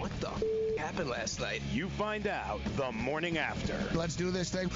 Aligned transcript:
What 0.00 0.18
the 0.18 0.30
f- 0.30 0.42
happened 0.78 1.10
last 1.10 1.40
night? 1.40 1.60
You 1.70 1.90
find 1.90 2.26
out 2.26 2.60
the 2.76 2.90
morning 2.90 3.36
after. 3.36 3.78
Let's 3.92 4.16
do 4.16 4.30
this 4.30 4.48
thing. 4.48 4.70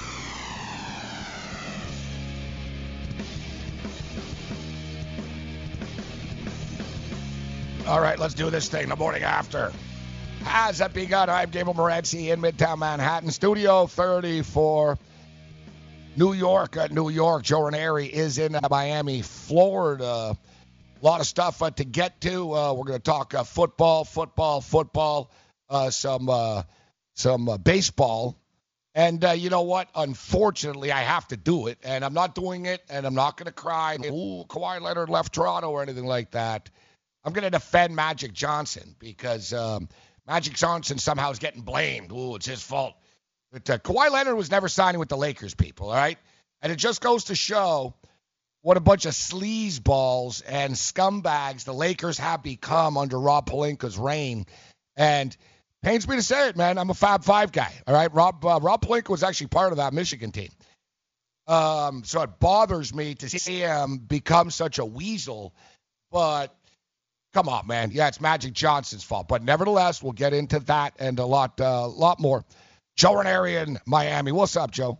All 7.88 8.02
right, 8.02 8.18
let's 8.18 8.34
do 8.34 8.50
this 8.50 8.68
thing 8.68 8.90
the 8.90 8.96
morning 8.96 9.22
after. 9.22 9.72
Has 10.42 10.82
it 10.82 10.92
begun? 10.92 11.30
I'm 11.30 11.48
Gabriel 11.48 11.74
Morency 11.74 12.30
in 12.30 12.42
Midtown 12.42 12.78
Manhattan, 12.78 13.30
Studio 13.30 13.86
34, 13.86 14.98
New 16.16 16.34
York. 16.34 16.76
Uh, 16.76 16.88
New 16.90 17.08
York. 17.08 17.44
Joe 17.44 17.62
Ranieri 17.62 18.08
is 18.08 18.36
in 18.36 18.54
uh, 18.54 18.60
Miami, 18.70 19.22
Florida. 19.22 20.36
A 21.04 21.06
lot 21.06 21.20
of 21.20 21.26
stuff 21.26 21.60
uh, 21.60 21.70
to 21.72 21.84
get 21.84 22.22
to. 22.22 22.54
Uh, 22.54 22.72
we're 22.72 22.86
going 22.86 22.98
to 22.98 22.98
talk 22.98 23.34
uh, 23.34 23.44
football, 23.44 24.06
football, 24.06 24.62
football, 24.62 25.30
uh, 25.68 25.90
some 25.90 26.64
some 27.12 27.58
baseball, 27.62 28.40
and 28.94 29.22
you 29.36 29.50
know 29.50 29.60
what? 29.62 29.90
Unfortunately, 29.94 30.90
I 30.90 31.02
have 31.02 31.28
to 31.28 31.36
do 31.36 31.66
it, 31.66 31.76
and 31.84 32.06
I'm 32.06 32.14
not 32.14 32.34
doing 32.34 32.64
it, 32.64 32.82
and 32.88 33.06
I'm 33.06 33.14
not 33.14 33.36
going 33.36 33.44
to 33.44 33.52
cry. 33.52 33.98
Ooh, 34.02 34.46
Kawhi 34.48 34.80
Leonard 34.80 35.10
left 35.10 35.34
Toronto 35.34 35.68
or 35.68 35.82
anything 35.82 36.06
like 36.06 36.30
that. 36.30 36.70
I'm 37.22 37.34
going 37.34 37.44
to 37.44 37.50
defend 37.50 37.94
Magic 37.94 38.32
Johnson 38.32 38.96
because 38.98 39.52
um, 39.52 39.90
Magic 40.26 40.54
Johnson 40.54 40.96
somehow 40.96 41.30
is 41.32 41.38
getting 41.38 41.60
blamed. 41.60 42.12
Ooh, 42.12 42.34
it's 42.34 42.46
his 42.46 42.62
fault. 42.62 42.94
But 43.52 43.68
uh, 43.68 43.76
Kawhi 43.76 44.10
Leonard 44.10 44.36
was 44.36 44.50
never 44.50 44.70
signing 44.70 45.00
with 45.00 45.10
the 45.10 45.18
Lakers, 45.18 45.54
people. 45.54 45.90
All 45.90 45.96
right, 45.96 46.18
and 46.62 46.72
it 46.72 46.76
just 46.76 47.02
goes 47.02 47.24
to 47.24 47.34
show 47.34 47.94
what 48.64 48.78
a 48.78 48.80
bunch 48.80 49.04
of 49.04 49.12
sleazeballs 49.12 50.42
and 50.48 50.72
scumbags 50.72 51.64
the 51.64 51.74
Lakers 51.74 52.16
have 52.16 52.42
become 52.42 52.96
under 52.96 53.20
Rob 53.20 53.46
Pelinka's 53.46 53.98
reign. 53.98 54.46
And 54.96 55.36
pains 55.82 56.08
me 56.08 56.16
to 56.16 56.22
say 56.22 56.48
it, 56.48 56.56
man. 56.56 56.78
I'm 56.78 56.88
a 56.88 56.94
Fab 56.94 57.24
Five 57.24 57.52
guy. 57.52 57.70
All 57.86 57.94
right, 57.94 58.12
Rob 58.14 58.42
uh, 58.42 58.60
Rob 58.62 58.80
Pelinka 58.80 59.10
was 59.10 59.22
actually 59.22 59.48
part 59.48 59.72
of 59.72 59.76
that 59.76 59.92
Michigan 59.92 60.32
team. 60.32 60.48
Um, 61.46 62.04
so 62.04 62.22
it 62.22 62.40
bothers 62.40 62.94
me 62.94 63.14
to 63.16 63.28
see 63.28 63.58
him 63.58 63.98
become 63.98 64.50
such 64.50 64.78
a 64.78 64.84
weasel. 64.84 65.54
But 66.10 66.56
come 67.34 67.50
on, 67.50 67.66
man. 67.66 67.90
Yeah, 67.92 68.08
it's 68.08 68.18
Magic 68.18 68.54
Johnson's 68.54 69.04
fault. 69.04 69.28
But 69.28 69.42
nevertheless, 69.42 70.02
we'll 70.02 70.12
get 70.12 70.32
into 70.32 70.60
that 70.60 70.94
and 70.98 71.18
a 71.18 71.26
lot, 71.26 71.60
uh, 71.60 71.86
lot 71.86 72.18
more. 72.18 72.42
Joe 72.96 73.16
Ranieri 73.16 73.56
in 73.56 73.78
Miami. 73.84 74.32
What's 74.32 74.56
up, 74.56 74.70
Joe? 74.70 74.98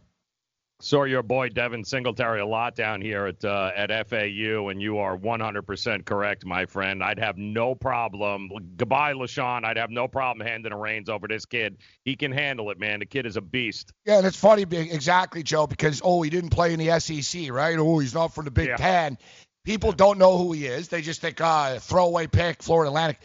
Saw 0.85 1.05
your 1.05 1.23
boy 1.23 1.49
Devin 1.49 1.83
Singletary 1.83 2.41
a 2.41 2.47
lot 2.47 2.77
down 2.77 3.01
here 3.01 3.25
at 3.25 3.43
uh, 3.43 3.71
at 3.75 3.89
FAU, 4.07 4.69
and 4.69 4.83
you 4.83 4.99
are 4.99 5.17
100% 5.17 6.05
correct, 6.05 6.45
my 6.45 6.67
friend. 6.67 7.03
I'd 7.03 7.21
have 7.21 7.39
no 7.39 7.75
problem. 7.75 8.51
Goodbye, 8.77 9.15
LeSean. 9.15 9.65
I'd 9.65 9.79
have 9.79 9.89
no 9.89 10.09
problem 10.09 10.47
handing 10.47 10.71
the 10.71 10.77
reins 10.77 11.09
over 11.09 11.27
this 11.27 11.47
kid. 11.47 11.79
He 12.05 12.17
can 12.17 12.33
handle 12.33 12.71
it, 12.71 12.79
man. 12.79 12.99
The 12.99 13.07
kid 13.07 13.25
is 13.25 13.39
a 13.39 13.41
beast. 13.41 13.95
Yeah, 14.05 14.19
and 14.19 14.27
it's 14.27 14.37
funny, 14.37 14.65
exactly, 14.71 15.43
Joe, 15.43 15.67
because 15.67 16.03
oh, 16.05 16.21
he 16.21 16.29
didn't 16.29 16.51
play 16.51 16.75
in 16.75 16.79
the 16.79 17.01
SEC, 17.01 17.51
right? 17.51 17.79
Oh, 17.79 17.99
he's 17.99 18.12
not 18.12 18.35
from 18.35 18.45
the 18.45 18.51
Big 18.51 18.69
Yeah. 18.69 18.77
Ten. 18.77 19.17
People 19.65 19.93
don't 19.93 20.19
know 20.19 20.37
who 20.37 20.53
he 20.53 20.67
is. 20.67 20.89
They 20.89 21.01
just 21.01 21.23
think, 21.23 21.41
uh, 21.41 21.79
throwaway 21.79 22.27
pick, 22.27 22.62
Florida 22.62 22.91
Atlantic. 22.91 23.21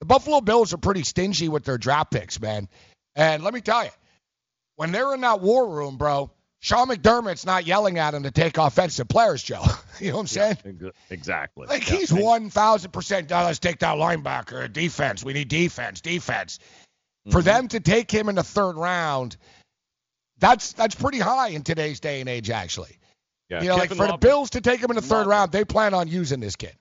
The 0.00 0.06
Buffalo 0.06 0.40
Bills 0.40 0.72
are 0.72 0.78
pretty 0.78 1.02
stingy 1.02 1.50
with 1.50 1.64
their 1.64 1.76
draft 1.76 2.10
picks, 2.10 2.40
man. 2.40 2.70
And 3.14 3.44
let 3.44 3.52
me 3.52 3.60
tell 3.60 3.84
you, 3.84 3.90
when 4.76 4.92
they're 4.92 5.12
in 5.12 5.20
that 5.20 5.42
war 5.42 5.68
room, 5.68 5.98
bro, 5.98 6.30
Sean 6.60 6.88
McDermott's 6.88 7.44
not 7.46 7.66
yelling 7.66 7.98
at 7.98 8.14
him 8.14 8.22
to 8.24 8.30
take 8.30 8.56
offensive 8.58 9.08
players, 9.08 9.42
Joe. 9.42 9.62
you 10.00 10.08
know 10.08 10.14
what 10.16 10.20
I'm 10.22 10.26
saying? 10.26 10.56
Ex- 10.64 10.96
Exactly. 11.10 11.66
Like 11.66 11.88
Yeah. 11.88 11.96
he's 11.98 12.12
one 12.12 12.50
thousand 12.50 12.90
percent. 12.92 13.30
"Oh, 13.30 13.44
Let's 13.44 13.58
take 13.58 13.80
that 13.80 13.96
linebacker. 13.96 14.72
Defense. 14.72 15.22
We 15.24 15.32
need 15.34 15.48
defense. 15.48 16.00
Defense. 16.00 16.58
For 17.30 17.40
Mhm. 17.40 17.44
them 17.44 17.68
to 17.68 17.80
take 17.80 18.10
him 18.10 18.28
in 18.28 18.34
the 18.36 18.42
third 18.42 18.76
round, 18.76 19.36
that's 20.38 20.72
that's 20.72 20.94
pretty 20.94 21.18
high 21.18 21.48
in 21.48 21.62
today's 21.62 22.00
day 22.00 22.20
and 22.20 22.28
age. 22.28 22.50
Actually, 22.50 22.98
Yeah, 23.48 23.62
you 23.62 23.68
know, 23.68 23.76
like 23.76 23.90
Kiffin 23.90 24.06
for 24.06 24.12
the. 24.12 24.18
Bills 24.18 24.50
to 24.50 24.60
take 24.60 24.80
him 24.80 24.90
in 24.90 24.96
the 24.96 25.02
third 25.02 25.26
round, 25.26 25.52
they 25.52 25.64
plan 25.64 25.92
on 25.94 26.08
using 26.08 26.40
this 26.40 26.56
kid. 26.56 26.74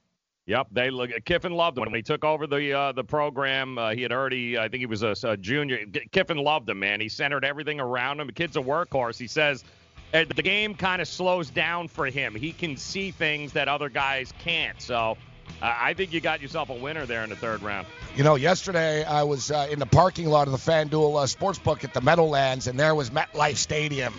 Yep, 0.48 0.68
they 0.72 0.92
look. 0.92 1.10
Kiffin 1.26 1.54
loved 1.54 1.78
him 1.78 1.86
when 1.86 1.96
he 1.96 2.04
took 2.04 2.24
over 2.24 2.46
the 2.46 2.72
uh, 2.72 2.92
the 2.92 3.04
program. 3.04 3.80
Uh, 3.80 3.92
he 3.92 4.04
had 4.04 4.12
already, 4.12 4.60
I 4.60 4.70
think 4.70 4.82
he 4.82 4.86
was 4.86 5.02
a, 5.02 5.16
a 5.24 5.36
junior. 5.36 5.86
Kiffin 6.12 6.38
loved 6.38 6.70
him, 6.70 6.80
man. 6.80 7.02
He 7.02 7.10
centered 7.10 7.44
everything 7.44 7.80
around 7.80 8.20
him. 8.20 8.28
The 8.28 8.34
kid's 8.34 8.56
a 8.56 8.62
workhorse. 8.62 9.18
He 9.18 9.28
says 9.28 9.64
the 10.12 10.26
game 10.26 10.76
kind 10.76 11.02
of 11.02 11.08
slows 11.08 11.50
down 11.50 11.88
for 11.88 12.06
him. 12.06 12.36
He 12.36 12.52
can 12.52 12.78
see 12.78 13.12
things 13.12 13.54
that 13.54 13.68
other 13.68 13.90
guys 13.90 14.34
can't. 14.40 14.80
So 14.80 15.18
uh, 15.62 15.76
I 15.78 15.94
think 15.94 16.14
you 16.14 16.22
got 16.22 16.42
yourself 16.42 16.70
a 16.70 16.76
winner 16.76 17.06
there 17.06 17.24
in 17.24 17.30
the 17.30 17.36
third 17.36 17.62
round. 17.62 17.88
You 18.16 18.24
know, 18.24 18.36
yesterday 18.36 19.04
I 19.04 19.24
was 19.24 19.52
uh, 19.52 19.68
in 19.70 19.80
the 19.80 19.86
parking 19.86 20.28
lot 20.28 20.48
of 20.48 20.52
the 20.52 20.72
FanDuel 20.72 21.22
uh, 21.22 21.26
Sportsbook 21.26 21.84
at 21.84 21.94
the 21.94 22.02
Meadowlands, 22.02 22.68
and 22.68 22.80
there 22.80 22.96
was 22.96 23.10
MetLife 23.10 23.58
Stadium 23.58 24.14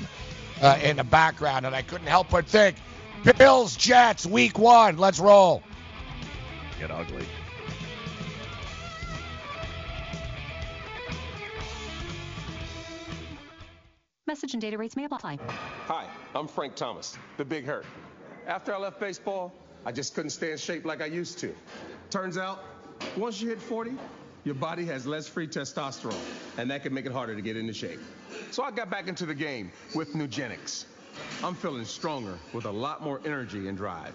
uh, 0.60 0.78
in 0.82 0.96
the 0.96 1.04
background, 1.04 1.66
and 1.66 1.74
I 1.74 1.82
couldn't 1.82 2.08
help 2.08 2.30
but 2.30 2.46
think, 2.46 2.76
Bills 3.38 3.76
Jets 3.76 4.26
Week 4.26 4.58
One, 4.58 4.98
let's 4.98 5.18
roll. 5.18 5.62
Get 6.78 6.90
ugly. 6.90 7.24
Message 14.26 14.54
and 14.54 14.60
data 14.60 14.76
rates 14.76 14.96
may 14.96 15.04
apply. 15.04 15.38
Hi, 15.86 16.06
I'm 16.34 16.48
Frank 16.48 16.74
Thomas, 16.74 17.16
the 17.36 17.44
Big 17.44 17.64
Hurt. 17.64 17.86
After 18.46 18.74
I 18.74 18.78
left 18.78 18.98
baseball, 18.98 19.52
I 19.84 19.92
just 19.92 20.14
couldn't 20.14 20.30
stay 20.30 20.50
in 20.52 20.58
shape 20.58 20.84
like 20.84 21.00
I 21.00 21.06
used 21.06 21.38
to. 21.38 21.54
Turns 22.10 22.36
out, 22.36 22.64
once 23.16 23.40
you 23.40 23.48
hit 23.48 23.60
40, 23.62 23.92
your 24.44 24.56
body 24.56 24.84
has 24.86 25.06
less 25.06 25.28
free 25.28 25.46
testosterone, 25.46 26.18
and 26.58 26.70
that 26.70 26.82
can 26.82 26.92
make 26.92 27.06
it 27.06 27.12
harder 27.12 27.34
to 27.34 27.40
get 27.40 27.56
into 27.56 27.72
shape. 27.72 28.00
So 28.50 28.62
I 28.62 28.70
got 28.70 28.90
back 28.90 29.08
into 29.08 29.26
the 29.26 29.34
game 29.34 29.70
with 29.94 30.12
Nugenix. 30.12 30.86
I'm 31.42 31.54
feeling 31.54 31.84
stronger 31.84 32.36
with 32.52 32.64
a 32.66 32.70
lot 32.70 33.02
more 33.02 33.20
energy 33.24 33.68
and 33.68 33.76
drive. 33.76 34.14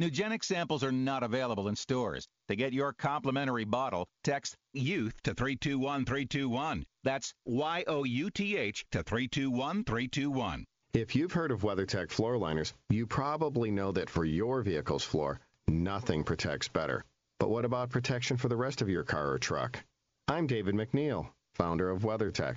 Nugenix 0.00 0.44
samples 0.44 0.82
are 0.82 0.90
not 0.90 1.22
available 1.22 1.68
in 1.68 1.76
stores. 1.76 2.26
To 2.48 2.56
get 2.56 2.72
your 2.72 2.92
complimentary 2.92 3.64
bottle, 3.64 4.08
text 4.24 4.56
YOUTH 4.72 5.14
to 5.22 5.34
321321. 5.34 6.84
That's 7.04 7.32
Y 7.44 7.84
O 7.86 8.02
U 8.02 8.30
T 8.30 8.56
H 8.56 8.84
to 8.90 9.04
321321. 9.04 10.64
If 10.94 11.14
you've 11.14 11.32
heard 11.32 11.52
of 11.52 11.62
WeatherTech 11.62 12.10
floor 12.10 12.36
liners, 12.36 12.74
you 12.90 13.06
probably 13.06 13.70
know 13.70 13.92
that 13.92 14.10
for 14.10 14.24
your 14.24 14.62
vehicle's 14.62 15.04
floor, 15.04 15.40
nothing 15.68 16.24
protects 16.24 16.66
better. 16.66 17.04
But 17.38 17.50
what 17.50 17.64
about 17.64 17.90
protection 17.90 18.36
for 18.36 18.48
the 18.48 18.56
rest 18.56 18.82
of 18.82 18.88
your 18.88 19.04
car 19.04 19.30
or 19.30 19.38
truck? 19.38 19.84
I'm 20.26 20.48
David 20.48 20.74
MacNeil, 20.74 21.28
founder 21.54 21.90
of 21.90 22.02
WeatherTech. 22.02 22.56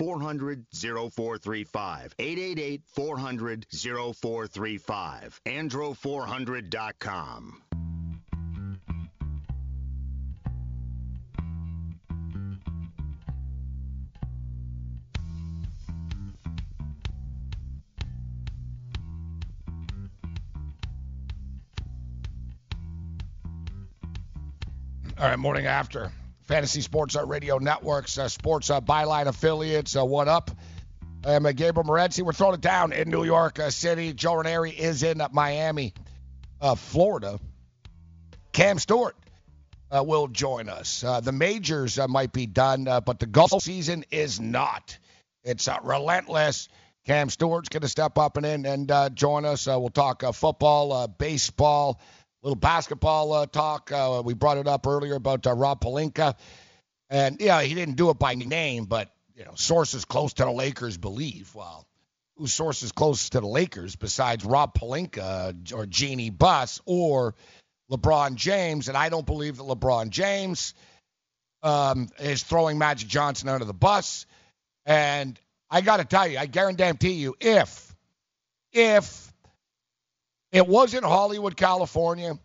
400 0.00 0.64
0435. 0.72 2.14
888 2.18 2.82
400 2.86 3.66
0435. 3.70 5.40
Andro400.com. 5.44 7.62
All 25.18 25.28
right, 25.28 25.38
morning 25.38 25.66
after. 25.66 26.10
Fantasy 26.50 26.80
Sports 26.80 27.14
Radio 27.14 27.58
Networks, 27.58 28.18
uh, 28.18 28.28
sports 28.28 28.70
uh, 28.70 28.80
byline 28.80 29.28
affiliates. 29.28 29.94
Uh, 29.94 30.04
what 30.04 30.26
up? 30.26 30.50
I'm 31.24 31.46
uh, 31.46 31.52
Gabriel 31.52 31.88
Morency. 31.88 32.24
We're 32.24 32.32
throwing 32.32 32.54
it 32.54 32.60
down 32.60 32.92
in 32.92 33.08
New 33.08 33.22
York 33.22 33.60
uh, 33.60 33.70
City. 33.70 34.12
Joe 34.12 34.34
Ranieri 34.34 34.72
is 34.72 35.04
in 35.04 35.22
Miami, 35.30 35.94
uh, 36.60 36.74
Florida. 36.74 37.38
Cam 38.50 38.80
Stewart 38.80 39.14
will 39.92 40.26
join 40.26 40.68
us. 40.68 41.02
the 41.22 41.30
majors 41.30 42.00
might 42.08 42.32
be 42.32 42.46
done, 42.46 42.82
but 42.82 43.20
the 43.20 43.26
golf 43.26 43.52
season 43.62 44.04
is 44.10 44.40
not. 44.40 44.98
It's 45.44 45.68
relentless. 45.84 46.68
Cam 47.06 47.30
Stewart's 47.30 47.68
going 47.68 47.82
to 47.82 47.88
step 47.88 48.18
up 48.18 48.36
and 48.36 48.44
in 48.44 48.66
and 48.66 49.16
join 49.16 49.44
us. 49.44 49.68
we'll 49.68 49.88
talk 49.88 50.24
football, 50.34 51.06
baseball 51.06 52.00
little 52.42 52.56
basketball 52.56 53.32
uh, 53.32 53.46
talk. 53.46 53.92
Uh, 53.92 54.22
we 54.24 54.34
brought 54.34 54.58
it 54.58 54.66
up 54.66 54.86
earlier 54.86 55.14
about 55.14 55.46
uh, 55.46 55.52
Rob 55.52 55.80
Pelinka, 55.80 56.36
and 57.08 57.40
yeah, 57.40 57.62
he 57.62 57.74
didn't 57.74 57.96
do 57.96 58.10
it 58.10 58.18
by 58.18 58.34
name, 58.34 58.84
but 58.84 59.10
you 59.34 59.44
know, 59.44 59.54
sources 59.54 60.04
close 60.04 60.34
to 60.34 60.44
the 60.44 60.50
Lakers 60.50 60.98
believe. 60.98 61.54
Well, 61.54 61.86
whose 62.36 62.52
sources 62.52 62.92
close 62.92 63.30
to 63.30 63.40
the 63.40 63.46
Lakers 63.46 63.96
besides 63.96 64.44
Rob 64.44 64.74
Pelinka 64.74 65.72
or 65.74 65.86
Jeanie 65.86 66.30
Buss 66.30 66.80
or 66.84 67.34
LeBron 67.90 68.34
James? 68.34 68.88
And 68.88 68.96
I 68.96 69.08
don't 69.08 69.26
believe 69.26 69.56
that 69.56 69.62
LeBron 69.62 70.10
James 70.10 70.74
um, 71.62 72.08
is 72.18 72.42
throwing 72.42 72.78
Magic 72.78 73.08
Johnson 73.08 73.48
under 73.48 73.64
the 73.64 73.74
bus. 73.74 74.26
And 74.86 75.38
I 75.70 75.82
got 75.82 75.98
to 75.98 76.04
tell 76.04 76.26
you, 76.26 76.38
I 76.38 76.46
guarantee 76.46 77.12
you, 77.12 77.36
if 77.40 77.94
if 78.72 79.29
it 80.52 80.66
was 80.66 80.94
in 80.94 81.02
Hollywood, 81.02 81.56
California, 81.56 82.38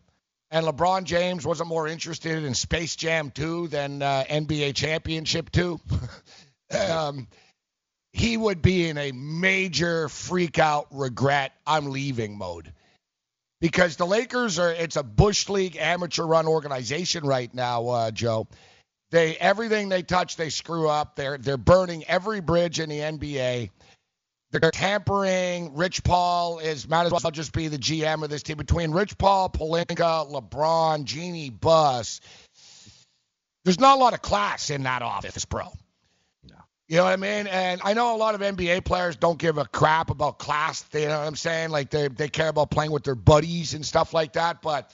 and 0.52 0.66
LeBron 0.66 1.06
James 1.06 1.46
wasn't 1.46 1.70
more 1.70 1.88
interested 1.88 2.44
in 2.44 2.54
Space 2.54 2.96
Jam 2.96 3.32
2 3.32 3.68
than 3.68 4.02
uh, 4.02 4.24
NBA 4.30 4.76
Championship 4.76 5.52
2. 5.52 5.80
um, 6.90 7.28
he 8.14 8.38
would 8.38 8.62
be 8.62 8.88
in 8.88 8.98
a 8.98 9.12
major 9.12 10.08
freak 10.08 10.60
out 10.60 10.88
regret 10.92 11.52
I'm 11.68 11.88
leaving 11.88 12.38
mode. 12.38 12.72
Because 13.60 13.96
the 13.96 14.06
Lakers 14.06 14.60
are 14.60 14.72
it's 14.72 14.96
a 14.96 15.04
Bush 15.04 15.50
League 15.50 15.76
amateur 15.76 16.24
run 16.24 16.48
organization 16.48 17.26
right 17.26 17.54
now, 17.54 17.88
uh, 17.88 18.12
Joe. 18.12 18.48
They 19.12 19.36
everything 19.38 19.90
they 19.90 20.04
touch 20.04 20.36
they 20.36 20.50
screw 20.50 20.88
up. 20.88 21.16
They're 21.16 21.38
they're 21.38 21.58
burning 21.58 22.04
every 22.06 22.42
bridge 22.42 22.80
in 22.80 22.90
the 22.90 23.00
NBA. 23.00 23.70
They're 24.52 24.72
tampering. 24.72 25.76
Rich 25.76 26.04
Paul 26.04 26.60
is 26.60 26.88
might 26.88 27.06
as 27.06 27.12
well 27.12 27.32
just 27.32 27.52
be 27.52 27.68
the 27.68 27.78
GM 27.78 28.24
of 28.24 28.30
this 28.30 28.44
team. 28.44 28.58
Between 28.58 28.92
Rich 28.92 29.18
Paul, 29.18 29.50
Pelinka, 29.50 30.32
LeBron, 30.32 31.04
Jeanie 31.04 31.50
Buss, 31.50 32.22
there's 33.66 33.80
not 33.80 33.98
a 33.98 34.00
lot 34.00 34.14
of 34.14 34.22
class 34.22 34.70
in 34.70 34.84
that 34.84 35.02
office, 35.02 35.44
bro. 35.46 35.66
No. 36.44 36.56
You 36.88 36.98
know 36.98 37.04
what 37.04 37.14
I 37.14 37.18
mean? 37.18 37.48
And 37.48 37.82
I 37.84 37.94
know 37.94 38.16
a 38.16 38.18
lot 38.18 38.36
of 38.36 38.42
NBA 38.42 38.86
players 38.86 39.16
don't 39.16 39.40
give 39.40 39.58
a 39.58 39.66
crap 39.66 40.10
about 40.10 40.38
class. 40.38 40.86
You 40.94 41.02
know 41.02 41.20
what 41.20 41.28
I'm 41.28 41.36
saying? 41.36 41.72
Like 41.72 41.90
they 41.90 42.08
they 42.08 42.30
care 42.30 42.50
about 42.50 42.72
playing 42.72 42.92
with 42.92 43.04
their 43.04 43.16
buddies 43.16 43.74
and 43.74 43.86
stuff 43.86 44.14
like 44.14 44.34
that. 44.34 44.62
But 44.62 44.92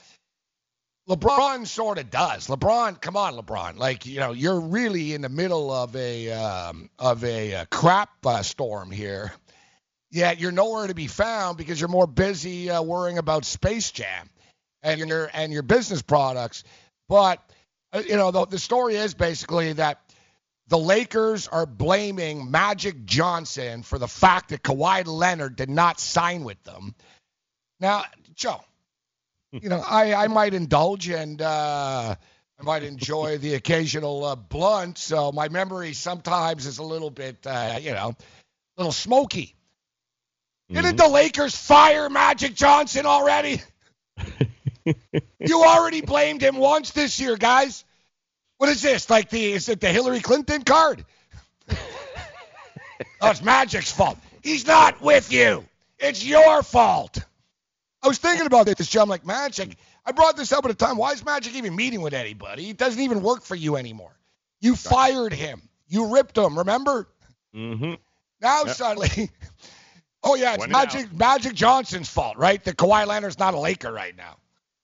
LeBron 1.08 1.66
sort 1.66 1.98
of 1.98 2.10
does. 2.10 2.46
LeBron, 2.46 3.00
come 3.00 3.16
on, 3.16 3.34
LeBron. 3.34 3.76
Like 3.76 4.06
you 4.06 4.20
know, 4.20 4.32
you're 4.32 4.60
really 4.60 5.14
in 5.14 5.20
the 5.20 5.28
middle 5.28 5.70
of 5.70 5.94
a 5.94 6.32
um, 6.32 6.90
of 6.98 7.22
a, 7.24 7.52
a 7.52 7.66
crap 7.66 8.10
uh, 8.24 8.42
storm 8.42 8.90
here 8.90 9.32
yet 10.12 10.38
you're 10.38 10.52
nowhere 10.52 10.86
to 10.86 10.94
be 10.94 11.08
found 11.08 11.58
because 11.58 11.80
you're 11.80 11.88
more 11.88 12.06
busy 12.06 12.70
uh, 12.70 12.82
worrying 12.82 13.18
about 13.18 13.44
Space 13.44 13.90
Jam 13.90 14.28
and 14.82 15.00
your 15.00 15.30
and 15.32 15.52
your 15.52 15.62
business 15.62 16.02
products. 16.02 16.62
But 17.08 17.42
uh, 17.92 18.02
you 18.06 18.16
know, 18.16 18.30
the, 18.30 18.46
the 18.46 18.58
story 18.58 18.96
is 18.96 19.14
basically 19.14 19.72
that 19.72 20.00
the 20.68 20.78
Lakers 20.78 21.48
are 21.48 21.66
blaming 21.66 22.50
Magic 22.50 23.04
Johnson 23.04 23.82
for 23.82 23.98
the 23.98 24.08
fact 24.08 24.50
that 24.50 24.62
Kawhi 24.62 25.06
Leonard 25.06 25.56
did 25.56 25.68
not 25.68 25.98
sign 25.98 26.44
with 26.44 26.62
them. 26.62 26.94
Now, 27.80 28.04
Joe, 28.34 28.60
you 29.50 29.68
know, 29.68 29.82
I, 29.84 30.14
I 30.14 30.28
might 30.28 30.54
indulge 30.54 31.08
and 31.08 31.42
uh, 31.42 32.14
I 32.58 32.62
might 32.62 32.84
enjoy 32.84 33.38
the 33.38 33.54
occasional 33.54 34.24
uh, 34.24 34.36
blunt, 34.36 34.96
so 34.98 35.32
my 35.32 35.48
memory 35.48 35.92
sometimes 35.92 36.64
is 36.64 36.78
a 36.78 36.82
little 36.82 37.10
bit, 37.10 37.46
uh, 37.46 37.78
you 37.80 37.92
know, 37.92 38.14
a 38.76 38.80
little 38.80 38.92
smoky. 38.92 39.54
Mm-hmm. 40.72 40.86
Didn't 40.86 40.96
the 40.96 41.08
Lakers 41.08 41.54
fire 41.54 42.08
Magic 42.08 42.54
Johnson 42.54 43.04
already? 43.04 43.60
you 44.84 45.64
already 45.64 46.00
blamed 46.00 46.42
him 46.42 46.56
once 46.56 46.92
this 46.92 47.20
year, 47.20 47.36
guys. 47.36 47.84
What 48.56 48.70
is 48.70 48.80
this? 48.80 49.10
Like 49.10 49.28
the 49.28 49.52
is 49.52 49.68
it 49.68 49.80
the 49.80 49.88
Hillary 49.88 50.20
Clinton 50.20 50.62
card? 50.62 51.04
oh, 51.68 51.76
it's 53.30 53.42
Magic's 53.42 53.92
fault. 53.92 54.16
He's 54.42 54.66
not 54.66 55.02
with 55.02 55.30
you. 55.30 55.64
It's 55.98 56.24
your 56.24 56.62
fault. 56.62 57.18
I 58.02 58.08
was 58.08 58.16
thinking 58.18 58.46
about 58.46 58.66
it 58.68 58.78
this. 58.78 58.94
I'm 58.96 59.10
like, 59.10 59.26
Magic, 59.26 59.76
I 60.06 60.12
brought 60.12 60.36
this 60.38 60.52
up 60.52 60.64
at 60.64 60.70
a 60.70 60.74
time. 60.74 60.96
Why 60.96 61.12
is 61.12 61.22
Magic 61.22 61.54
even 61.54 61.76
meeting 61.76 62.00
with 62.00 62.14
anybody? 62.14 62.64
He 62.64 62.72
doesn't 62.72 63.00
even 63.00 63.22
work 63.22 63.42
for 63.42 63.54
you 63.54 63.76
anymore. 63.76 64.16
You 64.60 64.74
fired 64.74 65.34
him. 65.34 65.60
You 65.86 66.14
ripped 66.14 66.38
him, 66.38 66.56
remember? 66.56 67.08
Mm-hmm. 67.54 67.94
Now 68.40 68.64
yep. 68.64 68.74
suddenly 68.74 69.30
Oh 70.24 70.34
yeah, 70.34 70.54
it's 70.54 70.68
Magic 70.68 71.12
Magic 71.12 71.54
Johnson's 71.54 72.08
fault, 72.08 72.36
right? 72.36 72.62
That 72.64 72.76
Kawhi 72.76 73.06
Leonard's 73.06 73.38
not 73.38 73.54
a 73.54 73.58
Laker 73.58 73.92
right 73.92 74.16
now. 74.16 74.36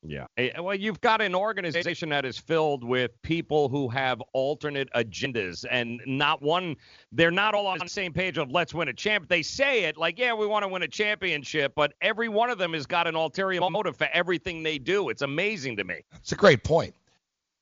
Yeah. 0.02 0.26
Well, 0.60 0.76
you've 0.76 1.00
got 1.00 1.20
an 1.20 1.34
organization 1.34 2.10
that 2.10 2.24
is 2.24 2.38
filled 2.38 2.84
with 2.84 3.20
people 3.22 3.68
who 3.68 3.88
have 3.88 4.22
alternate 4.32 4.88
agendas, 4.94 5.64
and 5.68 6.00
not 6.06 6.40
one. 6.40 6.76
They're 7.12 7.30
not 7.30 7.54
all 7.54 7.66
on 7.66 7.78
the 7.78 7.88
same 7.88 8.12
page 8.12 8.38
of 8.38 8.50
let's 8.50 8.72
win 8.72 8.88
a 8.88 8.92
champ. 8.92 9.28
They 9.28 9.42
say 9.42 9.84
it 9.84 9.96
like, 9.96 10.18
yeah, 10.18 10.34
we 10.34 10.46
want 10.46 10.62
to 10.62 10.68
win 10.68 10.82
a 10.82 10.88
championship, 10.88 11.72
but 11.74 11.94
every 12.00 12.28
one 12.28 12.50
of 12.50 12.58
them 12.58 12.74
has 12.74 12.86
got 12.86 13.06
an 13.06 13.16
ulterior 13.16 13.60
motive 13.68 13.96
for 13.96 14.08
everything 14.12 14.62
they 14.62 14.78
do. 14.78 15.08
It's 15.08 15.22
amazing 15.22 15.76
to 15.76 15.84
me. 15.84 16.02
It's 16.16 16.32
a 16.32 16.36
great 16.36 16.62
point. 16.62 16.94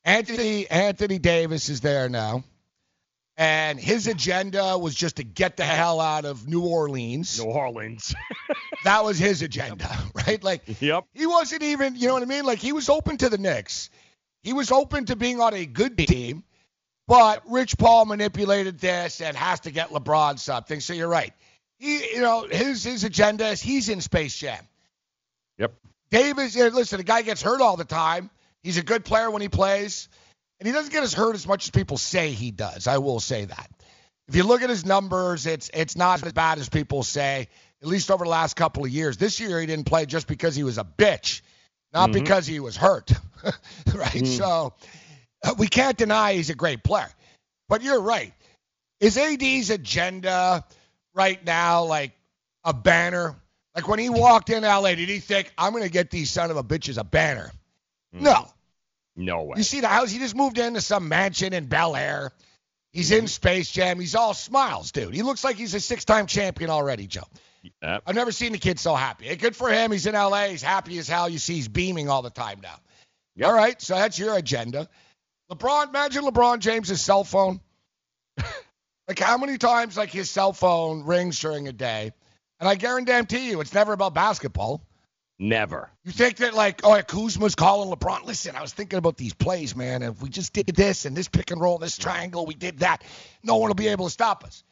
Anthony 0.04 0.68
Anthony 0.70 1.18
Davis 1.18 1.68
is 1.68 1.80
there 1.80 2.08
now 2.08 2.44
and 3.36 3.78
his 3.78 4.06
agenda 4.06 4.78
was 4.78 4.94
just 4.94 5.16
to 5.16 5.24
get 5.24 5.56
the 5.56 5.64
hell 5.64 6.00
out 6.00 6.24
of 6.24 6.48
New 6.48 6.62
Orleans. 6.62 7.38
New 7.38 7.50
Orleans. 7.50 8.14
that 8.84 9.04
was 9.04 9.18
his 9.18 9.42
agenda, 9.42 9.88
right? 10.26 10.42
Like, 10.42 10.80
yep. 10.80 11.04
he 11.12 11.26
wasn't 11.26 11.62
even, 11.62 11.96
you 11.96 12.08
know 12.08 12.14
what 12.14 12.22
I 12.22 12.26
mean? 12.26 12.44
Like, 12.44 12.58
he 12.58 12.72
was 12.72 12.88
open 12.88 13.18
to 13.18 13.28
the 13.28 13.38
Knicks. 13.38 13.90
He 14.42 14.52
was 14.52 14.70
open 14.70 15.06
to 15.06 15.16
being 15.16 15.40
on 15.40 15.54
a 15.54 15.66
good 15.66 15.98
team, 15.98 16.44
but 17.06 17.42
Rich 17.50 17.78
Paul 17.78 18.06
manipulated 18.06 18.78
this 18.78 19.20
and 19.20 19.36
has 19.36 19.60
to 19.60 19.70
get 19.70 19.90
LeBron 19.90 20.38
something. 20.38 20.80
So 20.80 20.92
you're 20.92 21.08
right. 21.08 21.32
He, 21.78 22.14
you 22.14 22.20
know, 22.20 22.46
his 22.50 22.84
his 22.84 23.04
agenda 23.04 23.48
is 23.48 23.60
he's 23.60 23.88
in 23.88 24.00
Space 24.00 24.36
Jam. 24.36 24.64
Yep. 25.58 25.74
Davis, 26.10 26.56
listen, 26.56 26.98
the 26.98 27.04
guy 27.04 27.22
gets 27.22 27.42
hurt 27.42 27.60
all 27.60 27.76
the 27.76 27.84
time. 27.84 28.30
He's 28.62 28.78
a 28.78 28.82
good 28.82 29.04
player 29.04 29.30
when 29.30 29.42
he 29.42 29.48
plays, 29.48 30.08
and 30.58 30.66
he 30.66 30.72
doesn't 30.72 30.92
get 30.92 31.02
as 31.02 31.12
hurt 31.12 31.34
as 31.34 31.46
much 31.46 31.64
as 31.66 31.70
people 31.70 31.98
say 31.98 32.30
he 32.30 32.50
does. 32.50 32.86
I 32.86 32.98
will 32.98 33.20
say 33.20 33.44
that. 33.44 33.70
If 34.28 34.34
you 34.34 34.42
look 34.42 34.62
at 34.62 34.70
his 34.70 34.84
numbers, 34.84 35.46
it's 35.46 35.70
it's 35.72 35.96
not 35.96 36.24
as 36.24 36.32
bad 36.32 36.58
as 36.58 36.68
people 36.68 37.02
say. 37.02 37.48
At 37.82 37.88
least 37.88 38.10
over 38.10 38.24
the 38.24 38.30
last 38.30 38.56
couple 38.56 38.84
of 38.84 38.90
years. 38.90 39.16
This 39.18 39.38
year 39.38 39.60
he 39.60 39.66
didn't 39.66 39.84
play 39.86 40.06
just 40.06 40.26
because 40.26 40.56
he 40.56 40.64
was 40.64 40.78
a 40.78 40.84
bitch, 40.84 41.42
not 41.92 42.08
Mhm. 42.10 42.14
because 42.14 42.46
he 42.46 42.58
was 42.58 42.76
hurt. 42.76 43.12
right? 43.44 44.12
Mm. 44.12 44.26
So 44.26 44.72
uh, 45.44 45.54
we 45.58 45.68
can't 45.68 45.96
deny 45.96 46.32
he's 46.34 46.50
a 46.50 46.54
great 46.54 46.82
player. 46.82 47.08
But 47.68 47.82
you're 47.82 48.00
right. 48.00 48.32
Is 49.00 49.18
AD's 49.18 49.70
agenda 49.70 50.64
right 51.14 51.44
now 51.44 51.84
like 51.84 52.12
a 52.64 52.72
banner? 52.72 53.36
Like 53.74 53.86
when 53.88 53.98
he 53.98 54.08
walked 54.08 54.48
in 54.48 54.62
LA, 54.62 54.94
did 54.94 55.08
he 55.10 55.18
think 55.20 55.52
I'm 55.58 55.72
going 55.72 55.84
to 55.84 55.90
get 55.90 56.10
these 56.10 56.30
son 56.30 56.50
of 56.50 56.56
a 56.56 56.64
bitches 56.64 56.96
a 56.98 57.04
banner? 57.04 57.52
No. 58.10 58.48
No 59.16 59.44
way. 59.44 59.54
You 59.56 59.62
see 59.62 59.80
the 59.80 59.88
house? 59.88 60.10
He 60.10 60.18
just 60.18 60.36
moved 60.36 60.58
into 60.58 60.80
some 60.80 61.08
mansion 61.08 61.52
in 61.52 61.66
Bel 61.66 61.96
Air. 61.96 62.32
He's 62.92 63.10
in 63.10 63.26
Space 63.26 63.70
Jam. 63.70 63.98
He's 63.98 64.14
all 64.14 64.34
smiles, 64.34 64.92
dude. 64.92 65.14
He 65.14 65.22
looks 65.22 65.42
like 65.44 65.56
he's 65.56 65.74
a 65.74 65.80
six-time 65.80 66.26
champion 66.26 66.70
already, 66.70 67.06
Joe. 67.06 67.24
Yep. 67.82 68.02
I've 68.06 68.14
never 68.14 68.32
seen 68.32 68.52
the 68.52 68.58
kid 68.58 68.78
so 68.78 68.94
happy. 68.94 69.26
Hey, 69.26 69.36
good 69.36 69.56
for 69.56 69.70
him. 69.70 69.90
He's 69.92 70.06
in 70.06 70.14
LA. 70.14 70.48
He's 70.48 70.62
happy 70.62 70.98
as 70.98 71.08
hell. 71.08 71.28
You 71.28 71.38
see, 71.38 71.54
he's 71.54 71.68
beaming 71.68 72.08
all 72.08 72.22
the 72.22 72.30
time 72.30 72.60
now. 72.62 73.46
All 73.46 73.52
right, 73.52 73.80
so 73.82 73.94
that's 73.94 74.18
your 74.18 74.36
agenda. 74.36 74.88
LeBron, 75.50 75.88
imagine 75.88 76.24
LeBron 76.24 76.60
James' 76.60 77.00
cell 77.00 77.24
phone. 77.24 77.60
like 79.08 79.18
how 79.18 79.36
many 79.36 79.58
times 79.58 79.96
like 79.96 80.10
his 80.10 80.30
cell 80.30 80.52
phone 80.52 81.04
rings 81.04 81.38
during 81.38 81.68
a 81.68 81.72
day? 81.72 82.12
And 82.60 82.68
I 82.68 82.76
guarantee 82.76 83.50
you, 83.50 83.60
it's 83.60 83.74
never 83.74 83.92
about 83.92 84.14
basketball. 84.14 84.85
Never. 85.38 85.90
You 86.04 86.12
think 86.12 86.38
that 86.38 86.54
like, 86.54 86.80
oh, 86.82 87.00
Kuzma's 87.02 87.54
calling 87.54 87.94
LeBron. 87.94 88.24
Listen, 88.24 88.56
I 88.56 88.62
was 88.62 88.72
thinking 88.72 88.98
about 88.98 89.18
these 89.18 89.34
plays, 89.34 89.76
man. 89.76 90.02
If 90.02 90.22
we 90.22 90.30
just 90.30 90.52
did 90.54 90.66
this 90.66 91.04
and 91.04 91.14
this 91.14 91.28
pick 91.28 91.50
and 91.50 91.60
roll, 91.60 91.76
this 91.78 91.98
triangle, 91.98 92.46
we 92.46 92.54
did 92.54 92.78
that, 92.78 93.04
no 93.42 93.56
one 93.56 93.68
will 93.68 93.74
be 93.74 93.88
able 93.88 94.06
to 94.06 94.10
stop 94.10 94.44
us. 94.44 94.64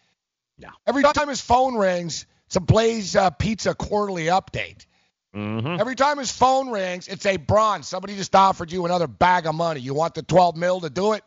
No. 0.58 0.68
Every 0.86 1.02
time 1.02 1.28
his 1.28 1.40
phone 1.40 1.76
rings, 1.76 2.26
it's 2.46 2.56
a 2.56 2.60
Blaze 2.60 3.14
uh, 3.14 3.30
Pizza 3.30 3.74
quarterly 3.74 4.26
update. 4.26 4.86
Mm-hmm. 5.34 5.80
Every 5.80 5.96
time 5.96 6.18
his 6.18 6.30
phone 6.30 6.70
rings, 6.70 7.08
it's 7.08 7.26
a 7.26 7.36
Bron. 7.36 7.82
Somebody 7.82 8.16
just 8.16 8.34
offered 8.34 8.70
you 8.70 8.84
another 8.86 9.08
bag 9.08 9.46
of 9.46 9.54
money. 9.54 9.80
You 9.80 9.92
want 9.92 10.14
the 10.14 10.22
12 10.22 10.56
mil 10.56 10.80
to 10.80 10.90
do 10.90 11.12
it? 11.14 11.24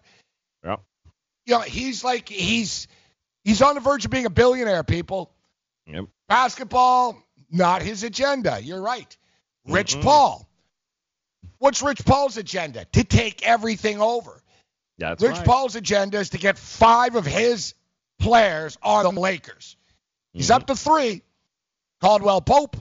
Yep. 0.63 0.81
You 1.45 1.53
know, 1.55 1.61
he's 1.61 2.03
like 2.03 2.29
he's 2.29 2.87
he's 3.43 3.61
on 3.61 3.75
the 3.75 3.81
verge 3.81 4.05
of 4.05 4.11
being 4.11 4.25
a 4.25 4.29
billionaire. 4.29 4.83
People. 4.83 5.31
Yep. 5.87 6.05
Basketball, 6.29 7.21
not 7.51 7.81
his 7.81 8.03
agenda. 8.03 8.59
You're 8.61 8.81
right. 8.81 9.17
Rich 9.67 9.95
Mhm. 9.97 10.03
Paul. 10.03 10.47
What's 11.59 11.81
Rich 11.81 12.05
Paul's 12.05 12.37
agenda? 12.37 12.85
To 12.85 13.03
take 13.03 13.45
everything 13.45 14.01
over. 14.01 14.41
That's 14.97 15.21
Rich 15.21 15.37
right. 15.37 15.45
Paul's 15.45 15.75
agenda 15.75 16.19
is 16.19 16.31
to 16.31 16.37
get 16.37 16.57
five 16.57 17.15
of 17.15 17.25
his 17.25 17.73
players 18.19 18.77
on 18.81 19.15
the 19.15 19.21
Lakers. 19.21 19.75
He's 20.33 20.51
up 20.51 20.67
to 20.67 20.75
three 20.75 21.21
Caldwell 22.01 22.41
Pope, 22.41 22.77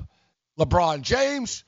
LeBron 0.59 1.02
James, 1.02 1.64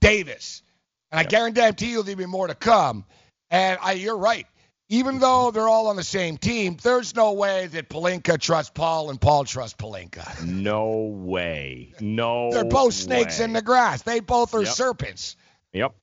Davis. 0.00 0.62
And 1.10 1.20
I 1.20 1.24
guarantee 1.24 1.90
you 1.90 2.02
there'll 2.02 2.18
be 2.18 2.26
more 2.26 2.46
to 2.46 2.54
come. 2.54 3.04
And 3.50 3.78
I, 3.80 3.92
you're 3.92 4.16
right. 4.16 4.46
Even 4.94 5.18
though 5.18 5.50
they're 5.50 5.68
all 5.68 5.88
on 5.88 5.96
the 5.96 6.04
same 6.04 6.36
team, 6.36 6.76
there's 6.80 7.16
no 7.16 7.32
way 7.32 7.66
that 7.66 7.88
Pelinka 7.88 8.38
trusts 8.38 8.70
Paul 8.72 9.10
and 9.10 9.20
Paul 9.20 9.44
trusts 9.44 9.76
Pelinka. 9.76 10.44
No 10.44 11.12
way. 11.16 11.92
No. 11.98 12.52
They're 12.52 12.64
both 12.64 12.94
snakes 12.94 13.40
way. 13.40 13.46
in 13.46 13.52
the 13.54 13.62
grass. 13.62 14.02
They 14.02 14.20
both 14.20 14.54
are 14.54 14.62
Yep. 14.62 14.72
serpents. 14.72 15.34
Yep. 15.72 15.96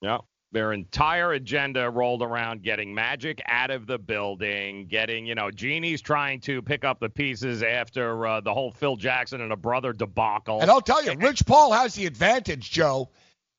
Yep. 0.00 0.20
Their 0.52 0.72
entire 0.72 1.32
agenda 1.32 1.90
rolled 1.90 2.22
around 2.22 2.62
getting 2.62 2.94
Magic 2.94 3.42
out 3.46 3.72
of 3.72 3.88
the 3.88 3.98
building, 3.98 4.86
getting, 4.86 5.26
you 5.26 5.34
know, 5.34 5.50
Jeanie's 5.50 6.00
trying 6.00 6.40
to 6.42 6.62
pick 6.62 6.84
up 6.84 7.00
the 7.00 7.10
pieces 7.10 7.64
after 7.64 8.28
uh, 8.28 8.40
the 8.40 8.54
whole 8.54 8.70
Phil 8.70 8.94
Jackson 8.94 9.40
and 9.40 9.52
a 9.52 9.56
brother 9.56 9.92
debacle. 9.92 10.60
And 10.60 10.70
I'll 10.70 10.80
tell 10.80 11.04
you, 11.04 11.14
Rich 11.18 11.46
Paul 11.46 11.72
has 11.72 11.94
the 11.94 12.06
advantage, 12.06 12.70
Joe. 12.70 13.10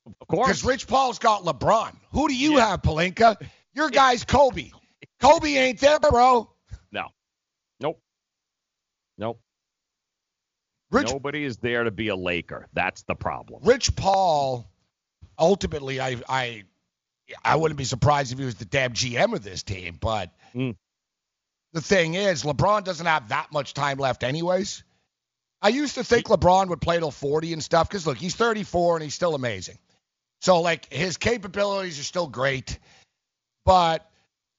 Of 0.06 0.28
course. 0.28 0.48
Because 0.48 0.64
Rich 0.64 0.86
Paul's 0.86 1.18
got 1.18 1.44
LeBron. 1.44 1.92
Who 2.12 2.26
do 2.26 2.34
you 2.34 2.56
have, 2.56 2.80
Pelinka? 2.80 3.36
Your 3.74 3.90
guy's 3.90 4.24
Kobe. 4.24 4.70
Kobe 5.20 5.50
ain't 5.54 5.80
there, 5.80 5.98
bro. 5.98 6.50
No. 6.92 7.08
Nope. 7.80 8.00
Nope. 9.16 9.40
Rich- 10.90 11.10
Nobody 11.10 11.44
is 11.44 11.58
there 11.58 11.84
to 11.84 11.90
be 11.90 12.08
a 12.08 12.16
Laker. 12.16 12.66
That's 12.72 13.02
the 13.02 13.14
problem. 13.14 13.60
Rich 13.64 13.94
Paul, 13.96 14.66
ultimately, 15.38 16.00
I 16.00 16.16
I 16.28 16.64
I 17.44 17.56
wouldn't 17.56 17.76
be 17.78 17.84
surprised 17.84 18.32
if 18.32 18.38
he 18.38 18.44
was 18.44 18.54
the 18.54 18.64
damn 18.64 18.92
GM 18.94 19.34
of 19.34 19.42
this 19.42 19.62
team. 19.62 19.98
But 20.00 20.32
Mm. 20.54 20.76
the 21.74 21.82
thing 21.82 22.14
is, 22.14 22.42
LeBron 22.42 22.84
doesn't 22.84 23.04
have 23.04 23.28
that 23.28 23.52
much 23.52 23.74
time 23.74 23.98
left, 23.98 24.22
anyways. 24.22 24.82
I 25.60 25.68
used 25.68 25.96
to 25.96 26.04
think 26.04 26.26
LeBron 26.28 26.68
would 26.68 26.80
play 26.80 26.98
till 26.98 27.10
40 27.10 27.52
and 27.52 27.62
stuff 27.62 27.88
because 27.88 28.06
look, 28.06 28.16
he's 28.16 28.34
34 28.36 28.96
and 28.96 29.02
he's 29.02 29.14
still 29.14 29.34
amazing. 29.34 29.78
So 30.40 30.60
like 30.62 30.90
his 30.90 31.16
capabilities 31.18 31.98
are 31.98 32.04
still 32.04 32.28
great, 32.28 32.78
but 33.66 34.07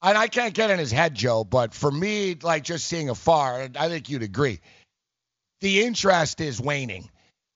and 0.02 0.18
I 0.18 0.28
can't 0.28 0.54
get 0.54 0.70
in 0.70 0.80
his 0.80 0.92
head, 0.92 1.16
Joe. 1.16 1.44
But 1.44 1.74
for 1.74 1.92
me, 1.92 2.36
like 2.42 2.64
just 2.64 2.88
seeing 2.88 3.10
afar, 3.10 3.70
I 3.78 3.90
think 3.90 4.10
you'd 4.10 4.24
agree, 4.24 4.60
the 5.62 5.84
interest 5.84 6.42
is 6.42 6.60
waning. 6.60 7.10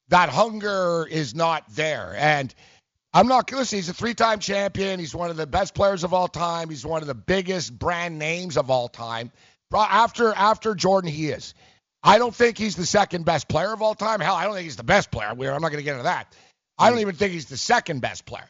That 0.09 0.29
hunger 0.29 1.07
is 1.09 1.33
not 1.33 1.63
there, 1.75 2.13
and 2.17 2.53
I'm 3.13 3.27
not 3.27 3.51
listen. 3.51 3.77
He's 3.77 3.89
a 3.89 3.93
three-time 3.93 4.39
champion. 4.39 4.99
He's 4.99 5.15
one 5.15 5.29
of 5.29 5.37
the 5.37 5.47
best 5.47 5.73
players 5.73 6.03
of 6.03 6.13
all 6.13 6.27
time. 6.27 6.69
He's 6.69 6.85
one 6.85 7.01
of 7.01 7.07
the 7.07 7.15
biggest 7.15 7.77
brand 7.77 8.19
names 8.19 8.57
of 8.57 8.69
all 8.69 8.89
time. 8.89 9.31
After 9.73 10.33
after 10.33 10.75
Jordan, 10.75 11.09
he 11.09 11.29
is. 11.29 11.53
I 12.03 12.17
don't 12.17 12.35
think 12.35 12.57
he's 12.57 12.75
the 12.75 12.85
second 12.85 13.23
best 13.23 13.47
player 13.47 13.71
of 13.71 13.81
all 13.81 13.95
time. 13.95 14.19
Hell, 14.19 14.35
I 14.35 14.43
don't 14.43 14.53
think 14.53 14.65
he's 14.65 14.75
the 14.75 14.83
best 14.83 15.09
player. 15.09 15.29
I'm 15.29 15.37
not 15.37 15.61
going 15.61 15.77
to 15.77 15.83
get 15.83 15.93
into 15.93 16.03
that. 16.03 16.35
I 16.77 16.89
don't 16.89 16.99
mm. 16.99 17.03
even 17.03 17.15
think 17.15 17.31
he's 17.31 17.45
the 17.45 17.57
second 17.57 18.01
best 18.01 18.25
player. 18.25 18.47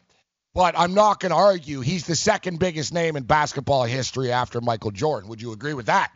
But 0.54 0.78
I'm 0.78 0.94
not 0.94 1.18
going 1.18 1.30
to 1.30 1.36
argue 1.36 1.80
he's 1.80 2.06
the 2.06 2.14
second 2.14 2.60
biggest 2.60 2.94
name 2.94 3.16
in 3.16 3.24
basketball 3.24 3.84
history 3.84 4.30
after 4.30 4.60
Michael 4.60 4.92
Jordan. 4.92 5.28
Would 5.30 5.42
you 5.42 5.52
agree 5.52 5.74
with 5.74 5.86
that? 5.86 6.12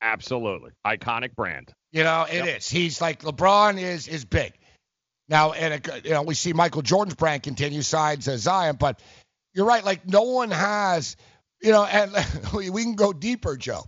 Absolutely. 0.00 0.70
Iconic 0.86 1.34
brand. 1.34 1.70
You 1.92 2.04
know, 2.04 2.26
it 2.30 2.46
is. 2.46 2.68
He's 2.70 3.00
like 3.00 3.22
LeBron 3.22 3.78
is 3.78 4.08
is 4.08 4.24
big. 4.24 4.54
Now, 5.28 5.52
and 5.52 5.74
it, 5.74 6.04
you 6.04 6.12
know, 6.12 6.22
we 6.22 6.34
see 6.34 6.52
Michael 6.52 6.82
Jordan's 6.82 7.16
brand 7.16 7.42
continue 7.42 7.82
sides 7.82 8.28
as 8.28 8.40
Zion, 8.42 8.76
but 8.78 9.00
you're 9.52 9.66
right. 9.66 9.84
Like 9.84 10.06
no 10.06 10.22
one 10.22 10.50
has, 10.50 11.16
you 11.60 11.70
know, 11.70 11.84
and 11.84 12.12
we 12.54 12.70
we 12.70 12.82
can 12.82 12.94
go 12.94 13.12
deeper, 13.12 13.56
Joe. 13.56 13.84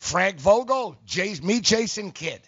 Frank 0.00 0.38
Vogel, 0.38 0.96
Jay's 1.04 1.42
me 1.42 1.60
Jason 1.60 2.12
Kidd. 2.12 2.40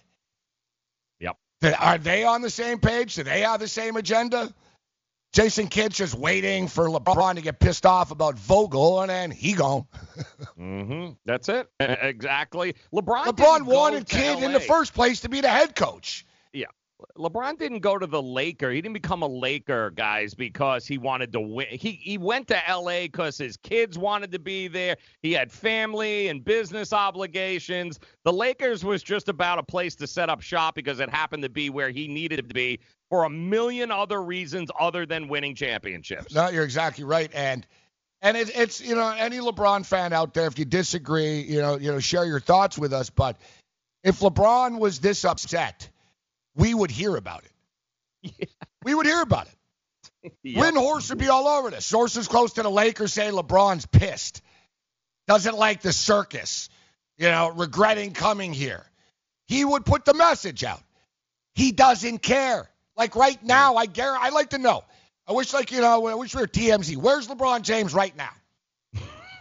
Yep. 1.19 1.37
Are 1.79 1.99
they 1.99 2.25
on 2.25 2.43
the 2.43 2.51
same 2.51 2.79
page? 2.79 3.17
Do 3.17 3.25
they 3.25 3.41
have 3.41 3.59
the 3.59 3.69
same 3.69 3.97
agenda? 3.97 4.55
Jason 5.33 5.69
Kidd's 5.69 5.97
just 5.97 6.15
waiting 6.15 6.67
for 6.67 6.89
LeBron 6.89 7.37
to 7.37 7.41
get 7.41 7.61
pissed 7.61 7.87
off 7.87 8.11
about 8.11 8.37
Vogel, 8.37 9.01
and 9.01 9.11
then 9.11 9.31
he 9.31 9.53
gone. 9.53 9.87
Mm-hmm. 10.59 11.13
That's 11.25 11.49
it. 11.49 11.69
Exactly. 11.81 12.75
LeBron. 12.93 13.25
LeBron 13.25 13.63
wanted 13.63 14.07
Kidd 14.07 14.43
in 14.43 14.53
the 14.53 14.61
first 14.61 14.93
place 14.93 15.21
to 15.21 15.31
be 15.31 15.41
the 15.41 15.49
head 15.49 15.75
coach. 15.75 16.27
Yeah. 16.53 16.67
LeBron 17.17 17.59
didn't 17.59 17.81
go 17.81 17.97
to 17.97 18.07
the 18.07 18.21
Laker. 18.21 18.71
He 18.71 18.83
didn't 18.83 18.95
become 18.95 19.23
a 19.23 19.27
Laker, 19.27 19.91
guys, 19.91 20.35
because 20.35 20.87
he 20.87 20.99
wanted 20.99 21.33
to 21.33 21.41
win. 21.41 21.67
He 21.71 21.93
he 21.93 22.19
went 22.19 22.49
to 22.49 22.61
LA 22.69 23.03
because 23.03 23.39
his 23.39 23.57
kids 23.57 23.97
wanted 23.99 24.33
to 24.33 24.39
be 24.39 24.69
there. 24.69 24.97
He 25.23 25.33
had 25.33 25.51
family 25.51 26.29
and 26.29 26.45
business 26.45 26.93
obligations. 26.93 27.99
The 28.25 28.33
Lakers 28.33 28.85
was 28.85 29.03
just 29.03 29.31
about 29.31 29.59
a 29.59 29.63
place 29.63 29.95
to 29.97 30.07
set 30.07 30.29
up 30.29 30.43
shop 30.43 30.75
because 30.75 31.01
it 31.01 31.09
happened 31.09 31.43
to 31.43 31.49
be 31.49 31.71
where 31.71 31.91
he 31.91 32.07
needed 32.07 32.37
to 32.37 32.55
be 32.55 32.81
for 33.11 33.25
a 33.25 33.31
million 33.31 33.91
other 33.91 34.23
reasons 34.23 34.71
other 34.79 35.05
than 35.05 35.29
winning 35.29 35.55
championships. 35.55 36.35
No, 36.35 36.49
you're 36.49 36.65
exactly 36.65 37.05
right, 37.05 37.31
and 37.35 37.67
and 38.23 38.37
it, 38.37 38.57
it's 38.57 38.81
you 38.81 38.95
know 38.95 39.09
any 39.09 39.39
LeBron 39.39 39.85
fan 39.85 40.13
out 40.13 40.33
there, 40.33 40.47
if 40.47 40.59
you 40.59 40.65
disagree, 40.65 41.41
you 41.41 41.61
know 41.61 41.77
you 41.77 41.93
know 41.93 41.99
share 41.99 42.25
your 42.25 42.41
thoughts 42.41 42.79
with 42.79 42.93
us. 42.93 43.11
But 43.11 43.37
if 44.03 44.21
LeBron 44.21 44.79
was 44.79 45.01
this 45.01 45.25
upset, 45.25 45.91
we 46.55 46.73
would 46.73 46.91
hear 46.91 47.17
about 47.17 47.45
it. 47.45 48.49
We 48.83 48.95
would 48.95 49.05
hear 49.05 49.21
about 49.21 49.47
it. 49.47 50.33
Yep. 50.43 50.75
Windhorst 50.75 51.11
would 51.11 51.19
be 51.19 51.29
all 51.29 51.47
over 51.47 51.71
this. 51.71 51.85
Sources 51.85 52.29
close 52.29 52.55
to 52.55 52.63
the 52.63 52.71
Lakers 52.71 53.13
say 53.13 53.31
LeBron's 53.31 53.85
pissed, 53.85 54.41
doesn't 55.29 55.55
like 55.55 55.83
the 55.83 55.93
circus, 55.93 56.71
you 57.19 57.31
know, 57.31 57.51
regretting 57.51 58.15
coming 58.15 58.55
here. 58.55 58.83
He 59.49 59.67
would 59.67 59.85
put 59.85 60.07
the 60.07 60.15
message 60.15 60.65
out. 60.65 60.83
He 61.55 61.73
doesn't 61.73 62.21
care. 62.21 62.70
Like 63.01 63.17
right 63.17 63.43
now, 63.43 63.77
I 63.77 63.87
guarantee. 63.87 64.27
I 64.27 64.29
like 64.29 64.51
to 64.51 64.59
know. 64.59 64.85
I 65.27 65.33
wish, 65.33 65.55
like 65.55 65.73
you 65.73 65.81
know, 65.81 66.07
I 66.07 66.15
wish 66.17 66.35
we 66.35 66.43
were 66.43 66.47
TMZ. 66.47 66.99
Where's 66.99 67.29
LeBron 67.29 67.63
James 67.63 67.95
right 67.95 68.15
now? 68.15 68.29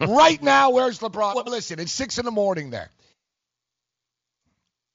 right 0.00 0.42
now, 0.42 0.70
where's 0.70 1.00
LeBron? 1.00 1.34
Well, 1.34 1.44
listen, 1.44 1.78
it's 1.78 1.92
six 1.92 2.16
in 2.16 2.24
the 2.24 2.30
morning 2.30 2.70
there. 2.70 2.88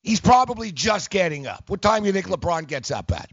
He's 0.01 0.19
probably 0.19 0.72
just 0.72 1.12
getting 1.12 1.45
up. 1.45 1.69
What 1.69 1.79
time 1.79 2.01
do 2.01 2.07
you 2.07 2.13
think 2.13 2.25
LeBron 2.25 2.65
gets 2.65 2.89
up 2.89 3.12
at? 3.12 3.29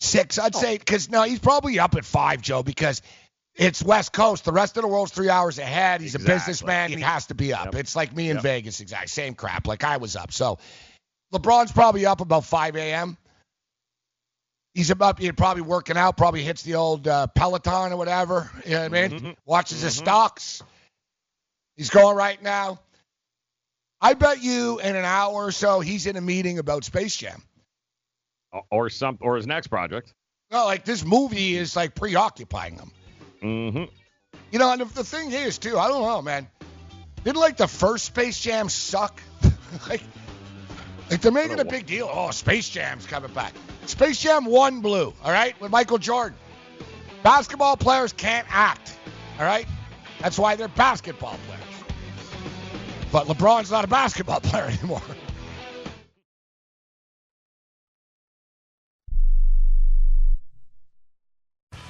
Six, 0.00 0.40
I'd 0.40 0.56
say, 0.56 0.74
oh. 0.74 0.78
because 0.78 1.08
no, 1.08 1.22
he's 1.22 1.38
probably 1.38 1.78
up 1.78 1.94
at 1.94 2.04
five, 2.04 2.42
Joe, 2.42 2.64
because 2.64 3.02
it's 3.54 3.80
West 3.80 4.12
Coast. 4.12 4.44
The 4.44 4.50
rest 4.50 4.76
of 4.76 4.82
the 4.82 4.88
world's 4.88 5.12
three 5.12 5.30
hours 5.30 5.60
ahead. 5.60 6.00
He's 6.00 6.16
Exactly. 6.16 6.34
a 6.34 6.36
businessman. 6.36 6.90
He 6.90 7.00
has 7.00 7.26
to 7.26 7.36
be 7.36 7.52
up. 7.52 7.66
Yep. 7.66 7.74
It's 7.76 7.94
like 7.94 8.12
me 8.12 8.28
in 8.28 8.38
Yep. 8.38 8.42
Vegas, 8.42 8.80
exact 8.80 9.10
same 9.10 9.34
crap. 9.34 9.68
Like 9.68 9.84
I 9.84 9.98
was 9.98 10.16
up. 10.16 10.32
So 10.32 10.58
LeBron's 11.32 11.70
probably 11.70 12.06
up 12.06 12.20
about 12.20 12.44
5 12.44 12.74
a.m. 12.74 13.16
He's 14.74 14.90
about 14.90 15.18
he's 15.18 15.32
probably 15.32 15.62
working 15.62 15.96
out. 15.96 16.16
Probably 16.16 16.42
hits 16.42 16.62
the 16.62 16.76
old 16.76 17.08
uh, 17.08 17.26
Peloton 17.28 17.92
or 17.92 17.96
whatever. 17.96 18.50
You 18.64 18.72
know 18.72 18.82
what 18.88 18.94
I 18.94 19.08
mean? 19.08 19.20
Mhm. 19.20 19.36
Watches 19.44 19.80
his 19.82 19.96
Mhm. 19.96 20.02
stocks. 20.02 20.62
He's 21.76 21.90
going 21.90 22.16
right 22.16 22.40
now. 22.42 22.78
I 24.00 24.14
bet 24.14 24.42
you 24.42 24.78
in 24.80 24.96
an 24.96 25.04
hour 25.04 25.32
or 25.34 25.52
so 25.52 25.80
he's 25.80 26.06
in 26.06 26.16
a 26.16 26.20
meeting 26.20 26.58
about 26.58 26.84
Space 26.84 27.16
Jam. 27.16 27.42
Or 28.70 28.90
some, 28.90 29.18
or 29.20 29.36
his 29.36 29.46
next 29.46 29.68
project. 29.68 30.12
No, 30.50 30.64
like 30.64 30.84
this 30.84 31.04
movie 31.04 31.56
is 31.56 31.76
like 31.76 31.94
preoccupying 31.94 32.76
him. 32.76 32.92
Mm-hmm. 33.42 33.84
You 34.50 34.58
know, 34.58 34.72
and 34.72 34.80
the, 34.80 34.84
the 34.86 35.04
thing 35.04 35.32
is 35.32 35.58
too, 35.58 35.78
I 35.78 35.88
don't 35.88 36.02
know, 36.02 36.22
man. 36.22 36.48
Didn't 37.24 37.38
like 37.38 37.56
the 37.56 37.68
first 37.68 38.06
Space 38.06 38.40
Jam 38.40 38.68
suck? 38.68 39.20
like, 39.88 40.02
like 41.10 41.20
they're 41.20 41.30
making 41.32 41.60
a 41.60 41.64
big 41.64 41.86
deal. 41.86 42.08
Oh, 42.12 42.30
Space 42.30 42.68
Jam's 42.68 43.06
coming 43.06 43.32
back. 43.32 43.52
Space 43.86 44.18
Jam 44.18 44.44
one 44.44 44.80
blue, 44.80 45.12
all 45.24 45.32
right, 45.32 45.58
with 45.60 45.70
Michael 45.70 45.98
Jordan. 45.98 46.38
Basketball 47.22 47.76
players 47.76 48.12
can't 48.12 48.46
act, 48.50 48.96
all 49.38 49.44
right. 49.44 49.66
That's 50.20 50.38
why 50.38 50.56
they're 50.56 50.68
basketball 50.68 51.38
players. 51.46 51.62
But 53.12 53.26
LeBron's 53.26 53.70
not 53.70 53.84
a 53.84 53.88
basketball 53.88 54.40
player 54.42 54.64
anymore. 54.64 55.02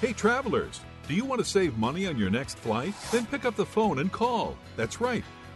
Hey, 0.01 0.15
travelers, 0.15 0.81
do 1.09 1.15
you 1.15 1.27
want 1.27 1.41
to 1.41 1.45
save 1.45 1.77
money 1.77 2.07
on 2.07 2.17
your 2.17 2.31
next 2.31 2.59
flight? 2.59 2.95
Then 3.13 3.27
pick 3.27 3.45
up 3.45 3.55
the 3.55 3.67
phone 3.67 3.99
and 3.99 4.11
call. 4.11 4.57
That's 4.77 4.99
right, 4.99 5.23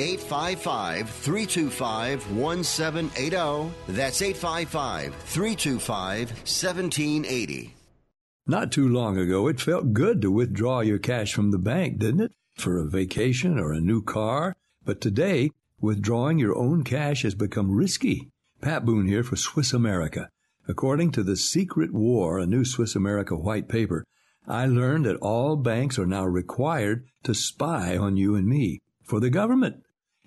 855 0.00 1.10
325 1.10 2.32
1780. 2.34 3.70
That's 3.88 4.22
855 4.22 5.14
325 5.14 6.30
1780. 6.30 7.74
Not 8.46 8.72
too 8.72 8.88
long 8.88 9.18
ago, 9.18 9.46
it 9.46 9.60
felt 9.60 9.92
good 9.92 10.22
to 10.22 10.30
withdraw 10.30 10.80
your 10.80 10.98
cash 10.98 11.34
from 11.34 11.50
the 11.50 11.58
bank, 11.58 11.98
didn't 11.98 12.22
it? 12.22 12.32
For 12.54 12.78
a 12.78 12.88
vacation 12.88 13.58
or 13.58 13.72
a 13.72 13.80
new 13.80 14.02
car. 14.02 14.56
But 14.86 15.02
today, 15.02 15.50
withdrawing 15.82 16.38
your 16.38 16.56
own 16.56 16.82
cash 16.82 17.22
has 17.22 17.34
become 17.34 17.70
risky. 17.70 18.30
Pat 18.62 18.86
Boone 18.86 19.06
here 19.06 19.22
for 19.22 19.36
Swiss 19.36 19.74
America. 19.74 20.30
According 20.66 21.12
to 21.12 21.22
The 21.22 21.36
Secret 21.36 21.92
War, 21.92 22.38
a 22.38 22.46
new 22.46 22.64
Swiss 22.64 22.96
America 22.96 23.36
white 23.36 23.68
paper, 23.68 24.06
I 24.48 24.64
learned 24.64 25.04
that 25.04 25.16
all 25.16 25.56
banks 25.56 25.98
are 25.98 26.06
now 26.06 26.24
required 26.24 27.06
to 27.24 27.34
spy 27.34 27.98
on 27.98 28.16
you 28.16 28.34
and 28.34 28.46
me 28.46 28.80
for 29.02 29.20
the 29.20 29.30
government 29.30 29.82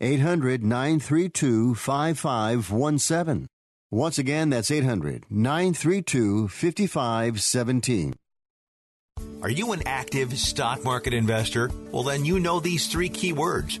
800 0.00 0.62
932 0.64 1.74
5517. 1.74 3.46
Once 3.90 4.18
again, 4.18 4.50
that's 4.50 4.70
800 4.70 5.26
932 5.28 6.48
5517. 6.48 8.14
Are 9.42 9.50
you 9.50 9.72
an 9.72 9.82
active 9.86 10.38
stock 10.38 10.84
market 10.84 11.12
investor? 11.12 11.70
Well, 11.90 12.02
then 12.02 12.24
you 12.24 12.38
know 12.40 12.60
these 12.60 12.86
three 12.86 13.08
key 13.08 13.32
words 13.32 13.80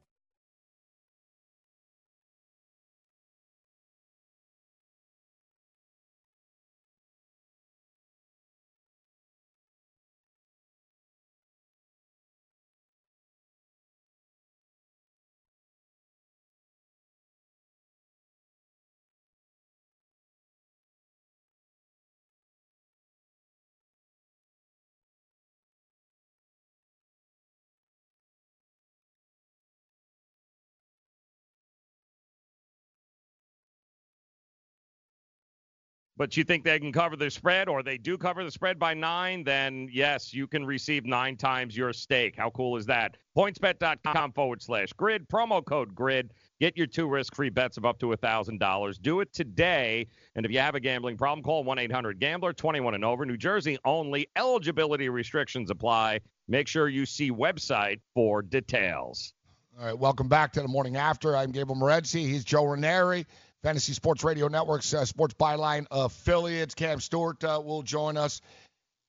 But 36.21 36.37
you 36.37 36.43
think 36.43 36.63
they 36.63 36.77
can 36.77 36.91
cover 36.91 37.15
the 37.15 37.31
spread 37.31 37.67
or 37.67 37.81
they 37.81 37.97
do 37.97 38.15
cover 38.15 38.43
the 38.43 38.51
spread 38.51 38.77
by 38.77 38.93
nine, 38.93 39.43
then 39.43 39.89
yes, 39.91 40.31
you 40.31 40.45
can 40.45 40.63
receive 40.63 41.03
nine 41.03 41.35
times 41.35 41.75
your 41.75 41.91
stake. 41.91 42.35
How 42.37 42.51
cool 42.51 42.77
is 42.77 42.85
that? 42.85 43.17
PointsBet.com 43.35 44.33
forward 44.33 44.61
slash 44.61 44.93
grid, 44.93 45.27
promo 45.27 45.65
code 45.65 45.95
grid. 45.95 46.31
Get 46.59 46.77
your 46.77 46.85
two 46.85 47.07
risk 47.07 47.33
free 47.33 47.49
bets 47.49 47.77
of 47.77 47.87
up 47.87 47.97
to 48.01 48.09
$1,000. 48.09 49.01
Do 49.01 49.21
it 49.21 49.33
today. 49.33 50.05
And 50.35 50.45
if 50.45 50.51
you 50.51 50.59
have 50.59 50.75
a 50.75 50.79
gambling 50.79 51.17
problem, 51.17 51.43
call 51.43 51.63
1 51.63 51.79
800 51.79 52.19
Gambler 52.19 52.53
21 52.53 52.93
and 52.93 53.03
over. 53.03 53.25
New 53.25 53.35
Jersey 53.35 53.79
only. 53.83 54.27
Eligibility 54.35 55.09
restrictions 55.09 55.71
apply. 55.71 56.19
Make 56.47 56.67
sure 56.67 56.87
you 56.87 57.07
see 57.07 57.31
website 57.31 57.99
for 58.13 58.43
details. 58.43 59.33
All 59.79 59.87
right, 59.87 59.97
welcome 59.97 60.27
back 60.27 60.53
to 60.53 60.61
the 60.61 60.67
morning 60.67 60.97
after. 60.97 61.35
I'm 61.35 61.51
Gable 61.51 61.75
Morency. 61.75 62.27
He's 62.27 62.43
Joe 62.43 62.65
Ranieri, 62.65 63.25
Fantasy 63.63 63.93
Sports 63.93 64.23
Radio 64.23 64.47
Network's 64.47 64.93
uh, 64.93 65.05
Sports 65.05 65.35
Byline 65.35 65.85
affiliates. 65.91 66.73
Cam 66.73 66.99
Stewart 66.99 67.43
uh, 67.43 67.61
will 67.63 67.83
join 67.83 68.17
us. 68.17 68.41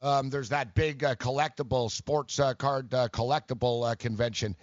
Um, 0.02 0.30
there's 0.30 0.50
that 0.50 0.74
big 0.74 1.04
uh, 1.04 1.14
collectible 1.14 1.90
sports 1.90 2.38
uh, 2.38 2.54
card 2.54 2.92
uh, 2.92 3.08
collectible 3.08 3.90
uh, 3.90 3.94
convention 3.94 4.56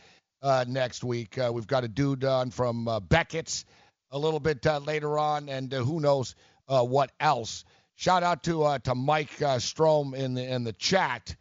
next 0.67 1.03
week. 1.03 1.39
we've 1.51 1.67
got 1.67 1.83
a 1.83 1.87
dude 1.87 2.23
on 2.23 2.51
from 2.51 2.85
Beckett's 3.07 3.65
a 4.11 4.19
little 4.19 4.39
bit 4.39 4.65
later 4.85 5.17
on, 5.17 5.49
and 5.49 5.71
who 5.71 5.99
knows 5.99 6.35
what 6.67 7.11
else. 7.19 7.65
Shout 7.95 8.23
out 8.23 8.43
to 8.43 8.77
to 8.83 8.95
Mike 8.95 9.41
Strom 9.57 10.13
in 10.13 10.33
the 10.35 10.43
in 10.43 10.63
the 10.63 10.73
chat 10.73 11.35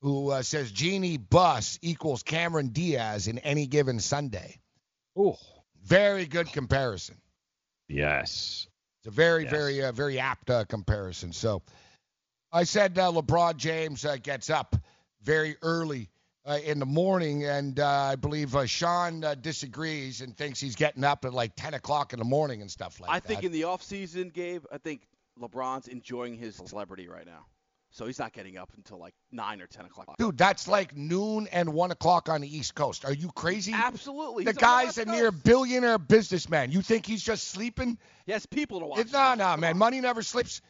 who 0.00 0.30
uh, 0.30 0.42
says 0.42 0.70
Jeanie 0.70 1.16
Buss 1.16 1.78
equals 1.82 2.22
Cameron 2.22 2.68
Diaz 2.68 3.26
in 3.26 3.38
any 3.38 3.66
given 3.66 3.98
Sunday. 3.98 4.60
Ooh, 5.18 5.34
very 5.84 6.26
good 6.26 6.52
comparison. 6.52 7.16
Yes, 7.88 8.68
it's 9.00 9.08
a 9.08 9.10
very, 9.10 9.44
yes. 9.44 9.50
very, 9.50 9.82
uh, 9.82 9.92
very 9.92 10.18
apt 10.18 10.50
uh, 10.50 10.64
comparison. 10.64 11.32
So, 11.32 11.62
I 12.52 12.64
said 12.64 12.98
uh, 12.98 13.12
LeBron 13.12 13.56
James 13.56 14.04
uh, 14.04 14.16
gets 14.22 14.50
up 14.50 14.76
very 15.22 15.56
early 15.62 16.08
uh, 16.44 16.58
in 16.64 16.78
the 16.78 16.86
morning, 16.86 17.44
and 17.44 17.78
I 17.78 18.16
believe 18.16 18.56
Sean 18.66 19.24
disagrees 19.40 20.20
and 20.20 20.36
thinks 20.36 20.60
he's 20.60 20.76
getting 20.76 21.04
up 21.04 21.24
at 21.24 21.34
like 21.34 21.52
10 21.56 21.74
o'clock 21.74 22.12
in 22.12 22.18
the 22.18 22.24
morning 22.24 22.62
and 22.62 22.70
stuff 22.70 23.00
like 23.00 23.10
I 23.10 23.20
that. 23.20 23.24
I 23.24 23.26
think 23.26 23.44
in 23.44 23.52
the 23.52 23.62
offseason, 23.62 24.32
Gabe, 24.32 24.64
I 24.72 24.78
think 24.78 25.02
LeBron's 25.38 25.88
enjoying 25.88 26.34
his 26.34 26.56
celebrity 26.56 27.08
right 27.08 27.26
now. 27.26 27.46
So 27.90 28.06
he's 28.06 28.18
not 28.18 28.32
getting 28.32 28.58
up 28.58 28.70
until 28.76 28.98
like 28.98 29.14
nine 29.32 29.60
or 29.60 29.66
ten 29.66 29.86
o'clock. 29.86 30.16
Dude, 30.18 30.36
that's 30.36 30.68
like 30.68 30.96
noon 30.96 31.48
and 31.50 31.72
one 31.72 31.90
o'clock 31.90 32.28
on 32.28 32.42
the 32.42 32.56
East 32.56 32.74
Coast. 32.74 33.04
Are 33.04 33.12
you 33.12 33.30
crazy? 33.34 33.72
Absolutely. 33.74 34.44
The 34.44 34.50
He's 34.50 34.58
guy's 34.58 34.98
a 34.98 35.04
near 35.04 35.30
billionaire 35.30 35.98
businessman. 35.98 36.70
You 36.70 36.82
think 36.82 37.06
he's 37.06 37.22
just 37.22 37.48
sleeping? 37.48 37.98
He 38.26 38.32
has 38.32 38.46
people 38.46 38.80
to 38.80 38.86
watch. 38.86 39.00
It's, 39.00 39.12
no, 39.12 39.34
no, 39.34 39.56
man. 39.56 39.78
Money 39.78 40.00
never 40.00 40.22
sleeps. 40.22 40.60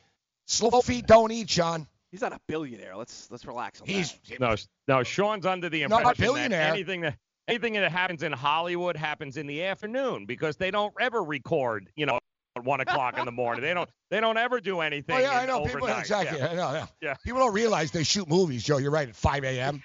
Slow 0.46 0.80
feet 0.80 1.06
don't 1.06 1.30
eat, 1.30 1.50
Sean. 1.50 1.86
He's 2.10 2.22
not 2.22 2.32
a 2.32 2.40
billionaire. 2.46 2.96
Let's 2.96 3.28
let's 3.30 3.44
relax 3.44 3.80
on 3.80 3.86
He's 3.86 4.14
that. 4.28 4.40
No, 4.40 4.54
no. 4.86 5.02
Sean's 5.02 5.44
under 5.44 5.68
the 5.68 5.86
Not 5.86 6.04
a 6.04 6.08
impression 6.10 6.52
that 6.52 6.72
anything 6.72 7.02
that 7.02 7.18
anything 7.46 7.74
that 7.74 7.90
happens 7.90 8.22
in 8.22 8.32
Hollywood 8.32 8.96
happens 8.96 9.36
in 9.36 9.46
the 9.46 9.64
afternoon 9.64 10.24
because 10.24 10.56
they 10.56 10.70
don't 10.70 10.94
ever 11.00 11.22
record, 11.22 11.90
you 11.96 12.06
know, 12.06 12.18
at 12.58 12.64
one 12.64 12.80
o'clock 12.80 13.18
in 13.18 13.24
the 13.24 13.32
morning. 13.32 13.62
They 13.62 13.74
don't. 13.74 13.88
They 14.10 14.20
don't 14.20 14.36
ever 14.36 14.60
do 14.60 14.80
anything. 14.80 15.16
Oh 15.16 15.18
yeah, 15.18 15.38
I 15.38 15.42
in 15.42 15.48
know. 15.48 15.64
People 15.64 15.88
exactly. 15.88 16.38
Yeah. 16.38 16.48
I 16.48 16.54
know. 16.54 16.72
Yeah. 16.72 16.86
Yeah. 17.00 17.14
People 17.24 17.40
don't 17.40 17.54
realize 17.54 17.90
they 17.90 18.04
shoot 18.04 18.28
movies, 18.28 18.64
Joe. 18.64 18.78
You're 18.78 18.90
right. 18.90 19.08
At 19.08 19.16
5 19.16 19.44
a.m. 19.44 19.82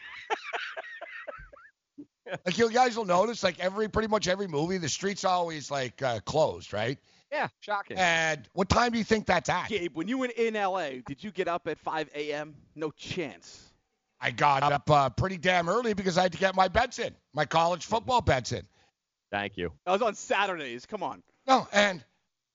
like 2.46 2.58
you 2.58 2.70
guys 2.72 2.98
will 2.98 3.06
notice, 3.06 3.44
like 3.44 3.60
every 3.60 3.90
pretty 3.90 4.08
much 4.08 4.28
every 4.28 4.48
movie, 4.48 4.78
the 4.78 4.90
streets 4.90 5.26
always 5.26 5.70
like 5.70 6.02
uh, 6.02 6.20
closed, 6.22 6.74
right? 6.74 6.98
Yeah, 7.32 7.48
shocking. 7.62 7.98
And 7.98 8.48
what 8.54 8.70
time 8.70 8.92
do 8.92 8.98
you 8.98 9.04
think 9.04 9.26
that's 9.26 9.50
at? 9.50 9.68
Gabe, 9.68 9.96
when 9.96 10.08
you 10.08 10.20
were 10.20 10.28
in 10.28 10.54
LA, 10.54 10.90
did 11.06 11.24
you 11.24 11.32
get 11.32 11.48
up 11.48 11.68
at 11.68 11.80
5 11.80 12.10
a.m.? 12.16 12.56
No 12.76 12.92
chance. 12.92 13.72
I 14.22 14.32
got 14.32 14.64
up 14.64 14.90
uh, 14.90 15.10
pretty 15.10 15.38
damn 15.38 15.68
early 15.68 15.94
because 15.94 16.18
I 16.18 16.24
had 16.24 16.32
to 16.32 16.38
get 16.38 16.56
my 16.56 16.70
bets 16.70 17.00
in, 17.00 17.14
my 17.34 17.46
college 17.46 17.86
football 17.86 18.22
bets 18.22 18.52
in. 18.52 18.64
Thank 19.32 19.58
you. 19.58 19.72
I 19.86 19.92
was 19.92 20.02
on 20.02 20.14
Saturdays. 20.14 20.86
Come 20.86 21.02
on. 21.02 21.24
No, 21.48 21.68
and 21.74 22.04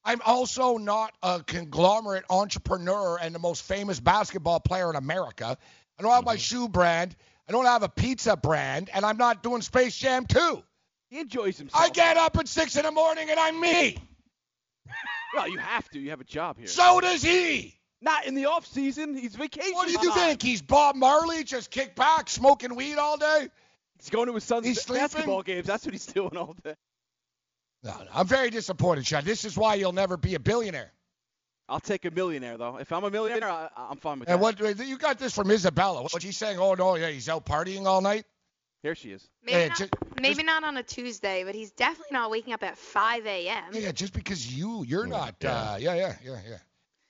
I'm 0.08 0.22
also 0.24 0.78
not 0.78 1.12
a 1.22 1.42
conglomerate 1.46 2.24
entrepreneur 2.30 3.18
and 3.20 3.34
the 3.34 3.38
most 3.38 3.62
famous 3.62 4.00
basketball 4.00 4.58
player 4.58 4.88
in 4.88 4.96
America. 4.96 5.58
I 5.98 6.02
don't 6.02 6.10
have 6.12 6.24
my 6.24 6.32
mm-hmm. 6.32 6.38
shoe 6.38 6.66
brand. 6.66 7.14
I 7.46 7.52
don't 7.52 7.66
have 7.66 7.82
a 7.82 7.90
pizza 7.90 8.34
brand, 8.34 8.88
and 8.94 9.04
I'm 9.04 9.18
not 9.18 9.42
doing 9.42 9.60
Space 9.60 9.94
Jam 9.94 10.24
2. 10.24 10.62
He 11.10 11.18
enjoys 11.18 11.58
himself. 11.58 11.84
I 11.84 11.90
get 11.90 12.16
up 12.16 12.38
at 12.38 12.48
6 12.48 12.76
in 12.76 12.84
the 12.84 12.90
morning 12.90 13.28
and 13.30 13.38
I'm 13.38 13.60
me. 13.60 13.98
Well, 15.34 15.46
you 15.46 15.58
have 15.58 15.86
to. 15.90 15.98
You 15.98 16.08
have 16.08 16.22
a 16.22 16.24
job 16.24 16.56
here. 16.56 16.68
So 16.68 17.02
does 17.02 17.22
he. 17.22 17.78
Not 18.00 18.24
in 18.24 18.34
the 18.34 18.46
off 18.46 18.66
season. 18.66 19.14
He's 19.14 19.36
vacation. 19.36 19.74
What 19.74 19.86
do 19.86 19.92
you 19.92 19.98
time. 19.98 20.12
think? 20.14 20.42
He's 20.42 20.62
Bob 20.62 20.96
Marley, 20.96 21.44
just 21.44 21.70
kick 21.70 21.94
back, 21.94 22.30
smoking 22.30 22.74
weed 22.74 22.96
all 22.96 23.18
day? 23.18 23.48
He's 23.98 24.08
going 24.08 24.28
to 24.28 24.34
his 24.34 24.44
son's 24.44 24.64
He's 24.64 24.80
sleeping? 24.80 25.02
basketball 25.02 25.42
games. 25.42 25.66
That's 25.66 25.84
what 25.84 25.92
he's 25.92 26.06
doing 26.06 26.34
all 26.38 26.56
day. 26.64 26.74
No, 27.82 27.90
no, 27.96 28.06
I'm 28.12 28.26
very 28.26 28.50
disappointed, 28.50 29.06
Sean. 29.06 29.24
This 29.24 29.44
is 29.44 29.56
why 29.56 29.74
you'll 29.74 29.92
never 29.92 30.16
be 30.16 30.34
a 30.34 30.40
billionaire. 30.40 30.92
I'll 31.68 31.80
take 31.80 32.04
a 32.06 32.10
millionaire 32.10 32.56
though. 32.56 32.78
If 32.78 32.90
I'm 32.92 33.04
a 33.04 33.10
millionaire, 33.10 33.48
I, 33.50 33.68
I'm 33.76 33.98
fine 33.98 34.20
with 34.20 34.28
And 34.28 34.42
that. 34.42 34.60
what 34.64 34.78
you 34.86 34.96
got 34.98 35.18
this 35.18 35.34
from 35.34 35.50
Isabella? 35.50 36.02
What 36.02 36.22
she's 36.22 36.36
saying? 36.36 36.58
Oh 36.58 36.74
no, 36.74 36.96
yeah, 36.96 37.08
he's 37.10 37.28
out 37.28 37.44
partying 37.44 37.84
all 37.86 38.00
night. 38.00 38.24
Here 38.82 38.94
she 38.94 39.10
is. 39.10 39.28
Maybe, 39.44 39.58
Yeah, 39.58 39.68
not, 39.68 39.76
ju- 39.78 39.88
maybe 40.20 40.42
not 40.44 40.64
on 40.64 40.76
a 40.76 40.82
Tuesday, 40.82 41.44
but 41.44 41.54
he's 41.54 41.72
definitely 41.72 42.12
not 42.12 42.30
waking 42.30 42.52
up 42.54 42.62
at 42.62 42.78
5 42.78 43.26
a.m. 43.26 43.64
Yeah, 43.72 43.80
yeah, 43.80 43.92
just 43.92 44.12
because 44.12 44.54
you 44.54 44.84
you're 44.86 45.06
not. 45.06 45.34
Uh, 45.44 45.76
yeah, 45.78 45.94
yeah, 45.94 46.14
yeah, 46.24 46.40
yeah. 46.48 46.56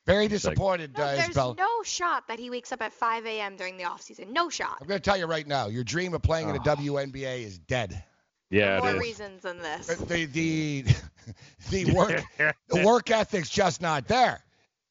Very 0.06 0.26
disappointed, 0.26 0.96
No, 0.96 1.04
uh, 1.04 1.14
there's 1.16 1.28
Isabella. 1.28 1.54
no 1.58 1.82
shot 1.84 2.26
that 2.28 2.38
he 2.38 2.48
wakes 2.48 2.72
up 2.72 2.80
at 2.80 2.94
5 2.94 3.26
a.m. 3.26 3.56
during 3.56 3.76
the 3.76 3.84
off 3.84 4.00
season. 4.00 4.32
No 4.32 4.48
shot. 4.48 4.78
I'm 4.80 4.86
going 4.86 4.98
to 4.98 5.04
tell 5.04 5.18
you 5.18 5.26
right 5.26 5.46
now, 5.46 5.66
your 5.66 5.84
dream 5.84 6.14
of 6.14 6.22
playing 6.22 6.48
in 6.48 6.54
the 6.54 6.60
WNBA 6.60 7.42
is 7.44 7.58
dead. 7.58 8.02
Yeah, 8.50 8.80
More 8.80 8.98
reasons 8.98 9.42
than 9.42 9.58
this. 9.58 9.86
The 9.86 10.24
the 10.24 10.84
the 11.70 11.92
work 11.92 12.22
the 12.68 12.82
work 12.84 13.10
ethic's 13.10 13.50
just 13.50 13.82
not 13.82 14.08
there. 14.08 14.42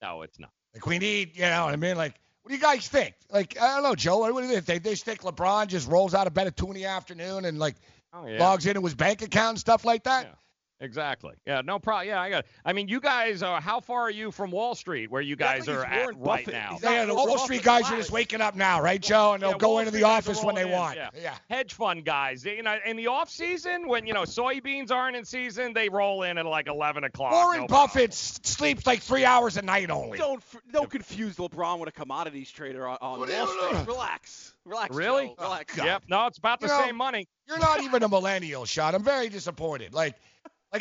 No, 0.01 0.21
it's 0.21 0.39
not. 0.39 0.51
Like 0.73 0.85
we 0.85 0.99
need, 0.99 1.35
you 1.35 1.41
know 1.41 1.65
what 1.65 1.73
I 1.73 1.77
mean? 1.77 1.97
Like, 1.97 2.13
what 2.43 2.49
do 2.49 2.55
you 2.55 2.61
guys 2.61 2.87
think? 2.87 3.15
Like, 3.31 3.59
I 3.59 3.73
don't 3.75 3.83
know, 3.83 3.95
Joe. 3.95 4.19
What, 4.19 4.33
what 4.33 4.41
do 4.41 4.47
you 4.47 4.61
think? 4.61 4.65
They 4.83 4.89
they 4.91 4.95
think 4.95 5.21
LeBron 5.21 5.67
just 5.67 5.89
rolls 5.89 6.13
out 6.13 6.27
of 6.27 6.33
bed 6.35 6.45
at 6.47 6.55
two 6.55 6.67
in 6.67 6.73
the 6.73 6.85
afternoon 6.85 7.45
and 7.45 7.57
like 7.57 7.75
Oh 8.13 8.25
yeah. 8.27 8.39
logs 8.39 8.65
into 8.65 8.81
his 8.81 8.95
bank 8.95 9.21
account 9.21 9.49
and 9.49 9.59
stuff 9.59 9.85
like 9.85 10.03
that? 10.03 10.37
Exactly. 10.79 11.33
Yeah, 11.45 11.61
no 11.61 11.79
problem. 11.79 12.07
Yeah, 12.07 12.21
I 12.21 12.29
got. 12.29 12.39
It. 12.39 12.45
I 12.63 12.73
mean, 12.73 12.87
you 12.87 12.99
guys 12.99 13.41
are. 13.41 13.59
How 13.59 13.79
far 13.79 14.01
are 14.01 14.11
you 14.11 14.31
from 14.31 14.51
Wall 14.51 14.75
Street, 14.75 15.09
where 15.09 15.21
you 15.23 15.35
guys 15.35 15.67
like 15.67 15.75
are 15.77 15.83
at 15.85 16.15
Warren 16.15 16.19
right 16.19 16.47
now? 16.47 16.73
He's 16.73 16.83
Yeah, 16.83 17.05
the 17.05 17.15
Wall 17.15 17.39
Street 17.39 17.63
guys 17.63 17.89
are 17.89 17.95
just 17.97 18.11
waking 18.11 18.41
up 18.41 18.55
now, 18.55 18.81
right, 18.81 19.01
Joe? 19.01 19.33
And 19.33 19.41
they'll 19.41 19.51
Yeah, 19.51 19.57
go 19.57 19.69
Wall 19.69 19.79
into 19.79 19.91
the 19.91 19.97
Street 19.97 20.01
guys 20.03 20.27
are 20.27 20.31
office 20.31 20.43
when 20.43 20.53
they 20.55 20.61
in, 20.63 20.71
want. 20.71 20.97
yeah. 20.97 21.09
yeah. 21.19 21.35
Hedge 21.49 21.73
fund 21.73 22.05
guys, 22.05 22.45
you 22.45 22.61
know, 22.61 22.77
in 22.85 22.95
the 22.95 23.07
off 23.07 23.29
season 23.29 23.87
when 23.87 24.05
you 24.05 24.13
know 24.13 24.21
soybeans 24.21 24.91
aren't 24.91 25.15
in 25.15 25.25
season, 25.25 25.73
they 25.73 25.89
roll 25.89 26.21
in 26.21 26.37
at 26.37 26.45
like 26.45 26.67
11 26.67 27.03
o'clock. 27.05 27.31
Warren 27.31 27.61
no 27.61 27.67
Buffett 27.67 28.11
s- 28.11 28.39
sleeps 28.43 28.85
like 28.85 29.01
three 29.01 29.25
hours 29.25 29.57
a 29.57 29.63
night 29.63 29.89
only. 29.89 30.19
Don't 30.19 30.43
don't 30.71 30.89
confuse 30.91 31.37
LeBron 31.37 31.79
with 31.79 31.89
a 31.89 31.91
commodities 31.91 32.51
trader 32.51 32.87
on, 32.87 32.97
on 33.01 33.19
Wall 33.21 33.27
Street. 33.47 33.87
Relax, 33.87 34.53
relax. 34.63 34.95
Really? 34.95 35.27
Joe. 35.27 35.35
Relax. 35.39 35.75
Yep. 35.75 36.03
No, 36.07 36.27
it's 36.27 36.37
about 36.37 36.59
the 36.59 36.67
know, 36.67 36.81
same 36.85 36.95
money. 36.95 37.27
You're 37.47 37.57
not 37.59 37.81
even 37.81 38.03
a 38.03 38.09
millennial, 38.09 38.65
shot. 38.65 38.93
I'm 38.93 39.03
very 39.03 39.29
disappointed. 39.29 39.93
Like, 39.93 40.15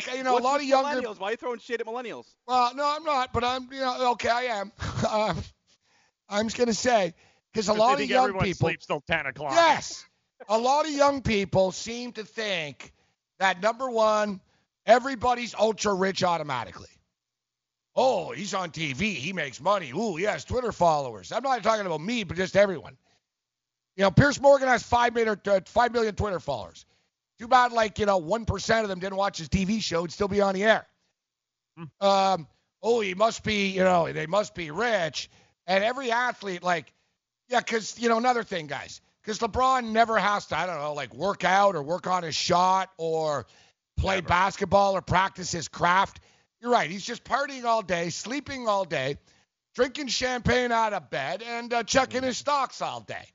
like 0.05 0.15
you 0.17 0.23
know, 0.23 0.33
What's 0.33 0.45
a 0.45 0.47
lot 0.47 0.59
of 0.59 0.65
younger. 0.65 1.01
millennials. 1.01 1.19
Why 1.19 1.27
are 1.29 1.31
you 1.31 1.37
throwing 1.37 1.59
shit 1.59 1.81
at 1.81 1.87
millennials? 1.87 2.25
Well, 2.47 2.75
no, 2.75 2.85
I'm 2.85 3.03
not, 3.03 3.33
but 3.33 3.43
I'm, 3.43 3.67
you 3.71 3.79
know, 3.79 4.11
okay, 4.11 4.29
I 4.29 4.41
am. 4.43 4.71
um, 5.09 5.37
I'm 6.29 6.45
just 6.47 6.57
gonna 6.57 6.73
say 6.73 7.13
because 7.53 7.69
a 7.69 7.73
They 7.73 7.77
lot 7.79 7.93
of 7.93 7.99
think 7.99 8.09
young 8.11 8.23
everyone 8.25 8.43
people. 8.45 8.67
sleeps 8.67 8.85
till 8.85 9.01
10 9.01 9.25
o'clock. 9.27 9.53
Yes, 9.53 10.05
a 10.49 10.57
lot 10.57 10.85
of 10.85 10.91
young 10.91 11.21
people 11.21 11.71
seem 11.71 12.11
to 12.13 12.23
think 12.23 12.91
that 13.39 13.61
number 13.61 13.89
one, 13.89 14.41
everybody's 14.85 15.55
ultra 15.55 15.93
rich 15.93 16.23
automatically. 16.23 16.89
Oh, 17.95 18.31
he's 18.31 18.53
on 18.53 18.69
TV. 18.69 19.15
He 19.15 19.33
makes 19.33 19.59
money. 19.59 19.91
Ooh, 19.91 20.15
he 20.15 20.25
has 20.25 20.45
Twitter 20.45 20.71
followers. 20.71 21.31
I'm 21.31 21.41
not 21.41 21.63
talking 21.63 21.85
about 21.85 21.99
me, 22.01 22.23
but 22.23 22.37
just 22.37 22.55
everyone. 22.55 22.95
You 23.95 24.03
know, 24.03 24.11
Piers 24.11 24.39
Morgan 24.39 24.67
has 24.67 24.83
five 24.83 25.15
million, 25.15 25.39
uh, 25.47 25.61
five 25.65 25.91
million 25.93 26.13
Twitter 26.13 26.39
followers. 26.39 26.85
Too 27.39 27.47
bad, 27.47 27.71
like 27.71 27.99
you 27.99 28.05
know, 28.05 28.17
one 28.17 28.45
percent 28.45 28.83
of 28.83 28.89
them 28.89 28.99
didn't 28.99 29.17
watch 29.17 29.37
his 29.37 29.49
TV 29.49 29.81
show 29.81 30.01
and 30.01 30.11
still 30.11 30.27
be 30.27 30.41
on 30.41 30.55
the 30.55 30.63
air. 30.63 30.87
Um, 32.01 32.47
oh, 32.81 33.01
he 33.01 33.13
must 33.13 33.43
be, 33.43 33.67
you 33.69 33.83
know, 33.83 34.11
they 34.11 34.25
must 34.25 34.55
be 34.55 34.71
rich. 34.71 35.29
And 35.67 35.83
every 35.83 36.11
athlete, 36.11 36.63
like, 36.63 36.91
yeah, 37.49 37.59
because 37.59 37.99
you 37.99 38.09
know 38.09 38.17
another 38.17 38.43
thing, 38.43 38.67
guys, 38.67 39.01
because 39.21 39.39
LeBron 39.39 39.91
never 39.91 40.17
has 40.17 40.47
to, 40.47 40.57
I 40.57 40.65
don't 40.65 40.79
know, 40.79 40.93
like 40.93 41.13
work 41.13 41.43
out 41.43 41.75
or 41.75 41.83
work 41.83 42.07
on 42.07 42.23
his 42.23 42.35
shot 42.35 42.89
or 42.97 43.45
play 43.97 44.21
basketball 44.21 44.93
or 44.93 45.01
practice 45.01 45.51
his 45.51 45.67
craft. 45.67 46.19
You're 46.61 46.71
right. 46.71 46.89
He's 46.89 47.05
just 47.05 47.23
partying 47.23 47.65
all 47.65 47.81
day, 47.81 48.09
sleeping 48.09 48.67
all 48.67 48.85
day, 48.85 49.17
drinking 49.75 50.07
champagne 50.07 50.71
out 50.71 50.93
of 50.93 51.09
bed, 51.09 51.43
and 51.43 51.71
uh, 51.71 51.83
checking 51.83 52.23
his 52.23 52.37
stocks 52.37 52.81
all 52.81 53.01
day. 53.01 53.25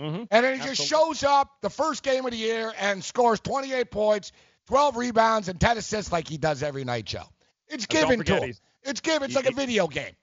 Mm-hmm. 0.00 0.24
And 0.30 0.44
then 0.44 0.60
he 0.60 0.66
just 0.66 0.82
shows 0.86 1.22
up 1.22 1.50
the 1.62 1.70
first 1.70 2.02
game 2.02 2.24
of 2.26 2.30
the 2.30 2.36
year 2.36 2.72
and 2.78 3.02
scores 3.02 3.40
28 3.40 3.90
points, 3.90 4.32
12 4.66 4.96
rebounds, 4.96 5.48
and 5.48 5.58
10 5.58 5.78
assists 5.78 6.12
like 6.12 6.28
he 6.28 6.36
does 6.36 6.62
every 6.62 6.84
night, 6.84 7.06
Joe. 7.06 7.24
It's 7.68 7.86
given 7.86 8.22
to 8.24 8.36
him. 8.40 8.54
It's 8.82 9.00
given. 9.00 9.24
It's 9.24 9.32
he- 9.32 9.42
like 9.42 9.50
a 9.50 9.54
video 9.54 9.86
game. 9.88 10.14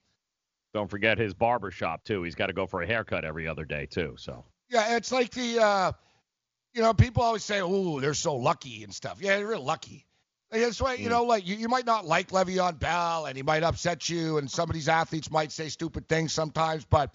don't 0.74 0.90
forget 0.90 1.18
his 1.18 1.34
barber 1.34 1.72
shop 1.72 2.04
too. 2.04 2.24
He's 2.24 2.36
got 2.36 2.48
to 2.48 2.54
go 2.54 2.66
for 2.68 2.82
a 2.82 2.88
haircut 2.88 3.26
every 3.26 3.48
other 3.48 3.66
day 3.66 3.86
too. 3.86 4.16
So 4.18 4.46
Yeah, 4.70 4.96
it's 4.96 5.12
like 5.12 5.32
the, 5.32 5.60
uh, 5.62 5.92
you 6.74 6.82
know, 6.82 6.94
people 6.94 7.22
always 7.24 7.44
say, 7.44 7.62
"Oh, 7.62 8.00
they're 8.00 8.14
so 8.16 8.36
lucky 8.36 8.84
and 8.84 8.94
stuff." 8.94 9.20
Yeah, 9.22 9.38
they're 9.38 9.48
real 9.48 9.64
lucky. 9.64 10.06
Like, 10.52 10.62
That's 10.62 10.82
why, 10.82 10.94
you 10.96 11.10
know, 11.10 11.24
like 11.24 11.48
you, 11.48 11.56
you 11.56 11.68
might 11.68 11.86
not 11.86 12.06
like 12.06 12.30
Le'Veon 12.30 12.80
Bell, 12.80 13.26
and 13.26 13.36
he 13.36 13.44
might 13.44 13.64
upset 13.64 14.08
you, 14.10 14.38
and 14.38 14.50
some 14.50 14.70
of 14.70 14.74
these 14.74 14.88
athletes 14.90 15.30
might 15.32 15.52
say 15.52 15.70
stupid 15.70 16.08
things 16.08 16.32
sometimes, 16.32 16.86
but 16.86 17.14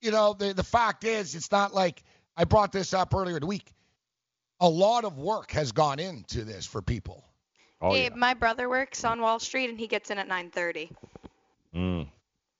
you 0.00 0.10
know, 0.10 0.34
the 0.34 0.52
the 0.54 0.64
fact 0.64 1.04
is, 1.04 1.34
it's 1.34 1.50
not 1.50 1.74
like 1.74 2.02
I 2.36 2.44
brought 2.44 2.72
this 2.72 2.94
up 2.94 3.14
earlier 3.14 3.36
in 3.36 3.40
the 3.40 3.46
week. 3.46 3.72
A 4.60 4.68
lot 4.68 5.04
of 5.04 5.18
work 5.18 5.50
has 5.52 5.72
gone 5.72 5.98
into 5.98 6.44
this 6.44 6.64
for 6.66 6.80
people. 6.82 7.24
Oh 7.80 7.92
Gabe, 7.92 8.14
my 8.14 8.34
brother 8.34 8.68
works 8.68 9.04
on 9.04 9.20
Wall 9.20 9.38
Street 9.38 9.68
and 9.68 9.78
he 9.78 9.86
gets 9.86 10.10
in 10.10 10.18
at 10.18 10.28
9:30. 10.28 10.90
Mm. 11.74 12.08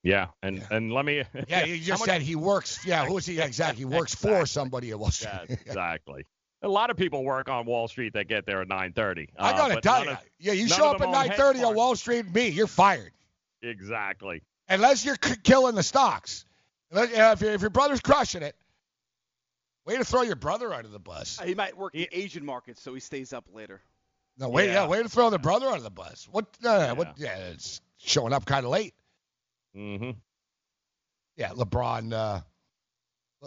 Yeah, 0.03 0.27
and 0.43 0.65
and 0.71 0.93
let 0.93 1.05
me. 1.05 1.23
Yeah, 1.49 1.65
you 1.65 1.79
How 1.79 1.83
just 1.85 2.01
much- 2.03 2.09
said 2.09 2.23
he 2.23 2.37
works. 2.37 2.85
Yeah, 2.85 3.07
who's 3.07 3.27
he 3.27 3.41
exactly? 3.41 3.79
He 3.79 3.85
works 3.85 4.15
for 4.15 4.47
somebody 4.47 4.91
at 4.91 4.99
Wall 4.99 5.11
Street. 5.11 5.31
Yeah, 5.49 5.57
exactly. 5.67 6.27
A 6.63 6.69
lot 6.69 6.91
of 6.91 6.97
people 6.97 7.23
work 7.25 7.49
on 7.49 7.67
Wall 7.67 7.87
Street 7.87 8.13
that 8.15 8.29
get 8.29 8.47
there 8.47 8.61
at 8.63 8.69
9:30. 8.69 9.29
I 9.39 9.51
uh, 9.51 9.57
gotta 9.57 9.75
but 9.75 9.83
tell 9.83 10.05
you, 10.05 10.11
of- 10.11 10.19
yeah, 10.39 10.53
you 10.53 10.69
show 10.69 10.91
up 10.91 11.01
at 11.01 11.07
own 11.09 11.15
hedge 11.15 11.39
9:30 11.39 11.65
on. 11.67 11.75
Wall 11.75 11.97
Street, 11.97 12.35
me, 12.35 12.49
you're 12.49 12.67
fired. 12.67 13.13
Exactly. 13.63 14.43
Unless 14.69 15.05
you're 15.05 15.17
k- 15.17 15.37
killing 15.43 15.75
the 15.75 15.83
stocks. 15.83 16.45
Unless, 16.91 17.11
if, 17.35 17.41
your- 17.41 17.53
if 17.53 17.61
your 17.61 17.71
brother's 17.71 18.01
crushing 18.01 18.43
it, 18.43 18.55
way 19.85 19.97
to 19.97 20.05
throw 20.05 20.23
your 20.23 20.37
brother 20.37 20.73
under 20.75 20.89
the 20.89 20.99
bus. 20.99 21.39
He 21.45 21.55
might 21.55 21.77
work 21.77 21.93
the 21.93 22.09
Asian 22.13 22.45
market, 22.45 22.79
so 22.79 22.95
he 22.95 23.01
stays 23.01 23.33
up 23.33 23.45
later. 23.53 23.81
No, 24.39 24.49
way, 24.49 24.67
yeah. 24.67 24.83
Yeah. 24.85 24.89
way 24.89 25.03
to 25.03 25.09
throw 25.09 25.31
the 25.31 25.39
brother 25.39 25.67
under 25.69 25.83
the 25.83 25.91
bus. 25.91 26.29
What? 26.31 26.47
Uh, 26.65 26.95
What? 26.95 27.15
Yeah, 27.19 27.37
it's 27.37 27.81
showing 27.99 28.33
up 28.33 28.45
kind 28.45 28.65
of 28.65 28.71
late. 28.71 28.95
Mm-hmm. 29.77 30.11
Yeah, 31.37 31.51
LeBron. 31.51 32.13
Uh, 32.13 32.41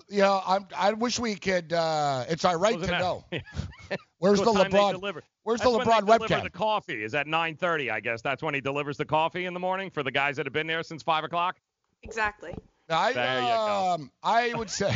you 0.08 0.19
know, 0.19 0.41
I'm, 0.45 0.67
I 0.75 0.93
wish 0.93 1.19
we 1.19 1.36
could. 1.36 1.73
Uh, 1.73 2.25
it's 2.30 2.45
our 2.45 2.58
right 2.58 2.75
Wasn't 2.75 2.84
to 2.86 2.91
that- 2.91 2.99
know. 3.02 3.25
Where's 4.19 4.39
the 4.39 4.45
LeBron? 4.45 5.21
Where's 5.43 5.62
That's 5.62 5.71
the 5.71 5.80
LeBron 5.80 6.06
they 6.06 6.17
webcam? 6.28 6.43
The 6.43 6.49
coffee 6.49 7.04
is 7.04 7.15
at 7.15 7.25
9:30. 7.25 7.91
I 7.91 7.99
guess 8.02 8.21
that's 8.21 8.43
when 8.43 8.54
he 8.54 8.62
delivers 8.62 8.97
the 8.97 9.06
coffee 9.06 9.45
in 9.45 9.54
the 9.54 9.60
morning 9.60 9.89
for 9.89 10.04
the 10.04 10.12
guys 10.12 10.36
that 10.36 10.45
have 10.45 10.54
been 10.54 10.67
there 10.67 10.84
since 10.84 11.02
five 11.02 11.23
o'clock. 11.23 11.58
Exactly. 12.04 12.54
I, 12.89 13.13
There 13.13 13.41
you 13.41 13.47
go. 13.47 13.91
um, 13.93 14.12
I 14.23 14.54
would 14.54 14.69
say, 14.69 14.95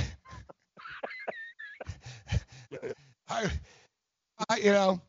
I, 3.29 3.49
I, 4.49 4.57
you 4.57 4.71
know, 4.71 5.01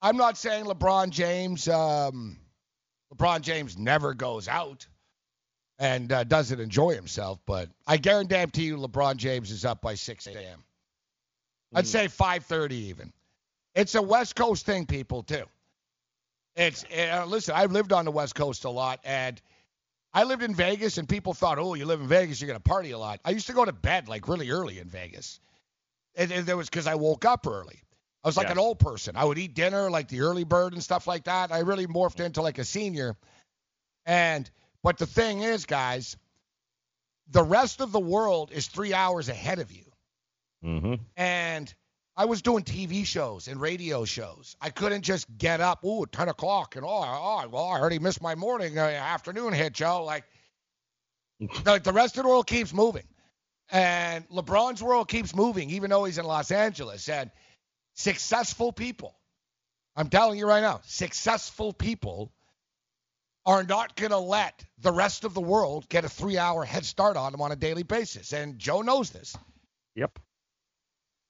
I'm 0.00 0.16
not 0.16 0.36
saying 0.36 0.64
LeBron 0.66 1.10
James, 1.10 1.68
um, 1.68 2.38
LeBron 3.14 3.40
James 3.42 3.78
never 3.78 4.14
goes 4.14 4.48
out 4.48 4.86
and 5.78 6.12
uh, 6.12 6.24
doesn't 6.24 6.60
enjoy 6.60 6.94
himself, 6.94 7.38
but 7.46 7.68
I 7.86 7.96
guarantee 7.96 8.64
you, 8.64 8.76
LeBron 8.76 9.16
James 9.16 9.50
is 9.50 9.64
up 9.64 9.80
by 9.80 9.94
6 9.94 10.26
a.m. 10.26 10.64
I'd 11.74 11.86
say 11.86 12.06
5:30 12.06 12.72
even. 12.72 13.12
It's 13.74 13.94
a 13.94 14.02
West 14.02 14.36
Coast 14.36 14.66
thing, 14.66 14.84
people 14.86 15.22
too. 15.22 15.44
It's 16.54 16.84
uh, 16.84 17.24
listen. 17.26 17.54
I've 17.56 17.72
lived 17.72 17.92
on 17.92 18.04
the 18.04 18.10
West 18.10 18.34
Coast 18.34 18.64
a 18.64 18.70
lot, 18.70 19.00
and 19.04 19.40
I 20.14 20.24
lived 20.24 20.42
in 20.42 20.54
Vegas, 20.54 20.98
and 20.98 21.08
people 21.08 21.32
thought, 21.34 21.58
oh, 21.58 21.74
you 21.74 21.86
live 21.86 22.00
in 22.00 22.08
Vegas, 22.08 22.40
you're 22.40 22.48
gonna 22.48 22.60
party 22.60 22.90
a 22.90 22.98
lot. 22.98 23.20
I 23.24 23.30
used 23.30 23.46
to 23.46 23.52
go 23.54 23.64
to 23.64 23.72
bed 23.72 24.08
like 24.08 24.28
really 24.28 24.50
early 24.50 24.78
in 24.78 24.88
Vegas, 24.88 25.40
and, 26.14 26.30
and 26.30 26.48
it 26.48 26.54
was 26.54 26.68
because 26.68 26.86
I 26.86 26.96
woke 26.96 27.24
up 27.24 27.46
early. 27.46 27.78
I 28.24 28.28
was 28.28 28.36
like 28.36 28.46
Yeah. 28.46 28.52
an 28.52 28.58
old 28.58 28.78
person. 28.78 29.16
I 29.16 29.24
would 29.24 29.38
eat 29.38 29.54
dinner 29.54 29.90
like 29.90 30.08
the 30.08 30.20
early 30.20 30.44
bird 30.44 30.74
and 30.74 30.82
stuff 30.82 31.06
like 31.06 31.24
that. 31.24 31.50
I 31.50 31.60
really 31.60 31.86
morphed 31.86 32.20
into 32.20 32.42
like 32.42 32.58
a 32.58 32.64
senior. 32.64 33.16
And 34.06 34.48
but 34.82 34.98
the 34.98 35.06
thing 35.06 35.40
is, 35.40 35.66
guys, 35.66 36.16
the 37.28 37.42
rest 37.42 37.80
of 37.80 37.90
the 37.90 38.00
world 38.00 38.52
is 38.52 38.66
three 38.66 38.94
hours 38.94 39.28
ahead 39.28 39.58
of 39.58 39.72
you. 39.72 39.84
Mm-hmm. 40.64 40.94
And 41.16 41.74
I 42.16 42.26
was 42.26 42.42
doing 42.42 42.62
TV 42.62 43.06
shows 43.06 43.48
and 43.48 43.60
radio 43.60 44.04
shows. 44.04 44.56
I 44.60 44.70
couldn't 44.70 45.02
just 45.02 45.26
get 45.38 45.60
up, 45.60 45.82
ooh, 45.84 46.04
10 46.04 46.28
o'clock, 46.28 46.76
and 46.76 46.84
oh, 46.84 46.88
oh 46.88 47.48
well, 47.48 47.64
I 47.64 47.78
already 47.78 47.98
missed 47.98 48.20
my 48.20 48.34
morning, 48.34 48.78
uh, 48.78 48.82
afternoon 48.82 49.54
hit, 49.54 49.72
Joe. 49.72 50.04
Like, 50.04 50.24
like 51.64 51.84
the 51.84 51.92
rest 51.92 52.18
of 52.18 52.24
the 52.24 52.28
world 52.28 52.46
keeps 52.46 52.72
moving. 52.72 53.04
And 53.70 54.28
LeBron's 54.28 54.82
world 54.82 55.08
keeps 55.08 55.34
moving, 55.34 55.70
even 55.70 55.88
though 55.88 56.04
he's 56.04 56.18
in 56.18 56.26
Los 56.26 56.50
Angeles. 56.50 57.08
And 57.08 57.30
successful 57.94 58.72
people, 58.72 59.16
I'm 59.96 60.10
telling 60.10 60.38
you 60.38 60.46
right 60.46 60.60
now, 60.60 60.82
successful 60.84 61.72
people 61.72 62.30
are 63.46 63.62
not 63.64 63.96
going 63.96 64.10
to 64.10 64.18
let 64.18 64.64
the 64.78 64.92
rest 64.92 65.24
of 65.24 65.32
the 65.32 65.40
world 65.40 65.88
get 65.88 66.04
a 66.04 66.08
three 66.10 66.36
hour 66.36 66.64
head 66.64 66.84
start 66.84 67.16
on 67.16 67.32
them 67.32 67.40
on 67.40 67.50
a 67.50 67.56
daily 67.56 67.82
basis. 67.82 68.34
And 68.34 68.58
Joe 68.58 68.82
knows 68.82 69.10
this. 69.10 69.34
Yep. 69.94 70.18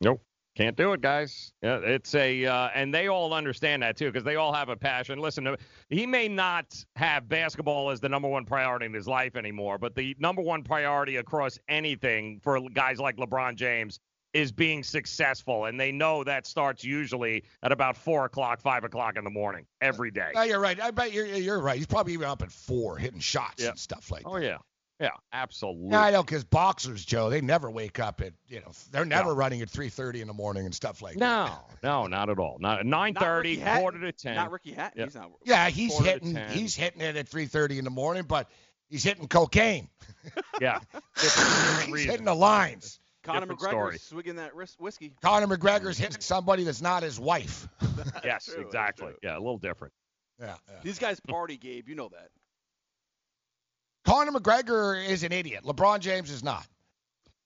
Nope. 0.00 0.20
Can't 0.54 0.76
do 0.76 0.92
it, 0.92 1.00
guys. 1.00 1.52
Yeah, 1.62 1.78
it's 1.78 2.14
a, 2.14 2.44
uh, 2.44 2.68
and 2.74 2.92
they 2.92 3.08
all 3.08 3.32
understand 3.32 3.82
that 3.82 3.96
too, 3.96 4.06
because 4.06 4.22
they 4.24 4.36
all 4.36 4.52
have 4.52 4.68
a 4.68 4.76
passion. 4.76 5.18
Listen, 5.18 5.46
uh, 5.46 5.56
he 5.88 6.06
may 6.06 6.28
not 6.28 6.84
have 6.96 7.26
basketball 7.28 7.88
as 7.90 8.00
the 8.00 8.08
number 8.08 8.28
one 8.28 8.44
priority 8.44 8.84
in 8.86 8.92
his 8.92 9.08
life 9.08 9.34
anymore, 9.34 9.78
but 9.78 9.94
the 9.94 10.14
number 10.18 10.42
one 10.42 10.62
priority 10.62 11.16
across 11.16 11.58
anything 11.68 12.38
for 12.42 12.60
guys 12.74 12.98
like 12.98 13.16
LeBron 13.16 13.54
James 13.54 13.98
is 14.34 14.52
being 14.52 14.82
successful, 14.82 15.66
and 15.66 15.78
they 15.80 15.92
know 15.92 16.24
that 16.24 16.46
starts 16.46 16.82
usually 16.84 17.44
at 17.62 17.70
about 17.72 17.96
four 17.96 18.24
o'clock, 18.26 18.60
five 18.60 18.82
o'clock 18.84 19.16
in 19.16 19.24
the 19.24 19.30
morning 19.30 19.66
every 19.80 20.10
day. 20.10 20.30
No, 20.34 20.42
you're 20.42 20.58
right. 20.60 20.78
I 20.80 20.90
bet 20.90 21.12
you're 21.12 21.26
you're 21.26 21.60
right. 21.60 21.76
He's 21.76 21.86
probably 21.86 22.14
even 22.14 22.28
up 22.28 22.42
at 22.42 22.50
four 22.50 22.96
hitting 22.98 23.20
shots 23.20 23.62
Yeah. 23.62 23.70
and 23.70 23.78
stuff 23.78 24.10
like 24.10 24.22
that. 24.22 24.28
Oh 24.30 24.36
yeah, 24.36 24.56
yeah, 25.02 25.10
absolutely. 25.32 25.90
that. 25.90 25.96
Yeah, 25.96 26.02
I 26.04 26.10
know, 26.12 26.22
because 26.22 26.44
boxers, 26.44 27.04
Joe, 27.04 27.28
they 27.28 27.40
never 27.40 27.70
wake 27.70 27.98
up 28.00 28.20
at 28.20 28.32
you 28.48 28.60
know 28.60 28.72
they're 28.90 29.04
never 29.04 29.34
running 29.34 29.60
at 29.60 29.68
3:30 29.68 30.20
in 30.22 30.28
the 30.28 30.32
morning 30.32 30.64
and 30.64 30.74
stuff 30.74 31.02
like 31.02 31.14
that. 31.14 31.20
No, 31.20 31.58
no, 31.82 32.06
not 32.06 32.30
at 32.30 32.38
all. 32.38 32.56
Not 32.60 32.86
nine 32.86 33.14
thirty, 33.14 33.50
Ricky 33.50 33.60
Hatton. 33.60 33.80
quarter 33.82 34.00
to 34.00 34.12
ten. 34.12 34.36
Not 34.36 34.50
Ricky 34.50 34.72
Hatton. 34.72 34.98
Yeah. 34.98 35.04
He's 35.06 35.14
not. 35.14 35.30
Yeah, 35.44 35.68
he's 35.68 35.98
hitting 35.98 36.36
he's 36.50 36.74
hitting 36.76 37.00
it 37.02 37.16
at 37.16 37.28
3:30 37.28 37.78
in 37.78 37.84
the 37.84 37.90
morning, 37.90 38.22
but 38.22 38.50
he's 38.88 39.02
hitting 39.02 39.28
cocaine. 39.28 39.88
Yeah, 40.60 40.78
he's 41.20 42.04
hitting 42.04 42.24
the 42.26 42.34
lines. 42.34 43.00
Conor 43.24 43.40
Different 43.40 43.60
McGregor 43.60 43.68
story. 43.70 43.98
swigging 43.98 44.36
that 44.36 44.54
whis- 44.54 44.76
whiskey. 44.78 45.12
Conor 45.22 45.48
McGregor's 45.48 45.98
hitting 45.98 46.20
somebody 46.20 46.62
that's 46.64 46.82
not 46.82 47.02
his 47.02 47.18
wife. 47.18 47.68
Yes, 48.24 48.44
true, 48.46 48.60
exactly. 48.62 49.12
Yeah, 49.22 49.36
a 49.36 49.38
little 49.40 49.58
different. 49.58 49.92
Yeah, 50.40 50.54
yeah. 50.68 50.74
These 50.82 50.98
guys 51.00 51.18
party, 51.20 51.56
Gabe. 51.56 51.88
You 51.88 51.94
know 51.96 52.08
that. 52.10 52.28
Conor 54.04 54.32
McGregor 54.32 55.06
is 55.06 55.22
an 55.22 55.32
idiot. 55.32 55.64
LeBron 55.64 56.00
James 56.00 56.30
is 56.30 56.42
not. 56.42 56.66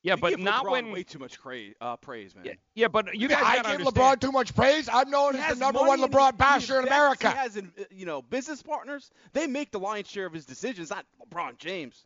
Yeah, 0.03 0.14
You 0.14 0.21
but 0.21 0.31
give 0.31 0.40
not 0.40 0.64
LeBron 0.64 0.71
when. 0.71 0.92
way 0.92 1.03
too 1.03 1.19
much 1.19 1.38
cra- 1.40 1.75
uh, 1.81 1.97
praise, 1.97 2.35
man. 2.37 2.45
Yeah, 2.45 2.53
yeah, 2.75 2.88
but 2.88 3.14
you 3.14 3.23
Yeah, 3.29 3.40
guys 3.40 3.45
I 3.45 3.57
gotta 3.57 3.69
give 3.79 3.87
understand. 3.87 3.97
LeBron 3.97 4.21
too 4.21 4.33
much 4.33 4.55
praise. 4.55 4.88
I'm 4.92 5.11
known 5.11 5.35
He 5.35 5.40
as 5.40 5.59
the 5.59 5.64
number 5.64 5.81
one 5.81 6.01
LeBron 6.01 6.33
he 6.33 6.37
basher 6.37 6.79
in 6.81 6.87
America. 6.87 7.29
He 7.31 7.37
has, 7.37 7.57
in- 7.57 7.73
uh, 7.79 7.85
you 7.90 8.07
know, 8.07 8.23
business 8.23 8.62
partners. 8.62 9.11
They 9.33 9.47
make 9.49 9.73
the 9.73 9.81
lion's 9.81 10.09
share 10.09 10.27
of 10.27 10.33
his 10.33 10.47
decisions, 10.47 10.90
not 10.90 11.05
LeBron 11.29 11.59
James. 11.59 12.05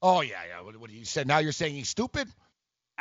Oh 0.00 0.20
yeah, 0.20 0.42
yeah. 0.48 0.60
What, 0.60 0.76
what 0.76 0.90
you 0.90 1.04
said? 1.04 1.26
Now 1.26 1.38
you're 1.38 1.52
saying 1.52 1.74
he's 1.74 1.88
stupid? 1.88 2.28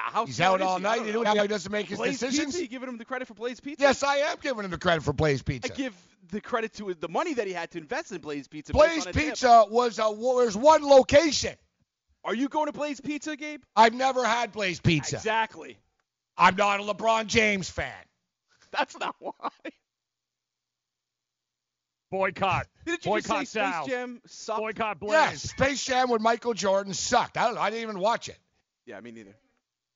How 0.02 0.26
He's 0.26 0.42
out 0.42 0.62
all 0.62 0.78
he? 0.78 0.84
Night. 0.84 1.06
You 1.06 1.14
know. 1.14 1.24
how 1.24 1.42
he 1.42 1.48
doesn't 1.48 1.72
make 1.72 1.88
his 1.88 1.98
Blaze 1.98 2.20
decisions? 2.20 2.48
Pizza? 2.48 2.62
You 2.62 2.68
giving 2.68 2.90
him 2.90 2.98
the 2.98 3.06
credit 3.06 3.28
for 3.28 3.34
Blaze 3.34 3.60
Pizza? 3.60 3.84
Yes, 3.84 4.04
I 4.04 4.18
am 4.18 4.38
giving 4.42 4.66
him 4.66 4.72
the 4.72 4.78
credit 4.78 5.04
for 5.04 5.14
Blaze 5.14 5.42
Pizza. 5.42 5.72
I 5.72 5.76
give 5.76 5.96
the 6.32 6.42
credit 6.42 6.74
to 6.76 6.94
the 6.94 7.10
money 7.10 7.34
that 7.34 7.48
he 7.48 7.54
had 7.54 7.72
to 7.72 7.78
invest 7.78 8.12
in 8.12 8.20
Blaze 8.20 8.48
Pizza. 8.48 8.74
Blaze 8.74 9.06
tip. 9.06 9.16
Pizza 9.16 9.66
was 9.70 10.00
a 10.00 10.10
was 10.10 10.56
one 10.56 10.84
location. 10.84 11.56
Are 12.24 12.36
you 12.36 12.50
going 12.50 12.68
to 12.68 12.74
Blaze 12.74 13.00
Pizza, 13.00 13.36
Gabe? 13.36 13.62
I've 13.76 13.94
never 13.94 14.26
had 14.26 14.52
Blaze 14.52 14.80
Pizza. 14.80 15.16
Exactly. 15.18 15.78
I'm 16.38 16.56
not 16.56 16.80
a 16.80 16.84
LeBron 16.84 17.28
James 17.28 17.70
fan. 17.70 17.94
That's 18.72 18.98
not 19.00 19.16
why. 19.20 19.50
Boycott. 22.12 22.68
Didn't 22.86 23.06
you 23.06 23.16
just 23.16 23.28
say 23.28 23.34
Boycott 23.34 23.48
Space. 23.48 23.88
Jam 23.88 24.22
sucked? 24.26 24.60
Boycott 24.60 25.00
Blaze. 25.00 25.12
Yes, 25.14 25.42
Space 25.44 25.84
Jam 25.84 26.10
with 26.10 26.22
Michael 26.22 26.54
Jordan 26.54 26.94
sucked. 26.94 27.38
I 27.38 27.46
don't 27.46 27.56
know. 27.56 27.62
I 27.62 27.70
didn't 27.70 27.84
even 27.84 28.00
watch 28.00 28.30
it. 28.30 28.38
Yeah, 28.86 29.00
me 29.00 29.12
neither. 29.12 29.36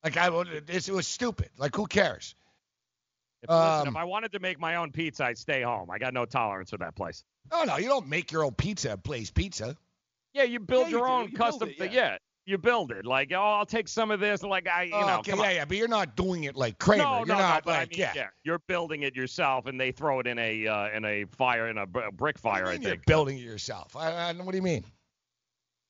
Like 0.04 0.18
I, 0.18 0.28
it, 0.42 0.70
it 0.70 0.90
was 0.90 1.08
stupid. 1.08 1.50
Like 1.58 1.76
who 1.76 1.86
cares? 1.86 2.36
If, 3.42 3.50
listen, 3.50 3.64
Um, 3.82 3.88
if 3.90 3.96
I 3.96 4.04
wanted 4.06 4.32
to 4.34 4.40
make 4.40 4.60
my 4.60 4.76
own 4.76 4.92
pizza, 4.92 5.26
I'd 5.26 5.38
stay 5.38 5.62
home. 5.62 5.90
I 5.92 5.98
got 5.98 6.14
no 6.14 6.26
tolerance 6.26 6.70
for 6.70 6.78
that 6.78 6.96
place. 6.96 7.24
No, 7.52 7.64
no, 7.64 7.78
you 7.78 7.88
don't 7.88 8.08
make 8.08 8.32
your 8.32 8.46
own 8.46 8.54
pizza 8.54 8.92
at 8.92 9.04
Blaze 9.04 9.32
Pizza. 9.32 9.76
Yeah, 10.34 10.44
you 10.44 10.60
build 10.60 10.86
Yeah, 10.88 10.98
your 10.98 11.08
do. 11.08 11.12
own 11.14 11.30
You 11.30 11.38
custom. 11.38 11.70
it, 11.70 11.76
yeah. 11.78 11.86
yeah, 11.92 12.18
you 12.46 12.58
build 12.58 12.92
it. 12.92 13.06
Like, 13.06 13.32
oh, 13.34 13.42
I'll 13.42 13.66
take 13.66 13.88
some 13.90 14.12
of 14.12 14.20
this. 14.22 14.44
Like, 14.44 14.68
I, 14.70 14.84
you 14.84 14.92
know, 14.92 15.20
okay, 15.20 15.34
yeah, 15.36 15.42
on. 15.44 15.56
yeah, 15.56 15.66
but 15.66 15.76
you're 15.78 15.88
not 15.90 16.16
doing 16.16 16.46
it 16.46 16.56
like 16.56 16.80
Kramer. 16.80 17.04
No, 17.04 17.18
you're 17.20 17.26
no, 17.28 17.34
not 17.38 17.66
no, 17.66 17.72
but 17.72 17.80
like, 17.80 17.94
I 17.94 17.98
mean, 17.98 18.10
yeah. 18.16 18.28
you're 18.44 18.60
building 18.60 19.04
it 19.04 19.14
yourself, 19.16 19.66
and 19.66 19.80
they 19.80 19.92
throw 19.92 20.20
it 20.22 20.28
in 20.28 20.40
a 20.40 20.66
uh, 20.68 20.90
in 20.96 21.04
a 21.06 21.26
fire 21.26 21.68
in 21.68 21.78
a 21.78 21.86
br- 21.86 22.10
brick 22.14 22.40
fire. 22.40 22.64
you 22.64 22.70
I 22.70 22.74
mean 22.74 22.82
you're 22.82 22.92
think. 22.92 23.06
building 23.06 23.38
it 23.38 23.42
yourself. 23.44 23.96
I, 23.98 24.30
I, 24.30 24.34
what 24.34 24.52
do 24.52 24.58
you 24.58 24.64
mean? 24.64 24.86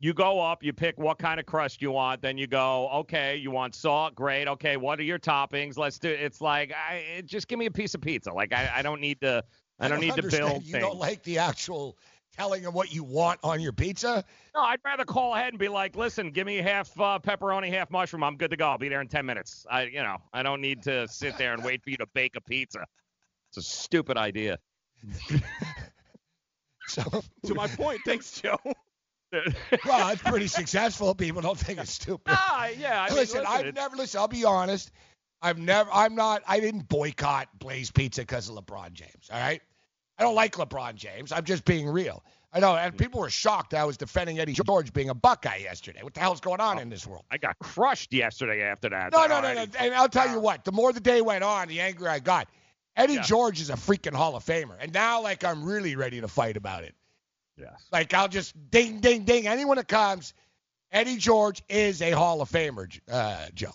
You 0.04 0.14
go 0.14 0.42
up, 0.42 0.66
you 0.66 0.74
pick 0.74 0.98
what 0.98 1.18
kind 1.18 1.40
of 1.40 1.46
crust 1.46 1.82
you 1.82 1.92
want, 1.92 2.22
then 2.22 2.38
you 2.38 2.46
go, 2.46 2.90
okay, 2.90 3.38
you 3.38 3.52
want 3.52 3.74
salt, 3.74 4.14
great. 4.16 4.50
Okay, 4.50 4.76
what 4.76 5.00
are 5.00 5.04
your 5.04 5.18
toppings? 5.18 5.78
Let's 5.78 5.98
do. 5.98 6.10
It's 6.10 6.42
like, 6.42 6.74
I 6.74 7.24
just 7.26 7.48
give 7.48 7.58
me 7.58 7.68
a 7.68 7.72
piece 7.72 7.96
of 7.96 8.02
pizza. 8.02 8.34
Like, 8.34 8.52
I, 8.52 8.70
I 8.76 8.82
don't 8.82 9.00
need 9.00 9.22
to. 9.22 9.46
I 9.80 9.88
don't, 9.88 10.02
need 10.02 10.08
to 10.08 10.16
understand. 10.16 10.46
build 10.46 10.66
You 10.66 10.74
things. 10.74 10.84
don't 10.84 10.98
like 10.98 11.24
the 11.24 11.38
actual 11.38 11.98
telling 12.36 12.64
them 12.64 12.74
what 12.74 12.94
you 12.94 13.06
want 13.06 13.40
on 13.44 13.62
your 13.62 13.72
pizza. 13.72 14.26
No, 14.54 14.62
I'd 14.62 14.82
rather 14.84 15.06
call 15.06 15.36
ahead 15.36 15.54
and 15.54 15.58
be 15.60 15.70
like, 15.70 15.96
listen, 15.96 16.32
give 16.32 16.48
me 16.48 16.58
half 16.58 16.90
uh, 17.00 17.20
pepperoni, 17.24 17.70
half 17.70 17.90
mushroom. 17.90 18.26
I'm 18.26 18.36
good 18.36 18.52
to 18.52 18.58
go. 18.58 18.68
I'll 18.68 18.78
be 18.78 18.90
there 18.90 19.00
in 19.00 19.08
10 19.08 19.26
minutes. 19.26 19.66
I, 19.72 19.84
you 19.84 20.04
know, 20.04 20.18
I 20.34 20.44
don't 20.44 20.60
need 20.60 20.84
to 20.84 21.08
sit 21.08 21.38
there 21.38 21.54
and 21.54 21.64
wait 21.64 21.82
for 21.82 21.92
you 21.92 21.98
to 21.98 22.08
bake 22.14 22.36
a 22.36 22.42
pizza. 22.42 22.86
It's 23.52 23.58
a 23.58 23.62
stupid 23.62 24.18
idea. 24.18 24.58
So, 26.86 27.24
to 27.46 27.56
my 27.56 27.68
point, 27.68 28.02
thanks, 28.06 28.42
Joe. 28.42 28.58
well, 29.86 30.10
it's 30.10 30.22
pretty 30.22 30.48
successful. 30.48 31.16
People 31.16 31.42
don't 31.42 31.58
think 31.58 31.80
it's 31.80 31.92
stupid. 31.92 32.34
Ah, 32.36 32.70
yeah. 32.78 33.02
I 33.02 33.10
mean, 33.10 33.18
listen, 33.18 33.42
listen, 33.42 33.54
I've 33.54 33.60
it's- 33.62 33.76
never 33.76 33.96
listen. 33.96 34.20
I'll 34.20 34.28
be 34.28 34.46
honest. 34.46 34.92
I've 35.42 35.60
never. 35.60 35.90
I'm 35.92 36.16
not. 36.16 36.44
I 36.48 36.60
didn't 36.60 36.88
boycott 36.88 37.48
Blaze 37.60 37.92
Pizza 37.92 38.22
because 38.22 38.50
of 38.50 38.56
LeBron 38.56 38.94
James. 38.94 39.30
All 39.32 39.40
right. 39.40 39.62
I 40.18 40.24
don't 40.24 40.36
like 40.36 40.54
LeBron 40.54 40.96
James. 40.96 41.32
I'm 41.32 41.44
just 41.44 41.66
being 41.66 41.88
real. 41.88 42.24
I 42.56 42.60
know, 42.60 42.76
and 42.76 42.96
people 42.96 43.20
were 43.20 43.32
shocked 43.32 43.72
that 43.72 43.82
I 43.82 43.86
was 43.86 43.98
defending 43.98 44.40
Eddie 44.40 44.54
George 44.54 44.94
being 44.94 45.10
a 45.10 45.16
Buckeye 45.16 45.58
yesterday. 45.58 46.04
What 46.04 46.14
the 46.14 46.20
hell's 46.20 46.40
going 46.40 46.62
on 46.62 46.78
in 46.78 46.88
this 46.88 47.08
world? 47.08 47.24
I 47.32 47.38
got 47.38 47.58
crushed 47.58 48.14
yesterday 48.14 48.62
after 48.62 48.90
that. 48.90 49.12
No, 49.12 49.26
no, 49.26 49.42
no, 49.42 49.54
no. 49.56 49.66
And 49.80 49.94
I'll 49.96 50.08
tell 50.08 50.32
you 50.32 50.40
what. 50.40 50.64
The 50.64 50.72
more 50.72 50.94
the 50.94 51.00
day 51.00 51.22
went 51.22 51.44
on, 51.44 51.68
the 51.68 51.82
angrier 51.82 52.12
I 52.12 52.20
got. 52.20 52.48
Eddie 52.96 53.18
George 53.24 53.60
is 53.60 53.72
a 53.72 53.74
freaking 53.74 54.14
Hall 54.14 54.36
of 54.36 54.46
Famer, 54.46 54.76
and 54.80 54.94
now 54.94 55.24
like 55.24 55.44
I'm 55.44 55.64
really 55.64 55.96
ready 55.96 56.22
to 56.22 56.28
fight 56.28 56.58
about 56.58 56.84
it. 56.84 56.94
Yes. 57.58 57.86
Like 57.92 58.14
I'll 58.14 58.28
just 58.28 58.54
ding, 58.72 59.00
ding, 59.00 59.24
ding. 59.24 59.48
Anyone 59.48 59.78
that 59.78 59.88
comes, 59.88 60.34
Eddie 60.92 61.18
George 61.18 61.62
is 61.70 62.02
a 62.02 62.12
Hall 62.12 62.42
of 62.42 62.50
Famer, 62.50 62.88
uh, 63.12 63.46
Joe. 63.54 63.74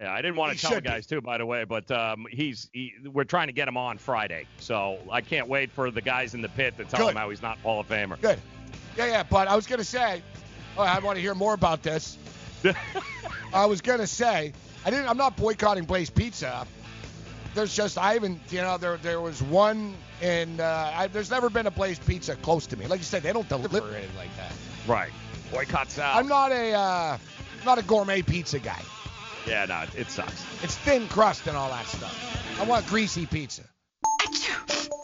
Yeah, 0.00 0.12
I 0.12 0.22
didn't 0.22 0.36
want 0.36 0.52
He 0.52 0.56
to 0.58 0.62
tell 0.62 0.70
the 0.70 0.76
should 0.76 0.84
be. 0.84 0.88
guys 0.90 1.06
too, 1.06 1.20
by 1.20 1.36
the 1.38 1.44
way, 1.44 1.64
but 1.64 1.90
um, 1.90 2.26
he's 2.30 2.70
he, 2.72 2.94
we're 3.12 3.24
trying 3.24 3.48
to 3.48 3.52
get 3.52 3.68
him 3.68 3.76
on 3.76 3.98
Friday, 3.98 4.46
so 4.58 4.98
I 5.10 5.20
can't 5.20 5.46
wait 5.48 5.70
for 5.70 5.90
the 5.90 6.00
guys 6.00 6.32
in 6.34 6.40
the 6.40 6.48
pit 6.48 6.76
to 6.78 6.84
tell 6.84 7.00
Good. 7.00 7.10
him 7.10 7.16
how 7.16 7.28
he's 7.30 7.42
not 7.42 7.58
Hall 7.58 7.80
of 7.80 7.88
Famer. 7.88 8.18
Good. 8.20 8.38
Yeah, 8.96 9.06
yeah. 9.06 9.22
But 9.24 9.46
I 9.48 9.56
was 9.56 9.66
gonna 9.66 9.84
say, 9.84 10.22
oh, 10.78 10.82
I 10.82 10.98
want 11.00 11.16
to 11.16 11.20
hear 11.20 11.34
more 11.34 11.52
about 11.52 11.82
this. 11.82 12.16
I 13.52 13.66
was 13.66 13.80
gonna 13.82 14.06
say, 14.06 14.52
I 14.86 14.90
didn't. 14.90 15.08
I'm 15.08 15.16
not 15.18 15.36
boycotting 15.36 15.84
Blaze 15.84 16.10
Pizza. 16.10 16.66
There's 17.54 17.74
just 17.74 17.98
I 17.98 18.14
haven't, 18.14 18.40
you 18.50 18.60
know, 18.62 18.78
there 18.78 18.96
there 18.98 19.20
was 19.20 19.42
one 19.42 19.94
and 20.22 20.60
Uh, 20.60 20.92
I, 20.94 21.06
there's 21.08 21.30
never 21.30 21.50
been 21.50 21.66
a 21.66 21.70
Blaze 21.70 21.98
Pizza 21.98 22.36
close 22.36 22.66
to 22.68 22.76
me. 22.76 22.86
Like 22.86 23.00
you 23.00 23.04
said, 23.04 23.22
they 23.22 23.32
don't 23.32 23.48
deliver 23.48 23.78
or 23.78 23.94
anything 23.94 24.16
like 24.16 24.34
that. 24.36 24.52
Right. 24.86 25.10
Boycotts 25.50 25.94
Sal. 25.94 26.16
I'm 26.18 26.28
not 26.28 26.52
a 26.52 26.72
uh, 26.72 27.18
not 27.64 27.78
a 27.78 27.82
gourmet 27.82 28.22
pizza 28.22 28.58
guy. 28.60 28.80
Yeah, 29.46 29.64
no, 29.66 29.80
it- 29.82 29.94
it 30.02 30.10
sucks. 30.10 30.44
It's 30.62 30.76
thin 30.76 31.08
crust 31.08 31.46
and 31.46 31.56
all 31.56 31.70
that 31.70 31.86
stuff. 31.86 32.60
I 32.60 32.64
want 32.64 32.86
greasy 32.86 33.26
pizza. 33.26 33.62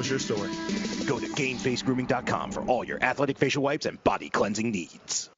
What's 0.00 0.08
your 0.08 0.18
story? 0.18 0.48
Go 1.04 1.20
to 1.20 1.26
GameFaceGrooming.com 1.26 2.52
for 2.52 2.62
all 2.62 2.84
your 2.84 3.04
athletic 3.04 3.36
facial 3.36 3.62
wipes 3.62 3.84
and 3.84 4.02
body 4.02 4.30
cleansing 4.30 4.70
needs. 4.70 5.28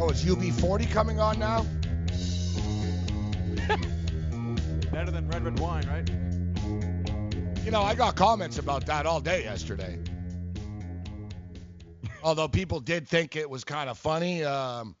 Oh, 0.00 0.08
is 0.10 0.24
UB40 0.24 0.90
coming 0.90 1.20
on 1.20 1.38
now? 1.38 1.64
Better 4.90 5.12
than 5.12 5.28
red 5.28 5.44
red 5.44 5.60
wine, 5.60 5.86
right? 5.86 6.33
You 7.64 7.70
know, 7.70 7.80
I 7.80 7.94
got 7.94 8.14
comments 8.14 8.58
about 8.58 8.84
that 8.86 9.06
all 9.06 9.20
day 9.22 9.44
yesterday. 9.44 9.98
Although 12.22 12.46
people 12.46 12.78
did 12.78 13.08
think 13.08 13.36
it 13.36 13.48
was 13.48 13.64
kind 13.64 13.88
of 13.88 13.98
funny. 13.98 14.44
Um, 14.44 14.94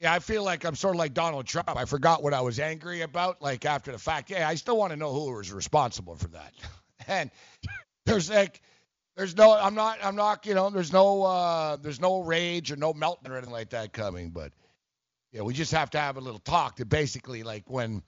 Yeah, 0.00 0.12
I 0.12 0.18
feel 0.18 0.42
like 0.44 0.64
I'm 0.64 0.74
sort 0.74 0.94
of 0.94 0.98
like 0.98 1.14
Donald 1.14 1.46
Trump. 1.46 1.74
I 1.74 1.86
forgot 1.86 2.22
what 2.22 2.34
I 2.34 2.42
was 2.42 2.60
angry 2.60 3.00
about, 3.00 3.40
like 3.40 3.64
after 3.64 3.92
the 3.92 3.98
fact. 3.98 4.28
Yeah, 4.28 4.46
I 4.46 4.56
still 4.56 4.76
want 4.76 4.90
to 4.90 4.96
know 4.98 5.10
who 5.12 5.32
was 5.32 5.50
responsible 5.52 6.16
for 6.16 6.28
that. 6.28 6.52
And 7.06 7.30
there's 8.06 8.30
like, 8.30 8.62
there's 9.14 9.36
no, 9.36 9.52
I'm 9.52 9.74
not, 9.74 9.98
I'm 10.02 10.16
not, 10.16 10.46
you 10.46 10.54
know, 10.54 10.70
there's 10.70 10.92
no, 10.92 11.22
uh, 11.22 11.76
there's 11.76 12.00
no 12.00 12.22
rage 12.22 12.72
or 12.72 12.76
no 12.76 12.94
melting 12.94 13.30
or 13.30 13.36
anything 13.36 13.52
like 13.52 13.70
that 13.70 13.92
coming. 13.92 14.30
But 14.30 14.52
yeah, 15.32 15.42
we 15.42 15.52
just 15.52 15.72
have 15.72 15.90
to 15.90 15.98
have 15.98 16.16
a 16.16 16.20
little 16.20 16.40
talk 16.40 16.76
to 16.76 16.86
basically 16.86 17.42
like 17.42 17.68
when, 17.68 18.02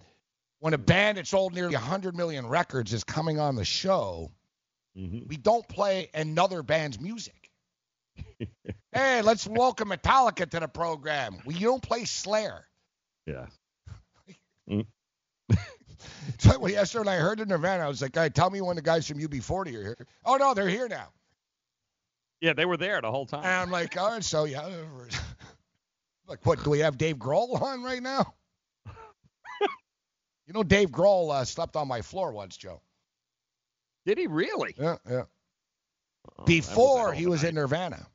when 0.67 0.75
a 0.75 0.79
band 0.79 1.17
that 1.17 1.29
sold 1.29 1.55
nearly 1.55 1.77
100 1.77 2.17
million 2.17 2.45
records 2.45 2.93
is 2.93 3.05
coming 3.05 3.39
on 3.39 3.55
the 3.55 3.65
show, 3.65 4.33
mm-hmm. 4.99 5.29
we 5.29 5.37
don't 5.37 5.69
play 5.69 6.11
another 6.13 6.65
band's 6.65 6.99
music. 6.99 7.53
hey, 8.93 9.23
let's 9.23 9.47
welcome 9.47 9.91
Metallica 9.91 10.51
to 10.51 10.59
the 10.59 10.67
program. 10.67 11.39
We 11.45 11.55
don't 11.55 11.81
play 11.81 12.05
Slayer. 12.05 12.67
Yeah. 13.27 13.47
Mm. 14.69 14.85
So 16.39 16.59
when 16.59 16.73
yesterday 16.73 17.05
when 17.05 17.15
I 17.15 17.19
heard 17.19 17.39
the 17.39 17.47
Nirvana, 17.47 17.85
I 17.85 17.89
was 17.89 18.03
like, 18.03 18.17
"Hey, 18.17 18.29
tell 18.31 18.51
me 18.51 18.61
when 18.61 18.75
the 18.75 18.83
guys 18.83 19.07
from 19.07 19.21
UB40 19.21 19.67
are 19.67 19.83
here." 19.83 20.07
Oh 20.25 20.37
no, 20.37 20.55
they're 20.55 20.69
here 20.69 20.89
now. 20.89 21.07
Yeah, 22.41 22.53
they 22.55 22.65
were 22.65 22.77
there 22.77 23.01
the 23.01 23.13
whole 23.13 23.27
time. 23.27 23.45
And 23.45 23.53
I'm 23.53 23.71
like, 23.71 23.97
"All 23.97 24.11
right, 24.11 24.25
so 24.25 24.43
yeah." 24.43 24.67
like, 26.27 26.45
what? 26.45 26.65
Do 26.65 26.71
we 26.71 26.81
have 26.81 26.99
Dave 26.99 27.17
Grohl 27.17 27.63
on 27.63 27.85
right 27.85 28.03
now? 28.03 28.35
You 30.47 30.53
know, 30.53 30.63
Dave 30.63 30.91
Grohl 30.91 31.33
uh, 31.33 31.45
slept 31.45 31.77
on 31.77 31.89
my 31.89 32.03
floor 32.03 32.33
once, 32.33 32.57
Joe. 32.57 32.81
Did 34.05 34.19
he 34.19 34.27
really? 34.27 34.75
Yeah, 34.79 34.97
yeah. 35.09 35.23
Oh, 36.39 36.45
Before 36.45 37.13
he 37.13 37.27
was 37.27 37.45
in 37.45 37.55
Nirvana. 37.55 38.07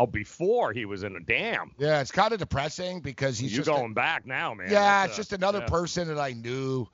Oh, 0.00 0.06
before 0.06 0.72
he 0.72 0.84
was 0.84 1.02
in 1.02 1.16
a 1.16 1.20
damn. 1.20 1.72
Yeah, 1.78 2.00
it's 2.00 2.12
kind 2.12 2.32
of 2.32 2.38
depressing 2.38 3.00
because 3.00 3.36
he's 3.38 3.50
you 3.52 3.58
just 3.58 3.68
a- 3.68 3.72
going 3.72 3.94
back 3.94 4.26
now, 4.26 4.54
man. 4.54 4.68
yeah, 4.70 5.06
That's 5.06 5.10
it's 5.10 5.18
a- 5.18 5.20
just 5.20 5.32
another 5.32 5.58
yeah. 5.60 5.66
person 5.66 6.08
that 6.08 6.18
I 6.20 6.32
knew 6.32 6.86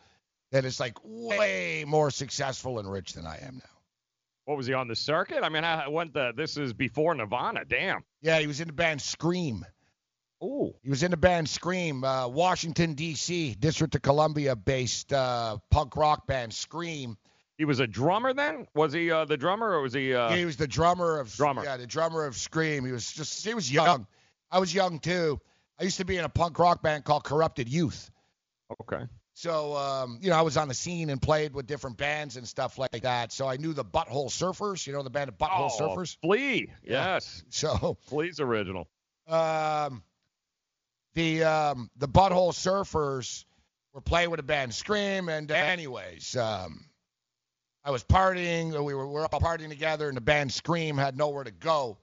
that 0.53 0.64
is 0.64 0.80
like 0.80 0.97
way 1.03 1.84
more 1.86 2.11
successful 2.11 2.78
and 2.78 2.90
rich 2.90 3.12
than 3.12 3.26
I 3.26 3.36
am 3.42 3.57
now. 3.57 3.70
What 4.47 4.57
was 4.57 4.66
he 4.66 4.72
on 4.74 4.88
the 4.88 4.97
circuit? 4.97 5.42
I 5.42 5.49
mean, 5.51 5.64
I 5.64 5.88
went 5.88 6.12
the. 6.14 6.32
This 6.36 6.57
is 6.57 6.72
before 6.72 7.14
Nirvana. 7.14 7.64
Damn. 7.66 8.05
Yeah, 8.22 8.38
he 8.40 8.47
was 8.47 8.61
in 8.61 8.66
the 8.68 8.72
band 8.74 9.01
Scream. 9.03 9.64
Ooh. 10.45 10.74
He 10.82 10.90
was 10.90 11.03
in 11.03 11.11
the 11.11 11.16
band 11.16 11.49
Scream, 11.49 12.05
uh, 12.05 12.28
Washington 12.28 12.95
D.C., 12.95 13.55
District 13.55 13.95
of 13.95 14.03
Columbia 14.03 14.55
based 14.55 15.12
uh, 15.12 15.57
punk 15.70 15.97
rock 15.97 16.26
band 16.26 16.53
Scream. 16.53 17.16
He 17.57 17.64
was 17.64 17.80
a 17.80 17.86
drummer 17.86 18.34
then? 18.34 18.66
Was 18.74 18.92
he 18.92 19.11
uh, 19.11 19.24
the 19.24 19.36
drummer 19.36 19.70
or 19.70 19.80
was 19.80 19.92
he? 19.95 20.12
Uh... 20.12 20.30
Yeah, 20.30 20.36
he 20.36 20.45
was 20.45 20.57
the 20.57 20.66
drummer 20.66 21.20
of 21.20 21.34
Drummer. 21.34 21.62
Yeah, 21.64 21.76
the 21.76 21.86
drummer 21.86 22.24
of 22.26 22.36
Scream. 22.36 22.84
He 22.84 22.92
was 22.92 23.11
just 23.11 23.45
he 23.45 23.55
was 23.55 23.70
young. 23.72 24.07
I 24.51 24.59
was 24.59 24.74
young 24.74 24.99
too. 24.99 25.40
I 25.78 25.84
used 25.84 25.97
to 25.99 26.05
be 26.05 26.16
in 26.18 26.24
a 26.24 26.28
punk 26.28 26.59
rock 26.59 26.82
band 26.82 27.05
called 27.05 27.24
Corrupted 27.24 27.68
Youth. 27.68 28.11
Okay. 28.82 29.05
So 29.34 29.76
um, 29.76 30.18
you 30.20 30.30
know, 30.30 30.36
I 30.36 30.42
was 30.42 30.57
on 30.57 30.66
the 30.68 30.74
scene 30.74 31.11
and 31.11 31.22
played 31.22 31.55
with 31.55 31.66
different 31.66 31.97
bands 31.97 32.36
and 32.36 32.47
stuff 32.47 32.76
like 32.76 33.03
that. 33.03 33.32
So 33.32 33.47
I 33.47 33.57
knew 33.57 33.72
the 33.72 33.84
Butthole 33.84 34.30
Surfers. 34.30 34.86
You 34.86 34.92
know 34.92 35.03
the 35.05 35.11
band 35.11 35.28
of 35.28 35.38
Butthole 35.38 35.70
Oh, 35.72 35.80
Surfers. 35.80 36.16
Flea. 36.22 36.72
Yeah. 36.82 37.14
Yes. 37.14 37.45
So 37.51 37.97
Flea's 38.09 38.40
original. 38.40 38.88
um, 39.28 40.03
the 41.14 41.44
um, 41.44 41.90
the 41.96 42.08
Butthole 42.08 42.52
Surfers 42.52 43.44
were 43.92 44.00
playing 44.00 44.30
with 44.30 44.40
a 44.40 44.44
band 44.44 44.74
Scream, 44.74 45.28
and 45.28 45.50
uh, 45.50 45.54
anyways, 45.54 46.36
um, 46.36 46.84
I 47.84 47.90
was 47.90 48.02
partying. 48.04 48.70
We 48.72 48.94
were 48.94 49.06
we 49.06 49.14
were 49.14 49.26
all 49.32 49.40
partying 49.40 49.68
together, 49.68 50.08
and 50.08 50.16
the 50.16 50.22
band 50.22 50.52
Scream 50.52 50.96
had 50.96 51.16
nowhere 51.16 51.44
to 51.44 51.52
go. 51.52 51.98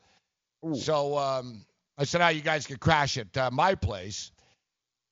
So 0.74 1.18
um, 1.18 1.66
I 1.97 2.05
said, 2.05 2.22
"Ah, 2.22 2.30
you 2.30 2.41
guys 2.41 2.68
could 2.68 2.80
crash 2.80 3.18
at 3.18 3.36
uh, 3.36 3.49
my 3.51 3.76
place." 3.76 4.32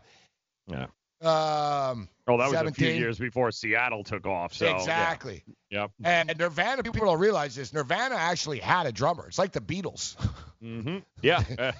Yeah. 0.67 0.87
Um, 1.21 2.07
Oh, 2.29 2.37
that 2.37 2.51
was 2.51 2.71
a 2.71 2.71
few 2.71 2.89
years 2.89 3.17
before 3.17 3.51
Seattle 3.51 4.03
took 4.03 4.27
off. 4.27 4.53
So 4.53 4.65
yeah. 4.65 4.77
exactly. 4.77 5.43
Yep. 5.71 5.91
And 6.03 6.31
Nirvana, 6.37 6.83
people 6.83 7.07
don't 7.07 7.19
realize 7.19 7.55
this. 7.55 7.73
Nirvana 7.73 8.15
actually 8.15 8.59
had 8.59 8.85
a 8.85 8.91
drummer. 8.91 9.25
It's 9.27 9.39
like 9.39 9.51
the 9.51 9.61
Beatles. 9.61 10.15
Mm-hmm. 10.61 10.97
Yeah. 11.21 11.41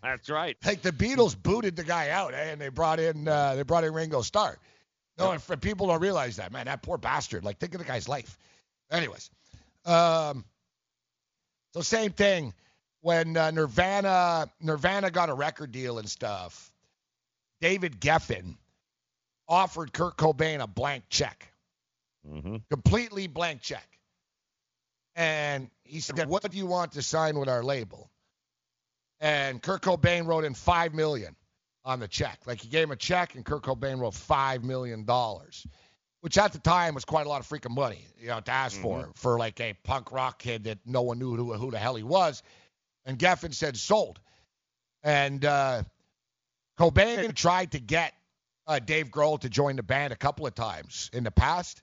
That's 0.00 0.30
right. 0.30 0.56
like 0.64 0.80
the 0.80 0.92
Beatles 0.92 1.36
booted 1.36 1.74
the 1.74 1.82
guy 1.82 2.10
out, 2.10 2.34
eh, 2.34 2.52
and 2.52 2.60
they 2.60 2.68
brought 2.68 3.00
in 3.00 3.26
uh, 3.26 3.56
they 3.56 3.64
brought 3.64 3.82
in 3.82 3.92
Ringo 3.92 4.22
Starr. 4.22 4.58
No, 5.18 5.32
and 5.32 5.42
for 5.42 5.56
people 5.56 5.88
don't 5.88 6.00
realize 6.00 6.36
that, 6.36 6.52
man, 6.52 6.66
that 6.66 6.80
poor 6.80 6.98
bastard. 6.98 7.44
Like, 7.44 7.58
think 7.58 7.74
of 7.74 7.80
the 7.80 7.84
guy's 7.84 8.08
life. 8.08 8.38
Anyways, 8.92 9.30
um, 9.86 10.44
so 11.74 11.80
same 11.80 12.12
thing 12.12 12.54
when 13.00 13.36
uh, 13.36 13.50
Nirvana 13.50 14.48
Nirvana 14.60 15.10
got 15.10 15.30
a 15.30 15.34
record 15.34 15.72
deal 15.72 15.98
and 15.98 16.08
stuff. 16.08 16.72
David 17.60 18.00
Geffen 18.00 18.54
offered 19.48 19.92
Kurt 19.92 20.16
Cobain 20.16 20.60
a 20.60 20.66
blank 20.66 21.04
check, 21.08 21.52
Mm-hmm. 22.28 22.56
completely 22.70 23.26
blank 23.26 23.62
check, 23.62 23.86
and 25.16 25.70
he 25.84 26.00
said, 26.00 26.28
"What 26.28 26.48
do 26.50 26.56
you 26.56 26.66
want 26.66 26.92
to 26.92 27.02
sign 27.02 27.38
with 27.38 27.48
our 27.48 27.62
label?" 27.62 28.10
And 29.20 29.62
Kurt 29.62 29.82
Cobain 29.82 30.26
wrote 30.26 30.44
in 30.44 30.54
five 30.54 30.94
million 30.94 31.34
on 31.84 32.00
the 32.00 32.08
check. 32.08 32.40
Like 32.46 32.60
he 32.60 32.68
gave 32.68 32.84
him 32.84 32.90
a 32.90 32.96
check, 32.96 33.34
and 33.34 33.44
Kurt 33.44 33.62
Cobain 33.62 33.98
wrote 34.00 34.14
five 34.14 34.62
million 34.62 35.04
dollars, 35.04 35.66
which 36.20 36.36
at 36.36 36.52
the 36.52 36.58
time 36.58 36.94
was 36.94 37.04
quite 37.04 37.26
a 37.26 37.28
lot 37.28 37.40
of 37.40 37.48
freaking 37.48 37.74
money, 37.74 38.04
you 38.18 38.28
know, 38.28 38.40
to 38.40 38.50
ask 38.50 38.78
for 38.78 39.10
for 39.14 39.38
like 39.38 39.60
a 39.60 39.74
punk 39.84 40.12
rock 40.12 40.38
kid 40.40 40.64
that 40.64 40.78
no 40.84 41.02
one 41.02 41.18
knew 41.18 41.34
who, 41.34 41.54
who 41.54 41.70
the 41.70 41.78
hell 41.78 41.94
he 41.94 42.02
was. 42.02 42.42
And 43.06 43.18
Geffen 43.18 43.54
said 43.54 43.76
sold, 43.76 44.20
and 45.02 45.42
uh, 45.44 45.82
Cobain 46.78 47.34
tried 47.34 47.72
to 47.72 47.80
get 47.80 48.12
uh, 48.68 48.78
Dave 48.78 49.10
Grohl 49.10 49.40
to 49.40 49.48
join 49.48 49.76
the 49.76 49.82
band 49.82 50.12
a 50.12 50.16
couple 50.16 50.46
of 50.46 50.54
times 50.54 51.10
in 51.12 51.24
the 51.24 51.30
past, 51.30 51.82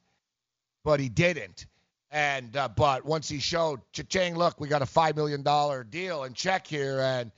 but 0.84 1.00
he 1.00 1.10
didn't. 1.10 1.66
And 2.12 2.56
uh, 2.56 2.70
but 2.70 3.04
once 3.04 3.28
he 3.28 3.40
showed, 3.40 3.82
cha-ching, 3.92 4.36
look, 4.36 4.60
we 4.60 4.70
got 4.70 4.82
a 4.82 4.86
five 4.86 5.18
million 5.18 5.42
dollar 5.44 5.84
deal 5.84 6.24
and 6.24 6.34
check 6.36 6.68
here, 6.68 7.00
and 7.02 7.32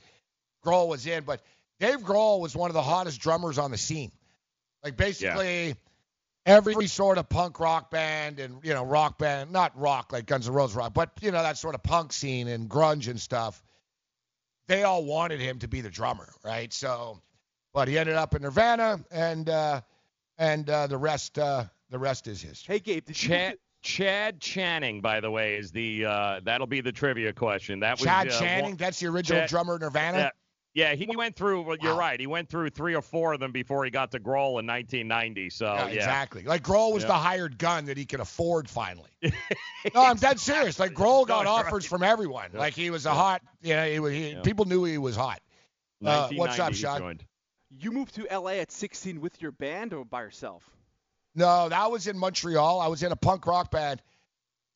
Grohl 0.63 0.87
was 0.87 1.07
in. 1.07 1.23
But 1.23 1.41
Dave 1.79 2.01
Grohl 2.01 2.39
was 2.41 2.55
one 2.55 2.69
of 2.69 2.75
the 2.75 2.81
hottest 2.83 3.19
drummers 3.19 3.57
on 3.57 3.71
the 3.71 3.77
scene. 3.77 4.11
Like 4.83 4.97
basically 4.97 5.75
every 6.45 6.87
sort 6.87 7.17
of 7.17 7.27
punk 7.29 7.59
rock 7.59 7.91
band 7.91 8.39
and 8.39 8.63
you 8.63 8.73
know 8.73 8.83
rock 8.83 9.17
band, 9.17 9.51
not 9.51 9.77
rock 9.79 10.11
like 10.13 10.25
Guns 10.25 10.47
N' 10.47 10.53
Roses 10.53 10.75
rock, 10.75 10.93
but 10.93 11.11
you 11.21 11.31
know 11.31 11.41
that 11.41 11.57
sort 11.57 11.75
of 11.75 11.83
punk 11.83 12.13
scene 12.13 12.47
and 12.47 12.69
grunge 12.69 13.07
and 13.07 13.19
stuff. 13.19 13.63
They 14.67 14.83
all 14.83 15.05
wanted 15.05 15.39
him 15.39 15.59
to 15.59 15.67
be 15.67 15.81
the 15.81 15.89
drummer, 15.89 16.27
right? 16.43 16.73
So, 16.73 17.21
but 17.77 17.87
he 17.87 17.95
ended 17.99 18.15
up 18.15 18.33
in 18.33 18.41
Nirvana, 18.41 18.99
and 19.11 19.47
uh, 19.47 19.81
and 20.39 20.67
uh, 20.67 20.87
the 20.87 20.97
rest 20.97 21.37
uh, 21.37 21.65
the 21.91 21.99
rest 21.99 22.25
is 22.27 22.41
history. 22.41 22.73
Hey 22.73 22.79
Gabe, 22.79 23.05
did 23.05 23.15
Chad 23.15 23.57
Chad 23.83 24.39
Channing, 24.41 24.99
by 24.99 25.19
the 25.19 25.29
way, 25.29 25.57
is 25.57 25.69
the 25.71 26.05
uh, 26.05 26.39
that'll 26.43 26.65
be 26.65 26.81
the 26.81 26.91
trivia 26.91 27.33
question. 27.33 27.81
That 27.81 27.99
was 27.99 28.01
Chad 28.05 28.29
uh, 28.29 28.39
Channing, 28.39 28.63
one- 28.63 28.77
that's 28.77 28.99
the 28.99 29.05
original 29.05 29.41
Chad- 29.41 29.49
drummer 29.49 29.75
of 29.75 29.81
Nirvana. 29.81 30.17
Yeah, 30.73 30.89
yeah, 30.89 30.95
he 30.95 31.15
went 31.15 31.35
through. 31.35 31.61
Well, 31.61 31.77
you're 31.79 31.93
right. 31.95 32.19
He 32.19 32.25
went 32.25 32.49
through 32.49 32.71
three 32.71 32.95
or 32.95 33.03
four 33.03 33.33
of 33.33 33.39
them 33.39 33.51
before 33.51 33.85
he 33.85 33.91
got 33.91 34.09
to 34.13 34.19
Grohl 34.19 34.59
in 34.59 34.65
1990. 34.65 35.51
So 35.51 35.65
Yeah, 35.67 35.81
yeah, 35.85 35.93
exactly. 35.93 36.41
Like 36.45 36.63
Grohl 36.63 36.95
was 36.95 37.03
Yeah. 37.03 37.09
the 37.09 37.13
hired 37.13 37.59
gun 37.59 37.85
that 37.85 37.97
he 37.97 38.05
could 38.07 38.21
afford 38.21 38.67
finally. 38.67 39.11
no, 39.21 39.31
I'm 40.03 40.17
dead 40.17 40.39
serious. 40.39 40.79
Like 40.79 40.93
Grohl 40.93 41.27
got 41.27 41.45
No, 41.45 41.51
offers 41.51 41.71
right. 41.71 41.83
from 41.85 42.01
everyone. 42.01 42.49
Like 42.55 42.73
he 42.73 42.89
was 42.89 43.05
a 43.05 43.13
hot, 43.13 43.43
you 43.61 43.75
know, 43.75 43.85
he 43.85 43.99
was, 43.99 44.13
he, 44.13 44.35
people 44.43 44.65
knew 44.65 44.83
he 44.83 44.97
was 44.97 45.15
hot. 45.15 45.41
Uh, 46.03 46.29
what's 46.33 46.57
1990 46.57 46.57
up, 46.57 46.73
he 46.73 46.79
Sean? 46.79 47.27
Joined. 47.71 47.83
You 47.83 47.91
moved 47.91 48.15
to 48.15 48.27
LA 48.31 48.51
at 48.53 48.71
16 48.71 49.21
with 49.21 49.41
your 49.41 49.51
band 49.51 49.93
or 49.93 50.05
by 50.05 50.21
yourself? 50.23 50.63
No, 51.35 51.69
that 51.69 51.91
was 51.91 52.07
in 52.07 52.17
Montreal. 52.17 52.79
I 52.79 52.87
was 52.87 53.03
in 53.03 53.11
a 53.11 53.15
punk 53.15 53.45
rock 53.45 53.69
band. 53.71 54.01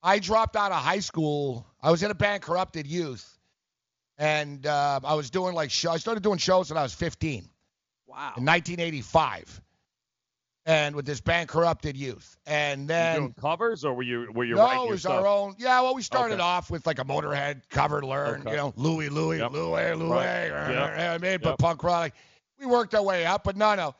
I 0.03 0.19
dropped 0.19 0.55
out 0.55 0.71
of 0.71 0.77
high 0.83 0.99
school. 0.99 1.65
I 1.81 1.91
was 1.91 2.03
in 2.03 2.11
a 2.11 2.15
band, 2.15 2.43
Corrupted 2.43 2.87
Youth, 2.87 3.37
and 4.17 4.65
uh, 4.65 4.99
I 5.03 5.13
was 5.15 5.29
doing 5.29 5.53
like 5.55 5.71
show. 5.71 5.91
I 5.91 5.97
started 5.97 6.23
doing 6.23 6.37
shows 6.37 6.69
when 6.69 6.77
I 6.77 6.83
was 6.83 6.93
15 6.93 7.47
Wow. 8.07 8.33
in 8.37 8.45
1985, 8.45 9.61
and 10.65 10.95
with 10.95 11.05
this 11.05 11.21
band, 11.21 11.49
Corrupted 11.49 11.95
Youth, 11.97 12.37
and 12.45 12.81
You 12.81 12.87
then 12.87 13.15
doing 13.17 13.33
covers 13.39 13.85
or 13.85 13.93
were 13.93 14.03
you 14.03 14.31
were 14.33 14.43
you 14.43 14.55
no, 14.55 14.63
writing 14.65 14.87
it 14.87 14.91
was 14.91 15.01
stuff? 15.01 15.13
our 15.23 15.27
own. 15.27 15.55
Yeah, 15.59 15.81
well, 15.81 15.95
we 15.95 16.01
started 16.01 16.35
Okay. 16.35 16.43
off 16.43 16.69
with 16.71 16.85
like 16.85 16.99
a 16.99 17.03
Motorhead 17.05 17.61
cover, 17.69 18.03
learn, 18.03 18.41
Okay. 18.41 18.51
you 18.51 18.57
know, 18.57 18.73
Louie, 18.75 19.09
Louie, 19.09 19.37
Yep. 19.37 19.51
Louie, 19.51 19.93
Louie, 19.93 20.09
Right. 20.09 20.47
Yep. 20.47 20.99
I 20.99 21.17
mean, 21.19 21.39
but 21.41 21.57
punk 21.59 21.83
rock. 21.83 22.11
We 22.61 22.67
worked 22.67 22.93
our 22.93 23.01
way 23.01 23.25
up, 23.25 23.43
but 23.43 23.57
no, 23.57 23.73
no. 23.75 23.95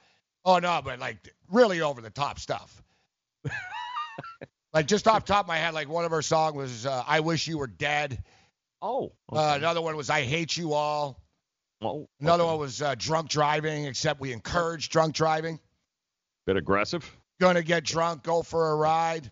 Oh 0.46 0.60
no, 0.60 0.82
but 0.84 1.00
like 1.00 1.18
really 1.50 1.82
over 1.82 2.00
the 2.00 2.10
top 2.12 2.40
stuff. 2.40 2.82
like 4.74 4.88
just 4.88 5.08
off 5.08 5.26
the 5.26 5.34
top 5.34 5.46
of 5.46 5.48
my 5.48 5.58
head, 5.58 5.74
like 5.74 5.90
one 5.90 6.06
of 6.06 6.12
her 6.12 6.22
songs 6.22 6.56
was 6.56 6.86
uh, 6.86 7.04
"I 7.08 7.20
Wish 7.22 7.48
You 7.48 7.58
Were 7.58 7.68
Dead." 7.68 8.24
Oh. 8.82 9.14
Uh, 9.32 9.54
another 9.58 9.82
one 9.82 9.96
was 9.98 10.10
"I 10.10 10.22
Hate 10.22 10.56
You 10.56 10.74
All." 10.74 11.20
Oh. 11.82 12.08
Another 12.20 12.46
one 12.46 12.60
was 12.60 12.82
uh, 12.82 12.94
"Drunk 12.96 13.30
Driving," 13.30 13.86
except 13.86 14.20
we 14.22 14.32
encourage 14.32 14.90
drunk 14.90 15.16
driving. 15.16 15.60
Bit 16.46 16.58
aggressive. 16.58 17.10
Gonna 17.40 17.64
get 17.64 17.84
drunk, 17.84 18.22
go 18.24 18.44
for 18.44 18.72
a 18.72 18.76
ride. 18.76 19.30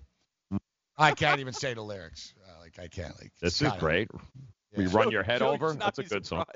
I 0.97 1.11
can't 1.11 1.39
even 1.39 1.53
say 1.53 1.75
the 1.75 1.83
lyrics. 1.83 2.33
Uh, 2.47 2.59
like 2.61 2.79
I 2.79 2.87
can't. 2.87 3.15
Like 3.21 3.31
This 3.39 3.61
is 3.61 3.69
kinda- 3.69 3.79
great. 4.73 4.85
We 4.87 4.91
Yeah. 4.91 4.97
run 4.97 5.11
your 5.11 5.23
head 5.23 5.39
Joey's 5.39 5.53
over. 5.55 5.73
That's 5.73 5.99
a 5.99 6.03
be 6.03 6.09
good 6.09 6.25
song. 6.25 6.45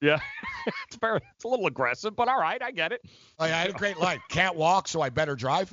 Yeah. 0.00 0.18
it's 0.88 0.96
very. 0.96 1.20
It's 1.36 1.44
a 1.44 1.48
little 1.48 1.66
aggressive, 1.68 2.16
but 2.16 2.26
all 2.26 2.40
right. 2.40 2.60
I 2.60 2.72
get 2.72 2.90
it. 2.90 3.02
Like, 3.38 3.52
I 3.52 3.58
had 3.60 3.70
a 3.70 3.72
great 3.72 3.98
line. 3.98 4.20
Can't 4.30 4.56
walk, 4.56 4.88
so 4.88 5.00
I 5.00 5.10
better 5.10 5.36
drive. 5.36 5.72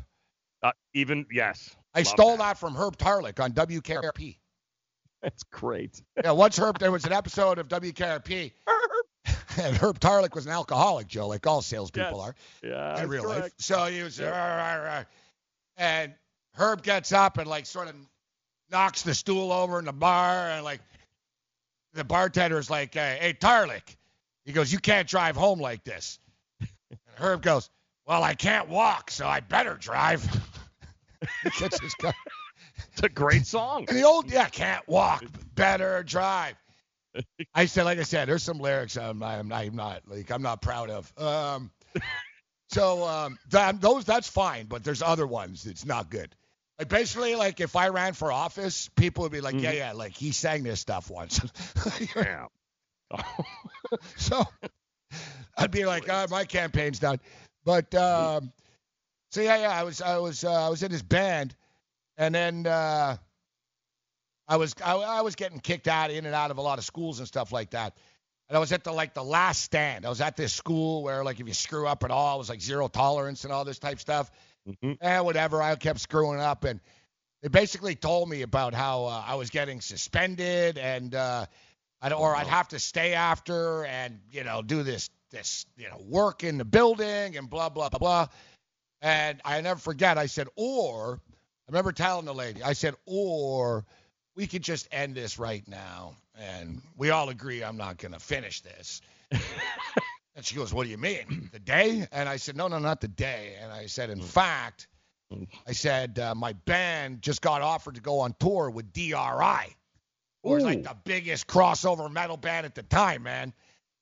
Uh, 0.62 0.72
even 0.94 1.26
yes. 1.32 1.76
I 1.96 2.00
Love 2.02 2.08
stole 2.08 2.38
that. 2.38 2.60
from 2.60 2.76
Herb 2.76 2.96
Tarlek 2.98 3.40
on 3.44 3.54
WKRP. 3.54 4.38
That's 5.24 5.42
great. 5.52 6.00
Yeah, 6.24 6.32
once 6.34 6.60
Herb, 6.60 6.78
there 6.78 6.92
was 6.92 7.06
an 7.06 7.12
episode 7.12 7.58
of 7.58 7.68
WKRP, 7.70 8.52
and 9.58 9.76
Herb 9.78 10.00
Tarlek 10.00 10.36
was 10.36 10.46
an 10.46 10.52
alcoholic, 10.52 11.08
Joe, 11.08 11.28
like 11.28 11.48
all 11.48 11.64
salespeople 11.64 12.20
Yes. 12.20 12.28
are 12.28 12.36
Yeah. 12.68 12.90
in 12.92 12.96
that's 12.98 13.08
real 13.10 13.28
life. 13.28 13.40
correct. 13.40 13.62
So 13.64 13.86
he 13.86 14.04
was, 14.04 14.20
Yeah. 14.20 14.30
"Rah, 14.30 14.76
rah, 14.76 14.84
rah." 14.98 15.04
and 15.78 16.14
Herb 16.54 16.84
gets 16.84 17.12
up 17.14 17.40
and 17.40 17.50
like 17.50 17.66
sort 17.66 17.88
of 17.88 17.96
knocks 18.70 19.02
the 19.02 19.16
stool 19.16 19.52
over 19.52 19.80
in 19.80 19.86
the 19.86 19.92
bar, 19.94 20.52
and 20.52 20.64
like 20.64 20.82
the 21.94 22.04
bartender's 22.04 22.70
like, 22.70 22.94
"Hey, 22.94 23.18
hey 23.20 23.34
Tarlek," 23.34 23.96
he 24.46 24.52
goes, 24.52 24.72
"You 24.72 24.80
can't 24.80 25.08
drive 25.08 25.36
home 25.36 25.60
like 25.60 25.84
this." 25.84 26.20
And 26.60 27.00
Herb 27.16 27.42
goes, 27.42 27.70
"Well, 28.06 28.24
I 28.24 28.34
can't 28.34 28.70
walk, 28.70 29.12
so 29.12 29.28
I 29.28 29.40
better 29.40 29.76
drive." 29.76 30.24
he 31.44 31.50
gets 31.52 31.80
his 31.80 31.94
car. 31.96 32.14
It's 32.94 33.04
a 33.04 33.10
great 33.10 33.46
song. 33.46 33.86
And 33.90 33.98
the 33.98 34.04
old, 34.04 34.32
yeah, 34.32 34.48
can't 34.48 34.88
walk, 34.88 35.24
better 35.56 36.04
drive. 36.04 36.56
I 37.54 37.66
said, 37.66 37.84
like 37.84 38.00
I 38.00 38.04
said, 38.04 38.30
there's 38.30 38.44
some 38.44 38.60
lyrics 38.60 38.98
I'm, 38.98 39.22
I'm, 39.24 39.52
I'm 39.52 39.76
not 39.76 40.04
like 40.08 40.32
I'm 40.32 40.42
not 40.42 40.62
proud 40.62 40.90
of. 40.90 41.12
Um, 41.18 41.72
so 42.70 43.04
um, 43.06 43.38
that, 43.50 43.82
those 43.82 44.06
that's 44.06 44.30
fine, 44.30 44.68
but 44.68 44.84
there's 44.84 45.02
other 45.02 45.28
ones 45.28 45.64
that's 45.64 45.86
not 45.86 46.10
good. 46.10 46.36
Like 46.80 46.88
basically, 46.88 47.36
like 47.36 47.60
if 47.60 47.76
I 47.76 47.90
ran 47.90 48.14
for 48.14 48.32
office, 48.32 48.90
people 48.96 49.24
would 49.24 49.34
be 49.34 49.42
like, 49.42 49.60
yeah, 49.60 49.74
yeah, 49.74 49.92
like 49.92 50.16
he 50.16 50.32
sang 50.32 50.64
this 50.64 50.80
stuff 50.80 51.12
once. 51.12 51.42
Yeah. 52.16 52.46
so 54.18 54.44
I'd 55.58 55.72
be 55.72 55.86
like, 55.86 56.08
oh, 56.10 56.28
my 56.30 56.46
campaign's 56.46 57.00
done. 57.00 57.20
But 57.66 57.94
um, 57.96 58.54
so 59.32 59.42
yeah, 59.42 59.58
yeah, 59.58 59.72
I 59.72 59.84
was, 59.84 60.02
I 60.02 60.20
was, 60.20 60.44
uh, 60.44 60.68
I 60.68 60.70
was 60.70 60.84
in 60.84 60.92
his 60.92 61.04
band, 61.04 61.56
and 62.18 62.34
then 62.34 62.66
uh, 62.66 63.18
I 64.48 64.58
was, 64.58 64.76
I, 64.84 64.94
I 64.96 65.22
was 65.22 65.36
getting 65.36 65.60
kicked 65.60 65.88
out, 65.88 66.12
in 66.12 66.26
and 66.26 66.36
out 66.36 66.52
of 66.52 66.60
a 66.60 66.62
lot 66.62 66.78
of 66.78 66.86
schools 66.86 67.20
and 67.20 67.28
stuff 67.28 67.52
like 67.52 67.72
that. 67.72 67.98
And 68.48 68.56
I 68.56 68.60
was 68.60 68.72
at 68.72 68.84
the 68.84 68.92
like 68.92 69.14
the 69.14 69.24
last 69.24 69.64
stand. 69.64 70.06
I 70.06 70.10
was 70.10 70.22
at 70.22 70.38
this 70.38 70.54
school 70.54 71.04
where 71.04 71.24
like 71.24 71.40
if 71.40 71.48
you 71.48 71.54
screw 71.54 71.88
up 71.88 72.04
at 72.04 72.12
all, 72.12 72.36
it 72.36 72.40
was 72.40 72.50
like 72.50 72.62
zero 72.62 72.88
tolerance 72.88 73.44
and 73.44 73.52
all 73.52 73.66
this 73.66 73.80
type 73.80 74.00
stuff. 74.00 74.32
And 75.02 75.26
whatever, 75.26 75.62
I 75.62 75.76
kept 75.76 76.00
screwing 76.00 76.40
up, 76.40 76.64
and 76.64 76.80
they 77.42 77.48
basically 77.48 77.96
told 77.96 78.30
me 78.30 78.42
about 78.42 78.74
how 78.74 79.06
uh, 79.06 79.24
I 79.26 79.36
was 79.36 79.50
getting 79.50 79.82
suspended 79.82 80.78
and 80.78 81.16
uh, 81.16 81.46
I'd, 82.02 82.14
or 82.14 82.36
I'd 82.36 82.48
have 82.48 82.68
to 82.70 82.80
stay 82.80 83.14
after 83.14 83.86
and 83.86 84.20
you 84.32 84.44
know 84.44 84.62
do 84.62 84.84
this 84.84 85.10
this 85.32 85.66
you 85.78 85.88
know 85.90 85.98
work 86.08 86.44
in 86.44 86.58
the 86.58 86.66
building 86.66 87.38
and 87.38 87.50
blah 87.50 87.70
blah 87.70 87.90
blah 87.90 88.00
blah. 88.00 88.28
And 89.02 89.42
I 89.46 89.62
never 89.62 89.80
forget. 89.80 90.18
I 90.18 90.26
said, 90.26 90.48
or 90.58 91.22
I 91.24 91.72
remember 91.72 91.94
telling 91.94 92.26
the 92.26 92.34
lady, 92.34 92.62
I 92.62 92.74
said, 92.74 92.96
or 93.06 93.86
we 94.36 94.46
could 94.46 94.62
just 94.62 94.90
end 94.92 95.16
this 95.16 95.40
right 95.40 95.66
now, 95.68 96.16
and 96.38 96.82
we 96.98 97.10
all 97.10 97.30
agree 97.30 97.64
I'm 97.64 97.78
not 97.78 97.98
gonna 97.98 98.20
finish 98.20 98.62
this. 98.62 99.02
and 100.40 100.46
she 100.46 100.56
goes, 100.56 100.74
what 100.74 100.86
do 100.86 100.90
you 100.90 100.98
mean, 100.98 101.50
the 101.54 101.60
day? 101.60 102.08
And 102.14 102.30
I 102.30 102.38
said, 102.38 102.56
no, 102.56 102.70
no, 102.70 102.80
not 102.80 103.02
the 103.02 103.10
day. 103.10 103.56
And 103.62 103.74
I 103.74 103.88
said, 103.88 104.10
in 104.10 104.22
fact, 104.22 104.88
I 105.68 105.74
said 105.74 106.18
uh, 106.18 106.34
my 106.34 106.54
band 106.54 107.22
just 107.22 107.42
got 107.42 107.62
offered 107.62 107.96
to 107.96 108.02
go 108.02 108.20
on 108.20 108.34
tour 108.40 108.70
with 108.70 108.94
DRI. 108.94 109.76
Who 110.44 110.52
was 110.52 110.64
like 110.64 110.84
the 110.84 110.96
biggest 111.04 111.46
crossover 111.46 112.10
metal 112.10 112.38
band 112.38 112.66
at 112.66 112.74
the 112.74 112.84
time, 112.84 113.24
man. 113.24 113.54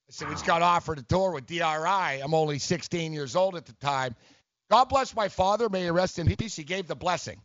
I 0.08 0.12
said, 0.12 0.28
we 0.28 0.36
just 0.36 0.46
got 0.46 0.62
offered 0.62 1.00
a 1.00 1.02
tour 1.02 1.32
with 1.32 1.48
DRI. 1.48 1.64
I'm 1.64 2.36
only 2.36 2.60
16 2.60 3.14
years 3.14 3.36
old 3.36 3.56
at 3.56 3.66
the 3.66 3.74
time. 3.74 4.16
God 4.70 4.86
bless 4.86 5.16
my 5.16 5.28
father. 5.28 5.70
May 5.70 5.86
he 5.86 5.90
rest 5.90 6.20
in 6.20 6.34
peace. 6.36 6.56
He 6.56 6.64
gave 6.64 6.88
the 6.88 6.96
blessing. 6.96 7.42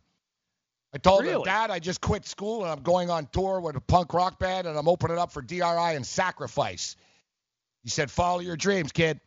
I 0.93 0.99
told 0.99 1.25
him, 1.25 1.41
Dad, 1.41 1.71
I 1.71 1.79
just 1.79 1.99
quit 1.99 2.27
school 2.27 2.61
and 2.61 2.71
I'm 2.71 2.83
going 2.83 3.09
on 3.09 3.25
tour 3.31 3.59
with 3.59 3.75
a 3.75 3.81
punk 3.81 4.13
rock 4.13 4.37
band 4.37 4.67
and 4.67 4.77
I'm 4.77 4.87
opening 4.87 5.17
up 5.17 5.31
for 5.31 5.41
DRI 5.41 5.63
and 5.95 6.05
Sacrifice. 6.05 6.95
He 7.83 7.89
said, 7.89 8.09
follow 8.09 8.39
your 8.39 8.55
dreams, 8.55 8.91
kid. 8.91 9.19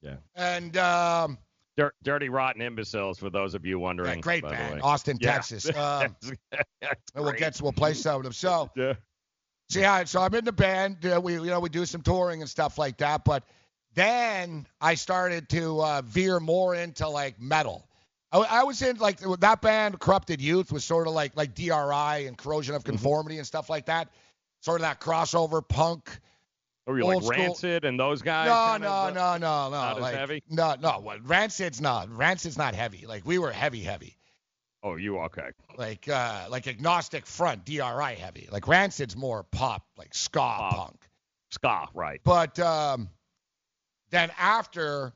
Yeah. 0.00 0.16
And 0.34 0.76
um, 0.76 1.38
Dir- 1.76 1.94
Dirty 2.02 2.28
Rotten 2.28 2.60
Imbeciles, 2.60 3.18
for 3.18 3.30
those 3.30 3.54
of 3.54 3.64
you 3.64 3.78
wondering. 3.78 4.16
Yeah, 4.16 4.20
great 4.20 4.42
by 4.42 4.50
the 4.50 4.56
band, 4.56 4.74
way. 4.76 4.80
Austin, 4.80 5.18
Yeah. 5.20 5.32
Texas. 5.34 5.66
Um, 5.76 6.16
That's 6.20 6.32
and 6.82 6.94
we'll 7.24 7.32
get 7.32 7.54
to 7.54 7.62
we'll 7.62 7.72
play 7.72 7.94
some 7.94 8.16
of 8.16 8.22
them. 8.24 8.32
So 8.32 8.70
Yeah. 8.76 8.94
So 9.68 9.80
yeah, 9.80 10.04
so 10.04 10.20
I'm 10.20 10.34
in 10.34 10.44
the 10.44 10.52
band. 10.52 11.06
Uh, 11.06 11.20
we 11.22 11.34
you 11.34 11.46
know 11.46 11.60
we 11.60 11.68
do 11.70 11.86
some 11.86 12.02
touring 12.02 12.40
and 12.42 12.50
stuff 12.50 12.76
like 12.76 12.98
that. 12.98 13.24
But 13.24 13.44
then 13.94 14.66
I 14.80 14.94
started 14.96 15.48
to 15.50 15.80
uh, 15.80 16.02
veer 16.04 16.40
more 16.40 16.74
into 16.74 17.08
like 17.08 17.40
metal. 17.40 17.88
I, 18.32 18.38
I 18.40 18.64
was 18.64 18.82
in 18.82 18.96
like 18.96 19.20
that 19.40 19.62
band, 19.62 19.98
Corrupted 20.00 20.40
Youth, 20.42 20.72
was 20.72 20.84
sort 20.84 21.06
of 21.06 21.14
like 21.14 21.36
like 21.36 21.54
DRI 21.54 22.26
and 22.26 22.36
Corrosion 22.36 22.72
Mm-hmm. 22.72 22.76
of 22.78 22.84
Conformity 22.84 23.38
and 23.38 23.46
stuff 23.46 23.70
like 23.70 23.86
that. 23.86 24.08
Sort 24.60 24.80
of 24.80 24.82
that 24.82 25.00
crossover 25.00 25.66
punk. 25.66 26.18
Or 26.86 26.98
you 26.98 27.04
like 27.04 27.22
school- 27.22 27.30
Rancid 27.30 27.84
and 27.84 27.98
those 27.98 28.22
guys? 28.22 28.46
No, 28.46 28.76
no, 28.76 29.08
of, 29.08 29.14
no, 29.14 29.32
no, 29.34 29.38
no. 29.38 29.70
not 29.70 30.02
as 30.02 30.14
heavy? 30.14 30.42
No, 30.48 30.74
no. 30.80 30.98
What 30.98 31.26
Rancid's 31.26 31.80
not. 31.80 32.10
Rancid's 32.10 32.58
not 32.58 32.74
heavy. 32.74 33.06
Like 33.06 33.24
we 33.24 33.38
were 33.38 33.52
heavy, 33.52 33.80
heavy. 33.80 34.16
Oh, 34.82 34.96
you 34.96 35.18
okay? 35.20 35.50
Like 35.78 36.08
uh 36.08 36.46
like 36.50 36.66
agnostic 36.66 37.26
front, 37.26 37.64
DRI 37.64 38.14
heavy. 38.18 38.48
Like 38.50 38.66
Rancid's 38.66 39.16
more 39.16 39.44
pop, 39.44 39.86
like 39.96 40.12
ska 40.12 40.68
punk. 40.70 41.08
Ska, 41.50 41.88
right? 41.94 42.20
But 42.24 42.58
um, 42.58 43.08
then 44.10 44.32
after 44.38 45.12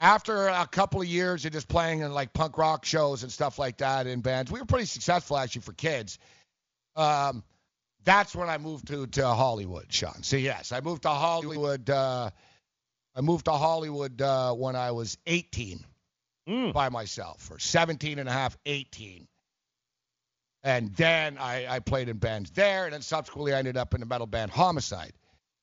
after 0.00 0.48
a 0.48 0.66
couple 0.66 1.00
of 1.00 1.06
years 1.06 1.44
of 1.44 1.52
just 1.52 1.68
playing 1.68 2.00
in 2.00 2.12
like 2.12 2.32
punk 2.32 2.58
rock 2.58 2.84
shows 2.84 3.22
and 3.22 3.30
stuff 3.30 3.58
like 3.58 3.76
that 3.78 4.08
in 4.08 4.20
bands, 4.20 4.50
we 4.50 4.58
were 4.58 4.66
pretty 4.66 4.86
successful 4.86 5.36
actually 5.36 5.62
for 5.62 5.74
kids. 5.74 6.18
Um, 6.96 7.44
that's 8.04 8.34
when 8.34 8.48
I 8.48 8.58
moved 8.58 8.88
to 8.88 9.06
to 9.06 9.26
Hollywood, 9.26 9.92
Sean. 9.92 10.22
So 10.22 10.36
yes, 10.36 10.72
I 10.72 10.80
moved 10.80 11.02
to 11.02 11.08
Hollywood. 11.10 11.88
Uh, 11.90 12.30
I 13.14 13.20
moved 13.20 13.44
to 13.46 13.52
Hollywood 13.52 14.20
uh, 14.22 14.54
when 14.54 14.76
I 14.76 14.90
was 14.92 15.18
18 15.26 15.84
by 16.72 16.88
myself, 16.88 17.50
or 17.50 17.58
17 17.58 18.18
and 18.18 18.28
a 18.28 18.32
half, 18.32 18.56
18. 18.66 19.26
And 20.64 20.94
then 20.94 21.38
I, 21.38 21.66
I 21.76 21.78
played 21.80 22.08
in 22.08 22.18
bands 22.18 22.50
there, 22.52 22.84
and 22.84 22.92
then 22.94 23.02
subsequently 23.02 23.52
I 23.52 23.58
ended 23.58 23.76
up 23.76 23.94
in 23.94 24.00
the 24.00 24.06
metal 24.06 24.26
band 24.26 24.50
Homicide 24.52 25.12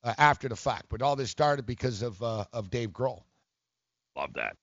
uh, 0.04 0.14
after 0.18 0.48
the 0.50 0.56
fact. 0.56 0.86
But 0.90 1.02
all 1.02 1.16
this 1.16 1.30
started 1.32 1.66
because 1.66 2.02
of 2.02 2.22
uh, 2.22 2.46
of 2.54 2.70
Dave 2.70 2.92
Grohl. 2.92 3.24
Love 4.18 4.34
that. 4.36 4.56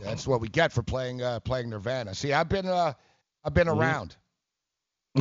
That's 0.00 0.26
what 0.26 0.40
we 0.40 0.48
get 0.48 0.72
for 0.72 0.82
playing 0.82 1.22
uh, 1.22 1.40
playing 1.40 1.70
Nirvana. 1.70 2.14
See, 2.14 2.32
I've 2.32 2.48
been 2.48 2.66
uh, 2.66 2.92
I've 3.44 3.54
been 3.54 3.66
Mhm. 3.68 3.76
around, 3.76 4.16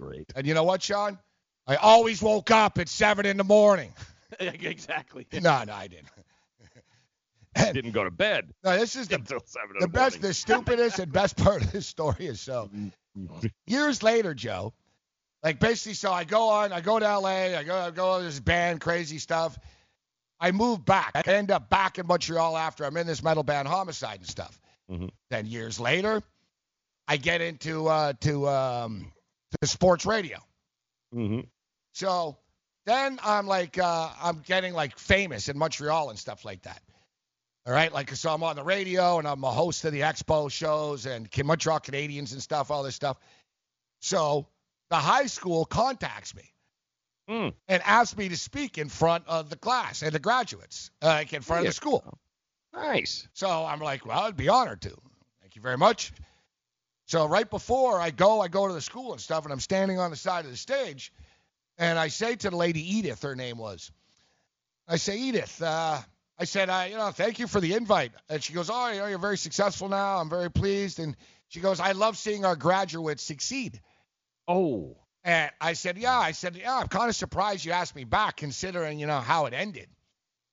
great. 0.00 0.32
and 0.34 0.46
you 0.46 0.54
know 0.54 0.64
what, 0.64 0.82
Sean? 0.82 1.18
I 1.66 1.76
always 1.76 2.22
woke 2.22 2.50
up 2.50 2.78
at 2.78 2.88
seven 2.88 3.26
in 3.26 3.36
the 3.36 3.44
morning. 3.44 3.92
exactly. 4.40 5.26
No, 5.32 5.62
no, 5.64 5.72
I 5.72 5.88
didn't. 5.88 6.08
Didn't 7.74 7.90
go 7.90 8.04
to 8.04 8.12
bed 8.12 8.48
No, 8.62 8.78
this 8.78 8.94
is 8.94 9.08
the 9.08 9.18
the 9.18 9.40
the 9.80 9.88
best, 9.88 10.22
the 10.22 10.32
stupidest 10.32 11.00
and 11.00 11.12
best 11.12 11.36
part 11.36 11.62
of 11.64 11.72
this 11.72 11.84
story 11.84 12.26
is 12.26 12.40
so 12.40 12.70
years 13.66 14.02
later, 14.04 14.34
Joe. 14.34 14.72
Like 15.42 15.58
basically, 15.58 15.94
so 15.94 16.12
I 16.12 16.22
go 16.24 16.48
on, 16.50 16.72
I 16.72 16.80
go 16.80 16.98
to 16.98 17.06
L.A., 17.06 17.56
I 17.56 17.64
go, 17.64 17.76
I 17.76 17.90
go 17.90 18.18
to 18.18 18.24
this 18.24 18.38
band, 18.38 18.80
crazy 18.80 19.18
stuff. 19.18 19.58
I 20.38 20.52
move 20.52 20.84
back. 20.84 21.12
I 21.14 21.22
end 21.22 21.50
up 21.50 21.68
back 21.68 21.98
in 21.98 22.06
Montreal 22.06 22.56
after 22.56 22.84
I'm 22.84 22.96
in 22.96 23.06
this 23.06 23.22
metal 23.22 23.42
band, 23.42 23.66
Homicide 23.66 24.18
and 24.20 24.28
stuff. 24.28 24.58
Mhm. 24.90 25.10
Then 25.30 25.46
years 25.46 25.80
later, 25.80 26.22
I 27.08 27.16
get 27.16 27.40
into 27.40 27.88
uh, 27.88 28.12
to 28.20 28.48
um, 28.48 29.12
to 29.60 29.66
sports 29.66 30.06
radio. 30.06 30.38
Mm-hmm. 31.14 31.40
So 31.92 32.38
then 32.86 33.18
I'm 33.22 33.46
like, 33.46 33.78
uh, 33.78 34.10
I'm 34.22 34.40
getting 34.40 34.74
like 34.74 34.98
famous 34.98 35.48
in 35.48 35.58
Montreal 35.58 36.10
and 36.10 36.18
stuff 36.18 36.44
like 36.44 36.62
that. 36.62 36.82
All 37.66 37.74
right, 37.74 37.92
like 37.92 38.14
so 38.14 38.32
I'm 38.32 38.42
on 38.42 38.56
the 38.56 38.64
radio 38.64 39.18
and 39.18 39.28
I'm 39.28 39.44
a 39.44 39.50
host 39.50 39.84
of 39.84 39.92
the 39.92 40.00
Expo 40.00 40.50
shows 40.50 41.04
and 41.04 41.28
Montreal 41.44 41.80
Canadiens 41.80 42.32
and 42.32 42.42
stuff, 42.42 42.70
all 42.70 42.82
this 42.82 42.94
stuff. 42.94 43.18
So 44.00 44.46
the 44.88 44.96
high 44.96 45.26
school 45.26 45.66
contacts 45.66 46.34
me 46.34 46.50
and 47.68 47.82
asks 47.84 48.16
me 48.16 48.28
to 48.30 48.36
speak 48.36 48.78
in 48.78 48.88
front 48.88 49.24
of 49.28 49.50
the 49.50 49.56
class 49.56 50.02
and 50.02 50.12
the 50.12 50.18
graduates, 50.18 50.90
uh, 51.02 51.06
like 51.06 51.32
in 51.32 51.42
front 51.42 51.60
of 51.60 51.66
the 51.66 51.72
school. 51.72 52.18
Nice. 52.72 53.28
So 53.34 53.48
I'm 53.48 53.80
like, 53.80 54.06
well, 54.06 54.20
I'd 54.20 54.36
be 54.36 54.48
honored 54.48 54.82
to. 54.82 54.96
Thank 55.40 55.54
you 55.54 55.62
very 55.62 55.76
much. 55.76 56.12
So 57.10 57.26
right 57.26 57.50
before 57.50 58.00
I 58.00 58.10
go, 58.10 58.40
I 58.40 58.46
go 58.46 58.68
to 58.68 58.72
the 58.72 58.80
school 58.80 59.10
and 59.10 59.20
stuff, 59.20 59.42
and 59.42 59.52
I'm 59.52 59.58
standing 59.58 59.98
on 59.98 60.12
the 60.12 60.16
side 60.16 60.44
of 60.44 60.52
the 60.52 60.56
stage, 60.56 61.12
and 61.76 61.98
I 61.98 62.06
say 62.06 62.36
to 62.36 62.50
the 62.50 62.56
lady 62.56 62.98
Edith, 62.98 63.22
her 63.22 63.34
name 63.34 63.58
was, 63.58 63.90
I 64.86 64.94
say, 64.94 65.18
Edith, 65.18 65.60
uh, 65.60 65.98
I 66.38 66.44
said, 66.44 66.70
I, 66.70 66.86
you 66.86 66.96
know, 66.96 67.10
thank 67.10 67.40
you 67.40 67.48
for 67.48 67.60
the 67.60 67.74
invite. 67.74 68.12
And 68.28 68.40
she 68.40 68.52
goes, 68.52 68.70
oh, 68.72 68.92
you 68.92 69.00
know, 69.00 69.06
you're 69.06 69.18
very 69.18 69.38
successful 69.38 69.88
now. 69.88 70.18
I'm 70.18 70.30
very 70.30 70.52
pleased. 70.52 71.00
And 71.00 71.16
she 71.48 71.58
goes, 71.58 71.80
I 71.80 71.92
love 71.92 72.16
seeing 72.16 72.44
our 72.44 72.54
graduates 72.54 73.24
succeed. 73.24 73.80
Oh. 74.46 74.96
And 75.24 75.50
I 75.60 75.72
said, 75.72 75.98
yeah. 75.98 76.16
I 76.16 76.30
said, 76.30 76.54
yeah, 76.54 76.78
I'm 76.78 76.86
kind 76.86 77.08
of 77.08 77.16
surprised 77.16 77.64
you 77.64 77.72
asked 77.72 77.96
me 77.96 78.04
back 78.04 78.36
considering, 78.36 79.00
you 79.00 79.08
know, 79.08 79.18
how 79.18 79.46
it 79.46 79.52
ended. 79.52 79.88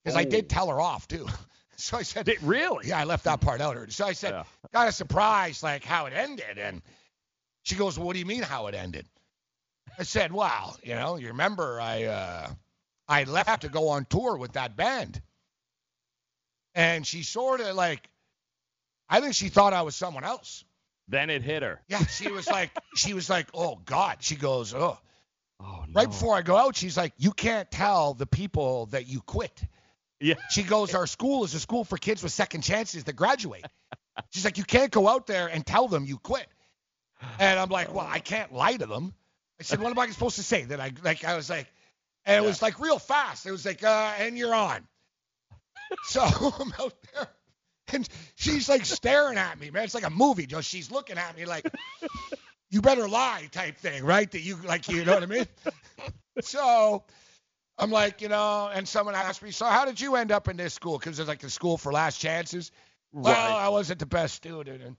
Because 0.03 0.18
I 0.18 0.24
did 0.24 0.45
Oh. 0.45 0.47
tell 0.47 0.70
her 0.70 0.82
off, 0.82 1.08
too. 1.08 1.28
so 1.78 1.98
I 1.98 2.02
said, 2.02 2.30
really? 2.42 2.88
Yeah, 2.88 3.00
I 3.00 3.04
left 3.04 3.26
that 3.26 3.40
part 3.40 3.62
out. 3.62 3.92
So 3.92 4.06
I 4.06 4.14
said, 4.14 4.44
kind 4.74 4.88
of 4.88 4.96
surprised, 4.96 5.62
like, 5.62 5.84
how 5.84 6.08
it 6.08 6.14
ended. 6.14 6.58
And 6.58 6.82
she 7.64 7.76
goes, 7.76 7.98
well, 7.98 8.08
what 8.08 8.14
do 8.14 8.20
you 8.20 8.26
mean 8.26 8.42
how 8.42 8.68
it 8.68 8.76
ended? 8.76 9.06
I 10.00 10.04
said, 10.04 10.32
well, 10.32 10.78
you 10.84 10.96
know, 10.96 11.18
you 11.18 11.28
remember 11.28 11.80
I, 11.80 12.04
uh, 12.06 12.50
I 13.08 13.24
left 13.26 13.62
to 13.62 13.70
go 13.70 13.90
on 13.90 14.06
tour 14.06 14.38
with 14.38 14.54
that 14.54 14.76
band. 14.76 15.22
And 16.74 17.06
she 17.06 17.24
sort 17.24 17.62
of 17.62 17.76
like, 17.76 18.08
I 19.10 19.22
think 19.22 19.36
she 19.36 19.50
thought 19.50 19.74
I 19.74 19.84
was 19.84 19.96
someone 19.96 20.24
else. 20.24 20.64
Then 21.08 21.30
it 21.30 21.42
hit 21.42 21.64
her. 21.64 21.82
Yeah, 21.88 22.06
she 22.06 22.32
was 22.32 22.48
like, 22.48 22.72
she 22.96 23.14
was 23.14 23.30
like, 23.30 23.48
oh 23.54 23.80
God. 23.86 24.18
She 24.20 24.36
goes, 24.36 24.74
oh. 24.74 24.98
oh 25.62 25.84
no. 25.88 25.94
Right 25.94 26.08
before 26.08 26.36
I 26.36 26.42
go 26.42 26.58
out, 26.58 26.76
she's 26.76 26.98
like, 26.98 27.14
you 27.18 27.32
can't 27.32 27.70
tell 27.70 28.14
the 28.14 28.26
people 28.26 28.88
that 28.88 29.08
you 29.08 29.22
quit. 29.22 29.64
Yeah. 30.20 30.36
She 30.49 30.63
goes, 30.63 30.95
our 30.95 31.07
school 31.07 31.43
is 31.43 31.53
a 31.53 31.59
school 31.59 31.84
for 31.84 31.97
kids 31.97 32.24
with 32.24 32.32
second 32.32 32.61
chances 32.61 33.03
to 33.03 33.13
graduate. 33.13 33.65
She's 34.32 34.45
like, 34.45 34.57
you 34.57 34.63
can't 34.63 34.91
go 34.91 35.07
out 35.07 35.28
there 35.28 35.47
and 35.47 35.65
tell 35.65 35.88
them 35.88 36.05
you 36.05 36.18
quit. 36.18 36.47
And 37.39 37.59
I'm 37.59 37.70
like, 37.70 37.93
well, 37.93 38.07
I 38.07 38.20
can't 38.20 38.53
lie 38.53 38.78
to 38.78 38.86
them. 38.86 39.13
I 39.59 39.63
said, 39.63 39.80
what 39.80 39.91
am 39.91 39.99
I 39.99 40.07
supposed 40.09 40.36
to 40.36 40.43
say? 40.43 40.63
That 40.65 40.80
I 40.80 40.91
like, 41.03 41.24
I 41.24 41.36
was 41.36 41.49
like, 41.49 41.68
and 42.26 42.43
it 42.43 42.47
was 42.47 42.61
like 42.61 42.80
real 42.80 42.99
fast. 42.99 43.45
It 43.45 43.51
was 43.51 43.65
like, 43.65 43.84
uh, 43.84 44.13
and 44.20 44.38
you're 44.38 44.53
on. 44.53 44.88
So 46.05 46.22
I'm 46.59 46.74
out 46.80 46.93
there, 47.13 47.28
and 47.93 48.07
she's 48.36 48.68
like 48.68 48.86
staring 48.86 49.38
at 49.38 49.59
me, 49.59 49.70
man. 49.72 49.84
It's 49.84 49.95
like 49.95 50.05
a 50.05 50.09
movie, 50.09 50.45
Joe. 50.45 50.61
She's 50.61 50.91
looking 50.91 51.18
at 51.18 51.38
me 51.38 51.45
like, 51.45 51.65
you 52.70 52.82
better 52.82 53.07
lie 53.07 53.47
type 53.51 53.78
thing, 53.78 54.03
right? 54.03 54.30
That 54.30 54.41
you 54.41 54.57
like, 54.57 54.89
you 54.89 55.05
know 55.05 55.13
what 55.13 55.24
I 55.24 55.28
mean? 55.28 55.47
so 56.41 57.03
I'm 57.80 57.92
like, 57.92 58.22
you 58.22 58.28
know, 58.30 58.70
and 58.74 58.88
someone 58.88 59.14
asked 59.16 59.44
me, 59.44 59.52
so 59.52 59.66
how 59.66 59.86
did 59.86 60.02
you 60.02 60.16
end 60.16 60.32
up 60.32 60.48
in 60.48 60.58
this 60.58 60.74
school? 60.74 60.98
Because 60.98 61.20
it's 61.20 61.28
like 61.28 61.40
the 61.40 61.50
school 61.50 61.78
for 61.78 61.92
last 61.92 62.20
chances. 62.20 62.72
Well, 63.14 63.34
Right. 63.34 63.66
I 63.66 63.70
wasn't 63.70 64.00
the 64.00 64.06
best 64.06 64.36
student, 64.36 64.82
and 64.82 64.96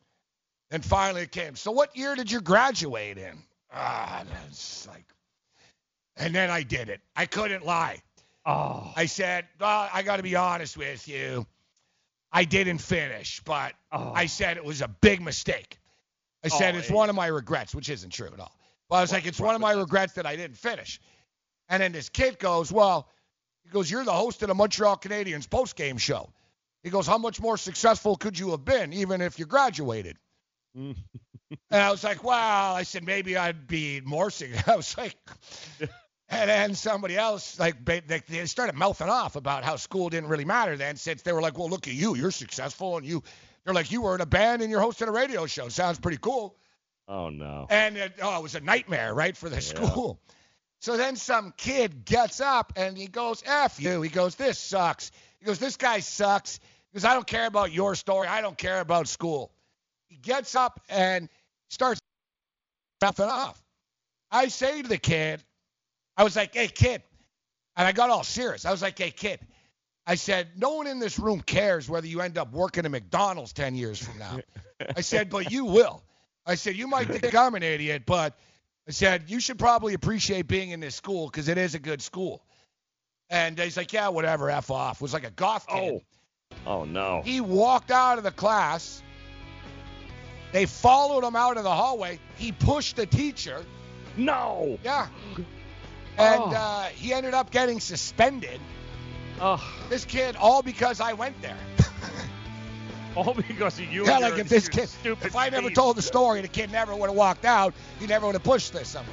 then 0.70 0.82
finally 0.82 1.22
it 1.22 1.32
came. 1.32 1.56
So 1.56 1.72
what 1.72 1.96
year 1.96 2.14
did 2.14 2.30
you 2.30 2.40
graduate 2.40 3.18
in? 3.18 3.42
Ah, 3.72 4.24
that's 4.30 4.86
like, 4.86 5.04
and 6.16 6.34
then 6.34 6.50
I 6.50 6.62
did 6.62 6.88
it. 6.88 7.00
I 7.16 7.26
couldn't 7.26 7.64
lie. 7.66 8.00
Oh. 8.46 8.92
I 8.96 9.06
said, 9.06 9.46
well, 9.60 9.88
I 9.92 10.02
got 10.02 10.16
to 10.16 10.22
be 10.22 10.36
honest 10.36 10.76
with 10.76 11.06
you. 11.08 11.46
I 12.32 12.44
didn't 12.44 12.78
finish, 12.78 13.40
but 13.44 13.72
I 13.90 14.26
said 14.26 14.56
it 14.56 14.64
was 14.64 14.82
a 14.82 14.88
big 14.88 15.20
mistake. 15.20 15.78
I 16.44 16.48
said 16.48 16.74
Oh, 16.74 16.78
it's 16.78 16.88
hey. 16.88 16.94
one 16.94 17.10
of 17.10 17.16
my 17.16 17.26
regrets, 17.26 17.74
which 17.74 17.88
isn't 17.88 18.10
true 18.10 18.28
at 18.32 18.38
all. 18.38 18.54
But 18.88 18.96
I 18.96 19.00
was 19.00 19.12
like, 19.12 19.26
it's 19.26 19.40
one 19.40 19.54
of 19.54 19.60
my 19.60 19.72
regrets 19.72 20.14
that 20.14 20.26
I 20.26 20.36
didn't 20.36 20.56
finish. 20.56 21.00
And 21.68 21.82
then 21.82 21.92
this 21.92 22.08
kid 22.08 22.38
goes, 22.38 22.72
well, 22.72 23.08
he 23.64 23.70
goes, 23.70 23.90
you're 23.90 24.04
the 24.04 24.12
host 24.12 24.42
of 24.42 24.48
the 24.48 24.54
Montreal 24.54 24.96
Canadiens 24.96 25.48
post-game 25.48 25.98
show. 25.98 26.30
He 26.82 26.90
goes, 26.90 27.06
how 27.06 27.18
much 27.18 27.40
more 27.40 27.56
successful 27.56 28.16
could 28.16 28.38
you 28.38 28.50
have 28.52 28.64
been 28.64 28.92
even 28.92 29.20
if 29.20 29.38
you 29.38 29.46
graduated? 29.46 30.16
Mm. 30.76 30.96
And 31.70 31.80
I 31.82 31.90
was 31.90 32.04
like, 32.04 32.22
well, 32.22 32.74
I 32.74 32.82
said 32.82 33.04
maybe 33.04 33.38
I'd 33.38 33.66
be 33.66 34.02
more 34.04 34.30
successful. 34.30 34.72
I 34.72 34.76
was 34.76 34.98
like, 34.98 35.16
and 36.28 36.50
then 36.50 36.74
somebody 36.74 37.16
else, 37.16 37.58
like, 37.58 37.82
they, 37.86 38.00
they 38.00 38.44
started 38.44 38.74
mouthing 38.74 39.08
off 39.08 39.34
about 39.34 39.64
how 39.64 39.76
school 39.76 40.10
didn't 40.10 40.28
really 40.28 40.44
matter 40.44 40.76
then, 40.76 40.96
since 40.96 41.22
they 41.22 41.32
were 41.32 41.40
like, 41.40 41.56
well, 41.56 41.70
look 41.70 41.88
at 41.88 41.94
you, 41.94 42.16
you're 42.16 42.30
successful, 42.30 42.98
and 42.98 43.06
you, 43.06 43.22
they're 43.64 43.72
like, 43.72 43.90
you 43.90 44.02
were 44.02 44.14
in 44.14 44.20
a 44.20 44.26
band 44.26 44.60
and 44.60 44.70
you're 44.70 44.80
hosting 44.80 45.08
a 45.08 45.10
radio 45.10 45.46
show. 45.46 45.70
Sounds 45.70 45.98
pretty 45.98 46.18
cool. 46.18 46.54
Oh 47.08 47.30
no. 47.30 47.66
And 47.70 47.96
it, 47.96 48.14
oh, 48.20 48.38
it 48.38 48.42
was 48.42 48.54
a 48.54 48.60
nightmare, 48.60 49.14
right, 49.14 49.34
for 49.34 49.48
the 49.48 49.62
school. 49.62 50.20
So 50.80 50.96
then 50.96 51.16
some 51.16 51.52
kid 51.56 52.04
gets 52.04 52.40
up 52.40 52.72
and 52.76 52.96
he 52.96 53.06
goes, 53.06 53.42
F 53.44 53.80
you. 53.80 54.00
He 54.02 54.08
goes, 54.08 54.36
this 54.36 54.58
sucks. 54.58 55.10
He 55.40 55.46
goes, 55.46 55.58
this 55.58 55.76
guy 55.76 56.00
sucks. 56.00 56.60
He 56.92 56.96
goes, 56.96 57.04
I 57.04 57.14
don't 57.14 57.26
care 57.26 57.46
about 57.46 57.72
your 57.72 57.94
story. 57.94 58.28
I 58.28 58.40
don't 58.40 58.56
care 58.56 58.80
about 58.80 59.08
school. 59.08 59.50
He 60.06 60.16
gets 60.16 60.54
up 60.54 60.80
and 60.88 61.28
starts 61.68 62.00
mouthing 63.02 63.26
off. 63.26 63.60
I 64.30 64.48
say 64.48 64.82
to 64.82 64.88
the 64.88 64.98
kid, 64.98 65.42
I 66.16 66.24
was 66.24 66.36
like, 66.36 66.54
hey, 66.54 66.68
kid. 66.68 67.02
And 67.76 67.86
I 67.86 67.92
got 67.92 68.10
all 68.10 68.24
serious. 68.24 68.64
I 68.64 68.70
was 68.70 68.82
like, 68.82 68.98
hey, 68.98 69.10
kid. 69.10 69.40
I 70.06 70.14
said, 70.14 70.48
no 70.56 70.70
one 70.70 70.86
in 70.86 71.00
this 71.00 71.18
room 71.18 71.40
cares 71.40 71.88
whether 71.88 72.06
you 72.06 72.20
end 72.22 72.38
up 72.38 72.52
working 72.52 72.84
at 72.84 72.90
McDonald's 72.90 73.52
10 73.52 73.74
years 73.74 74.02
from 74.02 74.18
now. 74.18 74.38
I 74.96 75.02
said, 75.02 75.28
but 75.28 75.52
you 75.52 75.66
will. 75.66 76.02
I 76.46 76.54
said, 76.54 76.76
you 76.76 76.88
might 76.88 77.08
think 77.12 77.34
I'm 77.34 77.54
an 77.54 77.62
idiot, 77.62 78.04
but 78.06 78.38
I 78.88 78.90
said, 78.92 79.24
you 79.28 79.38
should 79.38 79.58
probably 79.58 79.92
appreciate 79.92 80.48
being 80.48 80.70
in 80.70 80.80
this 80.80 80.94
school 80.94 81.26
because 81.26 81.48
it 81.48 81.58
is 81.58 81.74
a 81.74 81.78
good 81.78 82.00
school. 82.00 82.42
And 83.28 83.58
he's 83.58 83.76
like, 83.76 83.92
yeah, 83.92 84.08
whatever, 84.08 84.50
F 84.50 84.70
off. 84.70 84.96
It 84.96 85.02
was 85.02 85.12
like 85.12 85.26
a 85.26 85.30
goth 85.30 85.66
kid. 85.66 86.00
Oh 86.00 86.02
oh, 86.66 86.84
no. 86.84 87.20
He 87.22 87.42
walked 87.42 87.90
out 87.90 88.16
of 88.16 88.24
the 88.24 88.30
class. 88.30 89.02
They 90.52 90.64
followed 90.64 91.22
him 91.26 91.36
out 91.36 91.58
of 91.58 91.64
the 91.64 91.70
hallway. 91.70 92.18
He 92.38 92.52
pushed 92.52 92.96
the 92.96 93.04
teacher. 93.04 93.62
No. 94.16 94.78
Yeah. 94.82 95.08
And 96.16 96.40
Oh. 96.42 96.52
uh, 96.56 96.84
he 96.84 97.12
ended 97.12 97.34
up 97.34 97.50
getting 97.50 97.80
suspended. 97.80 98.58
Oh. 99.40 99.62
This 99.90 100.06
kid, 100.06 100.34
all 100.36 100.62
because 100.62 101.00
I 101.02 101.12
went 101.12 101.40
there. 101.42 101.58
All 103.26 103.34
because 103.34 103.80
of 103.80 103.92
you. 103.92 104.06
yeah, 104.06 104.14
and 104.14 104.22
like 104.22 104.38
if 104.38 104.48
this 104.48 104.68
kid, 104.68 104.88
if 105.04 105.34
I 105.34 105.48
never 105.48 105.70
told 105.70 105.96
the 105.96 106.02
story, 106.02 106.40
the 106.40 106.46
kid 106.46 106.70
never 106.70 106.94
would 106.94 107.08
have 107.08 107.16
walked 107.16 107.44
out. 107.44 107.74
He 107.98 108.06
never 108.06 108.26
would 108.26 108.36
have 108.36 108.44
pushed 108.44 108.72
this. 108.72 108.90
Something. 108.90 109.12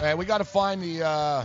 Man, 0.00 0.16
we 0.16 0.24
got 0.24 0.38
to 0.38 0.44
find 0.44 0.82
the. 0.82 1.04
Uh, 1.04 1.44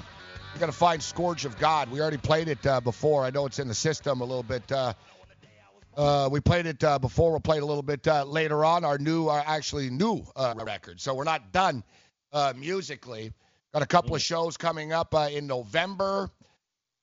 we 0.54 0.60
got 0.60 0.68
to 0.68 0.72
find 0.72 1.02
Scourge 1.02 1.46
of 1.46 1.58
God. 1.58 1.92
We 1.92 2.00
already 2.00 2.18
played 2.18 2.48
it 2.48 2.66
uh, 2.66 2.80
before. 2.82 3.24
I 3.24 3.30
know 3.30 3.46
it's 3.46 3.60
in 3.60 3.68
the 3.68 3.74
system 3.74 4.22
a 4.22 4.24
little 4.24 4.44
bit. 4.44 4.72
Uh, 4.72 4.94
uh, 5.98 6.30
we 6.32 6.40
played 6.40 6.66
it 6.66 6.84
uh, 6.84 6.98
before. 6.98 7.32
We'll 7.32 7.40
play 7.40 7.58
it 7.58 7.64
a 7.64 7.66
little 7.66 7.84
bit 7.84 8.08
uh, 8.08 8.24
later 8.26 8.64
on. 8.66 8.86
Our 8.86 8.98
new, 8.98 9.28
our 9.28 9.44
actually 9.46 9.90
new 9.90 10.24
uh, 10.36 10.56
record. 10.66 11.00
So 11.02 11.14
we're 11.14 11.24
not 11.24 11.52
done 11.52 11.84
uh, 12.32 12.54
musically. 12.56 13.34
Got 13.74 13.82
a 13.82 13.88
couple 13.88 14.16
of 14.16 14.22
shows 14.22 14.56
coming 14.56 14.94
up 14.94 15.16
uh, 15.16 15.30
in 15.32 15.48
November. 15.48 16.30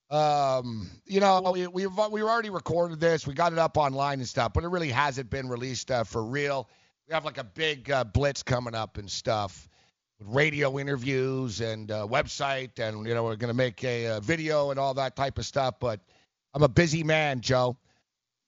Um, 0.08 0.88
you 1.04 1.18
know, 1.18 1.50
we, 1.52 1.66
we've 1.66 1.90
we 2.10 2.22
already 2.22 2.50
recorded 2.50 3.00
this. 3.00 3.26
We 3.26 3.34
got 3.34 3.52
it 3.52 3.58
up 3.58 3.76
online 3.76 4.20
and 4.20 4.28
stuff, 4.28 4.52
but 4.52 4.62
it 4.62 4.68
really 4.68 4.90
hasn't 4.90 5.30
been 5.30 5.48
released 5.48 5.90
uh, 5.90 6.04
for 6.04 6.24
real. 6.24 6.68
We 7.08 7.14
have 7.14 7.24
like 7.24 7.38
a 7.38 7.44
big 7.44 7.90
uh, 7.90 8.04
blitz 8.04 8.44
coming 8.44 8.76
up 8.76 8.98
and 8.98 9.10
stuff 9.10 9.68
with 10.20 10.28
radio 10.28 10.78
interviews 10.78 11.60
and 11.60 11.90
uh, 11.90 12.06
website, 12.06 12.78
and 12.78 13.04
you 13.04 13.14
know 13.14 13.24
we're 13.24 13.34
gonna 13.36 13.52
make 13.52 13.82
a, 13.82 14.06
uh 14.06 14.20
video 14.20 14.70
and 14.70 14.78
all 14.78 14.94
that 14.94 15.16
type 15.16 15.38
of 15.38 15.46
stuff. 15.46 15.74
But 15.80 16.00
I'm 16.54 16.62
a 16.62 16.68
busy 16.68 17.02
man, 17.02 17.40
Joe. 17.40 17.76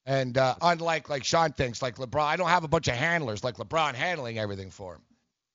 And 0.06 0.38
uh, 0.38 0.54
unlike 0.62 1.08
like 1.08 1.24
Sean 1.24 1.52
thinks, 1.52 1.82
like 1.82 1.96
LeBron, 1.96 2.24
I 2.24 2.36
don't 2.36 2.48
have 2.48 2.62
a 2.62 2.68
bunch 2.68 2.86
of 2.86 2.94
handlers 2.94 3.42
like 3.42 3.56
LeBron 3.56 3.94
handling 3.94 4.38
everything 4.38 4.70
for 4.70 4.94
him. 4.94 5.02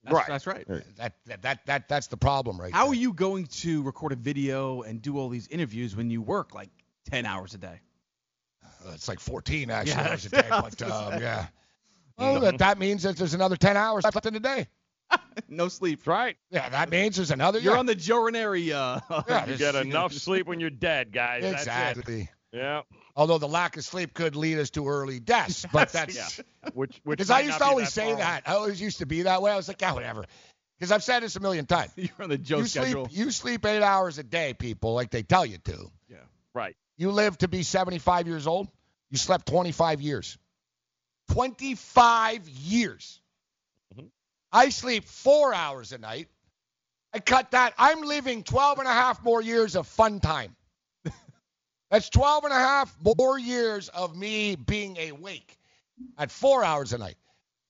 That's, 0.09 0.27
That's 0.27 0.47
right. 0.47 0.67
That, 0.97 1.13
that 1.25 1.41
that 1.41 1.65
that 1.65 1.87
that's 1.87 2.07
the 2.07 2.17
problem, 2.17 2.59
right? 2.59 2.73
How 2.73 2.87
are 2.87 2.93
you 2.95 3.13
going 3.13 3.45
to 3.47 3.83
record 3.83 4.11
a 4.11 4.15
video 4.15 4.81
and 4.81 5.01
do 5.01 5.17
all 5.17 5.29
these 5.29 5.47
interviews 5.47 5.95
when 5.95 6.09
you 6.09 6.21
work 6.21 6.53
like 6.53 6.69
10 7.09 7.25
hours 7.25 7.53
a 7.53 7.57
day? 7.57 7.79
Uh, 8.63 8.91
It's 8.93 9.07
like 9.07 9.19
14 9.19 9.69
actually 9.69 9.91
Yeah, 9.91 10.09
hours 10.09 10.25
a 10.25 10.29
day, 10.29 10.45
but 10.49 10.81
um, 10.81 11.21
yeah. 11.21 11.47
Well, 12.17 12.39
that, 12.39 12.57
that 12.57 12.79
means 12.79 13.03
that 13.03 13.15
there's 13.15 13.35
another 13.35 13.55
10 13.55 13.77
hours 13.77 14.03
left 14.03 14.25
in 14.25 14.33
the 14.33 14.39
day. 14.39 14.67
no 15.47 15.67
sleep. 15.67 16.07
Right. 16.07 16.35
Yeah, 16.49 16.67
that 16.69 16.89
means 16.89 17.15
there's 17.15 17.29
another. 17.29 17.59
You're 17.59 17.73
yeah. 17.73 17.79
on 17.79 17.85
the 17.85 17.93
Joe 17.93 18.23
Ranieri. 18.23 18.73
Uh, 18.73 18.99
Yeah, 19.29 19.45
You 19.45 19.55
get 19.55 19.75
enough 19.75 20.13
sleep 20.13 20.47
when 20.47 20.59
you're 20.59 20.71
dead, 20.71 21.11
guys. 21.11 21.43
That's 21.43 21.53
it. 21.53 21.69
Exactly. 21.69 22.29
Yeah. 22.57 22.81
Although 23.15 23.37
the 23.37 23.47
lack 23.47 23.77
of 23.77 23.83
sleep 23.83 24.13
could 24.13 24.35
lead 24.35 24.57
us 24.59 24.69
to 24.71 24.87
early 24.87 25.19
deaths, 25.19 25.65
but 25.71 25.91
that's 25.91 26.15
Yeah. 26.15 26.43
Which 26.73 26.99
which 27.03 27.17
because 27.17 27.29
I 27.29 27.41
used 27.41 27.57
to 27.57 27.65
always 27.65 27.87
that 27.87 27.93
say 27.93 28.07
far 28.09 28.17
that. 28.17 28.43
I 28.45 28.55
always 28.55 28.81
used 28.81 28.99
to 28.99 29.05
be 29.05 29.23
that 29.23 29.41
way. 29.41 29.51
I 29.51 29.55
was 29.55 29.67
like, 29.67 29.81
yeah, 29.81 29.93
whatever. 29.93 30.25
Because 30.77 30.91
I've 30.91 31.03
said 31.03 31.23
this 31.23 31.35
a 31.35 31.39
million 31.39 31.65
times. 31.65 31.91
You're 31.95 32.09
on 32.19 32.29
the 32.29 32.37
Joe 32.37 32.59
you 32.59 32.65
schedule. 32.65 33.07
sleep, 33.07 33.17
you 33.17 33.31
sleep 33.31 33.65
eight 33.65 33.81
hours 33.81 34.17
a 34.17 34.23
day, 34.23 34.53
people, 34.53 34.93
like 34.93 35.09
they 35.09 35.23
tell 35.23 35.45
you 35.45 35.57
to. 35.59 35.91
Yeah. 36.09 36.17
Right. 36.53 36.75
You 36.97 37.11
live 37.11 37.37
to 37.39 37.47
be 37.47 37.63
75 37.63 38.27
years 38.27 38.47
old. 38.47 38.67
You 39.09 39.17
slept 39.17 39.47
25 39.47 40.01
years. 40.01 40.37
25 41.31 42.47
years. 42.49 43.21
Mm-hmm. 43.95 44.07
I 44.51 44.69
sleep 44.69 45.05
four 45.05 45.53
hours 45.53 45.91
a 45.91 45.97
night. 45.97 46.27
I 47.13 47.19
cut 47.19 47.51
that. 47.51 47.73
I'm 47.77 48.01
living 48.01 48.43
12 48.43 48.79
and 48.79 48.87
a 48.87 48.93
half 48.93 49.23
more 49.23 49.41
years 49.41 49.75
of 49.75 49.87
fun 49.87 50.19
time. 50.19 50.55
That's 51.89 52.09
12 52.09 52.43
and 52.45 52.53
a 52.53 52.57
half 52.57 52.95
more 53.03 53.39
years 53.39 53.89
of 53.89 54.15
me 54.15 54.55
being 54.55 54.97
awake 55.09 55.57
at 56.17 56.31
four 56.31 56.63
hours 56.63 56.93
a 56.93 56.97
night. 56.97 57.17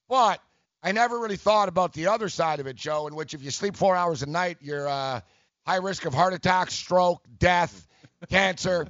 But 0.10 0.42
I 0.82 0.92
never 0.92 1.20
really 1.20 1.38
thought 1.38 1.70
about 1.70 1.94
the 1.94 2.08
other 2.08 2.30
side 2.30 2.60
of 2.60 2.68
it, 2.68 2.76
Joe, 2.76 3.08
in 3.08 3.16
which 3.16 3.34
if 3.34 3.44
you 3.44 3.52
sleep 3.52 3.76
four 3.76 3.96
hours 3.96 4.24
a 4.24 4.26
night, 4.26 4.58
you're 4.62 4.88
uh, 4.88 5.22
high 5.66 5.78
risk 5.78 6.06
of 6.06 6.14
heart 6.14 6.34
attack, 6.34 6.72
stroke, 6.72 7.24
death, 7.40 7.88
cancer, 8.30 8.88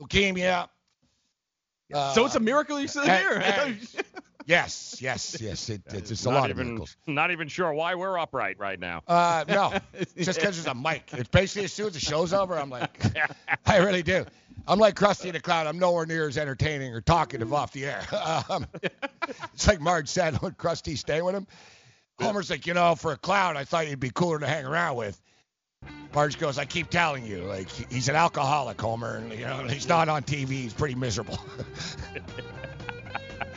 leukemia. 0.00 0.68
Uh, 1.92 2.12
so 2.14 2.24
it's 2.24 2.34
a 2.36 2.40
miracle 2.40 2.78
you're 2.78 2.88
still 2.88 3.04
here. 3.04 3.42
I 3.44 3.50
thought 3.52 3.66
hey, 3.68 3.78
you- 3.80 4.02
yes, 4.50 4.96
yes, 5.00 5.40
yes. 5.40 5.70
It, 5.70 5.82
it's, 5.86 6.10
it's 6.10 6.24
a 6.26 6.30
lot 6.30 6.50
even, 6.50 6.60
of 6.60 6.66
miracles. 6.66 6.96
Not 7.06 7.30
even 7.30 7.48
sure 7.48 7.72
why 7.72 7.94
we're 7.94 8.18
upright 8.18 8.58
right 8.58 8.78
now. 8.78 9.02
Uh, 9.06 9.44
no, 9.48 9.72
just 10.16 10.38
because 10.38 10.62
there's 10.62 10.66
a 10.66 10.74
mic. 10.74 11.08
It's 11.12 11.28
basically 11.28 11.64
as 11.64 11.72
soon 11.72 11.86
as 11.86 11.94
the 11.94 12.00
show's 12.00 12.32
over, 12.32 12.58
I'm 12.58 12.70
like, 12.70 13.00
I 13.66 13.78
really 13.78 14.02
do. 14.02 14.26
I'm 14.66 14.78
like 14.78 14.94
Krusty 14.94 15.32
the 15.32 15.40
Clown. 15.40 15.66
I'm 15.66 15.78
nowhere 15.78 16.04
near 16.04 16.28
as 16.28 16.36
entertaining 16.36 16.92
or 16.92 17.00
talkative 17.00 17.54
off 17.54 17.72
the 17.72 17.86
air. 17.86 18.04
Um, 18.48 18.66
it's 19.54 19.66
like 19.66 19.80
Marge 19.80 20.08
said 20.08 20.40
when 20.42 20.52
Krusty 20.52 20.98
stay 20.98 21.22
with 21.22 21.34
him. 21.34 21.46
Homer's 22.20 22.50
like, 22.50 22.66
you 22.66 22.74
know, 22.74 22.94
for 22.94 23.12
a 23.12 23.16
clown, 23.16 23.56
I 23.56 23.64
thought 23.64 23.88
you'd 23.88 23.98
be 23.98 24.10
cooler 24.10 24.38
to 24.38 24.46
hang 24.46 24.66
around 24.66 24.96
with. 24.96 25.20
Marge 26.14 26.38
goes, 26.38 26.58
I 26.58 26.66
keep 26.66 26.90
telling 26.90 27.24
you, 27.24 27.44
like 27.44 27.70
he's 27.70 28.08
an 28.08 28.16
alcoholic, 28.16 28.80
Homer, 28.80 29.16
and 29.16 29.32
you 29.32 29.46
know 29.46 29.64
he's 29.68 29.88
not 29.88 30.08
on 30.08 30.22
TV. 30.22 30.48
He's 30.48 30.74
pretty 30.74 30.94
miserable. 30.94 31.38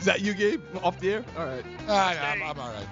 Is 0.04 0.08
that 0.08 0.20
you, 0.20 0.34
Gabe? 0.34 0.60
Off 0.82 1.00
the 1.00 1.14
air? 1.14 1.24
All 1.34 1.46
right. 1.46 1.64
Uh, 1.88 1.92
I'm, 1.94 2.42
I'm 2.42 2.60
all 2.60 2.70
right. 2.74 2.86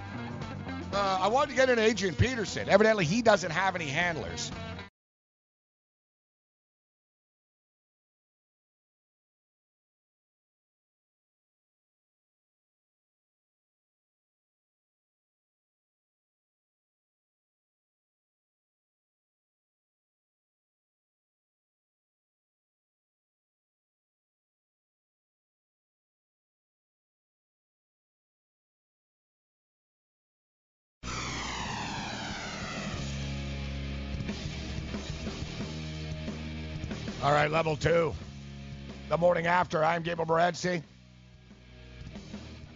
Uh, 0.91 1.19
I 1.21 1.27
wanted 1.27 1.51
to 1.51 1.55
get 1.55 1.69
in 1.69 1.77
Adrian 1.77 2.15
Peterson. 2.15 2.67
Evidently, 2.67 3.05
he 3.05 3.21
doesn't 3.21 3.51
have 3.51 3.75
any 3.75 3.85
handlers. 3.85 4.51
Right, 37.43 37.51
level 37.51 37.75
two. 37.75 38.13
The 39.09 39.17
morning 39.17 39.47
after, 39.47 39.83
I'm 39.83 40.01
Gabriel 40.01 40.25
Morency. 40.25 40.81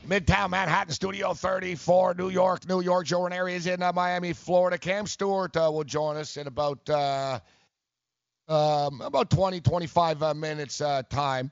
Midtown 0.06 0.50
Manhattan 0.50 0.92
Studio 0.92 1.34
34, 1.34 2.16
New 2.16 2.28
York, 2.28 2.68
New 2.68 2.82
York. 2.82 3.06
Joe 3.06 3.24
Ranieri 3.24 3.56
is 3.56 3.66
in 3.66 3.82
uh, 3.82 3.94
Miami, 3.94 4.34
Florida. 4.34 4.78
Cam 4.78 5.08
Stewart 5.08 5.56
uh, 5.56 5.72
will 5.74 5.86
join 5.86 6.18
us 6.18 6.36
in 6.36 6.48
about 6.48 6.90
uh, 6.90 7.40
um, 8.50 9.00
about 9.00 9.30
20, 9.30 9.62
25 9.62 10.22
uh, 10.22 10.34
minutes 10.34 10.82
uh, 10.82 11.02
time 11.10 11.50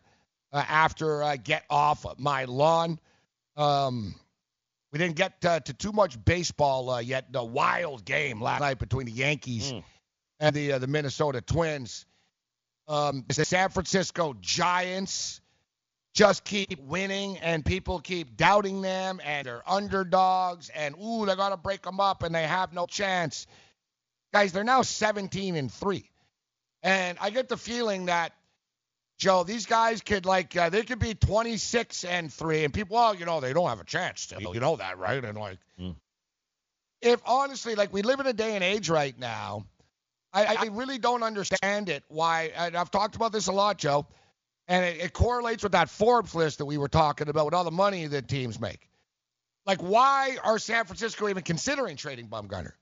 uh, 0.52 0.66
after 0.68 1.24
I 1.24 1.38
get 1.38 1.64
off 1.70 2.06
my 2.18 2.44
lawn. 2.44 3.00
Um, 3.56 4.14
we 4.92 5.00
didn't 5.00 5.16
get 5.16 5.46
uh, 5.46 5.62
to 5.62 5.74
too 5.74 5.94
much 5.94 6.22
baseball 6.26 6.90
uh, 6.90 7.00
yet. 7.00 7.32
The 7.32 7.44
wild 7.44 8.04
game 8.04 8.42
last 8.42 8.60
night 8.60 8.80
between 8.80 9.06
the 9.06 9.14
Yankees 9.14 9.74
and 10.42 10.54
the 10.54 10.74
uh, 10.74 10.80
the 10.80 10.88
Minnesota 10.88 11.40
Twins. 11.40 12.06
Um, 12.88 13.26
the 13.28 13.46
San 13.46 13.70
Francisco 13.70 14.36
Giants 14.42 15.42
just 16.14 16.44
keep 16.46 16.80
winning, 16.80 17.38
and 17.40 17.66
people 17.66 18.00
keep 18.00 18.38
doubting 18.38 18.82
them, 18.82 19.20
and 19.24 19.46
they're 19.48 19.70
underdogs, 19.70 20.70
and 20.70 20.96
ooh, 21.04 21.26
they 21.26 21.36
gotta 21.36 21.58
break 21.58 21.82
them 21.82 22.00
up, 22.00 22.24
and 22.24 22.34
they 22.34 22.44
have 22.44 22.74
no 22.74 22.86
chance. 22.86 23.48
Guys, 24.34 24.54
they're 24.54 24.64
now 24.64 24.82
17 24.82 25.56
and 25.56 25.72
three, 25.72 26.10
and 26.84 27.18
I 27.20 27.32
get 27.32 27.50
the 27.50 27.58
feeling 27.58 28.06
that 28.06 28.34
Joe, 29.18 29.44
these 29.44 29.66
guys 29.66 30.02
could 30.02 30.26
like 30.26 30.56
uh, 30.56 30.70
they 30.70 30.84
could 30.84 31.00
be 31.00 31.14
26 31.16 32.04
and 32.04 32.32
three, 32.32 32.64
and 32.66 32.74
people, 32.74 32.96
well, 32.96 33.16
you 33.16 33.26
know, 33.26 33.40
they 33.40 33.54
don't 33.54 33.68
have 33.70 33.80
a 33.80 33.86
chance 33.86 34.22
still. 34.22 34.54
You 34.54 34.60
know 34.60 34.76
that, 34.78 34.98
right? 34.98 35.24
And 35.24 35.38
like, 35.38 35.60
if 37.02 37.22
honestly, 37.26 37.76
like 37.76 37.94
we 37.94 38.02
live 38.02 38.20
in 38.20 38.28
a 38.28 38.34
day 38.34 38.56
and 38.56 38.64
age 38.64 38.90
right 38.90 39.18
now, 39.18 39.66
I, 40.36 40.56
I 40.60 40.66
really 40.72 40.98
don't 40.98 41.24
understand 41.24 41.88
it. 41.88 42.04
Why? 42.10 42.52
And 42.56 42.76
I've 42.76 42.92
talked 42.92 43.16
about 43.16 43.32
this 43.32 43.48
a 43.48 43.54
lot, 43.54 43.78
Joe, 43.78 44.06
and 44.68 44.84
it, 44.84 45.06
it 45.06 45.14
correlates 45.14 45.64
with 45.64 45.72
that 45.72 45.90
Forbes 45.90 46.36
list 46.36 46.58
that 46.58 46.66
we 46.66 46.78
were 46.78 46.90
talking 46.90 47.30
about 47.30 47.46
with 47.46 47.54
all 47.54 47.64
the 47.64 47.72
money 47.72 48.06
that 48.08 48.28
teams 48.28 48.60
make. 48.60 48.90
Like, 49.66 49.82
why 49.82 50.38
are 50.44 50.60
San 50.60 50.86
Francisco 50.86 51.30
even 51.30 51.44
considering 51.44 51.96
trading 51.96 52.28
Bumgarner? 52.28 52.74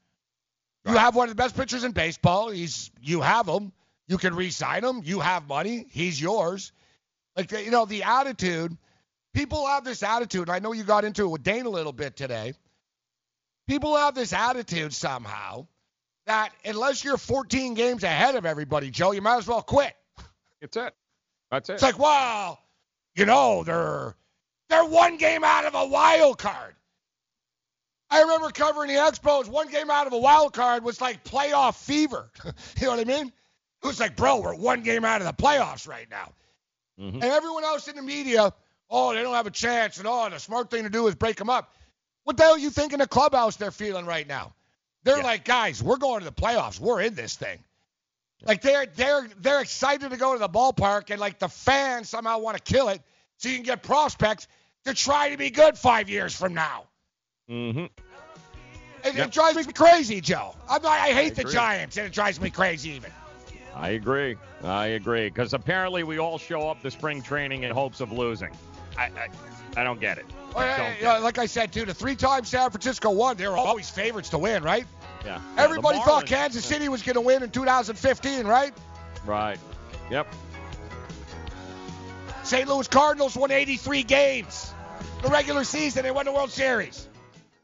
You 0.86 0.97
have 0.97 1.16
one 1.16 1.30
of 1.30 1.36
the 1.36 1.41
best 1.41 1.56
pitchers 1.56 1.84
in 1.84 1.91
baseball. 1.91 2.49
He's 2.49 2.91
you 3.01 3.22
have 3.22 3.47
him. 3.47 3.72
You 4.08 4.18
can 4.18 4.36
re-sign 4.36 4.84
him. 4.84 5.01
You 5.06 5.22
have 5.22 5.47
money. 5.47 5.86
He's 5.89 6.20
yours. 6.20 6.74
Like 7.38 7.51
you 7.51 7.72
know, 7.72 7.86
the 7.86 8.04
attitude. 8.04 8.76
People 9.34 9.66
have 9.66 9.86
this 9.86 10.04
attitude. 10.04 10.49
And 10.49 10.51
I 10.51 10.60
know 10.60 10.74
you 10.74 10.84
got 10.84 11.06
into 11.06 11.24
it 11.24 11.30
with 11.30 11.43
Dane 11.43 11.66
a 11.66 11.70
little 11.70 11.93
bit 11.93 12.18
today. 12.18 12.54
People 13.68 13.95
have 13.95 14.14
this 14.14 14.34
attitude 14.34 14.93
somehow 14.93 15.68
that 16.26 16.51
unless 16.65 17.03
you're 17.03 17.17
14 17.17 17.74
games 17.74 18.03
ahead 18.03 18.36
of 18.36 18.45
everybody, 18.45 18.89
Joe, 18.89 19.11
you 19.11 19.21
might 19.21 19.38
as 19.38 19.47
well 19.47 19.61
quit. 19.61 19.93
That's 20.61 20.78
it. 20.78 20.93
That's 21.51 21.69
it. 21.69 21.74
It's 21.74 21.84
like, 21.84 21.99
well, 21.99 22.59
you 23.15 23.26
know, 23.26 23.63
they're 23.63 24.15
they're 24.69 24.86
one 24.86 25.17
game 25.17 25.43
out 25.43 25.65
of 25.65 25.76
a 25.76 25.86
wild 25.86 26.38
card. 26.38 26.76
I 28.09 28.21
remember 28.21 28.49
covering 28.49 28.89
the 28.89 28.99
Expos. 28.99 29.47
One 29.47 29.69
game 29.69 29.89
out 29.89 30.07
of 30.07 30.13
a 30.13 30.17
wild 30.17 30.53
card 30.53 30.84
was 30.84 31.01
like 31.01 31.24
playoff 31.24 31.76
fever. 31.76 32.30
you 32.45 32.51
know 32.84 32.91
what 32.91 32.99
I 32.99 33.05
mean? 33.05 33.28
It 33.84 33.88
was 33.88 33.99
like, 33.99 34.15
bro, 34.15 34.39
we're 34.39 34.55
one 34.55 34.82
game 34.82 35.03
out 35.03 35.21
of 35.21 35.28
the 35.28 35.34
playoffs 35.34 35.88
right 35.88 36.07
now. 36.09 36.32
Mm-hmm. 36.99 37.15
And 37.15 37.24
everyone 37.24 37.63
else 37.63 37.88
in 37.88 37.95
the 37.95 38.01
media, 38.01 38.53
oh, 38.89 39.13
they 39.13 39.21
don't 39.21 39.34
have 39.34 39.47
a 39.47 39.51
chance, 39.51 39.97
and 39.97 40.07
oh, 40.07 40.30
the 40.30 40.39
smart 40.39 40.69
thing 40.69 40.84
to 40.84 40.89
do 40.89 41.07
is 41.07 41.15
break 41.15 41.38
them 41.38 41.49
up. 41.49 41.74
What 42.24 42.38
the 42.38 42.43
hell 42.43 42.53
are 42.53 42.59
you 42.59 42.69
think 42.69 42.93
in 42.93 42.99
the 42.99 43.07
clubhouse 43.07 43.57
they're 43.57 43.71
feeling 43.71 44.05
right 44.05 44.28
now? 44.28 44.53
They're 45.04 45.22
like, 45.22 45.43
guys, 45.43 45.84
we're 45.84 45.97
going 45.97 46.20
to 46.20 46.26
the 46.26 46.32
playoffs. 46.32 46.80
We're 46.80 47.01
in 47.01 47.14
this 47.16 47.36
thing. 47.36 47.60
Like 48.45 48.62
they're 48.62 48.86
they're 48.86 49.28
they're 49.39 49.62
excited 49.62 50.12
to 50.12 50.18
go 50.18 50.34
to 50.34 50.39
the 50.39 50.49
ballpark, 50.49 51.10
and 51.12 51.20
like 51.20 51.39
the 51.39 51.47
fans 51.47 52.10
somehow 52.10 52.39
want 52.39 52.58
to 52.58 52.64
kill 52.64 52.89
it 52.89 53.01
so 53.38 53.49
you 53.49 53.56
can 53.56 53.64
get 53.64 53.84
prospects 53.84 54.47
to 54.86 54.93
try 54.93 55.30
to 55.30 55.38
be 55.38 55.49
good 55.49 55.78
five 55.78 56.10
years 56.10 56.36
from 56.36 56.54
now. 56.54 56.84
Mm-hmm. 57.49 57.86
It, 59.06 59.18
it 59.18 59.32
drives 59.32 59.66
me 59.66 59.72
crazy, 59.72 60.22
Joe. 60.22 60.56
I'm 60.70 60.82
not, 60.82 60.91
I 60.91 61.12
hate 61.12 61.39
I 61.39 61.43
the. 61.43 61.49
Giants, 61.49 61.97
and 61.97 62.06
it 62.08 62.14
drives 62.14 62.39
me 62.39 62.49
crazy 62.49 62.91
even. 62.91 63.12
I 63.76 63.89
agree. 63.89 64.36
I 64.64 64.88
agree. 64.88 65.30
Because 65.30 65.54
apparently 65.54 66.04
we 66.04 66.20
all 66.20 66.38
show 66.38 66.70
up 66.70 66.82
to 66.84 66.91
spring 66.91 67.22
training 67.22 67.64
in 67.64 67.72
hopes 67.72 68.01
of 68.01 68.12
losing. 68.12 68.51
I 68.97 69.04
I, 69.06 69.30
I 69.78 69.84
don't 69.84 69.99
get 70.01 70.18
it. 70.18 70.26
Oh, 70.56 70.62
yeah, 70.62 70.78
Don't 70.78 71.01
yeah, 71.01 71.18
like 71.18 71.38
I 71.38 71.47
said, 71.47 71.74
too, 71.74 71.86
the 71.86 71.93
three-time 71.93 72.45
San 72.45 72.70
Francisco 72.70 73.12
won, 73.12 73.38
they 73.38 73.47
were 73.47 73.58
always 73.58 73.89
favorites 73.89 74.30
to 74.30 74.38
win, 74.38 74.64
right? 74.64 74.86
Yeah. 75.26 75.39
Everybody 75.58 75.97
Yeah, 75.97 76.06
thought 76.06 76.26
Kansas 76.26 76.66
City 76.66 76.89
was 76.89 77.01
going 77.01 77.16
to 77.16 77.22
win 77.22 77.43
in 77.43 77.49
2015, 77.49 78.45
right? 78.45 78.74
Right. 79.26 79.58
Yep. 80.12 80.28
St. 82.43 82.68
Louis 82.68 82.88
Cardinals 82.88 83.36
won 83.36 83.51
83 83.51 84.04
games. 84.04 84.74
The 85.22 85.30
regular 85.30 85.64
season, 85.64 86.04
they 86.04 86.12
won 86.12 86.26
the 86.26 86.34
World 86.34 86.51
Series. 86.51 87.08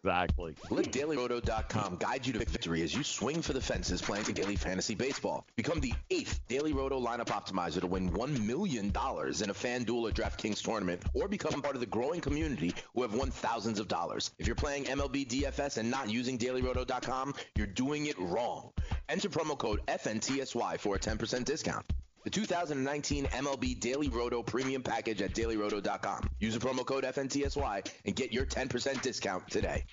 Exactly. 0.03 0.55
Let 0.69 0.85
DailyRoto.com 0.93 1.97
guide 1.97 2.25
you 2.25 2.33
to 2.33 2.39
victory 2.39 2.83
as 2.83 2.95
you 2.95 3.03
swing 3.03 3.41
for 3.41 3.51
the 3.51 3.59
fences 3.59 4.01
playing 4.01 4.23
daily 4.23 4.55
fantasy 4.55 4.95
baseball. 4.95 5.45
Become 5.57 5.81
the 5.81 5.93
eighth 6.09 6.39
Daily 6.47 6.71
Roto 6.71 6.99
lineup 6.99 7.27
optimizer 7.27 7.81
to 7.81 7.87
win 7.87 8.09
$1 8.11 8.45
million 8.45 8.85
in 8.85 8.91
a 8.91 8.93
FanDuel 8.93 10.09
or 10.09 10.11
DraftKings 10.11 10.63
tournament, 10.63 11.03
or 11.13 11.27
become 11.27 11.61
part 11.61 11.75
of 11.75 11.81
the 11.81 11.85
growing 11.85 12.21
community 12.21 12.73
who 12.95 13.01
have 13.01 13.13
won 13.13 13.29
thousands 13.29 13.77
of 13.77 13.89
dollars. 13.89 14.31
If 14.39 14.47
you're 14.47 14.55
playing 14.55 14.85
MLB 14.85 15.27
DFS 15.27 15.77
and 15.77 15.91
not 15.91 16.09
using 16.09 16.37
DailyRoto.com, 16.37 17.35
you're 17.55 17.67
doing 17.67 18.05
it 18.05 18.17
wrong. 18.19 18.71
Enter 19.09 19.27
promo 19.27 19.57
code 19.57 19.81
FNTSY 19.87 20.79
for 20.79 20.95
a 20.95 20.99
10% 20.99 21.43
discount. 21.43 21.85
The 22.25 22.29
2019 22.29 23.25
MLB 23.25 23.79
Daily 23.79 24.09
Roto 24.09 24.43
Premium 24.43 24.83
Package 24.83 25.21
at 25.21 25.33
dailyroto.com. 25.33 26.29
Use 26.39 26.53
the 26.53 26.59
promo 26.59 26.85
code 26.85 27.05
FNTSY 27.05 27.89
and 28.05 28.15
get 28.15 28.33
your 28.33 28.45
10% 28.45 29.01
discount 29.01 29.49
today. 29.49 29.85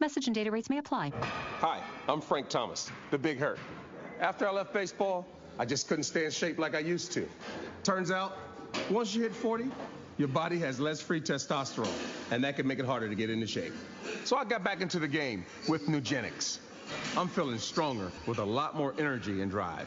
Message 0.00 0.26
and 0.26 0.34
data 0.34 0.50
rates 0.50 0.68
may 0.68 0.78
apply. 0.78 1.12
Hi, 1.60 1.80
I'm 2.08 2.20
Frank 2.20 2.48
Thomas, 2.48 2.90
the 3.10 3.18
Big 3.18 3.38
Hurt. 3.38 3.58
After 4.20 4.48
I 4.48 4.50
left 4.50 4.74
baseball, 4.74 5.26
I 5.58 5.64
just 5.64 5.88
couldn't 5.88 6.04
stay 6.04 6.24
in 6.24 6.30
shape 6.30 6.58
like 6.58 6.74
I 6.74 6.80
used 6.80 7.12
to. 7.12 7.26
Turns 7.82 8.10
out, 8.10 8.36
once 8.90 9.14
you 9.14 9.22
hit 9.22 9.34
40, 9.34 9.70
your 10.18 10.28
body 10.28 10.58
has 10.58 10.80
less 10.80 11.00
free 11.00 11.20
testosterone, 11.20 11.88
and 12.30 12.42
that 12.42 12.56
can 12.56 12.66
make 12.66 12.78
it 12.78 12.84
harder 12.84 13.08
to 13.08 13.14
get 13.14 13.30
into 13.30 13.46
shape. 13.46 13.72
So 14.24 14.36
I 14.36 14.44
got 14.44 14.64
back 14.64 14.80
into 14.80 14.98
the 14.98 15.08
game 15.08 15.46
with 15.68 15.86
Nugenix. 15.86 16.58
I'm 17.16 17.28
feeling 17.28 17.58
stronger 17.58 18.10
with 18.26 18.38
a 18.38 18.44
lot 18.44 18.76
more 18.76 18.94
energy 18.98 19.40
and 19.40 19.50
drive. 19.50 19.86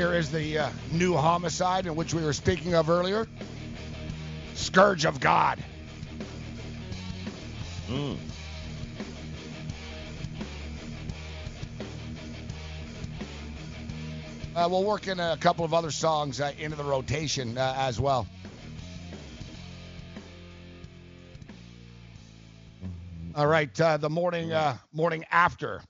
Here 0.00 0.14
is 0.14 0.30
the 0.30 0.56
uh, 0.60 0.70
new 0.92 1.14
homicide 1.14 1.86
in 1.86 1.94
which 1.94 2.14
we 2.14 2.24
were 2.24 2.32
speaking 2.32 2.74
of 2.74 2.88
earlier. 2.88 3.28
Scourge 4.54 5.04
of 5.04 5.20
God. 5.20 5.62
Mm. 7.86 8.16
Uh, 14.56 14.68
we'll 14.70 14.84
work 14.84 15.06
in 15.06 15.20
a 15.20 15.36
couple 15.36 15.66
of 15.66 15.74
other 15.74 15.90
songs 15.90 16.40
uh, 16.40 16.50
into 16.58 16.78
the 16.78 16.84
rotation 16.84 17.58
uh, 17.58 17.74
as 17.76 18.00
well. 18.00 18.26
All 23.34 23.46
right, 23.46 23.78
uh, 23.78 23.98
the 23.98 24.08
morning 24.08 24.50
uh, 24.50 24.78
morning 24.94 25.26
after 25.30 25.82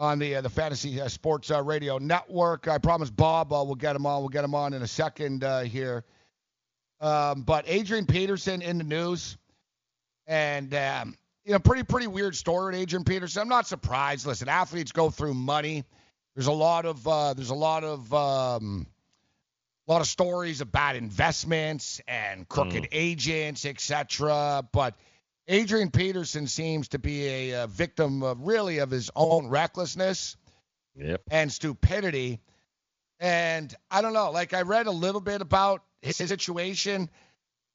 on 0.00 0.18
the 0.18 0.36
uh, 0.36 0.40
the 0.40 0.48
fantasy 0.48 1.00
uh, 1.00 1.08
sports 1.08 1.50
uh, 1.50 1.62
radio 1.62 1.98
network. 1.98 2.66
I 2.66 2.78
promise 2.78 3.10
Bob 3.10 3.52
uh, 3.52 3.62
we'll 3.62 3.74
get 3.76 3.94
him 3.94 4.06
on. 4.06 4.20
We'll 4.20 4.30
get 4.30 4.42
him 4.42 4.54
on 4.54 4.72
in 4.72 4.82
a 4.82 4.88
second 4.88 5.44
uh, 5.44 5.60
here. 5.60 6.04
Um, 7.00 7.42
but 7.42 7.66
Adrian 7.68 8.06
Peterson 8.06 8.62
in 8.62 8.78
the 8.78 8.84
news, 8.84 9.36
and 10.26 10.74
um, 10.74 11.16
you 11.44 11.52
know, 11.52 11.58
pretty 11.58 11.84
pretty 11.84 12.06
weird 12.06 12.34
story 12.34 12.72
with 12.72 12.80
Adrian 12.80 13.04
Peterson. 13.04 13.42
I'm 13.42 13.48
not 13.48 13.66
surprised. 13.66 14.26
Listen, 14.26 14.48
athletes 14.48 14.90
go 14.90 15.10
through 15.10 15.34
money. 15.34 15.84
There's 16.34 16.46
a 16.46 16.52
lot 16.52 16.86
of 16.86 17.06
uh, 17.06 17.34
there's 17.34 17.50
a 17.50 17.54
lot 17.54 17.84
of 17.84 18.12
um, 18.14 18.86
a 19.86 19.92
lot 19.92 20.00
of 20.00 20.06
stories 20.06 20.62
about 20.62 20.96
investments 20.96 22.00
and 22.08 22.48
crooked 22.48 22.88
agents, 22.92 23.66
etc. 23.66 24.64
But 24.72 24.94
Adrian 25.50 25.90
Peterson 25.90 26.46
seems 26.46 26.88
to 26.88 26.98
be 27.00 27.26
a, 27.26 27.62
uh 27.62 27.66
victim 27.66 28.22
of 28.22 28.40
really 28.40 28.78
of 28.78 28.90
his 28.90 29.10
own 29.16 29.48
recklessness 29.48 30.36
Yep. 30.96 31.22
and 31.30 31.52
stupidity. 31.52 32.40
And 33.18 33.74
I 33.90 34.00
don't 34.02 34.12
know, 34.12 34.30
like 34.30 34.54
I 34.54 34.62
read 34.62 34.86
a 34.86 34.90
little 34.92 35.20
bit 35.20 35.40
about 35.40 35.82
his 36.02 36.16
situation. 36.16 37.10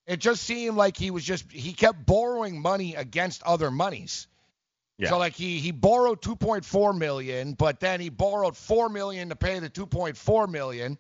It 0.07 0.17
just 0.17 0.43
seemed 0.43 0.78
like 0.78 0.97
he 0.97 1.11
was 1.11 1.23
just 1.23 1.51
he 1.51 1.73
kept 1.73 2.05
borrowing 2.05 2.61
money 2.61 2.95
against 2.95 3.43
other 3.43 3.69
monies. 3.71 4.28
Yeah. 4.97 5.09
So 5.09 5.17
like 5.17 5.34
he 5.36 5.59
he 5.59 5.71
borrowed 5.71 6.21
2.4 6.21 6.97
million, 6.97 7.53
but 7.53 7.82
then 7.82 7.99
he 7.99 8.09
borrowed 8.09 8.55
4 8.55 8.88
million 8.89 9.30
to 9.30 9.36
pay 9.36 9.59
the 9.59 9.69
2.4 9.69 10.47
million, 10.49 10.97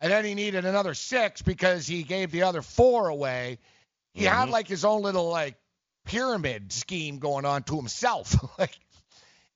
and 0.00 0.10
then 0.12 0.24
he 0.24 0.34
needed 0.34 0.64
another 0.64 0.94
6 0.94 1.42
because 1.42 1.86
he 1.86 2.02
gave 2.02 2.30
the 2.30 2.42
other 2.44 2.62
4 2.62 3.08
away. 3.08 3.58
He 4.14 4.24
had 4.24 4.48
Mhm. 4.48 4.52
like 4.52 4.68
his 4.68 4.84
own 4.84 5.02
little 5.02 5.28
like 5.28 5.56
pyramid 6.04 6.72
scheme 6.72 7.18
going 7.18 7.44
on 7.44 7.62
to 7.64 7.76
himself. 7.76 8.36
like 8.58 8.78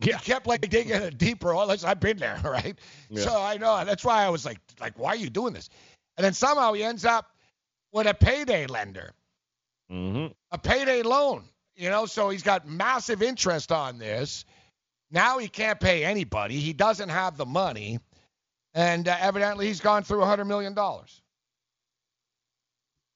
he 0.01 0.13
kept 0.13 0.47
like 0.47 0.69
digging 0.69 0.93
a 0.93 1.11
deeper. 1.11 1.55
Well, 1.55 1.67
listen, 1.67 1.89
I've 1.89 2.01
been 2.01 2.19
there, 2.19 2.41
right? 2.45 2.79
Yeah. 3.11 3.23
So 3.23 3.41
I 3.41 3.57
know 3.57 3.85
that's 3.85 4.05
why 4.05 4.25
I 4.25 4.29
was 4.31 4.45
like, 4.45 4.59
like, 4.81 4.99
why 4.99 5.11
are 5.11 5.17
you 5.17 5.31
doing 5.31 5.53
this? 5.55 5.69
And 6.17 6.25
then 6.25 6.33
somehow 6.35 6.73
he 6.73 6.83
ends 6.85 7.05
up 7.05 7.31
with 7.93 8.07
a 8.07 8.15
payday 8.15 8.67
lender, 8.67 9.13
Mm-hmm. 9.91 10.33
a 10.53 10.59
payday 10.59 11.03
loan. 11.03 11.45
You 11.77 11.91
know, 11.91 12.07
so 12.07 12.29
he's 12.29 12.43
got 12.43 12.67
massive 12.69 13.23
interest 13.23 13.71
on 13.73 13.99
this. 13.99 14.45
Now 15.11 15.39
he 15.39 15.49
can't 15.49 15.79
pay 15.81 16.05
anybody. 16.05 16.59
He 16.59 16.73
doesn't 16.73 17.09
have 17.09 17.37
the 17.37 17.47
money, 17.47 18.01
and 18.75 19.07
uh, 19.09 19.17
evidently 19.19 19.69
he's 19.69 19.81
gone 19.81 20.03
through 20.03 20.23
a 20.23 20.27
hundred 20.27 20.47
million 20.47 20.75
dollars. 20.75 21.23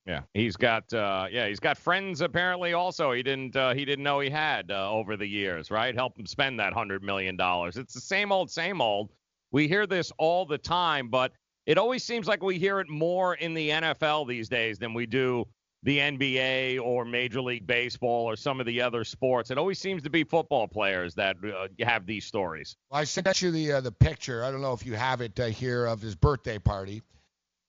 Yeah, 0.06 0.22
he's 0.34 0.56
got 0.56 0.92
uh, 0.92 1.26
yeah, 1.30 1.46
he's 1.46 1.60
got 1.60 1.78
friends 1.78 2.22
apparently 2.22 2.72
also. 2.72 3.12
He 3.12 3.22
didn't 3.22 3.54
uh, 3.54 3.72
he 3.74 3.84
didn't 3.84 4.02
know 4.02 4.18
he 4.18 4.30
had 4.30 4.70
uh, 4.70 4.90
over 4.90 5.16
the 5.16 5.26
years, 5.26 5.70
right? 5.70 5.94
Help 5.94 6.18
him 6.18 6.26
spend 6.26 6.58
that 6.58 6.72
hundred 6.72 7.02
million 7.02 7.36
dollars. 7.36 7.76
It's 7.76 7.94
the 7.94 8.00
same 8.00 8.32
old, 8.32 8.50
same 8.50 8.80
old. 8.80 9.10
We 9.52 9.68
hear 9.68 9.86
this 9.86 10.10
all 10.18 10.44
the 10.44 10.58
time, 10.58 11.08
but 11.08 11.32
it 11.66 11.78
always 11.78 12.02
seems 12.02 12.26
like 12.26 12.42
we 12.42 12.58
hear 12.58 12.80
it 12.80 12.88
more 12.88 13.34
in 13.34 13.54
the 13.54 13.70
NFL 13.70 14.26
these 14.26 14.48
days 14.48 14.78
than 14.78 14.92
we 14.92 15.06
do 15.06 15.46
the 15.84 15.98
NBA 15.98 16.80
or 16.80 17.04
Major 17.04 17.40
League 17.40 17.66
Baseball 17.66 18.28
or 18.28 18.36
some 18.36 18.60
of 18.60 18.66
the 18.66 18.80
other 18.80 19.04
sports. 19.04 19.50
It 19.50 19.58
always 19.58 19.78
seems 19.78 20.02
to 20.02 20.10
be 20.10 20.24
football 20.24 20.66
players 20.68 21.14
that 21.14 21.36
uh, 21.44 21.68
have 21.84 22.06
these 22.06 22.24
stories. 22.24 22.76
Well, 22.90 23.00
I 23.00 23.04
sent 23.04 23.42
you 23.42 23.50
the 23.52 23.72
uh, 23.72 23.80
the 23.80 23.92
picture. 23.92 24.44
I 24.44 24.50
don't 24.50 24.62
know 24.62 24.72
if 24.72 24.84
you 24.84 24.94
have 24.94 25.20
it 25.20 25.38
uh, 25.38 25.46
here 25.46 25.86
of 25.86 26.00
his 26.00 26.16
birthday 26.16 26.58
party. 26.58 27.02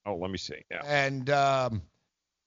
Oh, 0.05 0.15
let 0.15 0.31
me 0.31 0.37
see. 0.37 0.61
Yeah. 0.69 0.81
And 0.85 1.29
um, 1.29 1.81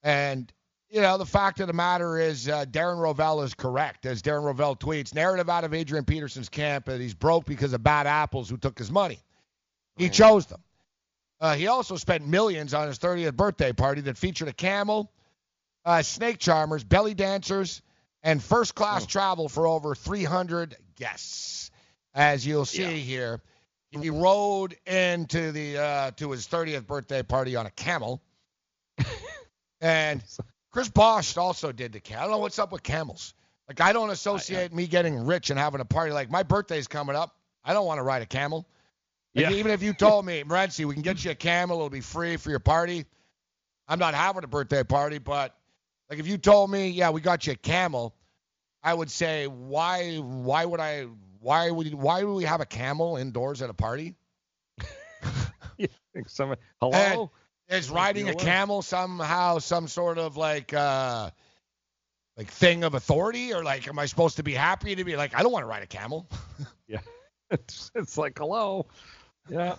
and 0.06 0.52
you 0.88 1.00
know 1.00 1.18
the 1.18 1.26
fact 1.26 1.58
of 1.58 1.66
the 1.66 1.72
matter 1.72 2.16
is 2.16 2.48
uh, 2.48 2.64
Darren 2.64 2.98
Rovell 2.98 3.42
is 3.42 3.54
correct, 3.54 4.06
as 4.06 4.22
Darren 4.22 4.44
Rovell 4.44 4.78
tweets. 4.78 5.12
Narrative 5.12 5.50
out 5.50 5.64
of 5.64 5.74
Adrian 5.74 6.04
Peterson's 6.04 6.48
camp 6.48 6.86
that 6.86 7.00
he's 7.00 7.12
broke 7.12 7.44
because 7.44 7.72
of 7.72 7.82
bad 7.82 8.06
apples 8.06 8.48
who 8.48 8.56
took 8.56 8.78
his 8.78 8.90
money. 8.90 9.18
He 9.96 10.08
chose 10.08 10.46
them. 10.46 10.62
Uh, 11.40 11.54
he 11.54 11.66
also 11.66 11.96
spent 11.96 12.26
millions 12.26 12.72
on 12.72 12.86
his 12.86 12.98
30th 12.98 13.34
birthday 13.34 13.72
party 13.72 14.02
that 14.02 14.16
featured 14.16 14.48
a 14.48 14.52
camel, 14.52 15.10
uh, 15.84 16.02
snake 16.02 16.38
charmers, 16.38 16.84
belly 16.84 17.14
dancers, 17.14 17.82
and 18.22 18.42
first 18.42 18.74
class 18.74 19.06
travel 19.06 19.48
for 19.48 19.66
over 19.66 19.94
300 19.94 20.76
guests. 20.96 21.70
As 22.14 22.46
you'll 22.46 22.64
see 22.64 23.00
here, 23.00 23.40
he 23.90 24.10
rode 24.10 24.76
into 24.86 25.50
the 25.52 25.78
uh, 25.78 26.10
to 26.12 26.30
his 26.30 26.46
30th 26.46 26.86
birthday 26.86 27.22
party 27.22 27.56
on 27.56 27.66
a 27.66 27.70
camel. 27.70 28.22
And 29.80 30.22
Chris 30.70 30.88
Bosh 30.88 31.36
also 31.36 31.72
did 31.72 31.92
the 31.92 32.00
camel. 32.00 32.20
I 32.20 32.24
don't 32.24 32.32
know 32.32 32.38
what's 32.38 32.58
up 32.58 32.72
with 32.72 32.82
camels. 32.82 33.34
Like 33.68 33.80
I 33.80 33.92
don't 33.92 34.10
associate 34.10 34.72
me 34.72 34.86
getting 34.86 35.26
rich 35.26 35.50
and 35.50 35.58
having 35.58 35.80
a 35.80 35.84
party. 35.84 36.12
Like 36.12 36.30
my 36.30 36.42
birthday's 36.42 36.86
coming 36.86 37.16
up. 37.16 37.36
I 37.64 37.72
don't 37.72 37.86
want 37.86 37.98
to 37.98 38.02
ride 38.02 38.22
a 38.22 38.26
camel. 38.26 38.66
Like, 39.34 39.50
Yeah. 39.50 39.52
Even 39.52 39.72
if 39.72 39.82
you 39.82 39.92
told 39.92 40.24
me, 40.24 40.42
Morency, 40.44 40.84
we 40.84 40.94
can 40.94 41.02
get 41.02 41.24
you 41.24 41.32
a 41.32 41.34
camel, 41.34 41.76
it'll 41.76 41.90
be 41.90 42.00
free 42.00 42.36
for 42.36 42.50
your 42.50 42.60
party. 42.60 43.04
I'm 43.88 43.98
not 43.98 44.14
having 44.14 44.44
a 44.44 44.48
birthday 44.48 44.82
party, 44.84 45.18
but 45.18 45.56
like 46.08 46.18
if 46.18 46.26
you 46.26 46.38
told 46.38 46.70
me, 46.70 46.88
yeah, 46.88 47.10
we 47.10 47.20
got 47.20 47.46
you 47.46 47.52
a 47.52 47.56
camel, 47.56 48.14
I 48.82 48.94
would 48.94 49.10
say, 49.10 49.46
why? 49.46 50.16
Why 50.16 50.64
would 50.64 50.80
I? 50.80 51.06
Why 51.40 51.70
would? 51.70 51.92
Why 51.92 52.22
would 52.22 52.34
we 52.34 52.44
have 52.44 52.60
a 52.60 52.66
camel 52.66 53.16
indoors 53.16 53.62
at 53.62 53.70
a 53.70 53.74
party? 53.74 54.14
Some, 56.26 56.54
hello? 56.80 56.92
And 56.92 57.28
is 57.68 57.90
riding 57.90 58.28
a 58.28 58.34
camel 58.34 58.82
somehow 58.82 59.58
some 59.58 59.88
sort 59.88 60.18
of 60.18 60.36
like 60.36 60.72
uh 60.72 61.30
like 62.36 62.48
thing 62.50 62.84
of 62.84 62.94
authority 62.94 63.52
or 63.52 63.64
like 63.64 63.88
am 63.88 63.98
I 63.98 64.06
supposed 64.06 64.36
to 64.36 64.42
be 64.42 64.52
happy 64.52 64.94
to 64.94 65.04
be 65.04 65.16
like 65.16 65.34
I 65.34 65.42
don't 65.42 65.52
want 65.52 65.62
to 65.64 65.68
ride 65.68 65.82
a 65.82 65.86
camel? 65.86 66.28
Yeah. 66.88 67.00
It's, 67.50 67.90
it's 67.94 68.18
like 68.18 68.38
hello. 68.38 68.86
Yeah. 69.48 69.76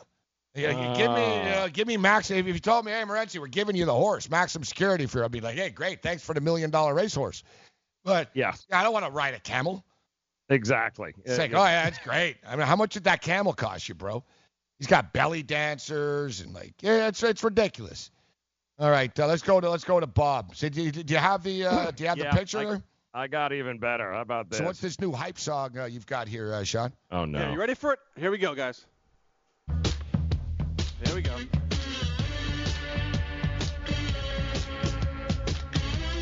Yeah, 0.55 0.71
give 0.97 1.11
me 1.11 1.21
Ah. 1.21 1.63
uh, 1.63 1.67
give 1.67 1.87
me 1.87 1.97
max 1.97 2.31
if 2.31 2.45
you 2.47 2.57
told 2.59 2.85
me, 2.85 2.91
hey 2.91 3.03
Morency, 3.03 3.39
we're 3.39 3.47
giving 3.47 3.75
you 3.75 3.85
the 3.85 3.93
horse, 3.93 4.29
maximum 4.29 4.63
security 4.63 5.05
for 5.05 5.21
it, 5.21 5.25
I'd 5.25 5.31
be 5.31 5.39
like, 5.41 5.55
hey, 5.55 5.69
great, 5.69 6.01
thanks 6.01 6.23
for 6.23 6.33
the 6.33 6.41
million 6.41 6.71
dollar 6.71 6.93
racehorse. 6.95 7.43
But 8.03 8.29
yeah, 8.33 8.53
I 8.71 8.83
don't 8.83 8.93
want 8.93 9.05
to 9.05 9.11
ride 9.11 9.33
a 9.35 9.39
camel. 9.39 9.85
Exactly. 10.49 11.13
It's 11.25 11.37
like, 11.37 11.53
oh 11.53 11.63
yeah, 11.63 11.83
that's 11.83 11.99
great. 11.99 12.37
I 12.47 12.55
mean, 12.55 12.65
how 12.65 12.75
much 12.75 12.93
did 12.93 13.03
that 13.03 13.21
camel 13.21 13.53
cost 13.53 13.87
you, 13.89 13.95
bro? 13.95 14.23
He's 14.79 14.87
got 14.87 15.11
belly 15.11 15.43
dancers 15.43 16.41
and 16.41 16.53
like, 16.53 16.73
yeah, 16.81 17.07
it's 17.07 17.23
it's 17.23 17.43
ridiculous. 17.43 18.11
All 18.79 18.91
right, 18.91 19.17
uh, 19.19 19.25
let's 19.25 19.41
go 19.41 19.59
to 19.59 19.69
let's 19.69 19.83
go 19.83 19.99
to 19.99 20.05
Bob. 20.05 20.55
So, 20.55 20.69
do 20.69 20.83
you, 20.83 20.91
do 20.91 21.13
you 21.13 21.19
have 21.19 21.41
the 21.41 21.65
uh, 21.65 21.91
do 21.91 22.03
you 22.03 22.09
have 22.09 22.17
Yeah, 22.17 22.31
the 22.31 22.37
picture 22.37 22.59
I. 22.59 22.81
I 23.13 23.25
got 23.25 23.51
even 23.51 23.79
better. 23.79 24.13
How 24.13 24.21
about 24.21 24.49
this? 24.49 24.59
So 24.59 24.65
what's 24.65 24.79
this 24.79 24.99
new 25.01 25.11
hype 25.11 25.39
song 25.39 25.75
uh, 25.75 25.85
you've 25.85 26.05
got 26.05 26.27
here, 26.27 26.53
uh, 26.53 26.63
Sean? 26.63 26.93
Oh 27.09 27.25
no. 27.25 27.39
Yeah, 27.39 27.51
you 27.51 27.59
ready 27.59 27.73
for 27.73 27.93
it? 27.93 27.99
Here 28.15 28.29
we 28.29 28.37
go, 28.37 28.53
guys. 28.53 28.85
Here 29.73 31.15
we 31.15 31.23
go. 31.23 31.35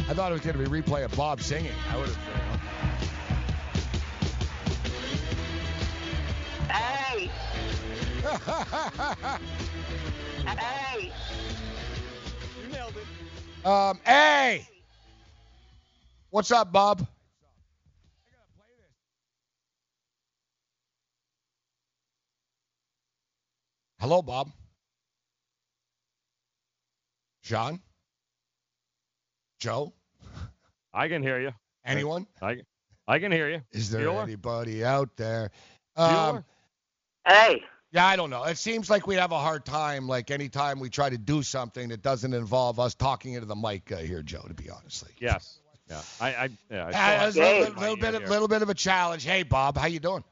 I 0.08 0.14
thought 0.14 0.32
it 0.32 0.34
was 0.34 0.42
going 0.42 0.64
to 0.64 0.70
be 0.70 0.82
replay 0.82 1.04
of 1.04 1.14
Bob 1.18 1.42
singing. 1.42 1.74
I 1.92 1.98
would 1.98 2.08
have. 2.08 2.35
Hey! 10.48 11.12
You 12.64 12.68
nailed 12.72 12.94
it. 12.98 13.06
Um, 13.68 14.00
hey, 14.04 14.68
what's 16.32 16.52
up, 16.52 16.72
Bob? 16.72 17.06
Hello, 24.00 24.22
Bob. 24.22 24.52
John? 27.44 27.80
Joe? 29.60 29.94
I 30.94 31.08
can 31.08 31.22
hear 31.22 31.40
you. 31.40 31.52
Anyone? 31.86 32.26
I 32.42 32.58
I 33.08 33.20
can 33.20 33.32
hear 33.32 33.50
you. 33.50 33.62
Is 33.72 33.92
there 33.92 34.08
Bueller? 34.08 34.24
anybody 34.24 34.84
out 34.84 35.16
there? 35.16 35.52
Um, 35.96 36.44
hey. 37.28 37.62
Yeah, 37.96 38.06
I 38.06 38.18
don't 38.18 38.30
know. 38.30 38.44
It 38.44 38.58
seems 38.58 38.90
like 38.90 39.08
we 39.08 39.16
have 39.16 39.32
a 39.32 39.40
hard 39.40 39.64
time, 39.64 40.06
like 40.06 40.30
anytime 40.30 40.82
we 40.82 40.90
try 40.90 41.10
to 41.10 41.18
do 41.18 41.42
something 41.42 41.88
that 41.90 42.02
doesn't 42.02 42.34
involve 42.34 42.78
us 42.78 42.94
talking 42.94 43.36
into 43.36 43.46
the 43.46 43.56
mic 43.56 43.90
uh, 43.90 43.98
here, 44.00 44.22
Joe. 44.22 44.42
To 44.46 44.54
be 44.54 44.70
honest, 44.70 45.04
like, 45.04 45.16
Yes. 45.22 45.60
Yeah. 45.90 46.02
I 46.20 46.28
I 46.28 46.50
yeah. 46.70 46.92
I 46.94 47.30
still 47.30 47.44
Uh, 47.44 47.48
have 47.48 47.58
a 47.58 47.60
little, 47.62 47.80
little 47.82 47.96
bit, 47.96 48.14
ear 48.16 48.24
of, 48.24 48.30
little 48.30 48.48
bit 48.50 48.62
of 48.64 48.70
a 48.70 48.74
challenge. 48.74 49.24
Hey, 49.24 49.44
Bob, 49.44 49.78
how 49.78 49.88
you 49.88 50.00
doing? 50.02 50.26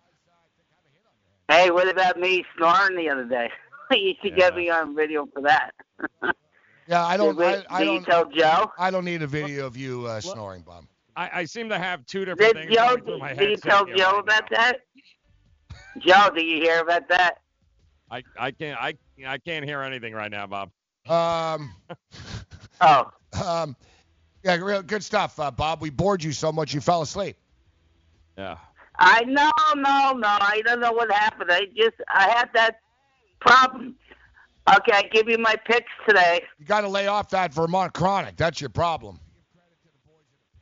Hey, 1.48 1.72
what 1.72 1.88
about 1.88 2.20
me 2.20 2.44
snoring 2.58 2.98
the 2.98 3.10
other 3.10 3.24
day? 3.24 3.50
you 3.92 4.14
should 4.22 4.36
get 4.36 4.56
me 4.58 4.70
on 4.70 4.94
video 4.96 5.26
for 5.34 5.42
that. 5.44 5.72
Yeah, 6.86 7.06
I 7.06 7.16
don't. 7.16 7.38
Did, 7.38 7.38
we- 7.38 7.46
I, 7.46 7.64
I 7.70 7.86
don't. 7.86 7.96
you 7.96 8.06
tell 8.06 8.26
Joe? 8.30 8.70
I 8.78 8.92
don't 8.92 9.06
need 9.06 9.22
a 9.22 9.28
video 9.28 9.66
of 9.66 9.78
you 9.78 10.06
uh, 10.06 10.20
snoring, 10.20 10.64
Bob. 10.64 10.84
I, 11.16 11.30
I 11.34 11.46
seem 11.46 11.70
to 11.70 11.78
have 11.80 12.06
two 12.06 12.26
different 12.26 12.56
Did 12.56 12.64
things 12.66 12.76
Joe? 12.76 12.88
going 12.98 13.04
through 13.06 13.20
my 13.20 13.34
Did 13.34 13.52
you 13.52 13.56
tell 13.56 13.86
Joe 13.86 13.94
right 13.96 14.20
about 14.20 14.50
that? 14.50 14.80
Joe, 16.00 16.30
did 16.36 16.44
you 16.46 16.58
hear 16.58 16.82
about 16.82 17.08
that? 17.08 17.38
I 18.14 18.24
I 18.40 18.52
can't 18.52 18.80
I 18.80 18.94
I 19.26 19.40
can't 19.40 19.66
hear 19.66 19.82
anything 19.82 20.14
right 20.14 20.30
now, 20.30 20.46
Bob. 20.46 20.70
Um. 21.10 21.74
oh. 22.82 23.10
Um. 23.44 23.76
Yeah, 24.44 24.56
real 24.58 24.84
good 24.84 25.04
stuff, 25.04 25.40
uh, 25.40 25.50
Bob. 25.50 25.82
We 25.82 25.90
bored 25.90 26.24
you 26.24 26.32
so 26.32 26.52
much 26.52 26.74
you 26.74 26.82
fell 26.82 27.02
asleep. 27.02 27.38
Yeah. 28.38 28.58
I 29.00 29.24
no, 29.24 29.50
no, 29.76 30.14
no. 30.14 30.28
I 30.28 30.62
don't 30.64 30.80
know 30.80 30.92
what 30.92 31.12
happened. 31.12 31.52
I 31.52 31.62
just 31.76 31.96
I 32.14 32.30
had 32.30 32.50
that 32.54 32.82
problem. 33.40 33.96
Okay, 34.70 34.92
I 34.94 35.04
give 35.12 35.28
you 35.28 35.40
my 35.40 35.56
picks 35.66 35.92
today. 36.08 36.42
You 36.60 36.66
got 36.66 36.82
to 36.82 36.88
lay 36.88 37.08
off 37.08 37.30
that 37.32 37.52
Vermont 37.52 37.94
chronic. 37.94 38.38
That's 38.38 38.62
your 38.62 38.70
problem. 38.70 39.20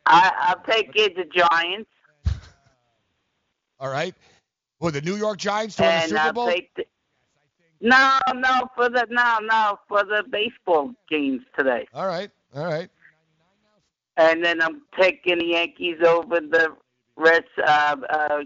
I 0.05 0.31
I'll 0.39 0.63
take 0.63 0.91
you 0.95 1.09
the 1.09 1.25
Giants 1.25 1.89
All 3.79 3.89
right. 3.89 4.15
Well, 4.79 4.91
the 4.91 5.01
New 5.01 5.15
York 5.15 5.37
Giants 5.37 5.75
to 5.75 5.83
win 5.83 5.89
the 5.89 5.95
and 5.95 6.09
Super 6.09 6.21
I'll 6.21 6.33
Bowl. 6.33 6.47
take 6.47 6.73
the, 6.75 6.85
no, 7.81 8.19
no 8.35 8.69
for 8.75 8.89
the 8.89 9.07
no, 9.09 9.39
no 9.41 9.79
for 9.87 10.03
the 10.03 10.23
baseball 10.29 10.91
games 11.09 11.41
today. 11.57 11.87
All 11.93 12.07
right. 12.07 12.29
All 12.55 12.65
right. 12.65 12.89
And 14.17 14.43
then 14.43 14.61
I'm 14.61 14.83
taking 14.99 15.39
the 15.39 15.45
Yankees 15.45 15.97
over 16.05 16.39
the 16.39 16.75
Reds 17.15 17.45
uh, 17.65 17.95
uh, 18.09 18.43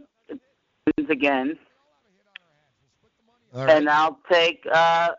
again. 1.09 1.57
Right. 3.51 3.69
And 3.69 3.89
I'll 3.89 4.19
take 4.31 4.65
uh, 4.71 5.09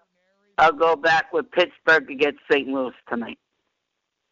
I'll 0.58 0.72
go 0.72 0.96
back 0.96 1.32
with 1.32 1.50
Pittsburgh 1.50 2.10
against 2.10 2.40
St. 2.50 2.68
Louis 2.68 2.94
tonight. 3.08 3.38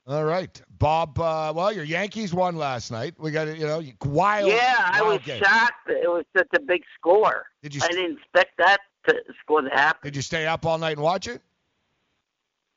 All 0.06 0.24
right, 0.24 0.60
Bob. 0.78 1.18
Uh, 1.18 1.52
well, 1.56 1.72
your 1.72 1.84
Yankees 1.84 2.34
won 2.34 2.56
last 2.56 2.90
night. 2.90 3.14
We 3.18 3.30
got 3.30 3.48
it. 3.48 3.58
You 3.58 3.66
know, 3.66 3.82
wild. 4.04 4.50
yeah, 4.50 4.74
I 4.78 5.00
was 5.02 5.20
game. 5.22 5.42
shocked. 5.42 5.88
It 5.88 6.10
was 6.10 6.24
such 6.36 6.48
a 6.54 6.60
big 6.60 6.82
score. 6.98 7.46
Did 7.62 7.74
you 7.74 7.80
I 7.82 7.88
didn't 7.88 8.18
expect 8.18 8.58
that 8.58 8.78
to 9.08 9.14
score 9.40 9.62
to 9.62 9.70
happen. 9.70 10.00
Did 10.02 10.16
you 10.16 10.22
stay 10.22 10.46
up 10.46 10.64
all 10.66 10.78
night 10.78 10.92
and 10.96 11.02
watch 11.02 11.26
it? 11.28 11.40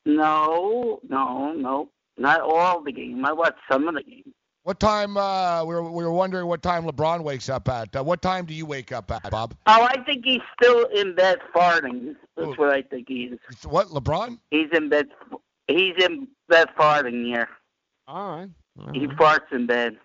No, 0.06 1.00
no, 1.08 1.52
no, 1.52 1.90
not 2.16 2.40
all 2.40 2.82
the 2.82 2.92
game. 2.92 3.24
I 3.24 3.32
watched 3.32 3.58
some 3.70 3.88
of 3.88 3.94
the 3.94 4.02
game. 4.02 4.32
What 4.62 4.80
time? 4.80 5.16
Uh, 5.16 5.64
we 5.64 5.74
were 5.74 5.82
we 5.90 6.04
were 6.04 6.12
wondering 6.12 6.46
what 6.46 6.62
time 6.62 6.84
LeBron 6.84 7.22
wakes 7.22 7.48
up 7.48 7.68
at. 7.68 7.94
Uh, 7.96 8.02
what 8.04 8.20
time 8.22 8.44
do 8.44 8.52
you 8.54 8.66
wake 8.66 8.92
up 8.92 9.10
at, 9.10 9.30
Bob? 9.30 9.54
Oh, 9.66 9.82
I 9.82 10.02
think 10.04 10.24
he's 10.24 10.42
still 10.60 10.84
in 10.86 11.14
bed 11.14 11.38
farting. 11.54 12.16
That's 12.36 12.48
Who? 12.54 12.54
what 12.56 12.70
I 12.70 12.82
think 12.82 13.08
he 13.08 13.24
is. 13.24 13.38
What 13.64 13.88
LeBron? 13.88 14.38
He's 14.50 14.68
in 14.72 14.88
bed. 14.88 15.08
He's 15.68 15.94
in 16.02 16.28
bed 16.48 16.68
farting 16.78 17.24
here. 17.24 17.48
All 18.06 18.30
right. 18.36 18.48
All 18.78 18.92
He 18.92 19.06
right. 19.06 19.16
farts 19.16 19.52
in 19.52 19.66
bed. 19.66 19.96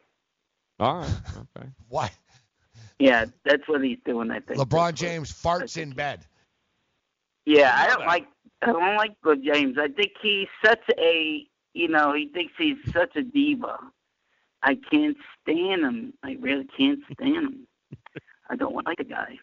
All 0.80 0.98
right. 1.00 1.16
Okay. 1.58 1.68
What? 1.90 2.12
Yeah, 3.00 3.26
that's 3.46 3.68
what 3.68 3.84
he's 3.84 3.98
doing. 4.06 4.32
I 4.32 4.40
think. 4.40 4.60
LeBron 4.60 4.94
James 4.94 5.32
farts 5.32 5.78
in 5.78 5.92
bed. 5.92 6.26
Yeah, 7.46 7.74
I 7.76 7.88
don't 7.88 8.06
like. 8.06 8.28
I 8.62 8.68
don't 8.68 8.96
like 8.96 9.20
good 9.22 9.44
James. 9.44 9.78
I 9.78 9.88
think 9.88 10.12
he's 10.22 10.48
such 10.64 10.84
a. 10.98 11.48
You 11.74 11.88
know, 11.88 12.14
he 12.14 12.28
thinks 12.28 12.54
he's 12.58 12.78
such 12.94 13.16
a 13.16 13.24
diva. 13.24 13.80
I 14.62 14.78
can't 14.90 15.18
stand 15.42 15.82
him. 15.82 16.14
I 16.24 16.38
really 16.40 16.68
can't 16.78 17.00
stand 17.14 17.36
him. 17.36 17.68
I 18.50 18.56
don't 18.56 18.76
like 18.86 18.98
the 18.98 19.04
guy. 19.04 19.40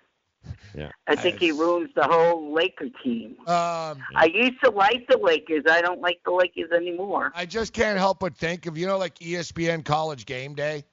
Yeah. 0.74 0.90
I 1.06 1.16
think 1.16 1.38
he 1.38 1.50
ruins 1.50 1.90
the 1.94 2.04
whole 2.04 2.52
Laker 2.52 2.88
team. 3.02 3.36
Um, 3.40 3.98
I 4.14 4.30
used 4.32 4.62
to 4.64 4.70
like 4.70 5.06
the 5.08 5.18
Lakers. 5.18 5.64
I 5.68 5.82
don't 5.82 6.00
like 6.00 6.20
the 6.24 6.30
Lakers 6.30 6.70
anymore. 6.70 7.32
I 7.34 7.44
just 7.44 7.72
can't 7.72 7.98
help 7.98 8.20
but 8.20 8.36
think 8.36 8.66
of 8.66 8.78
you 8.78 8.86
know 8.86 8.96
like 8.96 9.18
ESPN 9.18 9.84
College 9.84 10.26
Game 10.26 10.54
Day. 10.54 10.84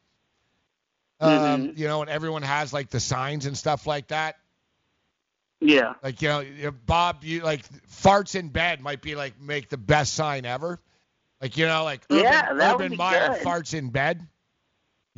Um, 1.19 1.31
Mhm. 1.69 1.77
You 1.77 1.87
know, 1.87 2.01
and 2.01 2.09
everyone 2.09 2.43
has 2.43 2.71
like 2.73 2.89
the 2.89 2.99
signs 2.99 3.45
and 3.45 3.57
stuff 3.57 3.87
like 3.87 4.07
that. 4.09 4.37
Yeah. 5.59 5.95
Like 6.03 6.21
you 6.21 6.27
know, 6.29 6.71
Bob, 6.85 7.23
you 7.23 7.41
like 7.41 7.67
farts 7.89 8.35
in 8.35 8.49
bed 8.49 8.81
might 8.81 9.01
be 9.01 9.15
like 9.15 9.39
make 9.41 9.69
the 9.69 9.77
best 9.77 10.13
sign 10.13 10.45
ever. 10.45 10.79
Like 11.41 11.57
you 11.57 11.65
know, 11.65 11.83
like 11.83 12.01
Urban, 12.11 12.23
Yeah, 12.23 12.53
that 12.53 12.75
would 12.77 12.81
Urban 12.85 12.91
be 12.91 12.97
Meyer 12.97 13.29
good. 13.33 13.43
farts 13.43 13.73
in 13.73 13.89
bed. 13.89 14.25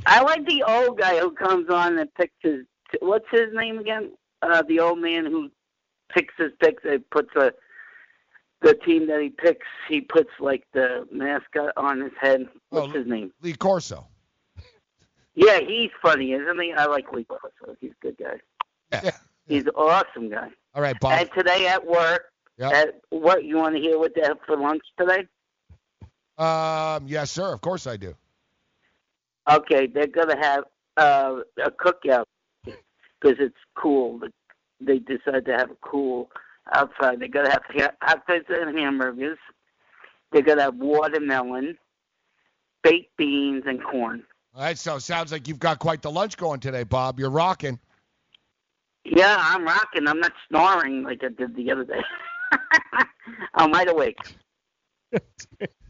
I 0.06 0.22
like 0.22 0.46
the 0.46 0.64
old 0.64 0.98
guy 0.98 1.20
who 1.20 1.32
comes 1.32 1.70
on 1.70 1.98
and 2.00 2.14
picks 2.16 2.36
his. 2.42 2.66
What's 3.02 3.28
his 3.32 3.54
name 3.54 3.80
again? 3.80 4.12
Uh, 4.42 4.62
the 4.62 4.80
old 4.80 5.00
man 5.00 5.26
who 5.26 5.52
picks 6.10 6.34
his 6.38 6.52
picks. 6.62 6.84
He 6.84 6.98
puts 7.00 7.36
a 7.36 7.52
the 8.62 8.74
team 8.76 9.08
that 9.08 9.22
he 9.22 9.30
picks. 9.30 9.68
He 9.90 10.00
puts 10.02 10.30
like 10.40 10.66
the 10.74 11.06
mascot 11.12 11.74
on 11.76 12.00
his 12.02 12.12
head. 12.20 12.48
What's 12.70 12.88
Oh, 12.88 12.98
his 12.98 13.08
name? 13.08 13.32
Lee 13.42 13.54
Corso. 13.54 14.08
Yeah, 15.40 15.60
he's 15.62 15.90
funny, 16.02 16.34
isn't 16.34 16.62
he? 16.62 16.74
I 16.74 16.86
like 16.88 17.10
Lee 17.14 17.24
Corso. 17.24 17.78
He's 17.80 17.92
a 17.92 18.06
good 18.06 18.18
guy. 18.18 18.42
Yeah. 18.92 19.12
He's 19.48 19.64
an 19.64 19.70
awesome 19.70 20.30
guy. 20.30 20.50
All 20.76 20.82
right, 20.82 21.00
Bob. 21.00 21.18
And 21.18 21.30
today 21.34 21.66
at 21.68 21.86
work, 21.88 22.26
Yep. 22.58 22.74
at 22.74 23.02
what 23.10 23.46
you 23.46 23.56
want 23.56 23.74
to 23.76 23.82
hear 23.82 23.98
what 23.98 24.14
they 24.16 24.22
have 24.22 24.38
for 24.46 24.58
lunch 24.58 24.84
today? 25.00 25.28
Um, 26.38 27.08
yes, 27.08 27.32
sir. 27.32 27.54
Of 27.54 27.62
course 27.62 27.88
I 27.88 27.96
do. 27.96 28.14
Okay, 29.50 29.88
they're 29.88 30.08
gonna 30.08 30.38
have 30.38 30.66
uh, 30.98 31.38
a 31.64 31.72
cookout 31.72 32.26
because 32.66 33.38
it's 33.40 33.56
cool. 33.76 34.20
They 34.82 35.00
decided 35.00 35.46
to 35.46 35.54
have 35.58 35.72
a 35.72 35.78
cool 35.82 36.30
outside. 36.74 37.20
They're 37.22 37.30
gonna 37.30 37.50
have 37.50 37.64
ha- 37.70 37.96
hot 38.02 38.28
dogs 38.28 38.46
and 38.50 38.78
hamburgers. 38.78 39.38
They're 40.34 40.42
gonna 40.42 40.64
have 40.64 40.76
watermelon, 40.76 41.78
baked 42.84 43.16
beans, 43.16 43.64
and 43.66 43.82
corn. 43.82 44.24
All 44.56 44.64
right, 44.64 44.78
so 44.78 44.98
sounds 45.00 45.32
like 45.32 45.48
you've 45.48 45.60
got 45.60 45.80
quite 45.80 46.02
the 46.02 46.12
lunch 46.12 46.38
going 46.38 46.60
today, 46.60 46.84
Bob. 46.84 47.20
You're 47.20 47.30
rocking. 47.30 47.80
Yeah, 49.06 49.38
I'm 49.40 49.64
rocking. 49.64 50.08
I'm 50.08 50.20
not 50.20 50.34
snoring 50.48 51.04
like 51.04 51.24
I 51.24 51.30
did 51.30 51.56
the 51.56 51.72
other 51.72 51.86
day. 51.86 52.02
I'm 53.56 53.72
wide 53.72 53.90
awake. 53.90 54.18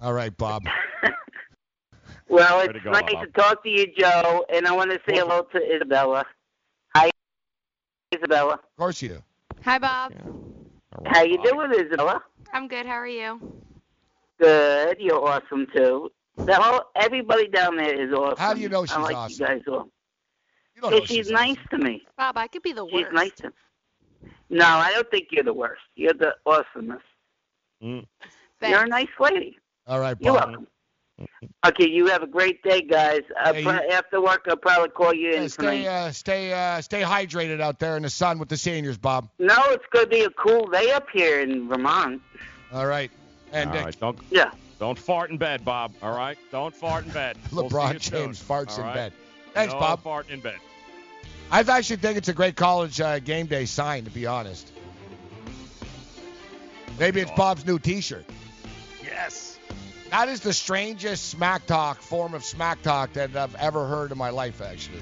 All 0.01 0.13
right, 0.13 0.35
Bob. 0.35 0.63
Well, 2.29 2.59
it's 2.59 2.73
to 2.73 2.79
go, 2.79 2.91
nice 2.91 3.11
Bob. 3.11 3.25
to 3.25 3.31
talk 3.31 3.63
to 3.63 3.69
you, 3.69 3.87
Joe, 3.97 4.45
and 4.53 4.67
I 4.67 4.71
want 4.71 4.91
to 4.91 4.99
say 5.09 5.17
hello 5.17 5.47
to 5.51 5.75
Isabella. 5.75 6.23
Hi, 6.95 7.09
Isabella. 8.15 8.53
Of 8.53 8.75
course 8.77 9.01
you 9.01 9.09
do. 9.09 9.23
Hi, 9.63 9.79
Bob. 9.79 10.13
How 11.07 11.23
you 11.23 11.41
doing, 11.43 11.71
Isabella? 11.73 12.21
I'm 12.53 12.67
good. 12.67 12.85
How 12.85 12.93
are 12.93 13.07
you? 13.07 13.39
Good. 14.39 14.97
You're 14.99 15.27
awesome 15.27 15.65
too. 15.75 16.11
The 16.45 16.55
whole 16.55 16.81
everybody 16.95 17.47
down 17.47 17.75
there 17.77 18.01
is 18.01 18.13
awesome. 18.13 18.37
How 18.37 18.53
do 18.53 18.61
you 18.61 18.69
know 18.69 18.85
she's 18.85 18.95
I 18.95 19.01
like 19.01 19.15
awesome? 19.15 19.41
you 19.41 19.47
guys 19.47 19.61
all. 19.67 19.89
You 20.75 20.81
don't 20.81 20.91
know 20.91 20.99
she's, 21.01 21.07
she's 21.25 21.29
nice 21.31 21.57
to 21.71 21.77
me. 21.77 22.03
Bob, 22.17 22.37
I 22.37 22.47
could 22.47 22.61
be 22.63 22.71
the 22.73 22.85
worst. 22.85 22.95
She's 22.95 23.05
nice 23.13 23.31
to 23.37 23.51
No, 24.49 24.65
I 24.65 24.91
don't 24.93 25.09
think 25.11 25.27
you're 25.31 25.43
the 25.43 25.53
worst. 25.53 25.81
You're 25.95 26.13
the 26.13 26.35
awesomest. 26.47 27.01
Mm. 27.83 28.05
You're 28.61 28.83
a 28.83 28.87
nice 28.87 29.07
lady. 29.19 29.57
All 29.87 29.99
right, 29.99 30.13
Bob. 30.15 30.23
You're 30.25 30.33
welcome. 30.33 30.67
Okay, 31.65 31.89
you 31.89 32.07
have 32.07 32.23
a 32.23 32.27
great 32.27 32.63
day, 32.63 32.81
guys. 32.81 33.21
Uh, 33.43 33.53
Hey, 33.53 33.63
pro- 33.63 33.73
you- 33.73 33.89
after 33.91 34.21
work, 34.21 34.45
I'll 34.47 34.55
probably 34.55 34.89
call 34.89 35.13
you 35.13 35.33
in 35.33 35.41
Yeah, 35.43 35.47
stay, 35.49 35.63
tonight. 35.83 35.85
uh, 35.87 36.11
stay, 36.13 36.53
uh, 36.53 36.81
stay 36.81 37.01
hydrated 37.01 37.59
out 37.59 37.77
there 37.79 37.97
in 37.97 38.03
the 38.03 38.09
sun 38.09 38.39
with 38.39 38.47
the 38.47 38.55
seniors, 38.55 38.97
Bob. 38.97 39.27
No, 39.37 39.55
it's 39.67 39.85
going 39.91 40.05
to 40.05 40.09
be 40.09 40.21
a 40.23 40.29
cool 40.29 40.67
day 40.67 40.91
up 40.91 41.07
here 41.11 41.41
in 41.41 41.67
Vermont. 41.67 42.21
All 42.71 42.85
right. 42.85 43.11
And 43.51 43.69
All 43.71 43.77
uh, 43.77 43.91
don't 43.99 44.17
yeah. 44.29 44.51
Don't 44.79 44.97
fart 44.97 45.29
in 45.29 45.37
bed, 45.37 45.65
Bob. 45.65 45.93
All 46.01 46.15
right, 46.15 46.37
don't 46.51 46.75
fart 46.75 47.05
in 47.05 47.11
bed. 47.11 47.37
We'll 47.51 47.69
LeBron 47.69 48.01
soon. 48.01 48.19
James 48.25 48.41
farts 48.41 48.71
All 48.71 48.79
in 48.79 48.83
right? 48.85 48.93
bed. 48.93 49.13
Thanks, 49.53 49.73
no 49.73 49.79
Bob. 49.79 50.01
Fart 50.01 50.29
in 50.29 50.39
bed. 50.39 50.57
I 51.51 51.61
actually 51.61 51.97
think 51.97 52.17
it's 52.17 52.29
a 52.29 52.33
great 52.33 52.55
college 52.55 53.01
uh, 53.01 53.19
game 53.19 53.47
day 53.47 53.65
sign, 53.65 54.05
to 54.05 54.11
be 54.11 54.25
honest. 54.25 54.71
Maybe 56.99 57.21
it's 57.21 57.31
Bob's 57.31 57.65
new 57.65 57.79
T-shirt. 57.79 58.25
Yes. 59.03 59.57
That 60.11 60.27
is 60.27 60.41
the 60.41 60.53
strangest 60.53 61.29
smack 61.29 61.65
talk 61.65 62.01
form 62.01 62.33
of 62.33 62.43
smack 62.43 62.81
talk 62.81 63.13
that 63.13 63.35
I've 63.35 63.55
ever 63.55 63.87
heard 63.87 64.11
in 64.11 64.17
my 64.17 64.29
life, 64.29 64.61
actually. 64.61 65.01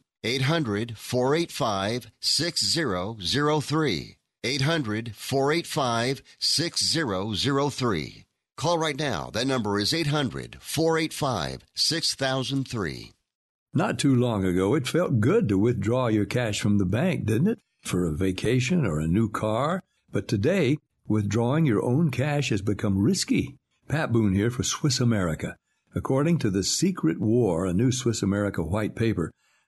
800 0.23 0.97
485 0.97 2.11
6003. 2.19 4.17
800 4.43 5.15
485 5.15 6.21
6003. 6.39 8.25
Call 8.55 8.77
right 8.77 8.99
now. 8.99 9.29
That 9.31 9.47
number 9.47 9.79
is 9.79 9.93
800 9.93 10.57
485 10.61 11.65
6003. 11.73 13.13
Not 13.73 13.97
too 13.97 14.13
long 14.13 14.45
ago, 14.45 14.75
it 14.75 14.87
felt 14.87 15.21
good 15.21 15.47
to 15.49 15.57
withdraw 15.57 16.07
your 16.07 16.25
cash 16.25 16.59
from 16.59 16.77
the 16.77 16.85
bank, 16.85 17.25
didn't 17.25 17.47
it? 17.47 17.59
For 17.81 18.05
a 18.05 18.11
vacation 18.11 18.85
or 18.85 18.99
a 18.99 19.07
new 19.07 19.29
car. 19.29 19.81
But 20.11 20.27
today, 20.27 20.77
withdrawing 21.07 21.65
your 21.65 21.81
own 21.83 22.11
cash 22.11 22.49
has 22.49 22.61
become 22.61 23.01
risky. 23.01 23.55
Pat 23.87 24.11
Boone 24.11 24.35
here 24.35 24.51
for 24.51 24.63
Swiss 24.63 24.99
America. 24.99 25.55
According 25.95 26.37
to 26.39 26.49
The 26.49 26.63
Secret 26.63 27.19
War, 27.19 27.65
a 27.65 27.73
new 27.73 27.91
Swiss 27.91 28.21
America 28.21 28.61
white 28.61 28.95
paper, 28.95 29.31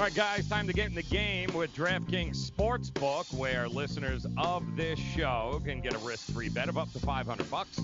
All 0.00 0.06
right, 0.06 0.14
guys, 0.14 0.48
time 0.48 0.66
to 0.66 0.72
get 0.72 0.86
in 0.86 0.94
the 0.94 1.02
game 1.02 1.52
with 1.52 1.74
DraftKings 1.74 2.50
Sportsbook, 2.50 3.30
where 3.34 3.68
listeners 3.68 4.26
of 4.38 4.74
this 4.74 4.98
show 4.98 5.60
can 5.62 5.82
get 5.82 5.92
a 5.92 5.98
risk-free 5.98 6.48
bet 6.48 6.70
of 6.70 6.78
up 6.78 6.90
to 6.94 6.98
500 7.00 7.50
bucks. 7.50 7.78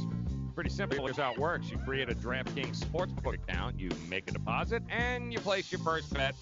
Pretty 0.55 0.71
simple. 0.71 1.05
Here's 1.05 1.19
how 1.19 1.33
it 1.33 1.39
works: 1.39 1.69
you 1.71 1.77
create 1.77 2.09
a 2.09 2.15
DraftKings 2.15 2.79
Sportsbook 2.79 3.35
account, 3.35 3.79
you 3.79 3.91
make 4.09 4.31
a 4.31 4.33
deposit, 4.33 4.83
and 4.89 5.31
you 5.31 5.39
place 5.41 5.71
your 5.71 5.83
first 5.83 6.15
bet. 6.15 6.35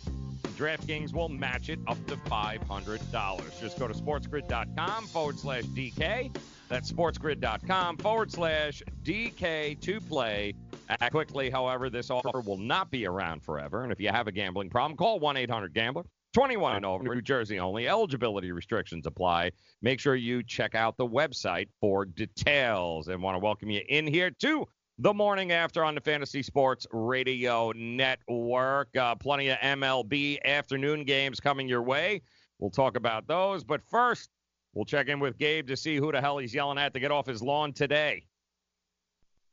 DraftKings 0.57 1.13
will 1.13 1.29
match 1.29 1.69
it 1.69 1.81
up 1.89 1.99
to 2.07 2.19
$500. 2.19 3.61
Just 3.61 3.77
go 3.77 3.89
to 3.89 3.95
sportsgrid.com 3.95 5.09
forward 5.09 5.41
slash 5.41 5.65
DK. 5.65 6.31
That's 6.69 6.91
sportsgrid.com 6.91 7.99
forward 7.99 8.31
slash 8.33 8.83
DK 9.05 9.81
to 9.81 10.01
play. 10.01 10.55
Act 10.89 11.13
quickly, 11.13 11.51
however, 11.51 11.91
this 11.91 12.11
offer 12.11 12.41
will 12.41 12.59
not 12.59 12.91
be 12.91 13.07
around 13.07 13.43
forever. 13.43 13.83
And 13.83 13.93
if 13.93 14.01
you 14.01 14.09
have 14.09 14.27
a 14.27 14.33
gambling 14.33 14.71
problem, 14.71 14.97
call 14.97 15.21
1 15.21 15.37
800 15.37 15.75
Gambler. 15.75 16.05
21 16.35 16.77
and 16.77 16.85
over, 16.85 17.05
New 17.05 17.23
Jersey 17.23 17.61
only. 17.61 17.87
Eligibility 17.87 18.51
restrictions 18.51 19.07
apply. 19.07 19.53
Make 19.83 20.01
sure 20.01 20.17
you 20.17 20.43
check 20.43 20.75
out 20.75 20.97
the 20.97 21.07
website 21.07 21.69
for 21.81 22.05
details. 22.05 23.07
And 23.07 23.23
want 23.23 23.37
to 23.37 23.39
welcome 23.39 23.71
you 23.71 23.83
in 23.89 24.07
here 24.07 24.33
to 24.41 24.67
the 24.99 25.15
morning 25.15 25.53
after 25.53 25.85
on 25.85 25.95
the 25.95 26.01
Fantasy 26.01 26.43
Sports 26.43 26.89
Radio 26.91 27.73
Network. 27.77 28.97
Uh, 28.97 29.15
plenty 29.15 29.49
of 29.49 29.59
MLB 29.59 30.43
afternoon 30.45 31.05
games 31.05 31.39
coming 31.39 31.69
your 31.69 31.83
way. 31.83 32.21
We'll 32.59 32.71
talk 32.71 32.97
about 32.97 33.29
those. 33.29 33.63
But 33.63 33.81
first, 33.83 34.29
we'll 34.75 34.85
check 34.85 35.09
in 35.09 35.21
with 35.21 35.39
Gabe 35.39 35.69
to 35.69 35.77
see 35.77 35.97
who 35.97 36.13
the 36.13 36.21
hell 36.21 36.39
he's 36.39 36.55
yelling 36.55 36.79
at 36.79 36.93
to 36.95 37.01
get 37.01 37.11
off 37.11 37.27
his 37.27 37.43
lawn 37.43 37.73
today. 37.73 38.27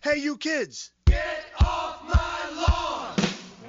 Hey, 0.01 0.17
you 0.17 0.35
kids! 0.37 0.91
Get 1.05 1.45
off 1.59 2.03
my 2.03 2.61
lawn! 2.61 3.15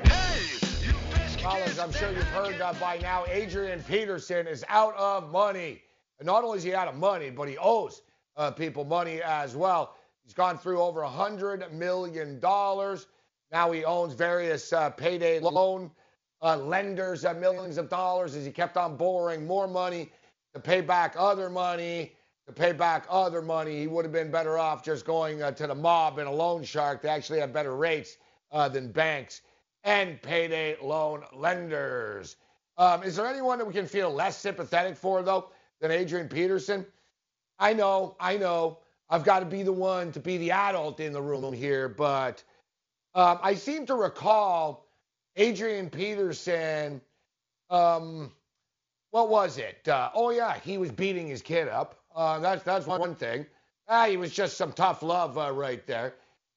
Hey, 0.03 0.41
you 0.87 0.93
biscuit 1.11 1.43
Collins, 1.43 1.79
I'm 1.79 1.93
sure 1.93 2.11
you've 2.11 2.23
heard 2.29 2.61
uh, 2.61 2.73
by 2.75 2.99
now, 2.99 3.25
Adrian 3.29 3.83
Peterson 3.83 4.47
is 4.47 4.65
out 4.69 4.97
of 4.97 5.31
money. 5.31 5.83
And 6.19 6.27
not 6.27 6.45
only 6.45 6.59
is 6.59 6.65
he 6.65 6.75
out 6.75 6.89
of 6.89 6.97
money, 6.97 7.31
but 7.31 7.49
he 7.49 7.59
owes 7.59 8.03
uh, 8.37 8.51
people 8.51 8.85
money 8.85 9.21
as 9.23 9.55
well. 9.55 9.97
He's 10.25 10.35
gone 10.35 10.57
through 10.57 10.81
over 10.81 11.03
a 11.03 11.09
$100 11.09 11.73
million. 11.73 12.41
Now 12.41 13.71
he 13.71 13.85
owns 13.85 14.15
various 14.15 14.73
uh, 14.73 14.91
payday 14.91 15.41
loan 15.41 15.91
uh, 16.41 16.57
lenders 16.57 17.25
uh, 17.25 17.35
millions 17.35 17.77
of 17.77 17.89
dollars 17.89 18.35
as 18.35 18.45
he 18.45 18.51
kept 18.51 18.77
on 18.77 18.97
borrowing 18.97 19.47
more 19.47 19.69
money 19.69 20.11
to 20.55 20.61
pay 20.61 20.81
back 20.81 21.15
other 21.19 21.49
money, 21.49 22.13
to 22.47 22.53
pay 22.53 22.73
back 22.73 23.07
other 23.09 23.43
money. 23.43 23.79
He 23.79 23.87
would 23.87 24.05
have 24.05 24.13
been 24.13 24.31
better 24.31 24.59
off 24.59 24.85
just 24.85 25.05
going 25.05 25.43
uh, 25.43 25.53
to 25.53 25.67
the 25.67 25.75
mob 25.75 26.19
and 26.19 26.29
a 26.29 26.33
loan 26.33 26.63
shark. 26.63 27.03
They 27.03 27.09
actually 27.09 27.41
have 27.41 27.53
better 27.53 27.77
rates 27.77 28.19
uh, 28.51 28.69
than 28.69 28.93
banks 28.93 29.43
and 29.85 30.21
payday 30.23 30.77
loan 30.83 31.23
lenders. 31.33 32.37
Um, 32.79 33.03
is 33.03 33.17
there 33.17 33.27
anyone 33.27 33.59
that 33.59 33.67
we 33.67 33.73
can 33.73 33.87
feel 33.87 34.11
less 34.11 34.37
sympathetic 34.39 34.97
for, 34.97 35.23
though, 35.23 35.51
than 35.81 35.91
Adrian 35.91 36.29
Peterson? 36.29 36.87
I 37.59 37.73
know, 37.73 38.17
I 38.19 38.37
know. 38.37 38.79
I've 39.11 39.25
got 39.25 39.41
to 39.41 39.47
be 39.47 39.63
the 39.63 39.73
one 39.73 40.11
to 40.13 40.21
be 40.21 40.39
the 40.39 40.51
adult 40.51 40.99
in 41.01 41.13
the 41.13 41.21
room 41.21 41.53
here, 41.53 41.89
but 41.89 42.43
um, 43.15 43.39
I 43.43 43.55
seem 43.55 43.85
to 43.87 43.95
recall 43.95 44.87
Adrian 45.37 45.91
Peterson. 45.91 47.01
Um, 47.69 48.33
what 49.13 49.29
was 49.29 49.59
it? 49.59 49.87
Uh, 49.87 50.11
oh 50.15 50.31
yeah, 50.31 50.59
he 50.59 50.79
was 50.79 50.91
beating 50.91 51.29
his 51.29 51.43
kid 51.43 51.69
up. 51.69 52.01
Uh, 52.17 52.39
that's 52.41 52.63
that's 52.65 52.87
one 52.87 53.15
thing. 53.15 53.47
Ah, 53.87 54.07
he 54.07 54.17
was 54.17 54.33
just 54.33 54.57
some 54.57 54.73
tough 54.73 55.03
love 55.03 55.37
uh, 55.39 55.53
right 55.53 55.87
there. 55.87 56.15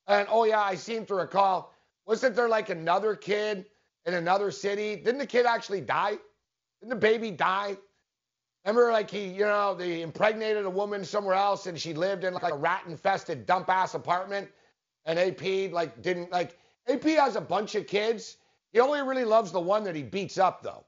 And 0.08 0.28
oh 0.32 0.46
yeah, 0.46 0.62
I 0.62 0.76
seem 0.76 1.06
to 1.08 1.16
recall 1.16 1.74
wasn't 2.08 2.36
there 2.36 2.48
like 2.48 2.70
another 2.70 3.14
kid 3.16 3.66
in 4.06 4.14
another 4.14 4.52
city? 4.52 4.96
Didn't 4.96 5.18
the 5.18 5.28
kid 5.28 5.46
actually 5.46 5.82
die? 5.82 6.18
Didn't 6.80 6.90
the 6.90 6.96
baby 6.96 7.30
die? 7.30 7.78
Remember, 8.64 8.92
like 8.92 9.12
he, 9.12 9.28
you 9.28 9.46
know, 9.46 9.76
they 9.76 10.02
impregnated 10.02 10.66
a 10.66 10.70
woman 10.70 11.04
somewhere 11.04 11.36
else, 11.36 11.68
and 11.68 11.78
she 11.80 11.94
lived 11.94 12.24
in 12.24 12.34
like 12.34 12.50
a 12.52 12.56
rat-infested 12.56 13.46
dump-ass 13.46 13.94
apartment. 13.94 14.50
And 15.06 15.20
AP 15.20 15.72
like 15.74 16.02
didn't 16.02 16.32
like 16.32 16.58
AP 16.88 17.04
has 17.04 17.36
a 17.36 17.42
bunch 17.42 17.76
of 17.76 17.86
kids. 17.86 18.38
He 18.72 18.80
only 18.80 19.02
really 19.02 19.26
loves 19.26 19.52
the 19.52 19.60
one 19.60 19.84
that 19.84 19.96
he 19.96 20.04
beats 20.04 20.38
up 20.38 20.64
though. 20.64 20.86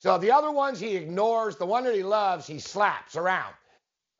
So 0.00 0.18
the 0.18 0.30
other 0.30 0.50
ones 0.50 0.78
he 0.80 0.96
ignores. 0.96 1.56
The 1.56 1.66
one 1.66 1.84
that 1.84 1.94
he 1.94 2.02
loves, 2.02 2.46
he 2.46 2.58
slaps 2.58 3.16
around. 3.16 3.54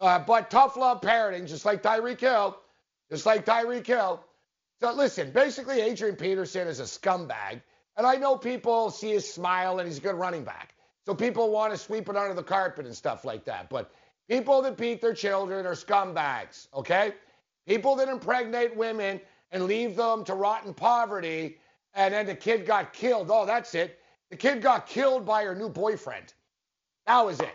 Uh, 0.00 0.18
but 0.18 0.50
tough 0.50 0.76
love 0.76 1.00
parenting, 1.00 1.46
just 1.46 1.64
like 1.64 1.82
Tyreek 1.82 2.20
Hill, 2.20 2.58
just 3.10 3.26
like 3.26 3.44
Tyreek 3.44 3.86
Hill. 3.86 4.24
So 4.80 4.92
listen, 4.92 5.32
basically, 5.32 5.80
Adrian 5.80 6.16
Peterson 6.16 6.68
is 6.68 6.80
a 6.80 6.84
scumbag. 6.84 7.60
And 7.96 8.06
I 8.06 8.14
know 8.14 8.36
people 8.36 8.90
see 8.90 9.10
his 9.10 9.28
smile 9.28 9.78
and 9.80 9.88
he's 9.88 9.98
a 9.98 10.00
good 10.00 10.14
running 10.14 10.44
back. 10.44 10.74
So 11.04 11.14
people 11.14 11.50
want 11.50 11.72
to 11.72 11.78
sweep 11.78 12.08
it 12.08 12.16
under 12.16 12.34
the 12.34 12.42
carpet 12.44 12.86
and 12.86 12.94
stuff 12.94 13.24
like 13.24 13.44
that. 13.46 13.68
But 13.70 13.90
people 14.28 14.62
that 14.62 14.76
beat 14.76 15.00
their 15.00 15.14
children 15.14 15.66
are 15.66 15.72
scumbags, 15.72 16.68
okay? 16.72 17.14
People 17.66 17.96
that 17.96 18.08
impregnate 18.08 18.76
women 18.76 19.20
and 19.50 19.64
leave 19.64 19.96
them 19.96 20.24
to 20.24 20.34
rot 20.34 20.64
in 20.64 20.74
poverty 20.74 21.58
and 21.94 22.14
then 22.14 22.26
the 22.26 22.34
kid 22.34 22.66
got 22.66 22.92
killed. 22.92 23.28
Oh, 23.30 23.46
that's 23.46 23.74
it. 23.74 23.98
The 24.30 24.36
kid 24.36 24.62
got 24.62 24.86
killed 24.86 25.24
by 25.24 25.44
her 25.44 25.54
new 25.54 25.68
boyfriend. 25.68 26.32
That 27.06 27.24
was 27.24 27.40
it. 27.40 27.54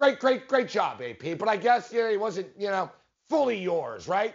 Great, 0.00 0.20
great, 0.20 0.48
great 0.48 0.68
job, 0.68 1.02
AP. 1.02 1.38
But 1.38 1.48
I 1.48 1.56
guess 1.56 1.92
know, 1.92 2.10
he 2.10 2.16
wasn't, 2.16 2.48
you 2.58 2.68
know, 2.68 2.90
fully 3.28 3.58
yours, 3.58 4.06
right? 4.06 4.34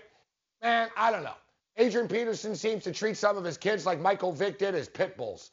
Man, 0.61 0.90
I 0.98 1.11
don't 1.11 1.24
know. 1.24 1.36
Adrian 1.78 2.07
Peterson 2.07 2.56
seems 2.56 2.84
to 2.84 2.91
treat 2.91 3.16
some 3.16 3.38
of 3.38 3.44
his 3.44 3.57
kids 3.57 3.86
like 3.86 3.99
Michael 3.99 4.34
Vick 4.34 4.57
did 4.57 4.76
as 4.76 4.90
pit 4.90 5.16
bulls. 5.16 5.52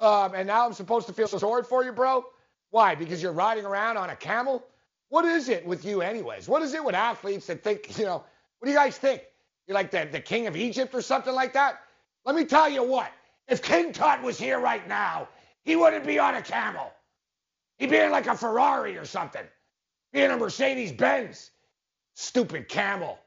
Um, 0.00 0.34
and 0.34 0.46
now 0.46 0.66
I'm 0.66 0.74
supposed 0.74 1.06
to 1.06 1.12
feel 1.12 1.28
sorry 1.28 1.62
for 1.62 1.84
you, 1.84 1.92
bro? 1.92 2.24
Why? 2.70 2.94
Because 2.94 3.22
you're 3.22 3.32
riding 3.32 3.64
around 3.64 3.96
on 3.96 4.10
a 4.10 4.16
camel? 4.16 4.64
What 5.08 5.24
is 5.24 5.48
it 5.48 5.64
with 5.64 5.84
you, 5.84 6.02
anyways? 6.02 6.48
What 6.48 6.62
is 6.62 6.74
it 6.74 6.84
with 6.84 6.94
athletes 6.94 7.46
that 7.46 7.62
think, 7.62 7.98
you 7.98 8.04
know, 8.04 8.24
what 8.58 8.66
do 8.66 8.70
you 8.70 8.76
guys 8.76 8.98
think? 8.98 9.22
You're 9.66 9.74
like 9.74 9.90
the, 9.90 10.08
the 10.10 10.20
king 10.20 10.46
of 10.46 10.56
Egypt 10.56 10.94
or 10.94 11.02
something 11.02 11.34
like 11.34 11.52
that? 11.54 11.80
Let 12.24 12.34
me 12.34 12.44
tell 12.44 12.68
you 12.68 12.82
what. 12.82 13.10
If 13.52 13.60
King 13.60 13.92
Tut 13.92 14.22
was 14.22 14.38
here 14.38 14.58
right 14.58 14.88
now, 14.88 15.28
he 15.62 15.76
wouldn't 15.76 16.06
be 16.06 16.18
on 16.18 16.36
a 16.36 16.40
camel. 16.40 16.90
He'd 17.76 17.90
be 17.90 17.98
in 17.98 18.10
like 18.10 18.26
a 18.26 18.34
Ferrari 18.34 18.96
or 18.96 19.04
something. 19.04 19.42
Be 20.14 20.22
in 20.22 20.30
a 20.30 20.38
Mercedes 20.38 20.90
Benz. 20.90 21.50
Stupid 22.14 22.70
camel. 22.70 23.18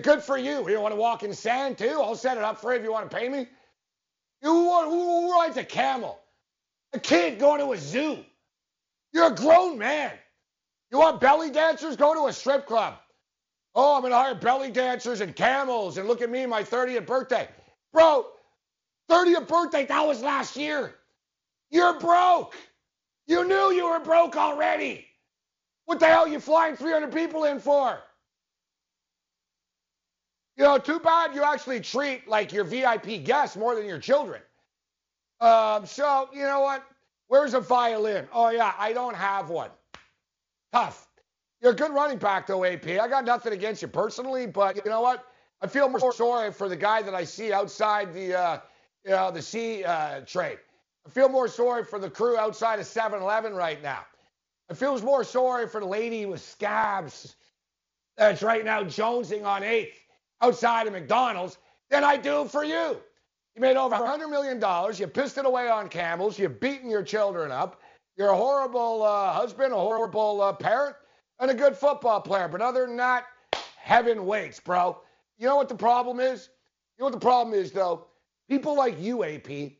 Good 0.00 0.22
for 0.22 0.38
you. 0.38 0.66
You 0.66 0.70
don't 0.70 0.82
want 0.82 0.94
to 0.94 1.00
walk 1.00 1.24
in 1.24 1.34
sand 1.34 1.76
too? 1.76 2.00
I'll 2.00 2.14
set 2.14 2.38
it 2.38 2.42
up 2.42 2.58
for 2.58 2.72
you 2.72 2.78
if 2.78 2.84
you 2.84 2.90
want 2.90 3.10
to 3.10 3.14
pay 3.14 3.28
me. 3.28 3.48
You 4.42 4.50
who, 4.50 5.32
rides 5.34 5.58
a 5.58 5.64
camel? 5.64 6.20
A 6.94 6.98
kid 6.98 7.38
going 7.38 7.60
to 7.60 7.72
a 7.72 7.76
zoo. 7.76 8.24
You're 9.12 9.26
a 9.26 9.34
grown 9.34 9.76
man. 9.76 10.12
You 10.90 11.00
want 11.00 11.20
belly 11.20 11.50
dancers? 11.50 11.96
Go 11.96 12.14
to 12.14 12.28
a 12.28 12.32
strip 12.32 12.64
club. 12.66 12.94
Oh, 13.74 13.94
I'm 13.94 14.00
going 14.00 14.12
to 14.12 14.16
hire 14.16 14.34
belly 14.34 14.70
dancers 14.70 15.20
and 15.20 15.36
camels 15.36 15.98
and 15.98 16.08
look 16.08 16.22
at 16.22 16.30
me, 16.30 16.46
my 16.46 16.62
30th 16.62 17.04
birthday. 17.04 17.46
Bro, 17.92 18.26
30th 19.10 19.48
birthday, 19.48 19.86
that 19.86 20.06
was 20.06 20.22
last 20.22 20.56
year. 20.56 20.94
You're 21.70 21.98
broke. 21.98 22.54
You 23.26 23.46
knew 23.46 23.72
you 23.72 23.88
were 23.88 24.00
broke 24.00 24.36
already. 24.36 25.06
What 25.84 26.00
the 26.00 26.06
hell 26.06 26.24
are 26.24 26.28
you 26.28 26.40
flying 26.40 26.76
300 26.76 27.12
people 27.12 27.44
in 27.44 27.60
for? 27.60 27.98
You 30.56 30.64
know, 30.64 30.78
too 30.78 30.98
bad 30.98 31.34
you 31.34 31.42
actually 31.42 31.80
treat 31.80 32.26
like 32.26 32.52
your 32.52 32.64
VIP 32.64 33.24
guests 33.24 33.56
more 33.56 33.74
than 33.74 33.86
your 33.86 33.98
children. 33.98 34.40
Um, 35.40 35.84
so, 35.84 36.28
you 36.32 36.42
know 36.42 36.60
what? 36.60 36.82
Where's 37.28 37.54
a 37.54 37.60
violin? 37.60 38.26
Oh, 38.32 38.50
yeah, 38.50 38.72
I 38.78 38.92
don't 38.92 39.16
have 39.16 39.50
one. 39.50 39.70
Tough. 40.72 41.08
You're 41.60 41.72
a 41.72 41.76
good 41.76 41.92
running 41.92 42.18
back, 42.18 42.46
though, 42.46 42.64
AP. 42.64 42.86
I 42.86 43.08
got 43.08 43.24
nothing 43.24 43.52
against 43.52 43.82
you 43.82 43.88
personally, 43.88 44.46
but 44.46 44.76
you 44.76 44.90
know 44.90 45.00
what? 45.00 45.24
I 45.60 45.66
feel 45.66 45.88
more 45.88 46.12
sorry 46.12 46.52
for 46.52 46.68
the 46.68 46.76
guy 46.76 47.02
that 47.02 47.14
I 47.14 47.24
see 47.24 47.52
outside 47.52 48.14
the, 48.14 48.38
uh, 48.38 48.58
you 49.06 49.12
know, 49.12 49.30
the 49.30 49.40
sea 49.40 49.84
uh, 49.84 50.20
trade. 50.22 50.58
I 51.06 51.10
feel 51.10 51.28
more 51.28 51.46
sorry 51.46 51.84
for 51.84 52.00
the 52.00 52.10
crew 52.10 52.36
outside 52.36 52.80
of 52.80 52.86
7-Eleven 52.86 53.54
right 53.54 53.80
now. 53.80 54.04
I 54.68 54.74
feel 54.74 55.00
more 55.00 55.22
sorry 55.22 55.68
for 55.68 55.80
the 55.80 55.86
lady 55.86 56.26
with 56.26 56.42
scabs 56.42 57.36
that's 58.16 58.42
right 58.42 58.64
now 58.64 58.82
jonesing 58.82 59.44
on 59.44 59.62
8th 59.62 59.92
outside 60.40 60.86
of 60.86 60.92
McDonald's 60.92 61.58
than 61.90 62.02
I 62.02 62.16
do 62.16 62.46
for 62.46 62.64
you. 62.64 62.96
You 63.54 63.60
made 63.60 63.76
over 63.76 63.94
$100 63.94 64.28
million. 64.28 64.60
You 64.98 65.06
pissed 65.06 65.38
it 65.38 65.46
away 65.46 65.68
on 65.68 65.88
camels. 65.88 66.38
You've 66.38 66.58
beaten 66.58 66.90
your 66.90 67.02
children 67.02 67.52
up. 67.52 67.80
You're 68.16 68.30
a 68.30 68.36
horrible 68.36 69.02
uh, 69.02 69.32
husband, 69.32 69.72
a 69.72 69.76
horrible 69.76 70.40
uh, 70.40 70.52
parent, 70.54 70.96
and 71.38 71.50
a 71.50 71.54
good 71.54 71.76
football 71.76 72.20
player. 72.20 72.48
But 72.48 72.60
other 72.60 72.86
than 72.86 72.96
that, 72.96 73.26
heaven 73.76 74.26
waits, 74.26 74.58
bro. 74.58 74.98
You 75.38 75.46
know 75.46 75.56
what 75.56 75.68
the 75.68 75.74
problem 75.74 76.18
is? 76.18 76.48
You 76.96 77.02
know 77.02 77.06
what 77.06 77.20
the 77.20 77.24
problem 77.24 77.54
is, 77.54 77.70
though? 77.70 78.06
People 78.48 78.76
like 78.76 79.00
you, 79.00 79.24
AP, 79.24 79.72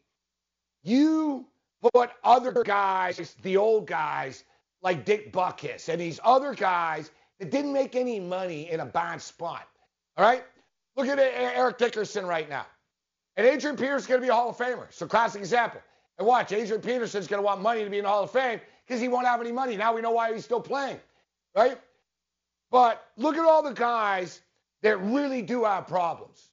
you 0.83 1.47
put 1.93 2.11
other 2.25 2.63
guys, 2.65 3.37
the 3.43 3.57
old 3.57 3.87
guys, 3.87 4.45
like 4.83 5.05
Dick 5.05 5.33
Butkus 5.33 5.89
and 5.89 6.01
these 6.01 6.21
other 6.25 6.55
guys 6.55 7.11
that 7.39 7.51
didn't 7.51 7.73
make 7.73 7.97
any 7.97 8.21
money 8.21 8.71
in 8.71 8.81
a 8.81 8.87
bad 8.87 9.21
spot. 9.23 9.69
All 10.17 10.25
right? 10.25 10.45
Look 10.97 11.07
at 11.09 11.19
Eric 11.19 11.79
Dickerson 11.79 12.27
right 12.27 12.49
now. 12.49 12.67
And 13.37 13.47
Adrian 13.47 13.77
Peterson's 13.77 14.07
going 14.07 14.21
to 14.21 14.25
be 14.25 14.31
a 14.31 14.35
Hall 14.35 14.49
of 14.49 14.57
Famer. 14.57 14.87
So, 14.91 15.07
classic 15.07 15.41
example. 15.41 15.81
And 16.19 16.27
watch, 16.27 16.53
Adrian 16.53 16.81
Peterson's 16.81 17.27
going 17.27 17.39
to 17.39 17.45
want 17.45 17.61
money 17.61 17.85
to 17.85 17.91
be 17.91 17.99
in 17.99 18.05
the 18.05 18.09
Hall 18.09 18.23
of 18.23 18.31
Fame 18.31 18.61
because 18.87 19.01
he 19.01 19.09
won't 19.09 19.27
have 19.27 19.41
any 19.41 19.53
money. 19.53 19.77
Now 19.77 19.95
we 19.95 20.01
know 20.01 20.13
why 20.13 20.33
he's 20.33 20.45
still 20.45 20.61
playing, 20.61 20.99
right? 21.55 21.79
But 22.71 23.07
look 23.17 23.37
at 23.37 23.45
all 23.45 23.63
the 23.63 23.73
guys 23.73 24.41
that 24.83 24.97
really 24.99 25.43
do 25.43 25.65
have 25.65 25.87
problems. 25.87 26.51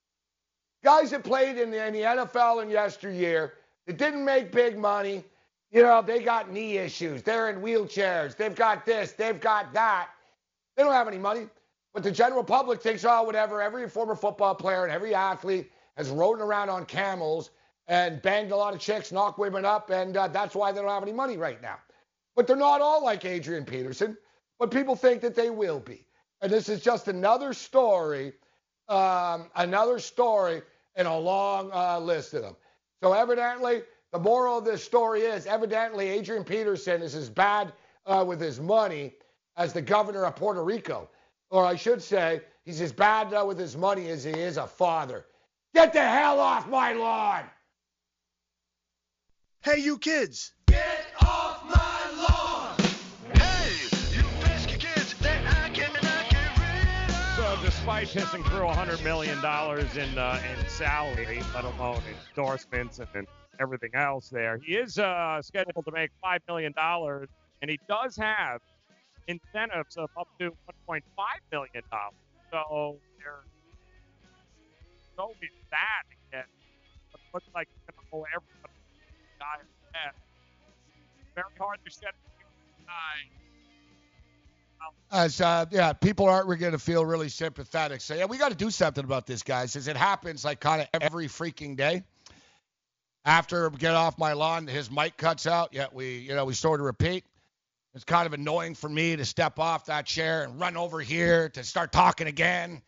Guys 0.84 1.12
that 1.12 1.24
played 1.24 1.58
in 1.58 1.72
the, 1.72 1.86
in 1.86 1.94
the 1.94 2.02
NFL 2.02 2.62
in 2.62 2.70
yesteryear 2.70 3.54
that 3.88 3.98
didn't 3.98 4.26
make 4.26 4.52
big 4.52 4.78
money. 4.78 5.24
You 5.72 5.82
know, 5.82 6.02
they 6.02 6.22
got 6.22 6.52
knee 6.52 6.78
issues. 6.78 7.24
They're 7.24 7.50
in 7.50 7.62
wheelchairs. 7.62 8.36
They've 8.36 8.54
got 8.54 8.86
this. 8.86 9.14
They've 9.14 9.40
got 9.40 9.74
that. 9.74 10.10
They 10.76 10.84
don't 10.84 10.94
have 10.94 11.08
any 11.08 11.18
money. 11.18 11.48
But 11.94 12.04
the 12.04 12.12
general 12.12 12.44
public 12.44 12.82
thinks, 12.82 13.06
oh, 13.06 13.24
whatever, 13.24 13.62
every 13.62 13.88
former 13.88 14.16
football 14.16 14.56
player 14.56 14.84
and 14.84 14.92
every 14.92 15.16
athlete 15.16 15.72
has 15.96 16.10
ridden 16.10 16.42
around 16.42 16.70
on 16.70 16.86
camels 16.86 17.52
and 17.88 18.22
banged 18.22 18.52
a 18.52 18.56
lot 18.56 18.74
of 18.74 18.80
chicks, 18.80 19.12
knocked 19.12 19.38
women 19.38 19.66
up, 19.66 19.90
and 19.90 20.18
uh, 20.18 20.28
that's 20.28 20.56
why 20.56 20.72
they 20.72 20.82
don't 20.82 20.90
have 20.90 21.04
any 21.04 21.12
money 21.12 21.38
right 21.38 21.62
now. 21.62 21.78
But 22.36 22.48
they're 22.48 22.56
not 22.56 22.82
all 22.82 23.04
like 23.04 23.26
Adrian 23.26 23.66
Peterson, 23.66 24.18
but 24.60 24.72
people 24.72 24.96
think 24.96 25.22
that 25.22 25.36
they 25.36 25.50
will 25.50 25.80
be. 25.80 26.06
And 26.42 26.52
this 26.52 26.68
is 26.68 26.82
just 26.82 27.08
another 27.08 27.54
story, 27.54 28.34
um, 28.90 29.50
another 29.56 30.00
story 30.00 30.62
in 30.96 31.06
a 31.06 31.18
long 31.18 31.72
uh, 31.74 32.00
list 32.00 32.34
of 32.34 32.42
them. 32.42 32.56
So 33.02 33.14
evidently, 33.14 33.84
the 34.12 34.20
moral 34.20 34.60
of 34.60 34.66
this 34.66 34.84
story 34.84 35.22
is 35.22 35.46
evidently 35.46 36.08
Adrian 36.10 36.44
Peterson 36.44 37.02
is 37.02 37.16
as 37.16 37.30
bad 37.30 37.74
uh, 38.06 38.24
with 38.28 38.40
his 38.40 38.60
money 38.60 39.14
as 39.58 39.74
the 39.74 39.82
governor 39.82 40.26
of 40.26 40.36
Puerto 40.36 40.64
Rico. 40.64 41.10
Or 41.50 41.66
I 41.66 41.76
should 41.76 42.02
say, 42.02 42.42
he's 42.64 42.82
as 42.82 42.92
bad 42.92 43.34
uh, 43.34 43.44
with 43.46 43.60
his 43.60 43.76
money 43.76 44.10
as 44.10 44.24
he 44.24 44.32
is 44.32 44.58
a 44.58 44.68
father. 44.68 45.26
Get 45.74 45.94
the 45.94 46.02
hell 46.02 46.40
off 46.40 46.68
my 46.68 46.94
lawn! 46.94 47.44
Hey, 49.62 49.80
you 49.80 49.98
kids. 49.98 50.52
So 50.70 52.43
despite 57.84 58.08
pissing 58.08 58.46
through 58.46 58.62
$100 58.62 59.04
million 59.04 59.38
in 59.38 60.18
uh, 60.18 60.42
in 60.50 60.70
salary, 60.70 61.42
let 61.54 61.66
alone 61.66 62.02
endorsements 62.30 63.00
and, 63.00 63.10
and 63.14 63.28
everything 63.60 63.90
else 63.94 64.30
there, 64.30 64.58
he 64.58 64.76
is 64.76 64.98
uh, 64.98 65.42
scheduled 65.42 65.84
to 65.84 65.92
make 65.92 66.10
$5 66.24 66.38
million, 66.48 66.74
and 66.80 67.70
he 67.70 67.78
does 67.90 68.16
have 68.16 68.62
incentives 69.28 69.98
of 69.98 70.10
up 70.18 70.30
to 70.40 70.52
$1.5 70.88 71.02
million. 71.52 71.84
So 72.54 73.00
there's 73.20 73.44
always 75.18 75.36
that 75.72 76.04
again. 76.32 76.46
It 77.14 77.20
looks 77.34 77.48
like 77.54 77.68
it's 77.68 77.84
going 77.94 78.06
to 78.06 78.12
go 78.14 78.26
everybody. 78.34 78.80
Very 81.36 81.52
hard 81.60 81.80
to 81.86 81.92
set 81.92 82.16
guy. 82.88 83.43
As 85.12 85.42
uh, 85.42 85.66
yeah, 85.70 85.94
people 85.94 86.28
aren't 86.28 86.48
going 86.60 86.72
to 86.72 86.80
feel 86.80 87.06
really 87.06 87.30
sympathetic. 87.30 88.02
So 88.02 88.16
yeah, 88.16 88.26
we 88.26 88.38
got 88.38 88.50
to 88.50 88.58
do 88.58 88.72
something 88.72 89.04
about 89.04 89.28
this, 89.28 89.44
guys. 89.44 89.76
As 89.76 89.88
it 89.88 89.96
happens 89.96 90.44
like 90.44 90.60
kind 90.60 90.82
of 90.82 90.88
every 91.02 91.28
freaking 91.28 91.78
day. 91.78 92.04
After 93.26 93.70
get 93.70 93.94
off 93.94 94.18
my 94.18 94.34
lawn, 94.34 94.68
his 94.68 94.92
mic 94.92 95.16
cuts 95.16 95.48
out. 95.48 95.74
Yet 95.74 95.94
we, 95.94 96.18
you 96.18 96.36
know, 96.36 96.46
we 96.46 96.54
sort 96.54 96.80
of 96.80 96.86
repeat. 96.86 97.24
It's 97.96 98.04
kind 98.04 98.26
of 98.26 98.34
annoying 98.34 98.74
for 98.74 98.90
me 98.90 99.16
to 99.16 99.24
step 99.24 99.60
off 99.60 99.86
that 99.86 100.08
chair 100.08 100.44
and 100.44 100.60
run 100.60 100.76
over 100.76 101.00
here 101.00 101.50
to 101.50 101.64
start 101.64 101.92
talking 101.92 102.26
again, 102.26 102.82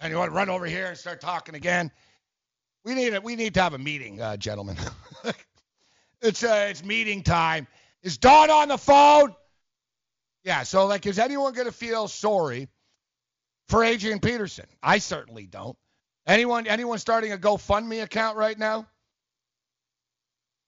and 0.00 0.10
you 0.10 0.18
want 0.18 0.32
to 0.32 0.34
run 0.34 0.50
over 0.50 0.66
here 0.66 0.86
and 0.86 0.98
start 0.98 1.20
talking 1.20 1.54
again. 1.54 1.92
We 2.84 2.94
need 2.94 3.14
a, 3.14 3.20
we 3.20 3.36
need 3.36 3.54
to 3.54 3.62
have 3.62 3.74
a 3.74 3.78
meeting, 3.78 4.20
uh, 4.20 4.36
gentlemen. 4.36 4.76
it's 6.22 6.42
uh, 6.42 6.66
it's 6.70 6.84
meeting 6.84 7.22
time. 7.22 7.68
Is 8.02 8.18
Dawn 8.18 8.50
on 8.50 8.68
the 8.68 8.78
phone? 8.78 9.34
Yeah. 10.44 10.62
So 10.62 10.86
like, 10.86 11.06
is 11.06 11.18
anyone 11.18 11.52
going 11.52 11.66
to 11.66 11.72
feel 11.72 12.08
sorry 12.08 12.68
for 13.68 13.84
Adrian 13.84 14.20
Peterson? 14.20 14.66
I 14.82 14.98
certainly 14.98 15.46
don't. 15.46 15.76
Anyone 16.26 16.66
anyone 16.66 16.98
starting 16.98 17.32
a 17.32 17.38
GoFundMe 17.38 18.02
account 18.02 18.36
right 18.36 18.58
now? 18.58 18.86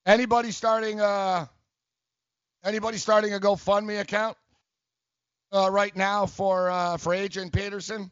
Anybody 0.07 0.53
starting 0.53 1.01
uh 1.01 1.47
anybody 2.65 2.99
starting 2.99 3.35
a 3.35 3.39
GoFundMe 3.39 4.01
account 4.01 4.37
uh, 5.53 5.71
right 5.71 5.95
now 5.95 6.27
for 6.27 6.71
uh, 6.71 6.97
for 6.97 7.13
Adrian 7.13 7.51
Peterson? 7.51 8.11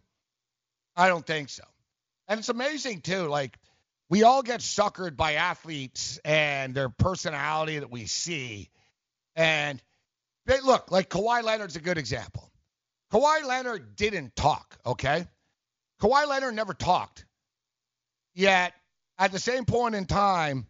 I 0.97 1.09
don't 1.09 1.27
think 1.27 1.49
so. 1.49 1.65
And 2.27 2.39
it's 2.39 2.49
amazing 2.49 3.01
too. 3.01 3.29
Like 3.29 3.57
we 4.11 4.23
all 4.23 4.43
get 4.43 4.61
suckered 4.61 5.17
by 5.17 5.35
athletes 5.35 6.19
and 6.25 6.75
their 6.75 6.89
personality 6.89 7.79
that 7.79 7.91
we 7.91 8.07
see. 8.07 8.71
And 9.37 9.83
they, 10.49 10.61
look, 10.61 10.91
like 10.91 11.11
Kawhi 11.11 11.43
Leonard's 11.43 11.77
a 11.77 11.81
good 11.81 11.99
example. 11.99 12.51
Kawhi 13.13 13.45
Leonard 13.45 13.97
didn't 13.97 14.35
talk, 14.35 14.79
okay? 14.85 15.27
Kawhi 16.01 16.27
Leonard 16.27 16.55
never 16.55 16.73
talked. 16.73 17.27
Yet, 18.35 18.73
at 19.19 19.31
the 19.31 19.39
same 19.39 19.67
point 19.67 19.95
in 19.95 20.07
time, 20.07 20.67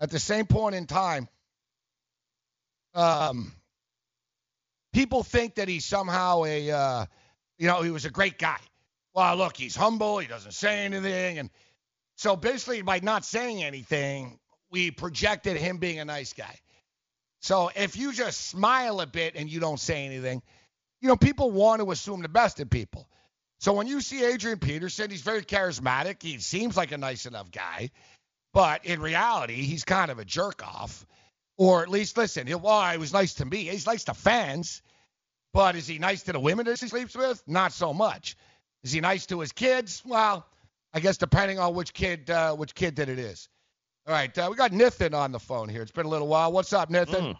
at 0.00 0.10
the 0.10 0.20
same 0.20 0.46
point 0.46 0.76
in 0.76 0.86
time, 0.86 1.28
um, 2.94 3.52
people 4.92 5.24
think 5.24 5.56
that 5.56 5.66
he's 5.66 5.84
somehow 5.84 6.44
a, 6.44 6.70
uh, 6.70 7.06
you 7.58 7.66
know, 7.66 7.82
he 7.82 7.90
was 7.90 8.04
a 8.04 8.10
great 8.10 8.38
guy. 8.38 8.58
Well, 9.14 9.34
look, 9.34 9.56
he's 9.56 9.74
humble. 9.74 10.18
He 10.18 10.28
doesn't 10.28 10.54
say 10.54 10.84
anything, 10.84 11.38
and 11.38 11.50
so 12.14 12.36
basically, 12.36 12.82
by 12.82 13.00
not 13.00 13.24
saying 13.24 13.64
anything, 13.64 14.38
we 14.70 14.92
projected 14.92 15.56
him 15.56 15.78
being 15.78 15.98
a 15.98 16.04
nice 16.04 16.32
guy. 16.32 16.56
So 17.40 17.70
if 17.74 17.96
you 17.96 18.12
just 18.12 18.48
smile 18.48 19.00
a 19.00 19.06
bit 19.06 19.34
and 19.36 19.50
you 19.50 19.60
don't 19.60 19.80
say 19.80 20.04
anything, 20.04 20.42
you 21.00 21.08
know, 21.08 21.16
people 21.16 21.50
want 21.50 21.80
to 21.80 21.90
assume 21.90 22.22
the 22.22 22.28
best 22.28 22.60
in 22.60 22.68
people. 22.68 23.08
So 23.58 23.72
when 23.72 23.86
you 23.86 24.00
see 24.00 24.24
Adrian 24.24 24.58
Peterson, 24.58 25.10
he's 25.10 25.22
very 25.22 25.42
charismatic. 25.42 26.22
He 26.22 26.38
seems 26.38 26.76
like 26.76 26.92
a 26.92 26.98
nice 26.98 27.26
enough 27.26 27.50
guy, 27.50 27.90
but 28.52 28.84
in 28.86 29.00
reality, 29.00 29.62
he's 29.62 29.84
kind 29.84 30.10
of 30.10 30.18
a 30.18 30.24
jerk 30.24 30.62
off. 30.66 31.06
Or 31.58 31.82
at 31.82 31.90
least, 31.90 32.16
listen, 32.16 32.46
he'll, 32.46 32.60
well, 32.60 32.90
he 32.90 32.96
was 32.96 33.12
nice 33.12 33.34
to 33.34 33.44
me. 33.44 33.64
He's 33.64 33.86
nice 33.86 34.04
to 34.04 34.14
fans, 34.14 34.80
but 35.52 35.76
is 35.76 35.86
he 35.86 35.98
nice 35.98 36.22
to 36.22 36.32
the 36.32 36.40
women 36.40 36.64
that 36.64 36.80
he 36.80 36.88
sleeps 36.88 37.14
with? 37.14 37.42
Not 37.46 37.72
so 37.72 37.92
much. 37.92 38.36
Is 38.82 38.92
he 38.92 39.00
nice 39.00 39.26
to 39.26 39.40
his 39.40 39.52
kids? 39.52 40.02
Well, 40.06 40.46
I 40.94 41.00
guess 41.00 41.18
depending 41.18 41.58
on 41.58 41.74
which 41.74 41.92
kid, 41.92 42.30
uh, 42.30 42.54
which 42.56 42.74
kid 42.74 42.96
that 42.96 43.10
it 43.10 43.18
is. 43.18 43.48
All 44.06 44.14
right, 44.14 44.36
uh, 44.38 44.48
we 44.50 44.56
got 44.56 44.72
Nathan 44.72 45.14
on 45.14 45.30
the 45.30 45.38
phone 45.38 45.68
here. 45.68 45.82
It's 45.82 45.92
been 45.92 46.06
a 46.06 46.08
little 46.08 46.26
while. 46.26 46.50
What's 46.52 46.72
up, 46.72 46.90
Nathan? 46.90 47.22
Mm. 47.26 47.36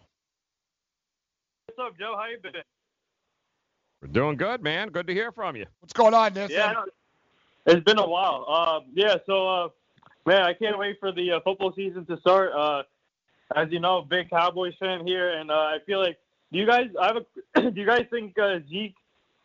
What's 1.67 1.79
up, 1.79 1.99
Joe? 1.99 2.15
How 2.17 2.27
you 2.27 2.39
been? 2.39 2.53
We're 4.03 4.09
doing 4.09 4.37
good, 4.37 4.63
man. 4.63 4.91
Good 4.91 5.07
to 5.07 5.15
hear 5.15 5.33
from 5.33 5.57
you. 5.57 5.67
What's 5.81 5.93
going 5.93 6.15
on, 6.15 6.35
Nathan? 6.35 6.57
Yeah, 6.57 6.75
it's 7.67 7.83
been 7.85 7.99
a 7.99 8.07
while. 8.07 8.45
Uh, 8.49 8.81
yeah, 8.95 9.17
so 9.27 9.49
uh, 9.49 9.69
man, 10.27 10.43
I 10.43 10.53
can't 10.53 10.79
wait 10.79 11.01
for 11.01 11.13
the 11.13 11.33
uh, 11.33 11.41
football 11.41 11.73
season 11.75 12.05
to 12.07 12.19
start. 12.21 12.53
Uh, 12.53 12.83
as 13.57 13.69
you 13.71 13.81
know, 13.81 14.03
big 14.03 14.31
Cowboys 14.31 14.75
fan 14.79 15.07
here, 15.07 15.39
and 15.39 15.51
uh, 15.51 15.55
I 15.55 15.79
feel 15.87 15.99
like 15.99 16.19
do 16.53 16.59
you 16.59 16.67
guys 16.67 16.91
I 17.01 17.07
have 17.07 17.17
a 17.17 17.71
do 17.71 17.81
you 17.81 17.87
guys 17.87 18.07
think 18.11 18.39
uh, 18.39 18.59
Zeke 18.69 18.95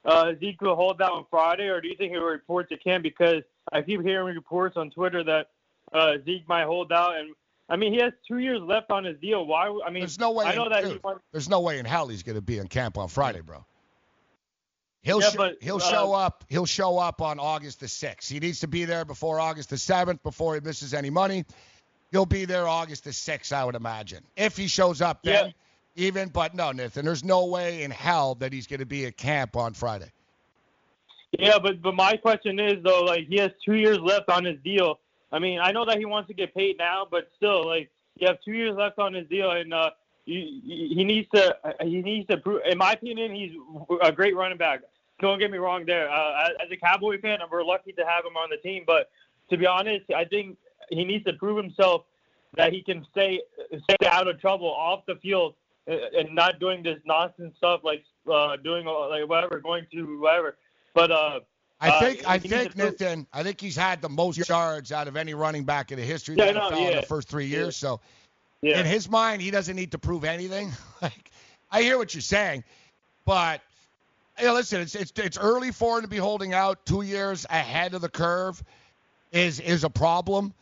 uh, 0.06 0.34
Zeke 0.40 0.62
will 0.62 0.76
hold 0.76 1.02
out 1.02 1.12
on 1.12 1.26
Friday, 1.30 1.68
or 1.68 1.82
do 1.82 1.88
you 1.88 1.96
think 1.96 2.12
he 2.12 2.18
will 2.18 2.26
report 2.26 2.70
to 2.70 2.78
camp? 2.78 3.04
Because 3.04 3.42
I 3.72 3.82
keep 3.82 4.02
hearing 4.02 4.36
reports 4.36 4.78
on 4.78 4.92
Twitter 4.92 5.24
that 5.24 5.48
uh, 5.94 6.14
Zeke 6.26 6.48
might 6.48 6.66
hold 6.66 6.92
out, 6.92 7.18
and 7.18 7.34
I 7.70 7.76
mean 7.76 7.94
he 7.94 8.00
has 8.00 8.14
two 8.28 8.40
years 8.40 8.62
left 8.62 8.92
on 8.92 9.04
his 9.04 9.18
deal. 9.20 9.46
Why? 9.46 9.68
I 9.86 9.90
mean, 9.90 10.02
There's 10.02 10.20
no 10.20 10.32
way. 10.32 10.46
I 10.46 10.56
know 10.56 10.66
in, 10.66 10.72
that 10.72 10.84
dude, 10.84 11.02
there's 11.32 11.50
no 11.50 11.62
way 11.62 11.80
in 11.80 11.86
hell 11.86 12.08
he's 12.08 12.24
going 12.24 12.36
to 12.36 12.42
be 12.42 12.58
in 12.58 12.68
camp 12.68 12.98
on 12.98 13.08
Friday, 13.08 13.42
bro. 13.42 13.66
He'll 15.02 15.22
Yeah, 15.22 15.30
sh- 15.30 15.36
but, 15.36 15.58
he'll 15.62 15.76
uh, 15.78 15.92
show 15.92 16.14
up. 16.14 16.44
He'll 16.50 16.66
show 16.66 16.98
up 16.98 17.22
on 17.22 17.40
August 17.40 17.80
the 17.80 17.88
sixth. 17.88 18.30
He 18.30 18.40
needs 18.40 18.60
to 18.62 18.68
be 18.68 18.86
there 18.86 19.06
before 19.06 19.40
August 19.40 19.70
the 19.70 19.78
seventh, 19.78 20.24
before 20.24 20.56
he 20.56 20.62
misses 20.62 20.94
any 20.94 21.12
money. 21.12 21.46
He'll 22.12 22.26
be 22.26 22.46
there 22.46 22.68
August 22.68 23.04
the 23.04 23.14
sixth, 23.14 23.54
I 23.54 23.64
would 23.66 23.76
imagine, 23.76 24.24
if 24.36 24.58
he 24.58 24.68
shows 24.68 25.02
up 25.02 25.22
then. 25.24 25.54
Even, 25.96 26.28
but 26.30 26.54
no, 26.54 26.72
Nathan. 26.72 27.06
There's 27.06 27.24
no 27.24 27.46
way 27.46 27.84
in 27.84 27.92
hell 27.92 28.36
that 28.36 28.52
he's 28.52 28.68
going 28.68 28.82
to 28.82 28.86
be 28.86 29.06
at 29.06 29.16
camp 29.16 29.56
on 29.56 29.74
Friday. 29.74 30.12
Yeah, 31.40 31.60
but 31.60 31.82
but 31.82 31.96
my 31.96 32.16
question 32.16 32.60
is 32.60 32.76
though, 32.84 33.04
like 33.04 33.28
he 33.28 33.38
has 33.38 33.52
two 33.64 33.76
years 33.76 34.00
left 34.00 34.30
on 34.30 34.44
his 34.44 34.58
deal. 34.64 35.00
I 35.36 35.40
mean, 35.40 35.60
I 35.60 35.74
know 35.74 35.84
that 35.84 35.98
he 35.98 36.06
wants 36.06 36.30
to 36.30 36.34
get 36.34 36.56
paid 36.56 36.78
now, 36.78 37.06
but 37.10 37.28
still, 37.36 37.66
like 37.66 37.92
you 38.16 38.26
have 38.26 38.38
two 38.42 38.54
years 38.54 38.74
left 38.74 39.00
on 39.00 39.14
his 39.14 39.28
deal, 39.28 39.52
and 39.52 39.74
uh, 39.74 39.90
you, 40.24 40.62
he 40.64 41.04
needs 41.04 41.28
to 41.36 41.58
he 41.82 42.02
needs 42.02 42.26
to 42.30 42.38
prove. 42.38 42.62
In 42.66 42.78
my 42.78 42.94
opinion, 42.94 43.36
he's 43.36 43.52
a 44.02 44.14
great 44.14 44.34
running 44.34 44.58
back. 44.58 44.80
Don't 45.20 45.38
get 45.38 45.52
me 45.52 45.58
wrong 45.58 45.86
there. 45.86 46.10
Uh, 46.10 46.48
as 46.64 46.72
a 46.72 46.78
Cowboy 46.78 47.20
fan, 47.20 47.40
we're 47.52 47.66
lucky 47.66 47.92
to 47.92 48.06
have 48.06 48.24
him 48.24 48.38
on 48.38 48.50
the 48.50 48.56
team, 48.58 48.86
but 48.88 49.10
to 49.50 49.58
be 49.58 49.68
honest, 49.68 50.06
I 50.16 50.24
think 50.24 50.58
he 50.90 51.04
needs 51.04 51.26
to 51.26 51.34
prove 51.34 51.58
himself 51.62 52.04
that 52.56 52.72
he 52.72 52.82
can 52.82 53.06
stay 53.12 53.42
stay 53.84 54.08
out 54.08 54.30
of 54.30 54.40
trouble 54.40 54.74
off 54.74 55.06
the 55.06 55.16
field 55.16 55.56
uh, 55.90 55.98
and 56.18 56.34
not 56.34 56.62
doing 56.62 56.82
this 56.82 57.00
nonsense 57.06 57.54
stuff 57.58 57.82
like 57.84 58.06
uh, 58.32 58.56
doing 58.64 58.86
like 58.86 59.28
whatever, 59.28 59.60
going 59.60 59.86
to 59.92 60.22
whatever. 60.22 60.56
But 60.94 61.12
uh, 61.12 61.40
I 61.86 61.90
uh, 61.90 62.00
think 62.00 62.30
I 62.30 62.40
think 62.40 62.76
Nathan. 62.76 63.28
I 63.32 63.44
think 63.44 63.62
he's 63.62 63.76
had 63.76 64.02
the 64.02 64.10
most 64.10 64.50
yards 64.50 64.92
out 64.92 65.08
of 65.08 65.16
any 65.16 65.34
running 65.34 65.64
back 65.66 65.92
in 65.92 66.00
the 66.00 66.06
history 66.06 66.36
Yeah, 66.36 66.46
of 66.50 66.56
the 66.56 66.60
no, 66.60 66.70
NFL 66.70 66.90
in 66.90 66.96
the 66.96 67.02
first 67.04 67.30
three 67.30 67.46
Yeah. 67.46 67.58
years. 67.58 67.78
So 67.78 68.02
Yeah. 68.62 68.80
in 68.80 68.86
his 68.86 69.10
mind, 69.10 69.42
he 69.42 69.52
doesn't 69.52 69.76
need 69.76 69.92
to 69.92 70.00
prove 70.00 70.24
anything. 70.24 70.72
like 71.02 71.32
I 71.72 71.82
hear 71.82 71.98
what 71.98 72.14
you're 72.14 72.22
saying, 72.22 72.64
but 73.26 73.62
listen, 74.42 74.82
it's 74.82 74.96
it's 74.96 75.12
it's 75.18 75.38
early 75.38 75.72
for 75.72 75.98
him 75.98 76.04
to 76.04 76.10
be 76.10 76.18
holding 76.18 76.54
out 76.54 76.86
two 76.86 77.02
years 77.04 77.46
ahead 77.50 77.94
of 77.94 78.02
the 78.02 78.10
curve 78.10 78.64
is 79.32 79.60
is 79.60 79.84
a 79.84 79.90
problem. 79.90 80.54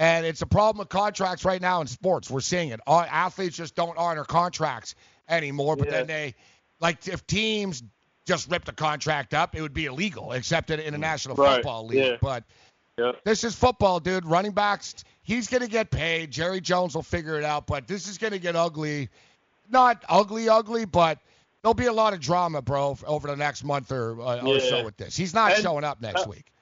And 0.00 0.24
it's 0.24 0.42
a 0.42 0.46
problem 0.46 0.78
with 0.78 0.90
contracts 0.90 1.44
right 1.44 1.60
now 1.60 1.80
in 1.80 1.88
sports. 1.88 2.30
We're 2.30 2.38
seeing 2.38 2.68
it. 2.68 2.78
Our 2.86 3.04
athletes 3.04 3.56
just 3.56 3.74
don't 3.74 3.98
honor 3.98 4.22
contracts 4.24 4.94
anymore. 5.28 5.74
But 5.74 5.88
then 5.90 6.06
they, 6.06 6.36
like, 6.78 7.08
if 7.08 7.26
teams 7.26 7.82
just 8.28 8.50
ripped 8.50 8.68
a 8.68 8.72
contract 8.72 9.32
up, 9.34 9.56
it 9.56 9.62
would 9.62 9.72
be 9.74 9.86
illegal, 9.86 10.32
except 10.32 10.70
in, 10.70 10.78
in 10.78 10.94
a 10.94 10.98
National 10.98 11.34
Right, 11.34 11.56
Football 11.56 11.86
League. 11.86 12.04
yeah. 12.04 12.16
But 12.20 12.44
Yeah. 12.98 13.12
this 13.24 13.42
is 13.42 13.54
football, 13.56 13.98
dude. 14.00 14.26
Running 14.26 14.52
backs, 14.52 15.02
he's 15.22 15.48
going 15.48 15.62
to 15.62 15.68
get 15.68 15.90
paid. 15.90 16.30
Jerry 16.30 16.60
Jones 16.60 16.94
will 16.94 17.02
figure 17.02 17.38
it 17.38 17.44
out. 17.44 17.66
But 17.66 17.88
this 17.88 18.06
is 18.06 18.18
going 18.18 18.34
to 18.34 18.38
get 18.38 18.54
ugly. 18.54 19.08
Not 19.70 20.04
ugly, 20.08 20.48
ugly, 20.48 20.84
but 20.84 21.18
there'll 21.62 21.74
be 21.74 21.86
a 21.86 21.92
lot 21.92 22.12
of 22.12 22.20
drama, 22.20 22.62
bro, 22.62 22.96
over 23.06 23.28
the 23.28 23.36
next 23.36 23.64
month 23.64 23.90
or, 23.92 24.20
uh, 24.20 24.40
or 24.46 24.60
so 24.60 24.84
with 24.84 24.96
this. 24.96 25.16
He's 25.16 25.34
not 25.34 25.52
And, 25.52 25.62
showing 25.62 25.84
up 25.84 26.00
next 26.00 26.26
uh, 26.26 26.30
week. 26.30 26.52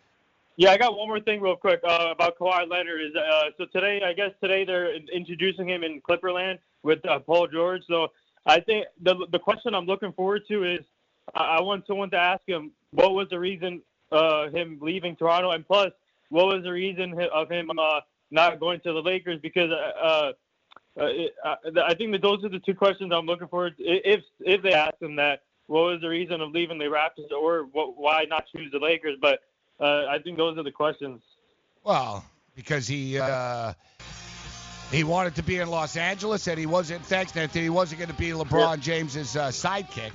Yeah, 0.57 0.71
I 0.71 0.79
got 0.79 0.97
one 0.97 1.09
more 1.09 1.21
thing 1.21 1.41
real 1.41 1.57
quick 1.57 1.81
uh, 1.85 2.09
about 2.13 2.39
Kawhi 2.39 2.69
Leonard. 2.69 3.01
Is 3.03 3.15
uh, 3.15 3.51
so 3.59 3.67
today? 3.67 4.01
I 4.05 4.13
guess 4.15 4.31
today 4.41 4.65
they're 4.65 4.95
introducing 4.95 5.69
him 5.69 5.85
in 5.85 6.01
Clipperland 6.01 6.59
with 6.83 7.05
uh, 7.07 7.19
Paul 7.19 7.47
George. 7.49 7.83
So 7.89 8.09
I 8.47 8.61
think 8.61 8.87
the 9.03 9.27
the 9.31 9.39
question 9.39 9.75
I'm 9.75 9.85
looking 9.87 10.13
forward 10.13 10.43
to 10.49 10.65
is 10.65 10.81
I, 11.35 11.59
I 11.59 11.61
want 11.63 11.87
someone 11.87 12.11
to 12.11 12.19
ask 12.19 12.43
him 12.47 12.73
what 12.91 13.15
was 13.15 13.29
the 13.31 13.39
reason 13.39 13.83
uh, 14.13 14.49
him 14.51 14.79
leaving 14.81 15.17
Toronto, 15.17 15.51
and 15.51 15.67
plus 15.67 15.91
what 16.29 16.47
was 16.47 16.63
the 16.63 16.73
reason 16.73 17.15
of 17.33 17.51
him 17.51 17.71
uh, 17.71 18.01
not 18.31 18.61
going 18.61 18.81
to 18.81 18.93
the 18.93 19.03
Lakers? 19.03 19.41
Because 19.41 19.71
uh, 19.71 20.33
uh, 20.99 21.05
it, 21.05 21.35
uh, 21.45 21.57
I 21.85 21.95
think 21.95 22.13
that 22.13 22.23
those 22.23 22.45
are 22.45 22.49
the 22.49 22.59
two 22.61 22.75
questions 22.75 23.13
I'm 23.15 23.27
looking 23.27 23.49
for. 23.49 23.71
If 23.79 24.23
if 24.41 24.63
they 24.63 24.73
ask 24.73 25.01
him 25.01 25.17
that, 25.17 25.43
what 25.67 25.83
was 25.83 26.01
the 26.01 26.09
reason 26.09 26.41
of 26.41 26.53
leaving 26.53 26.79
the 26.79 26.85
Raptors, 26.85 27.31
or 27.33 27.65
what, 27.73 27.97
why 27.97 28.25
not 28.29 28.47
choose 28.55 28.71
the 28.73 28.79
Lakers? 28.79 29.19
But 29.21 29.41
uh, 29.81 30.07
I 30.09 30.19
think 30.19 30.37
those 30.37 30.57
are 30.59 30.63
the 30.63 30.73
questions. 30.73 31.21
Well, 31.85 32.25
because 32.55 32.89
he 32.89 33.19
uh, 33.19 33.75
he 34.91 35.05
wanted 35.05 35.35
to 35.37 35.43
be 35.43 35.59
in 35.59 35.69
Los 35.69 35.97
Angeles, 35.97 36.47
and 36.47 36.59
he 36.59 36.67
wasn't. 36.67 37.05
Thanks, 37.05 37.37
Anthony. 37.37 37.65
He 37.65 37.71
wasn't 37.71 38.01
going 38.01 38.11
to 38.11 38.17
be 38.17 38.31
LeBron 38.31 38.81
James's 38.81 39.37
uh, 39.37 39.49
sidekick, 39.49 40.13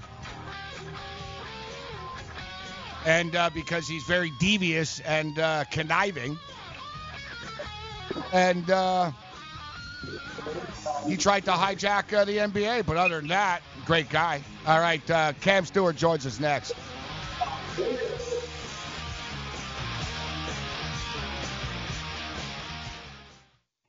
and 3.06 3.36
uh, 3.36 3.50
because 3.54 3.88
he's 3.88 4.04
very 4.04 4.32
devious 4.40 5.00
and 5.02 5.38
uh, 5.40 5.64
conniving, 5.72 6.38
and 8.32 8.70
uh, 8.70 9.12
he 11.08 11.18
tried 11.18 11.46
to 11.46 11.52
hijack 11.52 12.14
uh, 12.14 12.26
the 12.26 12.38
NBA. 12.38 12.86
But 12.86 12.98
other 12.98 13.18
than 13.18 13.30
that, 13.30 13.62
great 13.86 14.10
guy. 14.10 14.44
All 14.66 14.80
right, 14.80 15.10
uh, 15.10 15.34
Cam 15.42 15.66
Stewart 15.66 15.96
joins 15.96 16.26
us 16.26 16.40
next. 16.40 16.74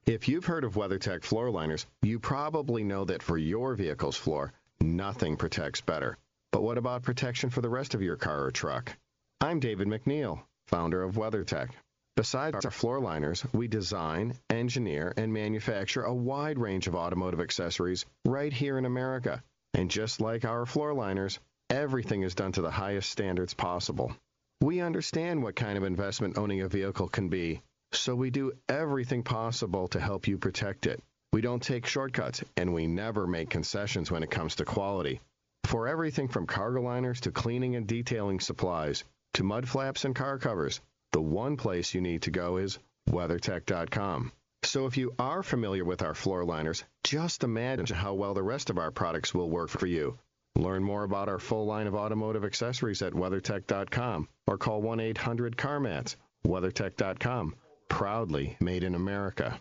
If 0.05 0.29
you've 0.29 0.45
heard 0.45 0.65
of 0.65 0.75
WeatherTech 0.75 1.23
floor 1.23 1.51
liners, 1.51 1.87
you 2.03 2.19
probably 2.19 2.83
know 2.83 3.05
that 3.05 3.23
for 3.23 3.39
your 3.39 3.75
vehicle's 3.75 4.17
floor, 4.17 4.53
nothing 4.81 5.37
protects 5.37 5.81
better. 5.81 6.19
But 6.53 6.63
what 6.63 6.77
about 6.77 7.03
protection 7.03 7.49
for 7.49 7.63
the 7.63 7.71
rest 7.71 7.95
of 7.95 8.03
your 8.03 8.17
car 8.17 8.45
or 8.45 8.51
truck? 8.51 8.95
I'm 9.41 9.59
David 9.59 9.89
MacNeil, 9.89 10.43
founder 10.67 11.03
of 11.03 11.15
WeatherTech. 11.15 11.71
Besides 12.15 12.67
our 12.67 12.71
floor 12.71 13.01
liners, 13.01 13.43
we 13.55 13.69
design, 13.69 14.35
engineer, 14.51 15.15
and 15.17 15.33
manufacture 15.33 16.03
a 16.03 16.15
wide 16.15 16.59
range 16.59 16.89
of 16.89 16.95
automotive 16.95 17.41
accessories 17.41 18.05
right 18.27 18.53
here 18.53 18.77
in 18.77 18.85
America. 18.85 19.43
And 19.73 19.91
just 19.91 20.21
like 20.21 20.45
our 20.45 20.67
floor 20.67 20.93
liners, 20.93 21.41
everything 21.71 22.23
is 22.23 22.35
done 22.35 22.53
to 22.53 22.61
the 22.61 22.71
highest 22.71 23.11
standards 23.11 23.55
possible. 23.55 24.15
We 24.61 24.83
understand 24.83 25.43
what 25.43 25.57
kind 25.57 25.79
of 25.79 25.85
investment 25.85 26.37
owning 26.37 26.61
a 26.61 26.69
vehicle 26.69 27.09
can 27.09 27.31
be, 27.31 27.63
so 27.93 28.15
we 28.15 28.29
do 28.29 28.53
everything 28.69 29.23
possible 29.23 29.89
to 29.89 30.01
help 30.01 30.29
you 30.29 30.37
protect 30.37 30.85
it. 30.85 31.03
We 31.33 31.41
don't 31.41 31.63
take 31.63 31.87
shortcuts, 31.87 32.45
and 32.59 32.75
we 32.75 32.87
never 32.87 33.27
make 33.27 33.49
concessions 33.49 34.11
when 34.11 34.23
it 34.23 34.31
comes 34.31 34.57
to 34.57 34.67
quality. 34.67 35.23
For 35.65 35.89
everything 35.89 36.29
from 36.29 36.47
cargo 36.47 36.83
liners 36.83 37.21
to 37.23 37.33
cleaning 37.33 37.77
and 37.77 37.87
detailing 37.87 38.41
supplies 38.41 39.05
to 39.35 39.45
mud 39.45 39.69
flaps 39.69 40.05
and 40.05 40.15
car 40.15 40.39
covers, 40.39 40.81
the 41.13 41.23
one 41.23 41.57
place 41.57 41.95
you 41.95 42.01
need 42.01 42.23
to 42.23 42.31
go 42.31 42.57
is 42.57 42.79
WeatherTech.com. 43.09 44.33
So 44.65 44.87
if 44.87 44.97
you 44.97 45.15
are 45.19 45.43
familiar 45.43 45.85
with 45.85 46.03
our 46.03 46.15
floor 46.15 46.45
liners, 46.45 46.85
just 47.05 47.43
imagine 47.43 47.97
how 47.97 48.15
well 48.15 48.35
the 48.35 48.43
rest 48.43 48.71
of 48.71 48.79
our 48.79 48.91
products 48.91 49.35
will 49.35 49.51
work 49.51 49.71
for 49.71 49.87
you. 49.87 50.19
Learn 50.55 50.85
more 50.85 51.05
about 51.05 51.29
our 51.29 51.39
full 51.39 51.67
line 51.67 51.87
of 51.87 51.95
automotive 51.95 52.45
accessories 52.45 53.03
at 53.03 53.13
WeatherTech.com 53.13 54.29
or 54.47 54.59
call 54.59 54.83
1 54.83 55.01
800 55.01 55.57
CarMats. 55.57 56.17
WeatherTech.com 56.47 57.55
proudly 57.89 58.57
made 58.61 58.85
in 58.85 58.95
America. 58.95 59.61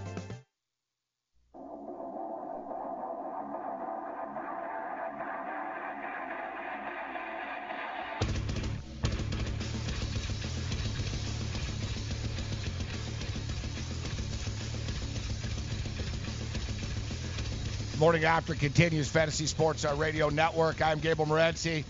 Morning 18.01 18.23
After 18.23 18.55
continues 18.55 19.07
Fantasy 19.07 19.45
Sports 19.45 19.85
uh, 19.85 19.93
Radio 19.93 20.29
Network. 20.29 20.81
I'm 20.81 20.97
Gabe 20.97 21.17
Morency. 21.17 21.83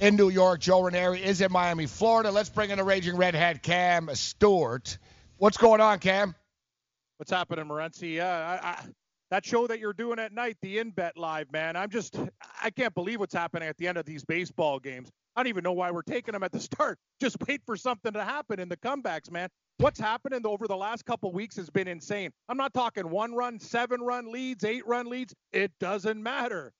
In 0.00 0.16
New 0.16 0.30
York, 0.30 0.58
Joe 0.58 0.82
Ranieri 0.82 1.22
is 1.22 1.40
in 1.40 1.52
Miami, 1.52 1.86
Florida. 1.86 2.32
Let's 2.32 2.48
bring 2.48 2.70
in 2.70 2.78
the 2.78 2.82
Raging 2.82 3.16
Redhead, 3.16 3.62
Cam 3.62 4.10
Stewart. 4.14 4.98
What's 5.36 5.58
going 5.58 5.80
on, 5.80 6.00
Cam? 6.00 6.34
What's 7.18 7.30
happening, 7.30 7.66
Morency? 7.66 8.20
I, 8.20 8.56
I, 8.56 8.82
that 9.30 9.44
show 9.44 9.66
that 9.66 9.78
you're 9.78 9.92
doing 9.92 10.18
at 10.18 10.32
night, 10.32 10.56
the 10.62 10.78
In 10.78 10.90
Bet 10.90 11.16
Live, 11.16 11.52
man. 11.52 11.76
I'm 11.76 11.90
just, 11.90 12.18
I 12.62 12.70
can't 12.70 12.94
believe 12.94 13.20
what's 13.20 13.34
happening 13.34 13.68
at 13.68 13.76
the 13.76 13.88
end 13.88 13.98
of 13.98 14.04
these 14.04 14.24
baseball 14.24 14.78
games. 14.78 15.10
I 15.36 15.40
don't 15.42 15.48
even 15.48 15.62
know 15.62 15.72
why 15.72 15.90
we're 15.90 16.02
taking 16.02 16.32
them 16.32 16.42
at 16.42 16.52
the 16.52 16.60
start. 16.60 16.98
Just 17.20 17.36
wait 17.46 17.62
for 17.64 17.76
something 17.76 18.12
to 18.12 18.24
happen 18.24 18.60
in 18.60 18.68
the 18.68 18.76
comebacks, 18.76 19.30
man 19.30 19.48
what's 19.80 19.98
happening 19.98 20.42
over 20.44 20.68
the 20.68 20.76
last 20.76 21.04
couple 21.04 21.32
weeks 21.32 21.56
has 21.56 21.70
been 21.70 21.88
insane. 21.88 22.30
I'm 22.48 22.56
not 22.56 22.74
talking 22.74 23.08
one 23.08 23.34
run, 23.34 23.58
seven 23.58 24.00
run 24.00 24.30
leads, 24.30 24.64
eight 24.64 24.86
run 24.86 25.08
leads. 25.08 25.34
It 25.52 25.72
doesn't 25.80 26.22
matter. 26.22 26.72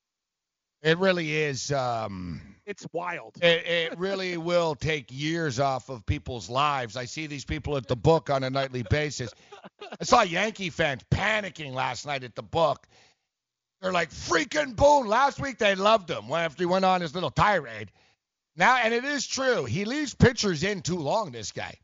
It 0.83 0.97
really 0.97 1.35
is. 1.35 1.71
Um, 1.71 2.50
it's 2.65 2.85
wild. 2.93 3.37
It, 3.41 3.65
it 3.65 3.97
really 3.97 4.37
will 4.51 4.75
take 4.75 5.07
years 5.09 5.59
off 5.59 5.89
of 5.89 6.05
people's 6.05 6.49
lives. 6.49 6.95
I 6.95 7.05
see 7.05 7.27
these 7.27 7.45
people 7.45 7.77
at 7.77 7.87
the 7.87 7.95
book 7.95 8.29
on 8.29 8.43
a 8.43 8.49
nightly 8.49 8.83
basis. 8.83 9.33
I 9.99 10.03
saw 10.03 10.21
Yankee 10.21 10.69
fans 10.69 11.01
panicking 11.11 11.73
last 11.73 12.05
night 12.05 12.23
at 12.23 12.35
the 12.35 12.43
book. 12.43 12.87
They're 13.81 13.91
like 13.91 14.11
freaking 14.11 14.75
Boone. 14.75 15.07
Last 15.07 15.39
week 15.39 15.57
they 15.57 15.75
loved 15.75 16.09
him 16.09 16.31
after 16.31 16.61
he 16.61 16.67
went 16.67 16.85
on 16.85 17.01
his 17.01 17.15
little 17.15 17.31
tirade. 17.31 17.91
Now, 18.55 18.77
and 18.77 18.93
it 18.93 19.05
is 19.05 19.25
true, 19.25 19.65
he 19.65 19.85
leaves 19.85 20.13
pitchers 20.13 20.63
in 20.63 20.81
too 20.81 20.99
long. 20.99 21.31
This 21.31 21.51
guy, 21.51 21.79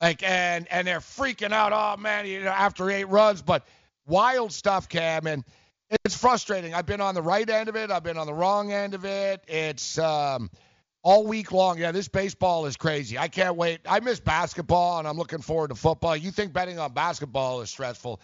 like, 0.00 0.22
and 0.22 0.66
and 0.70 0.86
they're 0.86 1.00
freaking 1.00 1.52
out. 1.52 1.72
Oh 1.72 2.00
man, 2.00 2.26
you 2.26 2.42
know, 2.42 2.50
after 2.50 2.90
eight 2.90 3.04
runs, 3.04 3.42
but 3.42 3.66
wild 4.06 4.52
stuff, 4.52 4.88
Cam, 4.88 5.26
and 5.26 5.44
it's 5.90 6.16
frustrating. 6.16 6.74
I've 6.74 6.86
been 6.86 7.00
on 7.00 7.14
the 7.14 7.22
right 7.22 7.48
end 7.48 7.68
of 7.68 7.76
it. 7.76 7.90
I've 7.90 8.04
been 8.04 8.16
on 8.16 8.26
the 8.26 8.34
wrong 8.34 8.72
end 8.72 8.94
of 8.94 9.04
it. 9.04 9.42
It's 9.48 9.98
um, 9.98 10.50
all 11.02 11.26
week 11.26 11.52
long. 11.52 11.78
Yeah, 11.78 11.92
this 11.92 12.08
baseball 12.08 12.66
is 12.66 12.76
crazy. 12.76 13.18
I 13.18 13.28
can't 13.28 13.56
wait. 13.56 13.80
I 13.88 14.00
miss 14.00 14.20
basketball, 14.20 14.98
and 14.98 15.08
I'm 15.08 15.16
looking 15.16 15.40
forward 15.40 15.68
to 15.68 15.74
football. 15.74 16.16
You 16.16 16.30
think 16.30 16.52
betting 16.52 16.78
on 16.78 16.92
basketball 16.92 17.60
is 17.60 17.70
stressful? 17.70 18.20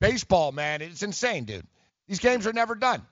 Baseball, 0.00 0.52
man, 0.52 0.82
it's 0.82 1.02
insane, 1.02 1.44
dude. 1.44 1.66
These 2.06 2.20
games 2.20 2.46
are 2.46 2.52
never 2.52 2.74
done. 2.74 3.02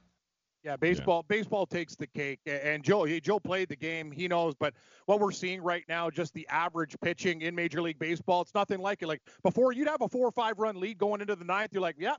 Yeah, 0.62 0.76
baseball 0.76 1.24
yeah. 1.28 1.36
baseball 1.36 1.64
takes 1.64 1.94
the 1.94 2.08
cake. 2.08 2.40
And 2.44 2.82
Joe 2.82 3.06
Joe 3.20 3.38
played 3.38 3.68
the 3.68 3.76
game, 3.76 4.10
he 4.10 4.26
knows. 4.26 4.54
But 4.58 4.74
what 5.06 5.20
we're 5.20 5.30
seeing 5.30 5.62
right 5.62 5.84
now, 5.88 6.10
just 6.10 6.34
the 6.34 6.46
average 6.48 6.96
pitching 7.00 7.42
in 7.42 7.54
Major 7.54 7.80
League 7.80 8.00
Baseball, 8.00 8.42
it's 8.42 8.54
nothing 8.54 8.80
like 8.80 9.00
it. 9.02 9.06
Like 9.06 9.22
before, 9.44 9.72
you'd 9.72 9.86
have 9.86 10.02
a 10.02 10.08
four 10.08 10.26
or 10.26 10.32
five 10.32 10.58
run 10.58 10.80
lead 10.80 10.98
going 10.98 11.20
into 11.20 11.36
the 11.36 11.44
ninth. 11.44 11.70
You're 11.72 11.82
like, 11.82 11.96
yeah, 11.98 12.16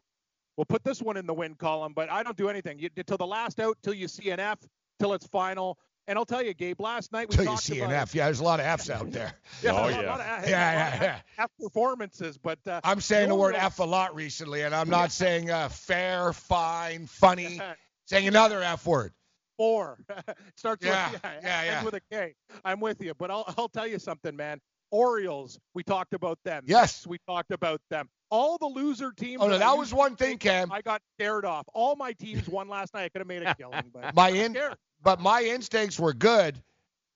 we'll 0.57 0.65
put 0.65 0.83
this 0.83 1.01
one 1.01 1.17
in 1.17 1.25
the 1.27 1.33
win 1.33 1.55
column. 1.55 1.93
But 1.95 2.11
I 2.11 2.23
don't 2.23 2.37
do 2.37 2.49
anything 2.49 2.79
you, 2.79 2.89
till 2.89 3.17
the 3.17 3.27
last 3.27 3.59
out, 3.59 3.77
till 3.83 3.93
you 3.93 4.07
see 4.07 4.31
an 4.31 4.39
F, 4.39 4.59
till 4.99 5.13
it's 5.13 5.27
final. 5.27 5.77
And 6.09 6.17
I'll 6.17 6.25
tell 6.25 6.41
you, 6.41 6.53
Gabe, 6.53 6.79
last 6.79 7.11
night 7.11 7.29
we 7.29 7.35
Till 7.35 7.45
talked 7.45 7.69
you 7.69 7.75
see 7.75 7.79
about 7.81 7.91
an 7.91 7.99
F. 7.99 8.15
Yeah, 8.15 8.25
there's 8.25 8.39
a 8.39 8.43
lot 8.43 8.59
of 8.61 8.65
F's 8.65 8.89
out 8.89 9.11
there. 9.11 9.33
yeah, 9.63 9.71
oh, 9.73 9.87
yeah. 9.89 9.97
Of, 9.99 10.19
yeah, 10.19 10.49
yeah, 10.49 11.03
yeah. 11.03 11.19
F 11.37 11.51
performances, 11.59 12.37
but 12.37 12.59
uh, 12.65 12.79
I'm 12.83 13.01
saying 13.01 13.27
the 13.29 13.35
word 13.35 13.55
real- 13.55 13.61
F 13.61 13.79
a 13.79 13.83
lot 13.83 14.15
recently, 14.15 14.61
and 14.61 14.73
I'm 14.73 14.89
not 14.89 15.11
saying 15.11 15.51
uh, 15.51 15.69
fair, 15.69 16.31
fine, 16.33 17.07
funny. 17.07 17.59
saying 18.05 18.27
another 18.27 18.63
F 18.63 18.85
word. 18.85 19.11
four. 19.57 19.99
Starts 20.55 20.85
Yeah, 20.85 21.11
with 21.11 21.21
yeah, 21.23 21.31
yeah, 21.43 21.57
ends 21.59 21.67
yeah. 21.67 21.83
with 21.83 21.93
a 21.95 22.01
K. 22.11 22.35
I'm 22.63 22.79
with 22.79 23.01
you, 23.01 23.13
but 23.13 23.29
I'll 23.29 23.53
I'll 23.57 23.69
tell 23.69 23.87
you 23.87 23.99
something, 23.99 24.35
man. 24.35 24.61
Orioles, 24.91 25.59
we 25.73 25.83
talked 25.83 26.13
about 26.13 26.39
them. 26.45 26.63
Yes. 26.65 27.05
we 27.05 27.17
talked 27.27 27.51
about 27.51 27.81
them. 27.89 28.07
All 28.29 28.57
the 28.57 28.67
loser 28.67 29.11
teams. 29.11 29.41
Oh 29.41 29.47
no, 29.47 29.57
that 29.57 29.77
was 29.77 29.93
one 29.93 30.15
thing, 30.15 30.37
Cam. 30.37 30.71
I 30.71 30.81
got 30.81 31.01
scared 31.15 31.45
off. 31.45 31.65
All 31.73 31.95
my 31.95 32.13
teams 32.13 32.47
won 32.47 32.67
last 32.67 32.93
night. 32.93 33.05
I 33.05 33.09
could 33.09 33.19
have 33.19 33.27
made 33.27 33.43
a 33.43 33.55
killing, 33.55 33.83
but 33.93 34.15
My 34.15 34.29
in, 34.29 34.57
but 35.01 35.21
my 35.21 35.43
instincts 35.43 35.99
were 35.99 36.13
good 36.13 36.61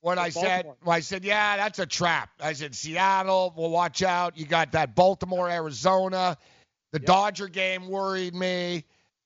when 0.01 0.19
I 0.19 0.29
said 0.29 0.65
when 0.83 0.95
I 0.95 0.99
said, 0.99 1.23
yeah, 1.23 1.57
that's 1.57 1.79
a 1.79 1.85
trap. 1.85 2.29
I 2.41 2.53
said 2.53 2.75
Seattle, 2.75 3.53
well, 3.55 3.69
watch 3.69 4.03
out. 4.03 4.37
You 4.37 4.45
got 4.45 4.73
that 4.73 4.95
Baltimore, 4.95 5.49
Arizona. 5.49 6.37
The 6.91 6.99
Dodger 6.99 7.47
game 7.47 7.87
worried 7.87 8.35
me, 8.35 8.83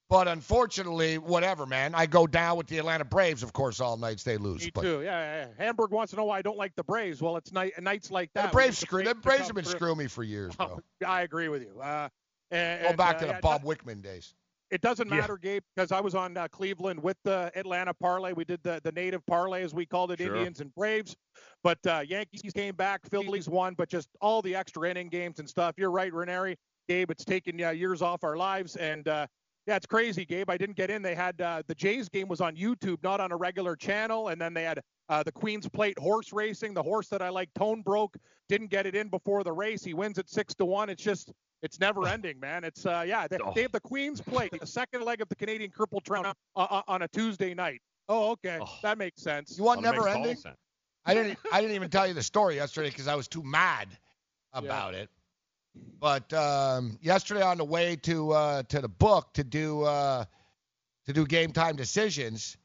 but 0.10 0.28
unfortunately, 0.28 1.18
whatever, 1.18 1.66
man. 1.66 1.96
I 1.96 2.06
go 2.06 2.28
down 2.28 2.58
with 2.58 2.68
the 2.68 2.78
Atlanta 2.78 3.06
Braves, 3.06 3.44
of 3.44 3.54
course, 3.54 3.80
all 3.80 3.98
nights 3.98 4.24
they 4.24 4.38
lose. 4.38 4.64
Me 4.64 4.72
but 4.74 4.82
too. 4.82 5.02
Yeah, 5.02 5.20
yeah, 5.20 5.48
yeah. 5.58 5.66
Hamburg 5.66 5.92
wants 5.92 6.12
to 6.12 6.18
know 6.18 6.26
why 6.26 6.38
I 6.38 6.42
don't 6.42 6.58
like 6.58 6.76
the 6.76 6.84
Braves. 6.84 7.22
Well, 7.22 7.38
it's 7.38 7.52
night 7.52 7.74
nights 7.82 8.12
like 8.12 8.30
that. 8.34 8.52
the 8.52 8.54
Braves 8.56 8.78
screw. 8.78 9.04
The 9.04 9.16
Braves 9.16 9.22
Braves 9.24 9.48
have 9.48 9.56
been 9.56 9.66
screwing 9.66 9.98
me 9.98 10.08
for 10.08 10.24
years, 10.24 10.56
bro. 10.58 10.80
I 11.06 11.22
agree 11.22 11.50
with 11.50 11.64
you. 11.64 11.80
Uh, 11.82 12.10
and, 12.52 12.82
Go 12.84 12.88
and, 12.90 12.98
back 12.98 13.16
uh, 13.16 13.20
to 13.20 13.26
the 13.26 13.32
yeah, 13.34 13.40
Bob 13.42 13.64
Wickman 13.64 14.02
days. 14.02 14.34
It 14.72 14.82
doesn't 14.82 15.10
Yeah. 15.10 15.18
matter, 15.22 15.38
Gabe, 15.38 15.64
because 15.76 15.92
I 15.92 16.00
was 16.00 16.16
on 16.16 16.36
uh, 16.38 16.48
Cleveland 16.48 17.02
with 17.02 17.18
the 17.24 17.52
Atlanta 17.56 17.94
parlay. 17.94 18.34
We 18.34 18.46
did 18.46 18.62
the, 18.64 18.82
the 18.84 18.92
native 18.92 19.26
parlay, 19.26 19.62
as 19.64 19.74
we 19.74 19.86
called 19.86 20.12
it, 20.12 20.20
Sure. 20.20 20.36
Indians 20.36 20.60
and 20.60 20.74
Braves. 20.76 21.16
But 21.64 21.78
uh, 21.88 22.04
Yankees 22.08 22.52
came 22.54 22.76
back, 22.76 23.02
Phillies 23.10 23.48
won, 23.48 23.76
but 23.76 23.90
just 23.90 24.10
all 24.22 24.42
the 24.42 24.56
extra 24.56 24.90
inning 24.90 25.10
games 25.10 25.40
and 25.40 25.48
stuff. 25.50 25.76
You're 25.78 25.92
right, 25.92 26.12
Ranieri. 26.14 26.58
Gabe, 26.88 27.10
it's 27.12 27.26
taken 27.26 27.62
uh, 27.64 27.70
years 27.72 28.02
off 28.02 28.24
our 28.24 28.38
lives. 28.38 28.76
And 28.76 29.08
uh, 29.08 29.28
yeah, 29.68 29.76
it's 29.76 29.88
crazy, 29.88 30.26
Gabe. 30.26 30.50
I 30.50 30.58
didn't 30.58 30.76
get 30.76 30.92
in. 30.92 31.02
They 31.02 31.16
had 31.16 31.42
uh, 31.42 31.64
the 31.68 31.74
Jays 31.74 32.08
game 32.08 32.28
was 32.28 32.40
on 32.40 32.56
YouTube, 32.56 33.02
not 33.02 33.20
on 33.20 33.32
a 33.32 33.38
regular 33.38 33.76
channel. 33.76 34.28
And 34.28 34.40
then 34.40 34.54
they 34.54 34.64
had 34.64 34.82
uh, 35.10 35.24
the 35.24 35.32
Queen's 35.32 35.68
Plate 35.68 35.98
horse 35.98 36.32
racing. 36.32 36.74
The 36.74 36.84
horse 36.84 37.08
that 37.10 37.22
I 37.22 37.30
like, 37.30 37.50
Tone 37.56 37.82
broke, 37.82 38.16
didn't 38.48 38.70
get 38.70 38.86
it 38.86 38.96
in 38.96 39.10
before 39.10 39.44
the 39.44 39.52
race. 39.52 39.84
He 39.84 39.94
wins 39.94 40.20
at 40.20 40.30
six 40.30 40.54
to 40.56 40.66
one. 40.66 40.90
It's 40.90 41.02
just 41.02 41.32
it's 41.64 41.80
never 41.80 42.08
ending, 42.08 42.40
man. 42.40 42.64
It's 42.64 42.86
uh, 42.86 43.04
yeah. 43.08 43.28
They, 43.28 43.40
they 43.56 43.64
have 43.64 43.72
the 43.72 43.80
Queen's 43.80 44.22
Plate, 44.22 44.54
the 44.60 44.68
second 44.68 45.02
leg 45.04 45.22
of 45.22 45.30
the 45.30 45.36
Canadian 45.36 45.72
Triple 45.72 46.02
Crown 46.02 46.28
uh, 46.28 46.34
uh, 46.56 46.82
on 46.88 47.02
a 47.02 47.08
Tuesday 47.08 47.56
night. 47.56 47.82
Oh, 48.08 48.32
okay, 48.34 48.60
that 48.84 49.00
makes 49.00 49.24
sense. 49.24 49.58
You 49.58 49.64
want 49.64 49.82
Well, 49.82 49.94
never 49.94 50.08
ending? 50.08 50.38
I 51.08 51.16
didn't. 51.16 51.40
I 51.52 51.62
didn't 51.62 51.76
even 51.76 51.90
tell 51.90 52.06
you 52.06 52.14
the 52.14 52.22
story 52.22 52.56
yesterday 52.56 52.90
because 52.90 53.08
I 53.08 53.16
was 53.16 53.28
too 53.28 53.42
mad 53.42 53.88
about 54.54 54.94
it. 54.94 55.10
But 56.00 56.32
um, 56.34 57.00
yesterday 57.02 57.42
on 57.42 57.58
the 57.58 57.66
way 57.66 57.96
to 58.04 58.32
uh, 58.32 58.64
to 58.64 58.82
the 58.82 58.88
book 58.88 59.34
to 59.34 59.44
do 59.44 59.84
uh, 59.84 60.26
to 61.06 61.14
do 61.14 61.26
game 61.26 61.52
time 61.52 61.76
decisions, 61.76 62.58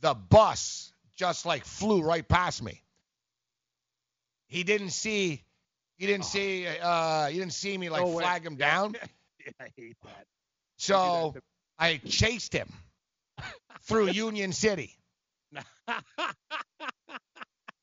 the 0.00 0.14
bus 0.14 0.92
just 1.16 1.46
like 1.46 1.64
flew 1.64 2.02
right 2.02 2.26
past 2.26 2.62
me. 2.62 2.82
He 4.46 4.62
didn't 4.62 4.90
see. 4.90 5.42
He 5.96 6.06
didn't 6.06 6.24
see. 6.26 6.66
Uh, 6.66 7.26
he 7.26 7.38
didn't 7.38 7.52
see 7.52 7.76
me 7.76 7.88
like 7.90 8.04
No 8.04 8.18
flag 8.18 8.44
him 8.44 8.56
down. 8.56 8.94
Yeah, 9.44 9.52
I 9.60 9.68
hate 9.76 9.96
that. 10.04 10.26
So 10.76 11.34
I 11.78 12.00
chased 12.06 12.52
him 12.52 12.68
through 13.82 14.08
Union 14.10 14.52
City. 14.52 14.98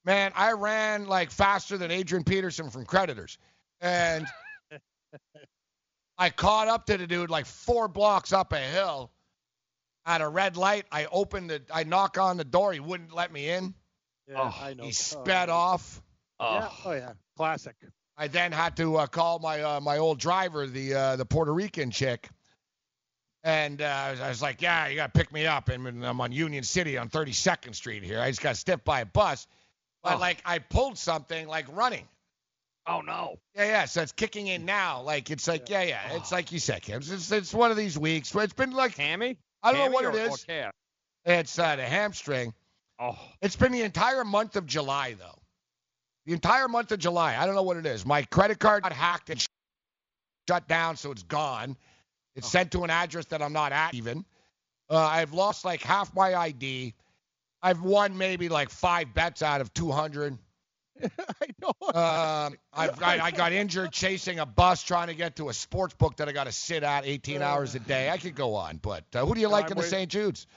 Man, 0.05 0.31
I 0.35 0.51
ran 0.51 1.07
like 1.07 1.31
faster 1.31 1.79
than 1.79 1.89
Adrian 1.89 2.23
Peterson 2.23 2.69
from 2.69 2.85
Creditors. 2.85 3.39
And 3.85 4.27
I 6.17 6.29
caught 6.31 6.67
up 6.67 6.87
to 6.87 6.97
the 6.97 7.05
dude 7.05 7.29
like 7.29 7.45
four 7.45 7.87
blocks 7.87 8.33
up 8.33 8.51
a 8.51 8.57
hill 8.57 9.11
at 10.07 10.21
a 10.21 10.27
red 10.27 10.57
light. 10.57 10.85
I 10.91 11.05
opened 11.05 11.51
it, 11.51 11.69
I 11.71 11.83
knock 11.83 12.17
on 12.17 12.37
the 12.37 12.43
door. 12.43 12.73
He 12.73 12.79
wouldn't 12.79 13.13
let 13.13 13.31
me 13.31 13.47
in. 13.49 13.75
Yeah, 14.27 14.51
I 14.59 14.73
know. 14.73 14.83
He 14.85 14.89
Oh, 14.89 14.91
sped 14.91 15.49
off. 15.49 16.01
Yeah. 16.39 16.69
Oh 16.83 16.91
yeah, 16.93 17.13
classic. 17.37 17.75
I 18.17 18.27
then 18.27 18.51
had 18.51 18.75
to 18.77 18.95
uh, 18.97 19.05
call 19.07 19.37
my 19.39 19.61
uh, 19.61 19.79
my 19.81 19.97
old 19.99 20.19
driver, 20.19 20.65
the 20.65 20.93
uh, 20.95 21.15
the 21.17 21.25
Puerto 21.25 21.53
Rican 21.53 21.91
chick, 21.91 22.27
and 23.43 23.81
uh, 23.81 23.85
I 23.85 24.11
was- 24.11 24.21
I 24.21 24.29
was 24.29 24.41
like, 24.41 24.61
"Yeah, 24.63 24.87
you 24.87 24.95
got 24.95 25.13
to 25.13 25.17
pick 25.19 25.31
me 25.31 25.45
up." 25.45 25.69
And 25.69 26.03
I'm 26.03 26.19
on 26.21 26.31
Union 26.31 26.63
City 26.63 26.97
on 26.97 27.09
32nd 27.09 27.75
Street 27.75 28.01
here. 28.03 28.19
I 28.19 28.31
just 28.31 28.41
got 28.41 28.57
stiffed 28.57 28.83
by 28.83 29.01
a 29.01 29.05
bus, 29.05 29.45
but 30.01 30.15
Oh. 30.15 30.19
like 30.19 30.41
I 30.43 30.57
pulled 30.59 30.97
something 30.97 31.47
like 31.47 31.67
running. 31.75 32.07
Oh 32.87 33.01
no. 33.01 33.39
Yeah, 33.55 33.65
yeah. 33.65 33.85
So 33.85 34.01
it's 34.01 34.11
kicking 34.11 34.47
in 34.47 34.65
now. 34.65 35.01
Like 35.01 35.31
it's 35.31 35.47
like 35.47 35.69
yeah, 35.69 35.83
yeah. 35.83 36.13
It's 36.13 36.31
like 36.31 36.51
you 36.51 36.59
said, 36.59 36.81
Kim. 36.81 36.97
It's, 36.97 37.31
it's, 37.31 37.53
one 37.53 37.71
of 37.71 37.77
these 37.77 37.97
weeks. 37.97 38.33
It's 38.35 38.53
been 38.53 38.71
like 38.71 38.95
Hammy? 38.95 39.37
I 39.63 39.71
don't 39.71 39.79
know 39.79 39.83
Hammy 39.83 39.93
what 39.93 40.05
or, 40.05 40.09
it 40.11 40.31
is. 40.31 40.45
It's 41.25 41.57
uh, 41.57 41.75
the 41.75 41.83
hamstring. 41.83 42.53
Oh. 42.99 43.17
It's 43.41 43.55
been 43.55 43.71
the 43.71 43.81
entire 43.81 44.23
month 44.23 44.55
of 44.55 44.65
July, 44.65 45.15
though. 45.17 45.39
The 46.25 46.33
entire 46.33 46.67
month 46.67 46.91
of 46.91 46.99
July. 46.99 47.35
I 47.37 47.45
don't 47.45 47.55
know 47.55 47.63
what 47.63 47.77
it 47.77 47.85
is. 47.85 48.05
My 48.05 48.21
credit 48.23 48.59
card 48.59 48.83
got 48.83 48.93
hacked 48.93 49.29
and 49.31 49.43
shut 50.49 50.67
down, 50.67 50.95
so 50.95 51.11
it's 51.11 51.23
gone. 51.23 51.77
It's 52.35 52.47
sent 52.47 52.71
to 52.73 52.83
an 52.83 52.89
address 52.89 53.25
that 53.27 53.41
I'm 53.41 53.53
not 53.53 53.71
at 53.71 53.93
even. 53.93 54.25
Uh, 54.89 54.97
I've 54.97 55.33
lost 55.33 55.65
like 55.65 55.81
half 55.81 56.13
my 56.13 56.35
ID. 56.35 56.93
I've 57.61 57.81
won 57.81 58.17
maybe 58.17 58.49
like 58.49 58.69
five 58.69 59.13
bets 59.13 59.41
out 59.41 59.61
of 59.61 59.73
200. 59.73 60.37
I 61.03 61.47
know. 61.61 61.73
Um, 61.87 62.57
I've, 62.73 63.01
I, 63.01 63.19
I 63.21 63.31
got 63.31 63.51
injured 63.51 63.91
chasing 63.91 64.39
a 64.39 64.45
bus 64.45 64.83
trying 64.83 65.07
to 65.07 65.15
get 65.15 65.35
to 65.37 65.49
a 65.49 65.53
sports 65.53 65.93
book 65.93 66.17
that 66.17 66.29
I 66.29 66.31
got 66.31 66.45
to 66.45 66.51
sit 66.51 66.83
at 66.83 67.05
18 67.05 67.41
hours 67.41 67.75
a 67.75 67.79
day. 67.79 68.09
I 68.09 68.17
could 68.17 68.35
go 68.35 68.55
on, 68.55 68.77
but 68.77 69.03
uh, 69.13 69.25
who 69.25 69.35
do 69.35 69.41
you 69.41 69.49
like 69.49 69.65
I'm 69.65 69.71
in 69.73 69.77
the 69.77 69.83
St. 69.83 70.09
Jude's? 70.09 70.47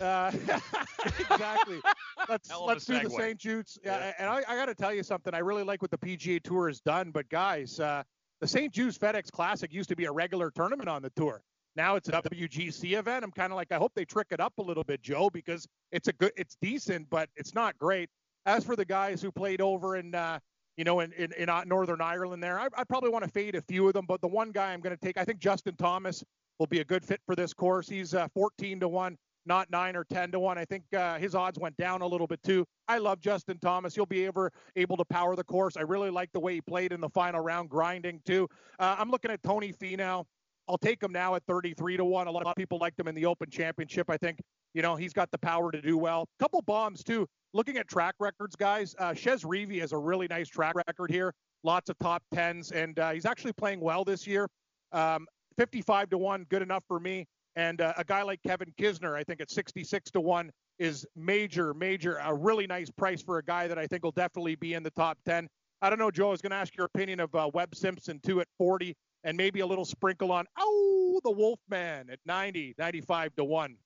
Uh, 0.00 0.30
exactly. 1.18 1.80
Let's 2.28 2.48
Hell 2.48 2.60
of 2.60 2.64
a 2.64 2.68
let's 2.68 2.84
do 2.84 3.00
the. 3.00 3.10
St. 3.10 3.38
Jude's. 3.38 3.78
Yeah. 3.84 4.12
And 4.18 4.28
I, 4.28 4.42
I 4.48 4.56
got 4.56 4.66
to 4.66 4.74
tell 4.74 4.94
you 4.94 5.02
something. 5.02 5.34
I 5.34 5.38
really 5.38 5.64
like 5.64 5.82
what 5.82 5.90
the 5.90 5.98
PGA 5.98 6.42
Tour 6.42 6.68
has 6.68 6.80
done. 6.80 7.10
But 7.10 7.28
guys, 7.28 7.80
uh, 7.80 8.02
the 8.40 8.46
St. 8.46 8.72
Jude's 8.72 8.96
FedEx 8.98 9.30
Classic 9.30 9.72
used 9.72 9.88
to 9.88 9.96
be 9.96 10.04
a 10.04 10.12
regular 10.12 10.50
tournament 10.50 10.88
on 10.88 11.02
the 11.02 11.10
tour. 11.16 11.42
Now 11.76 11.96
it's 11.96 12.08
a 12.08 12.12
WGC 12.12 12.98
event. 12.98 13.24
I'm 13.24 13.30
kind 13.30 13.52
of 13.52 13.56
like, 13.56 13.70
I 13.70 13.76
hope 13.76 13.92
they 13.94 14.04
trick 14.04 14.28
it 14.30 14.40
up 14.40 14.54
a 14.58 14.62
little 14.62 14.84
bit, 14.84 15.02
Joe, 15.02 15.30
because 15.30 15.66
it's 15.92 16.08
a 16.08 16.12
good, 16.12 16.32
it's 16.36 16.56
decent, 16.60 17.08
but 17.10 17.28
it's 17.36 17.54
not 17.54 17.78
great. 17.78 18.08
As 18.46 18.64
for 18.64 18.76
the 18.76 18.84
guys 18.84 19.20
who 19.20 19.30
played 19.30 19.60
over 19.60 19.96
in, 19.96 20.14
uh, 20.14 20.38
you 20.76 20.84
know, 20.84 21.00
in, 21.00 21.12
in, 21.12 21.32
in 21.32 21.48
uh, 21.48 21.64
Northern 21.64 22.00
Ireland 22.00 22.42
there, 22.42 22.58
I, 22.58 22.68
I 22.74 22.84
probably 22.84 23.10
want 23.10 23.24
to 23.24 23.30
fade 23.30 23.54
a 23.54 23.62
few 23.62 23.86
of 23.86 23.92
them, 23.92 24.06
but 24.06 24.20
the 24.20 24.28
one 24.28 24.50
guy 24.50 24.72
I'm 24.72 24.80
going 24.80 24.96
to 24.96 25.00
take, 25.00 25.18
I 25.18 25.24
think 25.24 25.38
Justin 25.40 25.76
Thomas 25.76 26.24
will 26.58 26.66
be 26.66 26.80
a 26.80 26.84
good 26.84 27.04
fit 27.04 27.20
for 27.26 27.34
this 27.34 27.52
course. 27.52 27.88
He's 27.88 28.14
uh, 28.14 28.28
14 28.34 28.80
to 28.80 28.88
1, 28.88 29.16
not 29.46 29.70
9 29.70 29.96
or 29.96 30.04
10 30.04 30.32
to 30.32 30.38
1. 30.38 30.58
I 30.58 30.64
think 30.64 30.84
uh, 30.96 31.18
his 31.18 31.34
odds 31.34 31.58
went 31.58 31.76
down 31.76 32.02
a 32.02 32.06
little 32.06 32.26
bit 32.26 32.42
too. 32.42 32.64
I 32.88 32.98
love 32.98 33.20
Justin 33.20 33.58
Thomas. 33.60 33.94
He'll 33.94 34.06
be 34.06 34.24
able, 34.24 34.48
able 34.76 34.96
to 34.96 35.04
power 35.04 35.36
the 35.36 35.44
course. 35.44 35.76
I 35.76 35.82
really 35.82 36.10
like 36.10 36.30
the 36.32 36.40
way 36.40 36.54
he 36.54 36.60
played 36.60 36.92
in 36.92 37.00
the 37.00 37.08
final 37.08 37.40
round, 37.40 37.70
grinding 37.70 38.20
too. 38.24 38.48
Uh, 38.78 38.96
I'm 38.98 39.10
looking 39.10 39.30
at 39.30 39.42
Tony 39.42 39.72
Finau. 39.72 40.24
I'll 40.68 40.78
take 40.78 41.02
him 41.02 41.12
now 41.12 41.34
at 41.34 41.42
33 41.48 41.96
to 41.96 42.04
1. 42.04 42.26
A 42.26 42.30
lot 42.30 42.46
of 42.46 42.54
people 42.54 42.78
liked 42.78 43.00
him 43.00 43.08
in 43.08 43.14
the 43.14 43.26
Open 43.26 43.50
Championship. 43.50 44.08
I 44.08 44.16
think, 44.16 44.40
you 44.74 44.82
know, 44.82 44.96
he's 44.96 45.12
got 45.12 45.30
the 45.30 45.38
power 45.38 45.72
to 45.72 45.80
do 45.80 45.96
well. 45.96 46.28
Couple 46.38 46.62
bombs 46.62 47.02
too. 47.02 47.26
Looking 47.52 47.76
at 47.78 47.88
track 47.88 48.14
records, 48.20 48.54
guys, 48.54 48.94
uh, 48.98 49.10
Reavie 49.10 49.80
has 49.80 49.92
a 49.92 49.98
really 49.98 50.28
nice 50.28 50.48
track 50.48 50.74
record 50.74 51.10
here. 51.10 51.34
Lots 51.64 51.90
of 51.90 51.98
top 51.98 52.22
tens, 52.32 52.70
and 52.70 52.98
uh, 52.98 53.10
he's 53.10 53.26
actually 53.26 53.52
playing 53.52 53.80
well 53.80 54.04
this 54.04 54.26
year. 54.26 54.48
Um, 54.92 55.26
55 55.58 56.10
to 56.10 56.18
1, 56.18 56.46
good 56.48 56.62
enough 56.62 56.84
for 56.86 57.00
me. 57.00 57.26
And 57.56 57.80
uh, 57.80 57.92
a 57.96 58.04
guy 58.04 58.22
like 58.22 58.40
Kevin 58.42 58.72
Kisner, 58.78 59.14
I 59.14 59.24
think 59.24 59.40
at 59.40 59.50
66 59.50 60.10
to 60.12 60.20
one 60.20 60.50
is 60.78 61.04
major, 61.16 61.74
major, 61.74 62.16
a 62.24 62.32
really 62.32 62.66
nice 62.66 62.90
price 62.90 63.22
for 63.22 63.38
a 63.38 63.44
guy 63.44 63.68
that 63.68 63.78
I 63.78 63.86
think 63.86 64.04
will 64.04 64.12
definitely 64.12 64.54
be 64.54 64.74
in 64.74 64.82
the 64.82 64.90
top 64.92 65.18
10. 65.26 65.48
I 65.82 65.90
don't 65.90 65.98
know, 65.98 66.10
Joe. 66.10 66.28
I 66.28 66.30
was 66.30 66.40
going 66.40 66.50
to 66.50 66.56
ask 66.56 66.76
your 66.76 66.86
opinion 66.86 67.20
of 67.20 67.34
uh, 67.34 67.50
Webb 67.52 67.74
Simpson 67.74 68.20
too 68.24 68.40
at 68.40 68.46
40, 68.56 68.94
and 69.24 69.36
maybe 69.36 69.60
a 69.60 69.66
little 69.66 69.84
sprinkle 69.84 70.30
on 70.30 70.46
oh 70.58 71.20
the 71.24 71.30
Wolfman 71.30 72.10
at 72.10 72.20
90, 72.24 72.74
95 72.78 73.34
to 73.36 73.44
one. 73.44 73.76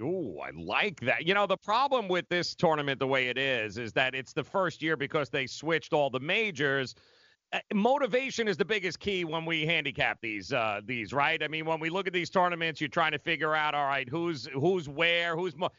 Ooh, 0.00 0.38
I 0.40 0.50
like 0.50 1.00
that. 1.00 1.26
You 1.26 1.34
know, 1.34 1.46
the 1.46 1.56
problem 1.56 2.08
with 2.08 2.28
this 2.28 2.54
tournament, 2.54 2.98
the 2.98 3.06
way 3.06 3.28
it 3.28 3.38
is, 3.38 3.78
is 3.78 3.92
that 3.92 4.14
it's 4.14 4.32
the 4.32 4.42
first 4.42 4.82
year 4.82 4.96
because 4.96 5.30
they 5.30 5.46
switched 5.46 5.92
all 5.92 6.10
the 6.10 6.20
majors. 6.20 6.96
Uh, 7.52 7.60
motivation 7.72 8.48
is 8.48 8.56
the 8.56 8.64
biggest 8.64 8.98
key 8.98 9.24
when 9.24 9.44
we 9.44 9.64
handicap 9.64 10.18
these 10.20 10.52
uh, 10.52 10.80
these 10.86 11.12
right 11.12 11.42
i 11.42 11.46
mean 11.46 11.64
when 11.66 11.78
we 11.78 11.90
look 11.90 12.06
at 12.06 12.12
these 12.12 12.30
tournaments 12.30 12.80
you're 12.80 12.88
trying 12.88 13.12
to 13.12 13.18
figure 13.18 13.54
out 13.54 13.74
all 13.74 13.84
right 13.86 14.08
who's 14.08 14.46
who's 14.46 14.88
where 14.88 15.36
who's 15.36 15.54
mo- 15.54 15.70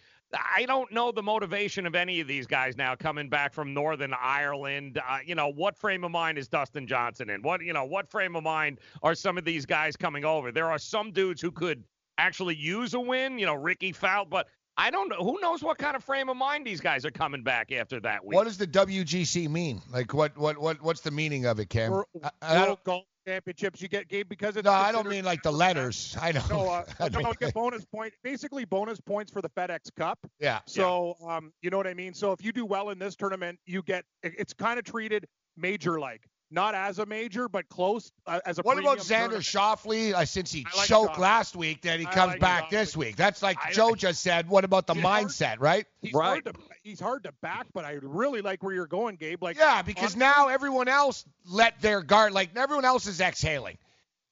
i 0.56 0.64
don't 0.68 0.92
know 0.94 1.12
the 1.12 1.24
motivation 1.24 1.86
of 1.86 1.96
any 1.96 2.22
of 2.22 2.28
these 2.28 2.48
guys 2.48 2.78
now 2.78 2.96
coming 2.96 3.28
back 3.28 3.52
from 3.52 3.74
northern 3.74 4.14
ireland 4.22 5.02
uh, 5.10 5.18
you 5.26 5.36
know 5.36 5.50
what 5.50 5.76
frame 5.76 6.04
of 6.06 6.12
mind 6.12 6.38
is 6.38 6.48
dustin 6.48 6.88
johnson 6.88 7.30
in 7.30 7.42
what 7.42 7.62
you 7.62 7.74
know 7.74 7.84
what 7.84 8.10
frame 8.10 8.36
of 8.36 8.44
mind 8.44 8.80
are 9.04 9.16
some 9.16 9.38
of 9.38 9.44
these 9.44 9.66
guys 9.66 9.98
coming 9.98 10.24
over 10.24 10.52
there 10.52 10.70
are 10.70 10.80
some 10.80 11.12
dudes 11.12 11.42
who 11.42 11.52
could 11.52 11.84
actually 12.18 12.56
use 12.56 12.94
a 12.94 13.00
win 13.00 13.38
you 13.38 13.46
know 13.46 13.56
rickie 13.56 13.92
fowler 13.92 14.26
but 14.30 14.48
I 14.78 14.92
don't 14.92 15.08
know. 15.08 15.24
Who 15.24 15.40
knows 15.40 15.64
what 15.64 15.78
kind 15.78 15.96
of 15.96 16.04
frame 16.04 16.28
of 16.28 16.36
mind 16.36 16.68
these 16.68 16.82
guys 16.82 17.06
are 17.06 17.12
coming 17.12 17.44
back 17.44 17.72
after 17.72 18.00
that 18.02 18.26
week? 18.26 18.36
What 18.36 18.44
does 18.44 18.58
the 18.58 18.68
WGC 18.68 19.48
mean? 19.48 19.82
Like, 19.90 20.14
what, 20.14 20.38
what, 20.38 20.58
what, 20.58 20.82
what's 20.82 21.00
the 21.00 21.12
meaning 21.12 21.46
of 21.46 21.62
it, 21.62 21.70
Cam? 21.70 21.92
World, 21.92 22.08
I, 22.22 22.30
I 22.42 22.66
World 22.66 22.80
Golf 22.84 23.06
Championships 23.26 23.82
you 23.82 23.88
get 23.88 24.08
Gabe 24.08 24.30
because 24.30 24.56
it's 24.56 24.66
no, 24.66 24.72
I 24.72 24.92
don't 24.92 25.08
mean 25.08 25.26
like 25.26 25.42
the 25.42 25.52
letters. 25.52 26.16
I 26.22 26.32
know. 26.32 26.44
No, 26.50 26.70
uh, 26.70 26.84
I 27.00 27.10
no, 27.10 27.20
mean, 27.20 27.28
you 27.28 27.34
get 27.40 27.54
bonus 27.54 27.86
point, 27.86 28.14
basically 28.24 28.66
bonus 28.66 29.00
points 29.00 29.32
for 29.32 29.42
the 29.42 29.50
FedEx 29.50 29.94
Cup. 29.96 30.20
Yeah. 30.40 30.60
So, 30.68 31.16
um, 31.28 31.52
you 31.62 31.70
know 31.70 31.78
what 31.78 31.88
I 31.88 31.94
mean. 31.94 32.14
So 32.14 32.34
if 32.34 32.44
you 32.44 32.52
do 32.52 32.66
well 32.66 32.90
in 32.90 33.00
this 33.00 33.16
tournament, 33.16 33.60
you 33.66 33.82
get 33.82 34.06
it's 34.22 34.54
kind 34.54 34.78
of 34.78 34.86
treated 34.86 35.26
major 35.58 36.00
like. 36.00 36.28
Not 36.51 36.76
as 36.76 36.99
a 36.99 37.05
major, 37.07 37.49
but 37.49 37.67
close 37.69 38.11
uh, 38.27 38.39
as 38.45 38.59
a. 38.59 38.61
What 38.61 38.77
about 38.77 38.99
Xander. 38.99 39.38
Schauffele? 39.39 40.13
Uh, 40.13 40.26
since 40.26 40.51
he 40.51 40.63
like 40.77 40.88
choked 40.88 41.15
Schauffele. 41.15 41.19
last 41.19 41.55
week, 41.55 41.81
that 41.81 41.99
he 41.99 42.05
I 42.05 42.11
comes 42.13 42.31
like 42.34 42.39
back 42.39 42.65
Schauffele. 42.65 42.69
this 42.69 42.95
week. 42.97 43.15
That's 43.15 43.41
like 43.41 43.57
I 43.65 43.72
Joe 43.72 43.88
like- 43.89 43.97
just 43.99 44.22
said. 44.22 44.47
What 44.47 44.63
about 44.63 44.85
the 44.85 44.93
He's 44.93 45.03
hard- 45.03 45.23
mindset, 45.26 45.55
right? 45.59 45.85
He's 46.01 46.13
hard 46.13 46.45
to 46.45 46.53
he's 46.84 46.99
hard 46.99 47.23
to 47.23 47.31
back, 47.41 47.65
but 47.73 47.84
I 47.84 47.97
really 48.01 48.41
like 48.41 48.61
where 48.61 48.73
you're 48.76 48.85
going, 48.85 49.15
Gabe. 49.15 49.41
Like 49.41 49.57
Yeah, 49.57 49.81
because 49.81 50.13
on- 50.13 50.19
now 50.19 50.47
everyone 50.49 50.88
else 50.88 51.26
let 51.45 51.81
their 51.81 52.01
guard, 52.03 52.31
like 52.31 52.51
everyone 52.55 52.85
else 52.85 53.07
is 53.07 53.19
exhaling. 53.19 53.77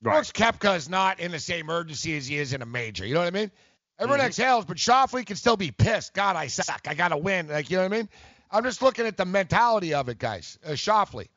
Brooks 0.02 0.32
Koepka 0.32 0.76
is 0.78 0.88
not 0.90 1.20
in 1.20 1.32
the 1.32 1.40
same 1.40 1.70
urgency 1.70 2.16
as 2.16 2.28
he 2.28 2.38
is 2.38 2.54
in 2.54 2.62
a 2.62 2.66
major. 2.66 3.06
You 3.08 3.16
know 3.16 3.22
what 3.22 3.28
I 3.28 3.32
mean? 3.32 3.52
Everyone 3.98 4.20
Mm-hmm. 4.20 4.28
exhales, 4.28 4.66
but 4.66 4.78
Schauffele 4.78 5.26
can 5.26 5.36
still 5.36 5.58
be 5.58 5.72
pissed. 5.72 6.14
God, 6.14 6.36
I 6.36 6.48
suck. 6.48 6.82
I 6.88 6.94
got 6.94 7.08
to 7.10 7.18
win. 7.18 7.48
Like, 7.48 7.70
you 7.72 7.78
know 7.78 7.84
what 7.84 7.94
I 7.94 7.98
mean? 7.98 8.10
I'm 8.52 8.64
just 8.64 8.82
looking 8.82 9.06
at 9.08 9.18
the 9.18 9.26
mentality 9.26 9.94
of 9.94 10.10
it, 10.10 10.20
guys. 10.20 10.60
Uh, 10.66 10.72
Schauffele. 10.72 11.28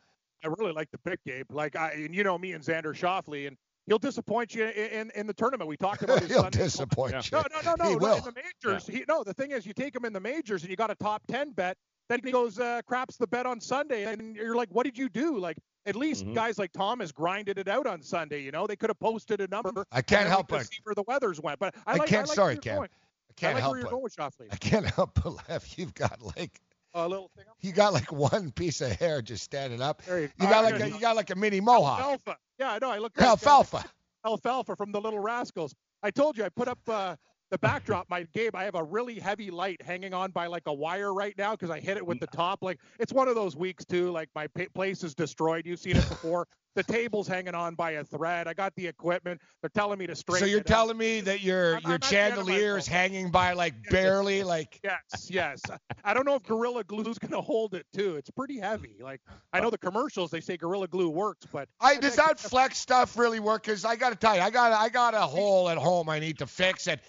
I 0.45 0.49
really 0.59 0.73
like 0.73 0.91
the 0.91 0.99
pick, 0.99 1.21
Gabe. 1.25 1.47
Like 1.51 1.77
I, 1.77 1.91
and 1.93 2.15
you 2.15 2.25
know 2.25 2.39
me 2.39 2.53
and 2.53 2.63
Xander 2.63 2.95
Schauffele, 2.95 3.47
and 3.49 3.57
he'll 3.87 3.99
disappoint 3.99 4.55
you 4.55 4.65
in, 4.65 4.71
in, 4.91 5.11
in 5.15 5.27
the 5.27 5.35
tournament. 5.35 5.69
We 5.69 5.77
talked 5.77 6.03
about 6.03 6.21
his 6.23 6.31
He'll 6.31 6.43
Sunday- 6.43 6.59
disappoint 6.59 7.13
No, 7.13 7.19
you. 7.19 7.31
no, 7.33 7.43
no, 7.65 7.75
no. 7.79 7.89
He 7.91 7.97
no, 7.97 7.99
will. 7.99 8.17
In 8.17 8.23
the 8.25 8.35
majors, 8.65 8.87
he, 8.87 9.05
no. 9.09 9.25
The 9.25 9.35
thing 9.35 9.51
is, 9.53 9.65
you 9.67 9.73
take 9.73 9.95
him 9.95 10.05
in 10.05 10.13
the 10.13 10.21
majors, 10.21 10.63
and 10.63 10.71
you 10.71 10.77
got 10.77 10.91
a 10.91 10.95
top 10.97 11.23
ten 11.29 11.53
bet. 11.53 11.77
Then 12.09 12.21
he 12.25 12.31
goes 12.31 12.61
uh, 12.61 12.83
craps 12.87 13.17
the 13.17 13.27
bet 13.27 13.47
on 13.47 13.61
Sunday, 13.61 14.05
and 14.05 14.37
you're 14.37 14.55
like, 14.55 14.69
what 14.71 14.85
did 14.85 14.97
you 14.97 15.09
do? 15.09 15.39
Like 15.39 15.57
at 15.87 15.97
least 15.97 16.25
Mm-hmm. 16.25 16.35
guys 16.35 16.59
like 16.59 16.73
Thomas 16.73 17.11
grinded 17.13 17.59
it 17.59 17.69
out 17.69 17.87
on 17.87 18.03
Sunday. 18.03 18.43
You 18.43 18.51
know, 18.53 18.67
they 18.67 18.77
could 18.77 18.91
have 18.91 19.01
posted 19.01 19.41
a 19.41 19.49
number. 19.49 19.85
I 19.91 20.03
can't 20.03 20.23
and 20.23 20.27
then 20.27 20.27
we 20.27 20.31
help 20.31 20.49
but- 20.49 20.67
see 20.67 20.79
where 20.85 20.95
the 20.95 21.05
weathers 21.07 21.41
went. 21.41 21.59
But 21.59 21.75
I, 21.87 21.93
I 21.95 21.97
like, 21.97 22.09
can't- 22.09 22.27
I 22.27 22.29
like 22.29 22.35
sorry, 22.37 22.47
where 22.47 22.53
you're 22.55 22.61
Cam. 22.63 22.83
I 22.83 23.33
can't 23.37 23.51
I 23.53 23.67
like 23.67 23.83
help 23.91 24.03
but-. 24.17 24.47
I 24.53 24.57
can't 24.57 24.87
help 24.95 25.19
but 25.23 25.49
laugh. 25.49 25.79
You've 25.79 25.95
got 25.95 26.21
like 26.37 26.61
A 26.99 27.07
little 27.07 27.31
thing. 27.37 27.45
you 27.61 27.73
got 27.73 27.93
like 27.93 28.11
one 28.33 28.51
piece 28.53 28.81
of 28.81 28.91
hair 28.93 29.21
just 29.21 29.45
standing 29.45 29.83
up. 29.83 30.03
There 30.03 30.21
you, 30.23 30.31
You 30.41 30.49
got 30.49 30.65
like 30.65 30.81
a, 30.81 30.89
you 30.89 30.99
got 30.99 31.15
like 31.15 31.29
a 31.31 31.35
mini 31.35 31.61
mohawk. 31.61 32.01
Alfalfa. 32.01 32.39
Yeah, 32.59 32.73
I 32.73 32.79
know. 32.79 32.91
I 32.91 32.99
look. 32.99 33.13
Alfalfa. 33.21 33.85
Alfalfa 34.25 34.75
from 34.77 34.93
the 34.93 35.01
Little 35.01 35.19
Rascals. 35.19 35.75
I 36.03 36.11
told 36.11 36.39
you 36.39 36.45
I 36.45 36.49
put 36.49 36.69
up 36.69 36.79
uh, 36.89 37.17
the 37.51 37.59
backdrop. 37.59 38.09
My 38.11 38.25
Gabe, 38.35 38.55
I 38.55 38.65
have 38.65 38.75
a 38.75 38.83
really 38.85 39.19
heavy 39.19 39.51
light 39.51 39.81
hanging 39.83 40.13
on 40.15 40.31
by 40.33 40.47
like 40.47 40.65
a 40.67 40.75
wire 40.75 41.13
right 41.15 41.35
now 41.39 41.53
because 41.53 41.71
I 41.71 41.81
hit 41.81 41.97
it 41.97 42.07
with 42.07 42.21
the 42.21 42.27
top. 42.27 42.59
Like 42.63 42.79
it's 42.99 43.13
one 43.13 43.29
of 43.29 43.35
those 43.35 43.57
weeks 43.57 43.85
too. 43.85 44.11
Like 44.11 44.29
my 44.35 44.47
pa- 44.49 44.65
place 44.75 45.05
is 45.05 45.15
destroyed. 45.15 45.67
You've 45.67 45.79
seen 45.81 45.97
it 45.97 46.09
before. 46.09 46.47
the 46.75 46.83
table's 46.83 47.27
hanging 47.27 47.55
on 47.55 47.75
by 47.75 47.93
a 47.93 48.05
thread. 48.05 48.47
I 48.49 48.53
got 48.53 48.75
the 48.77 48.87
equipment. 48.87 49.41
They're 49.63 49.71
telling 49.71 49.99
me 49.99 50.07
to 50.09 50.15
straighten. 50.17 50.47
It. 50.47 50.49
So 50.49 50.51
you're 50.51 50.61
it 50.61 50.67
telling 50.67 50.97
me 50.99 51.21
that 51.23 51.41
your 51.41 51.75
I'm- 51.75 51.83
your 51.85 51.93
I'm 51.93 51.95
at 51.95 52.03
the 52.03 52.19
end 52.19 52.33
of 52.33 52.39
my 52.39 52.53
chandelier 52.53 52.77
is 52.79 52.87
hanging 52.87 53.31
by 53.31 53.53
like 53.55 53.75
barely 53.91 54.43
like 54.43 54.81
Yes, 54.83 55.31
yes. 55.31 55.63
I 56.05 56.15
don't 56.15 56.27
know 56.27 56.35
if 56.35 56.43
Gorilla 56.43 56.85
Glue's 56.85 57.19
gonna 57.19 57.41
hold 57.41 57.75
it 57.75 57.87
too. 57.95 58.17
It's 58.17 58.31
pretty 58.31 58.59
heavy. 58.59 58.97
Like 59.01 59.21
I 59.53 59.61
know 59.61 59.71
the 59.71 59.79
commercials 59.79 60.31
they 60.31 60.41
say 60.41 60.57
Gorilla 60.57 60.89
Glue 60.89 61.09
works, 61.11 61.47
but 61.53 61.69
I 61.81 61.97
does 61.97 62.17
that 62.17 62.39
flex 62.41 62.77
stuff 62.79 63.17
really 63.17 63.41
work? 63.41 63.63
Because 63.65 63.85
I 63.85 63.97
got 63.97 64.11
to 64.11 64.17
tell 64.17 64.35
you, 64.35 64.43
I 64.43 64.51
got 64.51 64.73
I 64.73 64.89
got 64.89 65.15
a 65.15 65.21
hole 65.21 65.69
at 65.69 65.79
home 65.79 66.09
I 66.09 66.19
need 66.19 66.39
to 66.39 66.47
fix. 66.47 66.89
And 66.89 67.01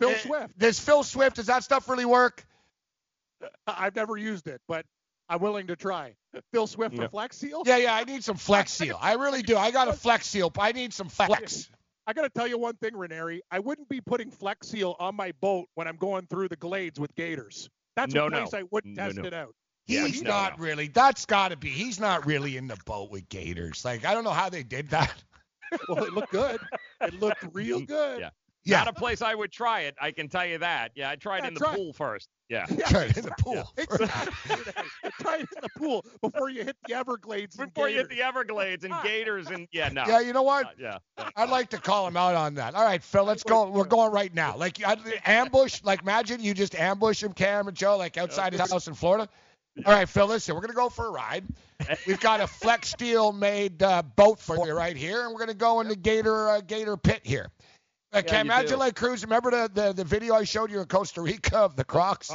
Phil 0.00 0.10
eh, 0.10 0.18
Swift. 0.18 0.58
Does 0.58 0.78
Phil 0.78 1.02
Swift? 1.02 1.36
Does 1.36 1.46
that 1.46 1.64
stuff 1.64 1.88
really 1.88 2.04
work? 2.04 2.46
I've 3.66 3.94
never 3.94 4.16
used 4.16 4.46
it, 4.46 4.60
but 4.66 4.84
I'm 5.28 5.40
willing 5.40 5.66
to 5.68 5.76
try. 5.76 6.14
Phil 6.52 6.66
Swift 6.66 6.96
for 6.96 7.08
Flex 7.08 7.36
Seal. 7.36 7.62
Yeah, 7.66 7.76
yeah. 7.78 7.94
I 7.94 8.04
need 8.04 8.24
some 8.24 8.36
flex 8.36 8.72
seal. 8.72 8.98
I 9.00 9.14
really 9.14 9.42
do. 9.42 9.56
I 9.56 9.70
got 9.70 9.88
a 9.88 9.92
flex 9.92 10.26
seal. 10.26 10.50
but 10.50 10.62
I 10.62 10.72
need 10.72 10.92
some 10.92 11.08
flex. 11.08 11.68
I 12.06 12.12
got 12.12 12.22
to 12.22 12.30
tell 12.30 12.46
you 12.46 12.56
one 12.56 12.76
thing, 12.76 12.96
Ranieri. 12.96 13.42
I 13.50 13.58
wouldn't 13.58 13.88
be 13.88 14.00
putting 14.00 14.30
Flex 14.30 14.68
Seal 14.68 14.94
on 15.00 15.16
my 15.16 15.32
boat 15.40 15.66
when 15.74 15.88
I'm 15.88 15.96
going 15.96 16.26
through 16.28 16.48
the 16.48 16.56
glades 16.56 17.00
with 17.00 17.12
gators. 17.16 17.68
That's 17.96 18.14
No, 18.14 18.26
a 18.26 18.30
place 18.30 18.52
no. 18.52 18.58
I 18.60 18.62
wouldn't 18.70 18.96
No, 18.96 19.06
test 19.06 19.16
no. 19.16 19.24
it 19.24 19.34
out. 19.34 19.54
He's 19.86 20.22
no, 20.22 20.30
not 20.30 20.58
really. 20.60 20.88
That's 20.88 21.26
got 21.26 21.48
to 21.50 21.56
be. 21.56 21.68
He's 21.68 21.98
not 21.98 22.26
really 22.26 22.56
in 22.56 22.68
the 22.68 22.76
boat 22.86 23.10
with 23.10 23.28
gators. 23.28 23.84
Like 23.84 24.04
I 24.04 24.14
don't 24.14 24.24
know 24.24 24.30
how 24.30 24.48
they 24.48 24.62
did 24.62 24.90
that. 24.90 25.14
well, 25.88 26.04
it 26.04 26.12
looked 26.12 26.32
good. 26.32 26.60
It 27.00 27.14
looked 27.20 27.44
real 27.52 27.80
good. 27.80 28.20
Yeah. 28.20 28.30
Yeah. 28.66 28.78
Not 28.78 28.88
a 28.88 28.92
place 28.92 29.22
I 29.22 29.32
would 29.34 29.52
try 29.52 29.82
it. 29.82 29.94
I 30.00 30.10
can 30.10 30.28
tell 30.28 30.44
you 30.44 30.58
that. 30.58 30.90
Yeah, 30.96 31.08
I 31.10 31.16
tried 31.16 31.42
Yeah, 31.42 31.48
in 31.48 31.54
the 31.54 31.60
try 31.60 31.74
pool 31.76 31.92
first. 31.92 32.28
Yeah. 32.48 32.66
Try 32.66 33.04
it 33.04 33.16
in 33.16 33.24
the 33.24 33.34
pool. 33.38 33.72
Exactly. 33.76 34.72
Try 35.20 35.36
it 35.36 35.40
in 35.40 35.62
the 35.62 35.68
pool 35.76 36.04
before 36.20 36.48
you 36.50 36.64
hit 36.64 36.76
the 36.86 36.94
Everglades. 36.94 37.56
and 37.58 37.72
Before 37.72 37.88
you 37.88 37.98
hit 37.98 38.08
the 38.08 38.22
Everglades 38.22 38.84
and 38.84 38.92
gators 39.02 39.46
and 39.48 39.66
yeah, 39.72 39.88
no. 39.88 40.04
Yeah, 40.06 40.20
you 40.20 40.32
know 40.32 40.42
what? 40.42 40.66
Uh, 40.66 40.70
yeah. 40.78 40.98
I'd 41.36 41.48
like 41.48 41.70
to 41.70 41.78
call 41.78 42.06
him 42.06 42.16
out 42.16 42.34
on 42.34 42.54
that. 42.54 42.74
All 42.74 42.84
right, 42.84 43.02
Phil, 43.02 43.24
let's 43.24 43.42
go. 43.44 43.68
We're 43.70 43.84
going 43.84 44.12
right 44.12 44.32
now. 44.34 44.56
Like 44.56 44.84
I- 44.84 44.96
ambush. 45.24 45.80
Like 45.84 46.02
imagine 46.02 46.40
you 46.42 46.52
just 46.54 46.74
ambush 46.74 47.22
him, 47.22 47.32
Cam 47.32 47.68
and 47.68 47.76
Joe, 47.76 47.96
like 47.96 48.16
outside 48.16 48.52
his 48.52 48.68
house 48.70 48.88
in 48.88 48.94
Florida. 48.94 49.28
All 49.84 49.92
right, 49.92 50.08
Phil, 50.08 50.26
listen, 50.26 50.54
we're 50.54 50.62
gonna 50.62 50.72
go 50.72 50.88
for 50.88 51.06
a 51.06 51.10
ride. 51.10 51.44
We've 52.06 52.20
got 52.20 52.40
a 52.40 52.46
Flex 52.46 52.94
Seal 52.98 53.32
made 53.32 53.82
uh, 53.82 54.02
boat 54.02 54.38
for 54.40 54.66
you 54.66 54.72
right 54.72 54.96
here, 54.96 55.24
and 55.24 55.32
we're 55.34 55.40
gonna 55.40 55.52
go 55.54 55.80
in 55.80 55.88
the 55.88 55.96
Gator 55.96 56.48
uh, 56.48 56.60
Gator 56.62 56.96
pit 56.96 57.20
here. 57.24 57.50
Uh, 58.16 58.22
Cam, 58.22 58.46
you 58.46 58.52
imagine 58.52 58.70
do. 58.70 58.76
like 58.76 58.96
cruising. 58.96 59.28
Remember 59.28 59.50
the, 59.50 59.70
the 59.72 59.92
the 59.92 60.04
video 60.04 60.34
I 60.34 60.44
showed 60.44 60.70
you 60.70 60.80
in 60.80 60.86
Costa 60.86 61.20
Rica 61.20 61.58
of 61.58 61.76
the 61.76 61.84
Crocs? 61.84 62.32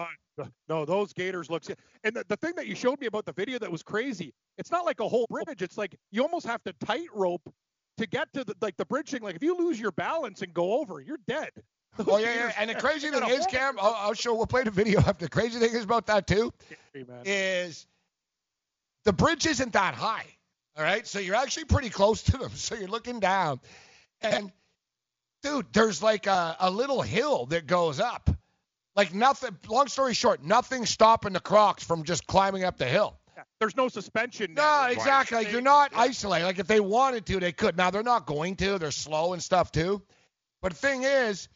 No, 0.67 0.85
those 0.85 1.13
gators 1.13 1.49
look. 1.49 1.63
And 2.03 2.15
the, 2.15 2.23
the 2.27 2.37
thing 2.37 2.53
that 2.55 2.67
you 2.67 2.75
showed 2.75 2.99
me 2.99 3.07
about 3.07 3.25
the 3.25 3.33
video 3.33 3.59
that 3.59 3.71
was 3.71 3.83
crazy, 3.83 4.33
it's 4.57 4.71
not 4.71 4.85
like 4.85 4.99
a 4.99 5.07
whole 5.07 5.27
bridge. 5.29 5.61
It's 5.61 5.77
like 5.77 5.95
you 6.11 6.23
almost 6.23 6.45
have 6.47 6.63
to 6.63 6.73
tightrope 6.85 7.53
to 7.97 8.07
get 8.07 8.31
to 8.33 8.43
the 8.43 8.55
like 8.61 8.77
the 8.77 8.85
bridging. 8.85 9.21
Like 9.21 9.35
if 9.35 9.43
you 9.43 9.57
lose 9.57 9.79
your 9.79 9.91
balance 9.91 10.41
and 10.41 10.53
go 10.53 10.79
over, 10.79 10.99
you're 10.99 11.19
dead. 11.27 11.49
Oh 12.07 12.17
yeah, 12.17 12.33
yeah. 12.33 12.51
And 12.57 12.69
the 12.69 12.75
crazy 12.79 13.09
thing 13.09 13.21
is, 13.29 13.45
Cam, 13.47 13.77
I'll, 13.77 13.93
I'll 13.97 14.13
show. 14.13 14.33
We'll 14.33 14.47
play 14.47 14.63
the 14.63 14.71
video 14.71 15.01
up. 15.01 15.19
The 15.19 15.27
crazy 15.27 15.59
thing 15.59 15.75
is 15.75 15.83
about 15.83 16.05
that 16.07 16.25
too 16.25 16.53
is 17.25 17.85
the 19.03 19.11
bridge 19.11 19.45
isn't 19.45 19.73
that 19.73 19.93
high. 19.93 20.25
All 20.77 20.83
right, 20.83 21.05
so 21.05 21.19
you're 21.19 21.35
actually 21.35 21.65
pretty 21.65 21.89
close 21.89 22.23
to 22.23 22.37
them. 22.37 22.51
So 22.55 22.75
you're 22.75 22.87
looking 22.87 23.19
down, 23.19 23.59
and 24.21 24.53
dude, 25.43 25.67
there's 25.73 26.01
like 26.03 26.27
a, 26.27 26.55
a 26.59 26.69
little 26.71 27.01
hill 27.01 27.45
that 27.47 27.67
goes 27.67 27.99
up. 27.99 28.29
Like 28.95 29.13
nothing. 29.13 29.57
Long 29.69 29.87
story 29.87 30.13
short, 30.13 30.43
nothing 30.43 30.85
stopping 30.85 31.33
the 31.33 31.39
Crocs 31.39 31.83
from 31.83 32.03
just 32.03 32.27
climbing 32.27 32.63
up 32.65 32.77
the 32.77 32.85
hill. 32.85 33.17
Yeah, 33.37 33.43
There's 33.59 33.77
no 33.77 33.87
suspension. 33.87 34.53
No, 34.53 34.61
now. 34.61 34.87
exactly. 34.89 35.37
Like 35.37 35.51
you're 35.51 35.61
not 35.61 35.91
isolated. 35.95 36.45
Like 36.45 36.59
if 36.59 36.67
they 36.67 36.81
wanted 36.81 37.25
to, 37.27 37.39
they 37.39 37.53
could. 37.53 37.77
Now 37.77 37.89
they're 37.91 38.03
not 38.03 38.25
going 38.25 38.57
to. 38.57 38.77
They're 38.77 38.91
slow 38.91 39.31
and 39.33 39.41
stuff 39.41 39.71
too. 39.71 40.01
But 40.61 40.73
the 40.73 40.77
thing 40.77 41.03
is, 41.03 41.47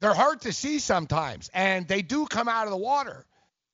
they're 0.00 0.14
hard 0.14 0.40
to 0.42 0.52
see 0.52 0.78
sometimes, 0.78 1.50
and 1.54 1.86
they 1.86 2.02
do 2.02 2.26
come 2.26 2.48
out 2.48 2.64
of 2.66 2.70
the 2.70 2.76
water, 2.76 3.24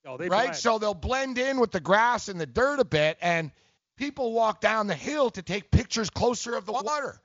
Oh, 0.07 0.17
they 0.17 0.29
right? 0.29 0.47
blend. 0.47 0.57
So 0.57 0.79
they'll 0.79 0.93
blend 0.95 1.39
in 1.39 1.59
with 1.61 1.71
the 1.71 1.81
grass 1.81 2.29
and 2.29 2.39
the 2.41 2.47
dirt 2.47 2.81
a 2.81 2.85
bit, 2.85 3.17
and 3.23 3.51
people 3.97 4.33
walk 4.33 4.61
down 4.61 4.87
the 4.89 4.95
hill 4.95 5.31
to 5.31 5.43
take 5.43 5.71
pictures 5.71 6.11
closer 6.11 6.55
of 6.57 6.67
the 6.67 6.73
water. 6.73 7.21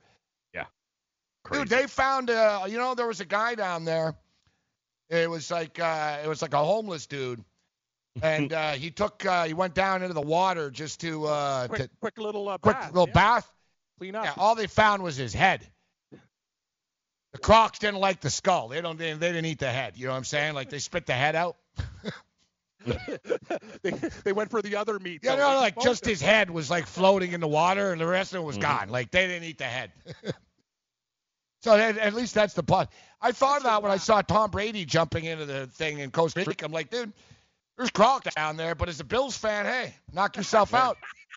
Yeah. 1.52 1.58
Dude, 1.58 1.68
they 1.68 1.86
found 1.86 2.30
uh 2.30 2.64
you 2.68 2.78
know, 2.78 2.94
there 2.94 3.06
was 3.06 3.20
a 3.20 3.24
guy 3.24 3.54
down 3.54 3.84
there. 3.84 4.14
It 5.10 5.30
was 5.30 5.50
like 5.50 5.78
uh 5.78 6.18
it 6.24 6.28
was 6.28 6.42
like 6.42 6.54
a 6.54 6.64
homeless 6.64 7.06
dude. 7.06 7.42
And 8.22 8.52
uh 8.52 8.72
he 8.72 8.90
took 8.90 9.24
uh 9.24 9.44
he 9.44 9.54
went 9.54 9.74
down 9.74 10.02
into 10.02 10.14
the 10.14 10.20
water 10.20 10.70
just 10.70 11.00
to 11.00 11.26
uh 11.26 11.68
quick, 11.68 11.82
to 11.82 11.90
quick 12.00 12.18
little 12.18 12.48
uh, 12.48 12.58
quick 12.58 12.76
bath, 12.76 12.92
little 12.92 13.08
yeah. 13.08 13.14
bath. 13.14 13.52
Clean 13.98 14.14
up. 14.14 14.24
Yeah, 14.24 14.34
all 14.36 14.54
they 14.54 14.66
found 14.66 15.02
was 15.02 15.16
his 15.16 15.32
head. 15.32 15.66
The 17.32 17.42
Crocs 17.42 17.78
didn't 17.78 18.00
like 18.00 18.20
the 18.20 18.30
skull. 18.30 18.68
They 18.68 18.80
don't. 18.80 18.98
They, 18.98 19.12
they 19.12 19.28
didn't 19.28 19.44
eat 19.44 19.58
the 19.58 19.70
head. 19.70 19.94
You 19.96 20.06
know 20.06 20.12
what 20.12 20.18
I'm 20.18 20.24
saying? 20.24 20.54
Like 20.54 20.70
they 20.70 20.78
spit 20.78 21.04
the 21.04 21.12
head 21.12 21.36
out. 21.36 21.56
they, 23.82 23.90
they 24.24 24.32
went 24.32 24.50
for 24.50 24.62
the 24.62 24.76
other 24.76 24.98
meat. 24.98 25.20
Yeah, 25.22 25.36
though. 25.36 25.52
no, 25.52 25.56
like 25.56 25.78
just 25.78 26.06
his 26.06 26.20
head 26.20 26.50
was 26.50 26.70
like 26.70 26.86
floating 26.86 27.32
in 27.32 27.40
the 27.40 27.48
water, 27.48 27.92
and 27.92 28.00
the 28.00 28.06
rest 28.06 28.32
of 28.32 28.40
it 28.40 28.44
was 28.44 28.56
Mhm. 28.56 28.62
gone. 28.62 28.88
Like 28.88 29.10
they 29.10 29.26
didn't 29.26 29.44
eat 29.44 29.58
the 29.58 29.64
head. 29.64 29.92
so 31.66 31.74
at, 31.74 31.98
at 31.98 32.14
least 32.14 32.32
that's 32.32 32.54
the 32.54 32.62
plus. 32.62 32.86
I 33.20 33.32
thought 33.32 33.64
that 33.64 33.82
when 33.82 33.90
I 33.90 33.96
saw 33.96 34.22
Tom 34.22 34.52
Brady 34.52 34.84
jumping 34.84 35.24
into 35.24 35.46
the 35.46 35.66
thing 35.66 35.98
in 35.98 36.12
Costa 36.12 36.44
Rica. 36.46 36.64
I'm 36.64 36.70
like, 36.70 36.90
dude, 36.90 37.12
there's 37.76 37.90
Croc 37.90 38.22
down 38.36 38.56
there, 38.56 38.76
but 38.76 38.88
as 38.88 39.00
a 39.00 39.04
Bills 39.04 39.36
fan, 39.36 39.66
hey, 39.66 39.92
knock 40.12 40.36
yourself 40.36 40.74
out. 40.82 40.96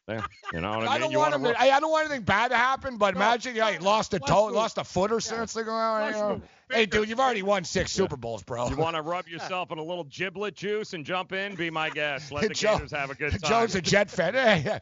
There, 0.09 0.25
you 0.53 0.59
know 0.61 0.69
what 0.71 0.77
I 0.79 0.81
mean? 0.81 0.87
I 0.89 0.97
don't 0.97 1.11
You 1.11 1.19
want 1.19 1.31
wanna 1.33 1.43
him. 1.43 1.47
ru- 1.49 1.53
To, 1.53 1.61
I, 1.61 1.77
I 1.77 1.79
don't 1.79 1.91
want 1.91 2.05
anything 2.05 2.23
bad 2.23 2.47
to 2.49 2.57
happen, 2.57 2.97
but 2.97 3.15
imagine, 3.15 3.55
yeah, 3.55 3.71
he 3.71 3.77
lost 3.77 4.13
a 4.15 4.19
toe, 4.19 4.43
wound. 4.45 4.55
lost 4.55 4.77
a 4.79 4.83
foot 4.83 5.11
or 5.11 5.19
something. 5.19 5.43
It's 5.43 5.55
like, 5.55 5.67
well, 5.67 6.05
you 6.07 6.11
know, 6.13 6.41
hey, 6.71 6.85
dude, 6.87 7.07
you've 7.09 7.19
already 7.19 7.43
won 7.43 7.63
six 7.63 7.91
Super 7.91 8.17
Bowls, 8.17 8.41
bro. 8.41 8.69
You 8.69 8.75
want 8.75 8.95
to 8.95 9.01
rub 9.03 9.27
yourself 9.29 9.71
in 9.71 9.77
a 9.77 9.83
little 9.83 10.05
giblet 10.05 10.55
juice 10.55 10.93
and 10.93 11.05
jump 11.05 11.31
in? 11.31 11.53
Be 11.55 11.69
my 11.69 11.89
guest. 11.91 12.31
Let 12.31 12.47
the 12.47 12.49
Joe- 12.55 12.73
Gators 12.77 12.91
have 12.91 13.11
a 13.11 13.15
good 13.15 13.31
time. 13.41 13.49
Joe's 13.49 13.75
a 13.75 13.81
Jet 13.81 14.09
fan. 14.09 14.33
Hey. 14.33 14.79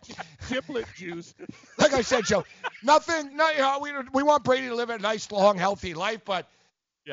Giblet 0.49 0.85
juice. 0.95 1.33
like 1.77 1.93
I 1.93 2.01
said, 2.01 2.23
Joe, 2.25 2.45
nothing. 2.83 3.35
No, 3.35 3.49
you 3.51 3.57
know, 3.57 3.79
we 3.81 3.91
we 4.13 4.23
want 4.23 4.43
Brady 4.45 4.67
to 4.69 4.75
live 4.75 4.89
a 4.89 4.97
nice, 4.97 5.29
long, 5.31 5.57
healthy 5.57 5.93
life, 5.93 6.21
but 6.25 6.47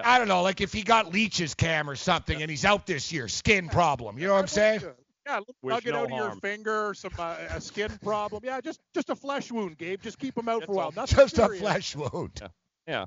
I 0.05 0.19
don't 0.19 0.29
know, 0.29 0.43
like 0.43 0.61
if 0.61 0.73
he 0.73 0.83
got 0.83 1.13
leeches 1.13 1.55
cam 1.55 1.89
or 1.89 1.95
something 1.97 2.41
and 2.43 2.51
he's 2.51 2.65
out 2.65 2.85
this 2.87 3.13
year, 3.13 3.29
skin 3.29 3.69
problem. 3.69 4.19
You 4.19 4.27
know 4.29 4.35
what 4.35 4.41
I'm 4.41 4.47
saying? 4.49 4.83
Yeah, 5.27 5.39
a 5.39 5.41
little 5.41 5.55
Wish 5.63 5.75
nugget 5.75 5.93
no 5.95 6.01
out 6.01 6.05
of 6.05 6.11
your 6.11 6.35
finger, 6.41 6.93
some 6.95 7.13
uh, 7.19 7.37
a 7.51 7.61
skin 7.61 7.91
problem. 8.03 8.43
Yeah, 8.45 8.61
just 8.61 8.81
just 8.95 9.09
a 9.11 9.15
flesh 9.17 9.51
wound, 9.51 9.79
Gabe. 9.79 10.03
Just 10.03 10.19
keep 10.19 10.37
him 10.37 10.49
out 10.49 10.65
for 10.65 10.73
a 10.73 10.75
while. 10.75 10.93
Nothing 10.95 11.17
Just 11.17 11.39
a 11.39 11.49
flesh 11.49 11.97
wound. 11.97 12.41
Yeah. 12.87 13.07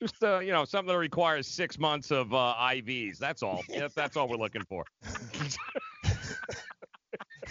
Just 0.00 0.22
uh, 0.22 0.38
you 0.38 0.52
know, 0.52 0.64
something 0.64 0.92
that 0.92 0.98
requires 0.98 1.46
six 1.46 1.78
months 1.78 2.10
of 2.10 2.32
uh, 2.32 2.54
IVs. 2.58 3.18
That's 3.18 3.42
all. 3.42 3.62
Yeah, 3.68 3.88
that's 3.94 4.16
all 4.16 4.28
we're 4.28 4.36
looking 4.36 4.62
for. 4.68 4.84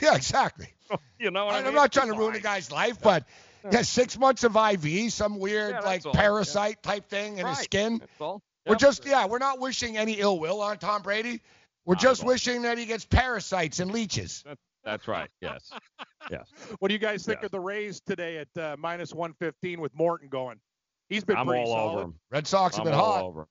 Yeah, 0.01 0.15
exactly. 0.15 0.67
You 1.19 1.31
know 1.31 1.45
what 1.45 1.55
I 1.55 1.57
I 1.57 1.61
mean? 1.61 1.67
am 1.69 1.73
not 1.73 1.91
trying 1.91 2.07
to 2.07 2.13
ruin 2.13 2.35
a 2.35 2.39
guy's 2.39 2.71
life, 2.71 3.01
but 3.01 3.25
yeah, 3.71 3.81
six 3.81 4.17
months 4.17 4.43
of 4.45 4.55
IV, 4.55 5.11
some 5.11 5.39
weird 5.39 5.71
Yeah, 5.73 5.79
like 5.81 6.05
all. 6.05 6.13
parasite 6.13 6.81
type 6.83 7.09
thing 7.09 7.39
in 7.39 7.47
his 7.47 7.57
skin. 7.57 7.97
That's 7.97 8.21
all. 8.21 8.41
We're 8.67 8.73
Yep. 8.73 8.79
just 8.79 9.05
yeah, 9.05 9.25
we're 9.25 9.39
not 9.39 9.59
wishing 9.59 9.97
any 9.97 10.13
ill 10.13 10.39
will 10.39 10.61
on 10.61 10.77
Tom 10.77 11.01
Brady. 11.01 11.41
We're 11.87 11.93
Not 11.95 12.01
just 12.03 12.23
wishing 12.25 12.61
that 12.63 12.77
he 12.77 12.85
gets 12.85 13.05
parasites 13.05 13.79
and 13.79 13.89
leeches. 13.91 14.43
That's 14.83 15.07
right. 15.07 15.29
Yes. 15.41 15.71
Yes. 16.29 16.49
What 16.79 16.89
do 16.89 16.93
you 16.93 16.99
guys 16.99 17.25
think 17.25 17.39
Yeah. 17.39 17.45
of 17.45 17.51
the 17.51 17.59
Rays 17.61 18.01
today 18.01 18.39
at 18.39 18.57
uh, 18.61 18.75
minus 18.77 19.13
115 19.13 19.79
with 19.79 19.95
Morton 19.95 20.27
going? 20.27 20.59
He's 21.07 21.23
been 21.23 21.37
I'm 21.37 21.47
pretty 21.47 21.61
all 21.63 21.67
solid. 21.73 21.91
over 21.93 22.01
him. 22.01 22.15
Red 22.29 22.45
Sox 22.45 22.75
have 22.75 22.85
I'm 22.85 22.91
been 22.91 22.99
all 22.99 23.13
hot. 23.13 23.23
over 23.23 23.41
'em. 23.41 23.47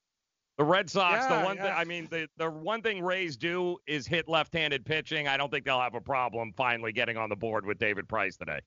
The 0.58 0.64
Red 0.64 0.90
Sox, 0.90 1.24
Yeah, 1.26 1.38
the 1.40 1.44
one 1.46 1.56
thing. 1.56 1.72
I 1.74 1.84
mean, 1.84 2.06
the 2.10 2.28
the 2.36 2.50
one 2.50 2.82
thing 2.82 3.02
Rays 3.02 3.38
do 3.38 3.78
is 3.86 4.06
hit 4.06 4.28
left-handed 4.28 4.84
pitching. 4.84 5.26
I 5.26 5.38
don't 5.38 5.50
think 5.50 5.64
they'll 5.64 5.80
have 5.80 5.94
a 5.94 6.00
problem 6.02 6.52
finally 6.54 6.92
getting 6.92 7.16
on 7.16 7.30
the 7.30 7.36
board 7.36 7.64
with 7.64 7.78
David 7.78 8.06
Price 8.10 8.36
today. 8.36 8.60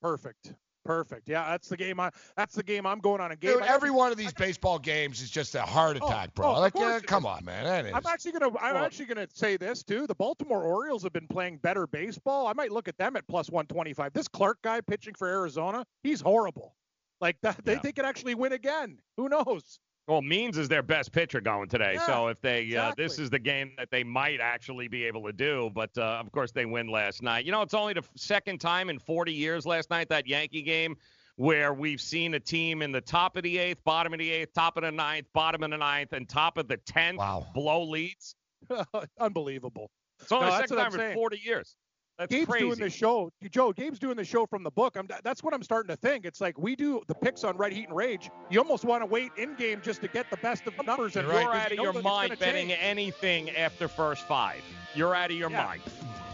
Perfect. 0.00 0.54
Perfect. 0.88 1.28
Yeah, 1.28 1.44
that's 1.50 1.68
the 1.68 1.76
game. 1.76 2.00
I 2.00 2.08
that's 2.34 2.54
the 2.54 2.62
game 2.62 2.86
I'm 2.86 3.00
going 3.00 3.20
on. 3.20 3.30
And 3.30 3.38
Gabe, 3.38 3.58
Dude, 3.58 3.62
every 3.64 3.90
one 3.90 4.10
of 4.10 4.16
these 4.16 4.32
baseball 4.32 4.78
games 4.78 5.20
is 5.20 5.28
just 5.30 5.54
a 5.54 5.60
heart 5.60 5.98
Oh, 6.00 6.06
attack, 6.08 6.34
bro. 6.34 6.46
oh, 6.56 6.60
like, 6.60 6.72
come 7.06 7.26
on, 7.26 7.44
man. 7.44 7.64
That 7.64 7.84
is. 7.84 7.92
I'm 7.94 8.06
actually 8.06 8.32
gonna 8.32 8.46
I'm 8.58 8.74
Well- 8.74 8.84
actually 8.86 9.04
gonna 9.04 9.26
say 9.34 9.58
this 9.58 9.82
too. 9.82 10.06
The 10.06 10.14
Baltimore 10.14 10.62
Orioles 10.62 11.02
have 11.02 11.12
been 11.12 11.28
playing 11.28 11.58
better 11.58 11.86
baseball. 11.86 12.46
I 12.46 12.54
might 12.54 12.72
look 12.72 12.88
at 12.88 12.96
them 12.96 13.16
at 13.16 13.28
plus 13.28 13.50
125. 13.50 14.14
This 14.14 14.28
Clark 14.28 14.62
guy 14.62 14.80
pitching 14.80 15.12
for 15.14 15.28
Arizona, 15.28 15.84
he's 16.02 16.22
horrible. 16.22 16.74
Like 17.20 17.36
that, 17.42 17.62
they, 17.66 17.74
Yeah. 17.74 17.80
they 17.82 17.92
could 17.92 18.06
actually 18.06 18.34
win 18.34 18.52
again. 18.52 18.98
Who 19.18 19.28
knows? 19.28 19.78
Well, 20.08 20.22
Means 20.22 20.56
is 20.56 20.68
their 20.68 20.82
best 20.82 21.12
pitcher 21.12 21.38
going 21.40 21.68
today. 21.68 21.92
Yeah, 21.94 22.06
so 22.06 22.28
if 22.28 22.40
they, 22.40 22.74
uh, 22.74 22.92
this 22.96 23.18
is 23.18 23.28
the 23.28 23.38
game 23.38 23.72
that 23.76 23.90
they 23.90 24.02
might 24.02 24.40
actually 24.40 24.88
be 24.88 25.04
able 25.04 25.22
to 25.26 25.32
do. 25.34 25.70
But 25.74 25.90
uh, 25.98 26.16
of 26.24 26.32
course, 26.32 26.50
they 26.50 26.64
win 26.64 26.88
last 26.88 27.22
night. 27.22 27.44
You 27.44 27.52
know, 27.52 27.60
it's 27.60 27.74
only 27.74 27.92
the 27.92 28.02
second 28.16 28.58
time 28.58 28.88
in 28.88 28.98
40 28.98 29.32
years 29.34 29.66
last 29.66 29.90
night 29.90 30.08
that 30.08 30.26
Yankee 30.26 30.62
game 30.62 30.96
where 31.36 31.74
we've 31.74 32.00
seen 32.00 32.34
a 32.34 32.40
team 32.40 32.80
in 32.80 32.90
the 32.90 33.02
top 33.02 33.36
of 33.36 33.42
the 33.42 33.58
eighth, 33.58 33.84
bottom 33.84 34.12
of 34.14 34.18
the 34.18 34.30
eighth, 34.30 34.54
top 34.54 34.78
of 34.78 34.82
the 34.82 34.90
ninth, 34.90 35.26
bottom 35.34 35.62
of 35.62 35.70
the 35.70 35.76
ninth, 35.76 36.12
and 36.14 36.26
top 36.26 36.56
of 36.56 36.66
the 36.68 36.78
tenth 36.78 37.18
Wow. 37.18 37.46
blow 37.54 37.84
leads. 37.84 38.34
Unbelievable. 39.20 39.90
It's 40.20 40.32
only 40.32 40.46
No, 40.46 40.52
the 40.52 40.66
second 40.68 40.76
time 40.92 41.00
in 41.00 41.14
40 41.14 41.38
years. 41.44 41.76
That's 42.18 42.32
Gabe's 42.32 42.46
crazy. 42.48 42.64
doing 42.66 42.78
the 42.80 42.90
show. 42.90 43.30
Joe, 43.50 43.72
Gabe's 43.72 44.00
doing 44.00 44.16
the 44.16 44.24
show 44.24 44.44
from 44.44 44.64
the 44.64 44.72
book. 44.72 44.96
I'm, 44.96 45.08
that's 45.22 45.44
what 45.44 45.54
I'm 45.54 45.62
starting 45.62 45.88
to 45.94 45.96
think. 45.96 46.24
It's 46.24 46.40
like 46.40 46.58
we 46.58 46.74
do 46.74 47.00
the 47.06 47.14
picks 47.14 47.44
on 47.44 47.56
Red 47.56 47.72
Heat 47.72 47.86
and 47.86 47.96
Rage. 47.96 48.28
You 48.50 48.58
almost 48.58 48.84
want 48.84 49.02
to 49.02 49.06
wait 49.06 49.30
in 49.36 49.54
game 49.54 49.80
just 49.84 50.00
to 50.00 50.08
get 50.08 50.28
the 50.28 50.36
best 50.38 50.66
of 50.66 50.76
the 50.76 50.82
numbers. 50.82 51.14
And 51.14 51.28
You're 51.28 51.36
right, 51.36 51.46
'cause 51.46 51.56
out 51.66 51.72
of 51.72 51.78
your 51.78 52.02
mind 52.02 52.36
betting 52.40 52.68
change. 52.70 52.80
anything 52.82 53.50
after 53.50 53.86
first 53.86 54.22
five. 54.26 54.60
You're 54.96 55.14
out 55.14 55.30
of 55.30 55.36
your 55.36 55.48
Yeah. 55.50 55.64
mind. 55.64 55.82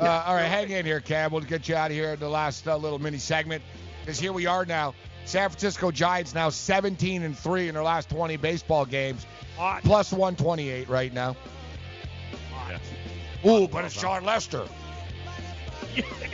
Uh, 0.01 0.25
all 0.27 0.35
right, 0.35 0.45
hang 0.47 0.71
in 0.71 0.87
here, 0.87 1.01
Cam. 1.01 1.31
We'll 1.31 1.43
get 1.43 1.69
you 1.69 1.77
out 1.77 1.91
of 1.91 1.97
here 1.97 2.15
in 2.15 2.19
the 2.19 2.31
last 2.31 2.67
uh, 2.67 2.77
little 2.77 2.99
mini 2.99 3.19
segment 3.19 3.63
because 4.01 4.19
here 4.19 4.33
we 4.33 4.47
are 4.47 4.65
now. 4.65 4.95
San 5.27 5.51
Francisco 5.51 5.91
Giants 5.91 6.35
now 6.35 6.49
17 6.49 7.23
and 7.23 7.37
three 7.39 7.69
in 7.69 7.75
their 7.75 7.83
last 7.83 8.09
20 8.09 8.37
baseball 8.39 8.87
games, 8.87 9.27
Hot. 9.59 9.83
plus 9.83 10.13
128 10.13 10.89
right 10.89 11.13
now. 11.13 11.37
Yeah. 12.71 13.51
Ooh, 13.51 13.69
but 13.69 13.85
it's 13.85 13.99
Sean 13.99 14.25
Lester. 14.25 14.67
Thank 15.95 16.07
you. 16.33 16.34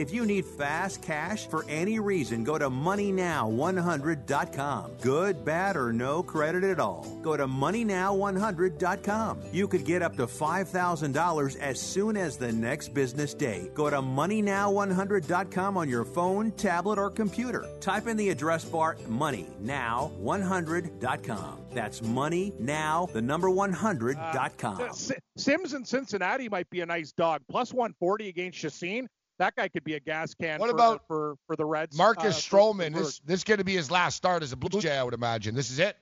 If 0.00 0.12
you 0.14 0.24
need 0.24 0.46
fast 0.46 1.02
cash 1.02 1.46
for 1.46 1.66
any 1.68 1.98
reason, 1.98 2.42
go 2.42 2.56
to 2.56 2.70
MoneyNow100.com. 2.70 4.92
Good, 5.02 5.44
bad, 5.44 5.76
or 5.76 5.92
no 5.92 6.22
credit 6.22 6.64
at 6.64 6.80
all. 6.80 7.06
Go 7.20 7.36
to 7.36 7.46
MoneyNow100.com. 7.46 9.42
You 9.52 9.68
could 9.68 9.84
get 9.84 10.00
up 10.00 10.16
to 10.16 10.26
$5,000 10.26 11.56
as 11.58 11.78
soon 11.78 12.16
as 12.16 12.38
the 12.38 12.50
next 12.50 12.94
business 12.94 13.34
day. 13.34 13.70
Go 13.74 13.90
to 13.90 14.00
MoneyNow100.com 14.00 15.76
on 15.76 15.86
your 15.90 16.06
phone, 16.06 16.50
tablet, 16.52 16.98
or 16.98 17.10
computer. 17.10 17.66
Type 17.82 18.06
in 18.06 18.16
the 18.16 18.30
address 18.30 18.64
bar 18.64 18.96
MoneyNow100.com. 19.06 21.58
That's 21.72 22.00
MoneyNow, 22.00 23.12
the 23.12 23.20
number 23.20 23.50
100.com. 23.50 24.80
Uh, 24.80 24.84
S- 24.86 25.12
Sims 25.36 25.74
in 25.74 25.84
Cincinnati 25.84 26.48
might 26.48 26.70
be 26.70 26.80
a 26.80 26.86
nice 26.86 27.12
dog. 27.12 27.42
Plus 27.50 27.74
140 27.74 28.30
against 28.30 28.56
Chacin. 28.58 29.06
That 29.40 29.56
guy 29.56 29.68
could 29.68 29.84
be 29.84 29.94
a 29.94 30.00
gas 30.00 30.34
can. 30.34 30.60
What 30.60 30.68
for, 30.68 30.74
about 30.74 31.06
for 31.08 31.36
for 31.46 31.56
the 31.56 31.64
Reds? 31.64 31.96
Marcus 31.96 32.36
uh, 32.36 32.56
Stroman. 32.56 32.94
This 32.94 33.20
this 33.20 33.42
going 33.42 33.56
to 33.56 33.64
be 33.64 33.74
his 33.74 33.90
last 33.90 34.14
start 34.14 34.42
as 34.42 34.52
a 34.52 34.56
Blue 34.56 34.80
Jay, 34.80 34.96
I 34.96 35.02
would 35.02 35.14
imagine. 35.14 35.54
This 35.54 35.70
is 35.70 35.78
it. 35.78 35.96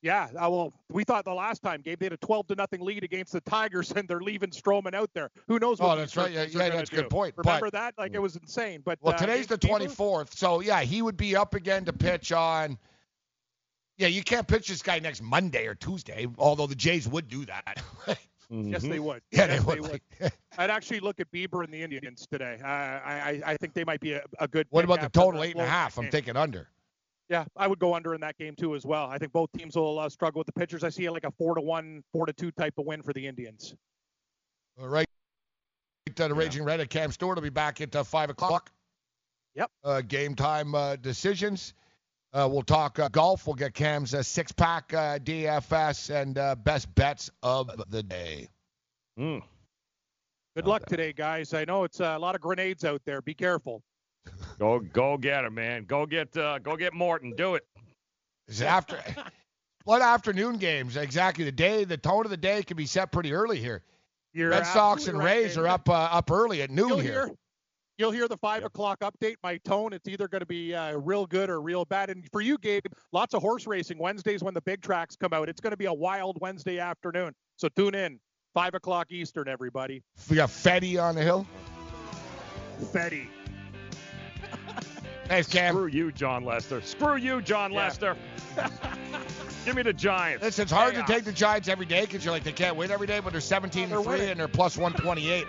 Yeah, 0.00 0.28
uh, 0.34 0.50
well, 0.50 0.72
we 0.90 1.04
thought 1.04 1.24
the 1.24 1.34
last 1.34 1.62
time, 1.62 1.80
Gabe, 1.80 2.00
they 2.00 2.06
had 2.06 2.12
a 2.12 2.16
12 2.16 2.48
to 2.48 2.54
nothing 2.56 2.80
lead 2.80 3.04
against 3.04 3.32
the 3.32 3.40
Tigers, 3.42 3.92
and 3.92 4.08
they're 4.08 4.20
leaving 4.20 4.50
Stroman 4.50 4.94
out 4.94 5.10
there. 5.14 5.30
Who 5.46 5.60
knows 5.60 5.78
what 5.78 5.96
Oh, 5.96 5.96
that's 5.96 6.16
right. 6.16 6.32
Yeah, 6.32 6.46
yeah, 6.50 6.70
that's 6.70 6.90
a 6.90 6.94
good 6.94 7.10
point. 7.10 7.34
Remember 7.36 7.66
But- 7.66 7.72
that? 7.74 7.94
Like 7.96 8.12
it 8.14 8.18
was 8.18 8.34
insane. 8.34 8.82
But 8.84 8.98
Well, 9.00 9.14
uh, 9.14 9.18
today's 9.18 9.46
the 9.46 9.58
Gabe- 9.58 9.70
24th, 9.70 10.34
so 10.34 10.60
yeah, 10.60 10.80
he 10.80 11.02
would 11.02 11.16
be 11.16 11.36
up 11.36 11.54
again 11.54 11.84
to 11.84 11.92
pitch 11.92 12.32
on. 12.32 12.78
Yeah, 13.96 14.08
you 14.08 14.24
can't 14.24 14.48
pitch 14.48 14.66
this 14.66 14.82
guy 14.82 14.98
next 14.98 15.22
Monday 15.22 15.66
or 15.66 15.76
Tuesday, 15.76 16.26
although 16.36 16.66
the 16.66 16.74
Jays 16.74 17.06
would 17.06 17.28
do 17.28 17.44
that. 17.44 17.84
Yes, 18.52 18.82
they 18.82 18.98
would. 18.98 19.22
Yeah, 19.30 19.46
yes, 19.46 19.64
they 19.64 19.80
would. 19.80 20.00
I'd 20.58 20.68
actually 20.68 21.00
look 21.00 21.20
at 21.20 21.30
Bieber 21.32 21.64
and 21.64 21.72
the 21.72 21.82
Indians 21.82 22.26
today. 22.30 22.58
Uh, 22.62 22.66
I, 22.66 23.40
I 23.46 23.52
I 23.52 23.56
think 23.56 23.72
they 23.72 23.84
might 23.84 24.00
be 24.00 24.12
a, 24.12 24.22
a 24.38 24.46
good. 24.46 24.66
What 24.68 24.84
about 24.84 25.00
the 25.00 25.08
total 25.08 25.42
eight 25.42 25.52
and 25.52 25.62
a 25.62 25.66
half? 25.66 25.96
I'm 25.96 26.04
game. 26.04 26.10
taking 26.10 26.36
under. 26.36 26.68
Yeah, 27.30 27.46
I 27.56 27.66
would 27.66 27.78
go 27.78 27.94
under 27.94 28.14
in 28.14 28.20
that 28.20 28.36
game 28.36 28.54
too 28.54 28.74
as 28.74 28.84
well. 28.84 29.06
I 29.06 29.16
think 29.16 29.32
both 29.32 29.50
teams 29.56 29.74
will 29.74 29.98
uh, 29.98 30.08
struggle 30.10 30.40
with 30.40 30.46
the 30.46 30.52
pitchers. 30.52 30.84
I 30.84 30.90
see 30.90 31.08
like 31.08 31.24
a 31.24 31.30
four 31.30 31.54
to 31.54 31.62
one, 31.62 32.02
four 32.12 32.26
to 32.26 32.32
two 32.34 32.50
type 32.50 32.74
of 32.76 32.84
win 32.84 33.02
for 33.02 33.14
the 33.14 33.26
Indians. 33.26 33.74
All 34.78 34.88
right. 34.88 35.06
Uh, 36.20 36.28
the 36.28 36.34
Raging 36.34 36.64
Red 36.64 36.80
at 36.80 36.90
Cam 36.90 37.10
Stewart 37.10 37.36
will 37.36 37.42
be 37.42 37.48
back 37.48 37.80
at 37.80 37.94
uh, 37.96 38.04
5 38.04 38.30
o'clock. 38.30 38.70
Yep. 39.54 39.70
Uh, 39.84 40.00
game 40.02 40.34
time 40.34 40.74
uh, 40.74 40.96
decisions. 40.96 41.74
Uh, 42.34 42.48
we'll 42.50 42.62
talk 42.62 42.98
uh, 42.98 43.08
golf. 43.08 43.46
We'll 43.46 43.56
get 43.56 43.74
Cam's 43.74 44.14
uh, 44.14 44.22
six 44.22 44.52
pack 44.52 44.92
uh, 44.94 45.18
DFS 45.18 46.08
and 46.14 46.38
uh, 46.38 46.54
best 46.54 46.92
bets 46.94 47.30
of 47.42 47.70
the 47.90 48.02
day. 48.02 48.48
Mm. 49.18 49.42
Good 50.56 50.66
luck 50.66 50.86
today, 50.86 51.12
guys. 51.12 51.52
I 51.52 51.64
know 51.64 51.84
it's 51.84 52.00
uh, 52.00 52.14
a 52.16 52.18
lot 52.18 52.34
of 52.34 52.40
grenades 52.40 52.84
out 52.84 53.02
there. 53.04 53.20
Be 53.22 53.34
careful. 53.34 53.82
Go 54.58 54.78
go 54.78 55.18
get 55.18 55.44
him, 55.44 55.54
man. 55.54 55.84
Go 55.84 56.06
get 56.06 56.36
uh, 56.36 56.58
go 56.60 56.76
get 56.76 56.94
Morton. 56.94 57.34
Do 57.36 57.56
it. 57.56 57.64
Is 58.46 58.60
it 58.60 58.66
after 58.66 59.02
what 59.84 60.00
afternoon 60.00 60.58
games? 60.58 60.96
Exactly. 60.96 61.44
The 61.44 61.50
day, 61.52 61.82
the 61.84 61.96
tone 61.96 62.24
of 62.24 62.30
the 62.30 62.36
day 62.36 62.62
can 62.62 62.76
be 62.76 62.86
set 62.86 63.10
pretty 63.10 63.32
early 63.32 63.58
here. 63.58 63.82
You're 64.32 64.50
Red 64.50 64.64
Sox 64.66 65.08
and 65.08 65.18
right, 65.18 65.24
Rays 65.24 65.54
David. 65.54 65.64
are 65.64 65.68
up 65.68 65.88
uh, 65.88 65.92
up 65.92 66.30
early 66.30 66.62
at 66.62 66.70
noon 66.70 66.88
You'll 66.88 66.98
here. 66.98 67.26
hear, 67.26 67.36
you'll 67.98 68.10
hear 68.12 68.28
the 68.28 68.36
five 68.36 68.64
o'clock 68.64 69.00
update. 69.00 69.34
My 69.42 69.58
tone, 69.58 69.92
it's 69.92 70.08
either 70.08 70.28
going 70.28 70.40
to 70.40 70.46
be 70.46 70.74
uh, 70.74 70.96
real 70.96 71.26
good 71.26 71.50
or 71.50 71.60
real 71.60 71.84
bad. 71.84 72.10
And 72.10 72.24
for 72.32 72.40
you, 72.40 72.58
Gabe, 72.58 72.84
lots 73.12 73.34
of 73.34 73.42
horse 73.42 73.66
racing 73.66 73.98
Wednesdays 73.98 74.42
when 74.42 74.54
the 74.54 74.60
big 74.62 74.82
tracks 74.82 75.16
come 75.16 75.32
out. 75.32 75.48
It's 75.48 75.60
going 75.60 75.72
to 75.72 75.76
be 75.76 75.86
a 75.86 75.92
wild 75.92 76.38
Wednesday 76.40 76.78
afternoon. 76.78 77.32
So 77.56 77.68
tune 77.76 77.94
in, 77.94 78.18
five 78.54 78.74
o'clock 78.74 79.08
Eastern, 79.10 79.48
everybody. 79.48 80.02
We 80.30 80.36
got 80.36 80.48
Fetty 80.48 81.00
on 81.02 81.14
the 81.14 81.22
hill. 81.22 81.46
Fetty. 82.80 83.28
Thanks, 85.26 85.48
Cam. 85.48 85.74
Screw 85.74 85.86
you, 85.86 86.12
Jon 86.12 86.44
Lester. 86.44 86.80
Screw 86.82 87.16
you, 87.16 87.40
Jon 87.40 87.72
Lester. 87.72 88.16
Give 89.64 89.76
me 89.76 89.82
the 89.82 89.92
Giants. 89.92 90.42
Listen, 90.42 90.64
it's 90.64 90.72
hard 90.72 90.94
Chaos. 90.94 91.06
to 91.06 91.12
take 91.12 91.24
the 91.24 91.32
Giants 91.32 91.68
every 91.68 91.86
day 91.86 92.00
because 92.02 92.24
you're 92.24 92.34
like 92.34 92.42
they 92.42 92.52
can't 92.52 92.76
win 92.76 92.90
every 92.90 93.06
day, 93.06 93.20
but 93.20 93.30
they're 93.32 93.40
17 93.40 93.88
They're 93.88 93.96
and 93.98 94.04
three 94.04 94.14
winning. 94.14 94.30
and 94.30 94.40
they're 94.40 94.48
plus 94.48 94.76
128. 94.76 95.46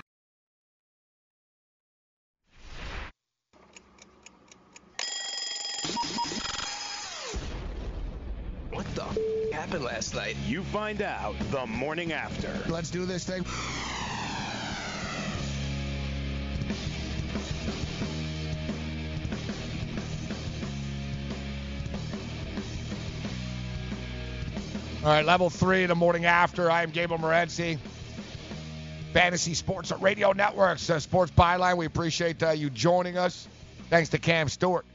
What 8.71 8.85
the 8.95 9.03
f- 9.03 9.17
happened 9.63 9.85
last 9.85 10.13
night? 10.13 10.35
You 10.45 10.61
find 10.61 11.01
out 11.01 11.35
the 11.49 11.65
morning 11.65 12.11
after. 12.11 12.51
Let's 12.69 12.89
do 12.89 13.05
this 13.05 13.23
thing. 13.23 13.45
All 25.01 25.09
right, 25.09 25.25
level 25.25 25.49
three, 25.49 25.85
the 25.85 25.95
morning 25.95 26.25
after. 26.25 26.69
I 26.69 26.83
am 26.83 26.89
Gable 26.89 27.17
Morency. 27.17 27.77
Fantasy 29.13 29.53
Sports 29.53 29.93
Radio 29.93 30.33
Networks, 30.33 30.89
uh, 30.89 30.99
Sports 30.99 31.31
Byline. 31.31 31.77
We 31.77 31.85
appreciate 31.85 32.43
uh, 32.43 32.49
you 32.49 32.69
joining 32.69 33.17
us. 33.17 33.47
Thanks 33.89 34.09
to 34.09 34.17
Cam 34.17 34.49
Stewart 34.49 34.85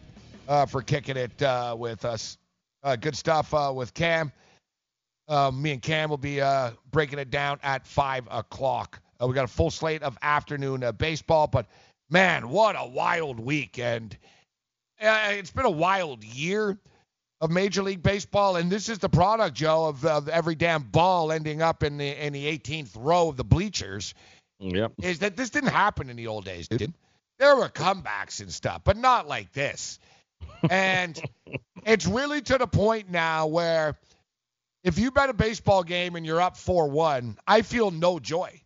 uh, 0.46 0.66
for 0.66 0.82
kicking 0.82 1.16
it 1.16 1.40
uh, 1.40 1.74
with 1.78 2.04
us. 2.04 2.36
Uh, 2.82 2.96
good 2.96 3.16
stuff 3.16 3.54
uh, 3.54 3.72
with 3.74 3.94
Cam. 3.94 4.30
Uh, 5.28 5.50
me 5.50 5.72
and 5.72 5.82
Cam 5.82 6.09
will 6.09 6.16
be 6.16 6.40
uh, 6.40 6.70
breaking 6.90 7.18
it 7.18 7.30
down 7.30 7.59
at 7.62 7.86
5 7.86 8.28
o'clock. 8.30 9.00
Uh, 9.20 9.26
we 9.26 9.34
got 9.34 9.44
a 9.44 9.48
full 9.48 9.70
slate 9.70 10.02
of 10.02 10.16
afternoon 10.22 10.82
uh, 10.82 10.92
baseball, 10.92 11.46
but 11.46 11.66
man, 12.09 12.48
what 12.48 12.76
a 12.78 12.88
wild 12.88 13.38
week. 13.38 13.78
And 13.78 14.16
uh, 15.00 15.28
it's 15.32 15.50
been 15.50 15.66
a 15.66 15.70
wild 15.70 16.24
year 16.24 16.78
of 17.40 17.50
Major 17.50 17.82
League 17.82 18.02
Baseball, 18.02 18.56
and 18.56 18.70
this 18.70 18.88
is 18.88 18.98
the 18.98 19.09
product, 19.09 19.55
Joe, 19.55 19.86
of, 19.86 20.05
of 20.05 20.28
every 20.28 20.55
damn 20.55 20.82
ball 20.82 21.30
ending 21.30 21.62
up 21.62 21.82
in 21.82 21.98
the 21.98 22.26
in 22.26 22.32
the 22.32 22.46
18th 22.59 22.92
row 22.96 23.28
of 23.28 23.36
the 23.36 23.44
bleachers. 23.44 24.14
Yep. 24.60 24.92
Is 25.02 25.20
that 25.20 25.36
this 25.36 25.50
didn't 25.50 25.70
happen 25.70 26.10
in 26.10 26.16
the 26.16 26.26
old 26.26 26.44
days, 26.44 26.66
dude? 26.66 26.92
There 27.38 27.55
were 27.55 27.68
comebacks 27.68 28.40
and 28.40 28.52
stuff, 28.52 28.82
but 28.82 28.96
not 28.96 29.28
like 29.28 29.52
this. 29.52 30.00
And 30.68 31.20
it's 31.86 32.06
really 32.06 32.40
to 32.42 32.59
the 32.59 32.66
point 32.66 33.09
now 33.09 33.46
where 33.46 33.96
if 34.89 34.98
you 34.98 35.10
bet 35.10 35.28
a 35.28 35.35
baseball 35.35 35.82
game 35.82 36.16
and 36.16 36.24
you're 36.24 36.40
up 36.40 36.56
4-1, 36.56 37.36
I 37.47 37.60
feel 37.60 37.90
no 37.90 38.19
joy. 38.19 38.62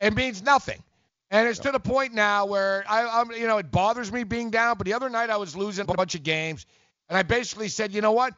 It 0.00 0.14
means 0.14 0.40
nothing. 0.40 0.80
And 1.32 1.48
it's 1.48 1.58
to 1.60 1.72
the 1.72 1.80
point 1.80 2.14
now 2.14 2.46
where 2.46 2.84
I, 2.88 3.20
I'm, 3.20 3.32
you 3.32 3.48
know, 3.48 3.58
it 3.58 3.70
bothers 3.70 4.10
me 4.12 4.22
being 4.22 4.50
down. 4.50 4.78
But 4.78 4.86
the 4.86 4.94
other 4.94 5.10
night 5.10 5.30
I 5.30 5.36
was 5.36 5.56
losing 5.56 5.90
a 5.90 5.92
bunch 5.92 6.14
of 6.14 6.22
games, 6.22 6.64
and 7.08 7.18
I 7.18 7.24
basically 7.24 7.68
said, 7.68 7.92
you 7.92 8.00
know 8.00 8.12
what? 8.12 8.34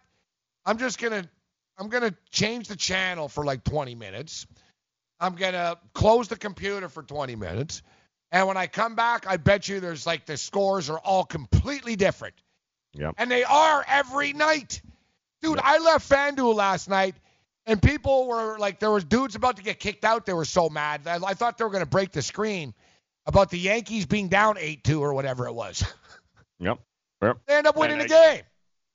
I'm 0.64 0.78
just 0.78 0.98
gonna, 0.98 1.28
I'm 1.78 1.88
gonna 1.88 2.14
change 2.30 2.68
the 2.68 2.76
channel 2.76 3.28
for 3.28 3.44
like 3.44 3.64
20 3.64 3.94
minutes. 3.94 4.46
I'm 5.20 5.34
gonna 5.34 5.76
close 5.92 6.28
the 6.28 6.36
computer 6.36 6.88
for 6.88 7.02
20 7.02 7.36
minutes, 7.36 7.82
and 8.32 8.48
when 8.48 8.56
I 8.56 8.66
come 8.66 8.94
back, 8.94 9.26
I 9.28 9.36
bet 9.36 9.68
you 9.68 9.80
there's 9.80 10.06
like 10.06 10.24
the 10.24 10.38
scores 10.38 10.88
are 10.88 10.98
all 10.98 11.24
completely 11.24 11.96
different. 11.96 12.34
Yep. 12.94 13.16
And 13.18 13.30
they 13.30 13.44
are 13.44 13.84
every 13.86 14.32
night. 14.32 14.80
Dude, 15.42 15.58
I 15.62 15.78
left 15.78 16.08
FanDuel 16.08 16.54
last 16.54 16.88
night 16.88 17.14
and 17.66 17.80
people 17.80 18.26
were 18.26 18.58
like 18.58 18.78
there 18.78 18.90
was 18.90 19.04
dudes 19.04 19.34
about 19.34 19.56
to 19.56 19.62
get 19.62 19.78
kicked 19.78 20.04
out. 20.04 20.26
They 20.26 20.32
were 20.32 20.44
so 20.44 20.68
mad. 20.68 21.02
I, 21.06 21.18
I 21.24 21.34
thought 21.34 21.58
they 21.58 21.64
were 21.64 21.70
going 21.70 21.84
to 21.84 21.90
break 21.90 22.12
the 22.12 22.22
screen 22.22 22.74
about 23.26 23.50
the 23.50 23.58
Yankees 23.58 24.06
being 24.06 24.28
down 24.28 24.56
8-2 24.56 25.00
or 25.00 25.14
whatever 25.14 25.46
it 25.46 25.52
was. 25.52 25.84
Yep. 26.62 26.78
Yep. 27.22 27.38
They 27.46 27.54
end 27.54 27.66
up 27.66 27.74
winning 27.74 28.02
And 28.02 28.10
the 28.10 28.14
game. 28.14 28.42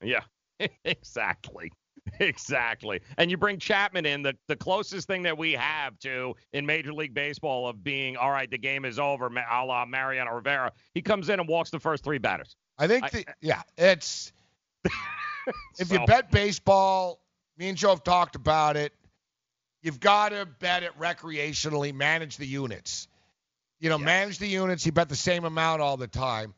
Yeah, 0.04 0.68
exactly. 0.86 1.72
Exactly. 2.20 3.02
And 3.18 3.32
you 3.32 3.38
bring 3.38 3.58
Chapman 3.58 4.06
in, 4.06 4.22
the, 4.22 4.38
the 4.48 4.56
closest 4.56 5.08
thing 5.08 5.24
that 5.24 5.36
we 5.36 5.54
have 5.54 5.98
to 6.02 6.36
in 6.54 6.64
Major 6.64 6.94
League 6.94 7.16
Baseball 7.16 7.68
of 7.68 7.84
being, 7.84 8.16
all 8.16 8.30
right, 8.30 8.50
the 8.50 8.60
game 8.60 8.86
is 8.86 9.00
over, 9.00 9.26
a 9.26 9.66
la 9.66 9.86
Mariano 9.88 10.32
Rivera. 10.32 10.72
He 10.94 11.02
comes 11.02 11.30
in 11.30 11.40
and 11.40 11.50
walks 11.50 11.72
the 11.72 11.80
first 11.80 12.04
three 12.04 12.20
batters. 12.20 12.56
I 12.78 12.86
think 12.86 13.10
the, 13.10 13.26
yeah, 13.42 13.64
it's 13.76 14.32
if 15.80 15.92
you 15.92 16.06
bet 16.06 16.32
baseball, 16.32 17.20
me 17.58 17.70
and 17.70 17.78
Joe 17.78 17.90
have 17.90 18.04
talked 18.04 18.36
about 18.36 18.78
it. 18.78 18.94
You've 19.82 20.00
got 20.00 20.30
to 20.30 20.48
bet 20.60 20.84
it 20.84 20.98
recreationally, 21.00 21.94
manage 21.94 22.38
the 22.38 22.48
units. 22.48 23.08
You 23.80 23.90
know, 23.90 23.98
manage 23.98 24.40
the 24.40 24.48
units. 24.48 24.86
You 24.86 24.92
bet 24.92 25.10
the 25.10 25.16
same 25.16 25.46
amount 25.46 25.82
all 25.82 25.98
the 25.98 26.08
time. 26.08 26.54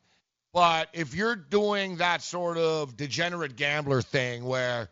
But 0.52 0.88
if 0.92 1.14
you're 1.14 1.36
doing 1.36 1.96
that 1.96 2.22
sort 2.22 2.56
of 2.56 2.96
degenerate 2.96 3.56
gambler 3.56 4.00
thing 4.00 4.44
where, 4.44 4.88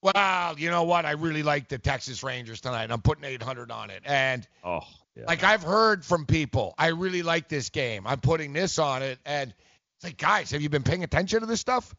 well, 0.00 0.58
you 0.58 0.70
know 0.70 0.84
what, 0.84 1.04
I 1.04 1.12
really 1.12 1.42
like 1.42 1.68
the 1.68 1.78
Texas 1.78 2.22
Rangers 2.22 2.60
tonight, 2.60 2.84
and 2.84 2.92
I'm 2.92 3.02
putting 3.02 3.24
800 3.24 3.70
on 3.70 3.90
it, 3.90 4.02
and 4.04 4.46
oh, 4.64 4.80
yeah. 5.14 5.24
like 5.26 5.44
I've 5.44 5.62
heard 5.62 6.04
from 6.04 6.26
people, 6.26 6.74
I 6.78 6.88
really 6.88 7.22
like 7.22 7.48
this 7.48 7.68
game. 7.68 8.06
I'm 8.06 8.20
putting 8.20 8.52
this 8.52 8.78
on 8.78 9.02
it, 9.02 9.18
and 9.26 9.52
it's 9.96 10.04
like, 10.04 10.16
guys, 10.16 10.50
have 10.52 10.62
you 10.62 10.68
been 10.68 10.82
paying 10.82 11.04
attention 11.04 11.40
to 11.40 11.46
this 11.46 11.60
stuff? 11.60 11.94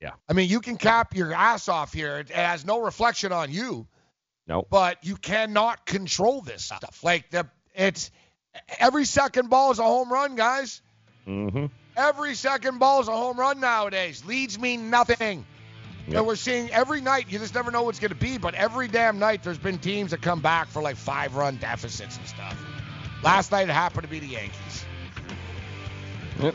Yeah. 0.00 0.12
I 0.28 0.32
mean, 0.32 0.48
you 0.48 0.60
can 0.60 0.76
cap 0.76 1.14
your 1.14 1.32
ass 1.32 1.68
off 1.68 1.92
here. 1.92 2.18
It, 2.18 2.30
has 2.30 2.64
no 2.66 2.82
reflection 2.82 3.32
on 3.32 3.50
you. 3.50 3.86
No. 4.46 4.66
But 4.68 4.98
you 5.04 5.16
cannot 5.16 5.86
control 5.86 6.40
this 6.40 6.64
stuff. 6.64 7.02
Like 7.02 7.30
the 7.30 7.48
it's 7.74 8.10
every 8.78 9.04
second 9.04 9.50
ball 9.50 9.72
is 9.72 9.78
a 9.78 9.84
home 9.84 10.12
run, 10.12 10.36
guys. 10.36 10.82
Mm-hmm. 11.26 11.66
Every 11.96 12.34
second 12.34 12.78
ball 12.78 13.00
is 13.00 13.08
a 13.08 13.16
home 13.16 13.38
run 13.38 13.60
nowadays. 13.60 14.24
Leads 14.24 14.58
mean 14.58 14.90
nothing. 14.90 15.46
Yep. 16.06 16.16
And 16.16 16.26
we're 16.26 16.36
seeing 16.36 16.70
every 16.70 17.00
night, 17.00 17.26
you 17.28 17.38
just 17.38 17.54
never 17.54 17.70
know 17.70 17.82
what's 17.82 17.98
going 17.98 18.10
to 18.10 18.14
be, 18.14 18.38
but 18.38 18.54
every 18.54 18.86
damn 18.86 19.18
night 19.18 19.42
there's 19.42 19.58
been 19.58 19.78
teams 19.78 20.12
that 20.12 20.22
come 20.22 20.40
back 20.40 20.68
for 20.68 20.80
like 20.80 20.96
five 20.96 21.34
run 21.34 21.56
deficits 21.56 22.16
and 22.16 22.26
stuff. 22.28 22.56
Last 23.24 23.50
night 23.50 23.68
it 23.68 23.72
happened 23.72 24.02
to 24.02 24.08
be 24.08 24.20
the 24.20 24.28
Yankees. 24.28 24.84
Yep. 26.40 26.54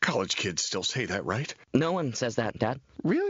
College 0.00 0.34
kids 0.34 0.64
still 0.64 0.82
say 0.82 1.04
that, 1.06 1.24
right? 1.26 1.54
No 1.74 1.92
one 1.92 2.14
says 2.14 2.36
that, 2.36 2.58
Dad. 2.58 2.80
Really? 3.04 3.29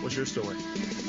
What's 0.00 0.16
your 0.16 0.24
story? 0.24 0.56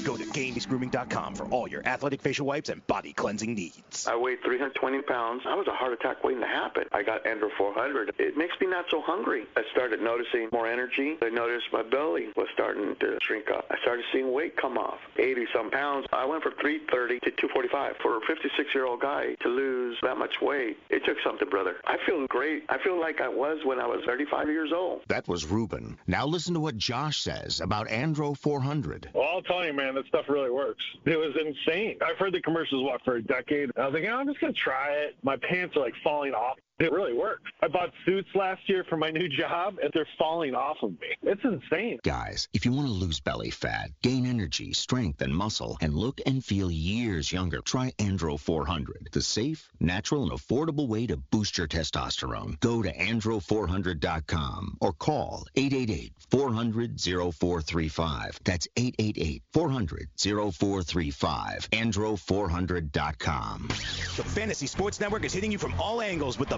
Go 0.03 0.17
to 0.17 0.25
GamesGrooming.com 0.25 1.35
for 1.35 1.45
all 1.45 1.67
your 1.67 1.81
athletic 1.87 2.21
facial 2.21 2.45
wipes 2.45 2.67
and 2.67 2.85
body 2.87 3.13
cleansing 3.13 3.53
needs. 3.53 4.05
I 4.05 4.17
weighed 4.17 4.39
320 4.43 5.01
pounds. 5.03 5.43
I 5.47 5.55
was 5.55 5.67
a 5.67 5.71
heart 5.71 5.93
attack 5.93 6.23
waiting 6.25 6.41
to 6.41 6.47
happen. 6.47 6.85
I 6.91 7.01
got 7.03 7.23
Andro 7.23 7.49
400. 7.57 8.15
It 8.19 8.35
makes 8.35 8.59
me 8.59 8.67
not 8.67 8.85
so 8.89 9.01
hungry. 9.01 9.45
I 9.55 9.61
started 9.71 10.01
noticing 10.01 10.49
more 10.51 10.67
energy. 10.67 11.17
I 11.21 11.29
noticed 11.29 11.67
my 11.71 11.83
belly 11.83 12.29
was 12.35 12.47
starting 12.53 12.95
to 12.99 13.17
shrink 13.21 13.49
up. 13.49 13.65
I 13.71 13.77
started 13.81 14.03
seeing 14.11 14.33
weight 14.33 14.57
come 14.57 14.77
off, 14.77 14.99
80 15.17 15.45
some 15.53 15.71
pounds. 15.71 16.07
I 16.11 16.25
went 16.25 16.43
from 16.43 16.53
330 16.59 17.19
to 17.19 17.31
245. 17.31 17.95
For 18.01 18.17
a 18.17 18.21
56 18.27 18.75
year 18.75 18.85
old 18.85 18.99
guy 18.99 19.35
to 19.41 19.47
lose 19.47 19.97
that 20.01 20.17
much 20.17 20.41
weight, 20.41 20.77
it 20.89 21.05
took 21.05 21.17
something, 21.23 21.49
brother. 21.49 21.75
I 21.85 21.97
feel 22.05 22.27
great. 22.27 22.65
I 22.67 22.77
feel 22.79 22.99
like 22.99 23.21
I 23.21 23.29
was 23.29 23.59
when 23.63 23.79
I 23.79 23.85
was 23.85 24.01
35 24.05 24.49
years 24.49 24.71
old. 24.73 25.01
That 25.07 25.27
was 25.27 25.45
Ruben. 25.45 25.97
Now 26.07 26.25
listen 26.25 26.55
to 26.55 26.59
what 26.59 26.75
Josh 26.75 27.21
says 27.21 27.61
about 27.61 27.87
Andro 27.87 28.35
400. 28.35 28.80
Well, 29.13 29.27
I'll 29.27 29.41
tell 29.41 29.65
you, 29.65 29.73
man, 29.73 29.95
that 29.95 30.05
stuff 30.07 30.25
really 30.29 30.49
works. 30.49 30.83
It 31.05 31.17
was 31.17 31.35
insane. 31.39 31.97
I've 32.05 32.17
heard 32.17 32.33
the 32.33 32.41
commercials, 32.41 32.83
what, 32.83 33.01
for 33.03 33.15
a 33.15 33.21
decade. 33.21 33.71
I 33.77 33.85
was 33.85 33.93
like, 33.93 34.09
I'm 34.09 34.27
just 34.27 34.39
going 34.39 34.53
to 34.53 34.59
try 34.59 34.89
it. 34.91 35.15
My 35.23 35.37
pants 35.37 35.75
are 35.75 35.81
like 35.81 35.93
falling 36.03 36.33
off. 36.33 36.57
It 36.81 36.91
really 36.91 37.13
works. 37.13 37.51
I 37.61 37.67
bought 37.67 37.91
suits 38.07 38.29
last 38.33 38.67
year 38.67 38.83
for 38.89 38.97
my 38.97 39.11
new 39.11 39.29
job, 39.29 39.75
and 39.83 39.91
they're 39.93 40.07
falling 40.17 40.55
off 40.55 40.77
of 40.81 40.99
me. 40.99 41.09
It's 41.21 41.43
insane. 41.43 41.99
Guys, 42.03 42.47
if 42.53 42.65
you 42.65 42.71
want 42.71 42.87
to 42.87 42.93
lose 42.93 43.19
belly 43.19 43.51
fat, 43.51 43.91
gain 44.01 44.25
energy, 44.25 44.73
strength, 44.73 45.21
and 45.21 45.31
muscle, 45.31 45.77
and 45.79 45.93
look 45.93 46.19
and 46.25 46.43
feel 46.43 46.71
years 46.71 47.31
younger, 47.31 47.61
try 47.61 47.91
Andro 47.99 48.39
400, 48.39 49.09
the 49.11 49.21
safe, 49.21 49.69
natural, 49.79 50.23
and 50.23 50.31
affordable 50.31 50.87
way 50.87 51.05
to 51.05 51.17
boost 51.17 51.59
your 51.59 51.67
testosterone. 51.67 52.59
Go 52.61 52.81
to 52.81 52.91
andro400.com 52.91 54.77
or 54.81 54.93
call 54.93 55.45
888-400-0435. 55.55 58.39
That's 58.43 58.67
888-400-0435. 58.75 61.69
Andro400.com. 61.69 63.67
The 63.67 64.23
Fantasy 64.23 64.65
Sports 64.65 64.99
Network 64.99 65.25
is 65.25 65.33
hitting 65.33 65.51
you 65.51 65.59
from 65.59 65.79
all 65.79 66.01
angles 66.01 66.39
with 66.39 66.49
the 66.49 66.57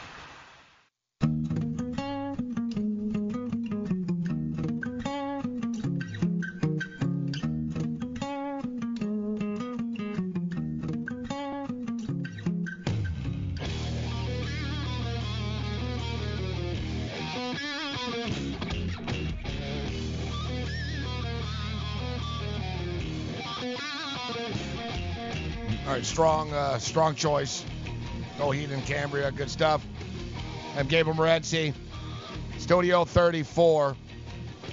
Right, 26.01 26.07
strong, 26.07 26.51
uh, 26.53 26.79
strong 26.79 27.13
choice. 27.13 27.63
Coheed 28.37 28.71
and 28.71 28.83
Cambria, 28.85 29.31
good 29.31 29.51
stuff. 29.51 29.85
I'm 30.75 30.87
Gabriel 30.87 31.15
Morency, 31.15 31.75
Studio 32.57 33.05
34, 33.05 33.95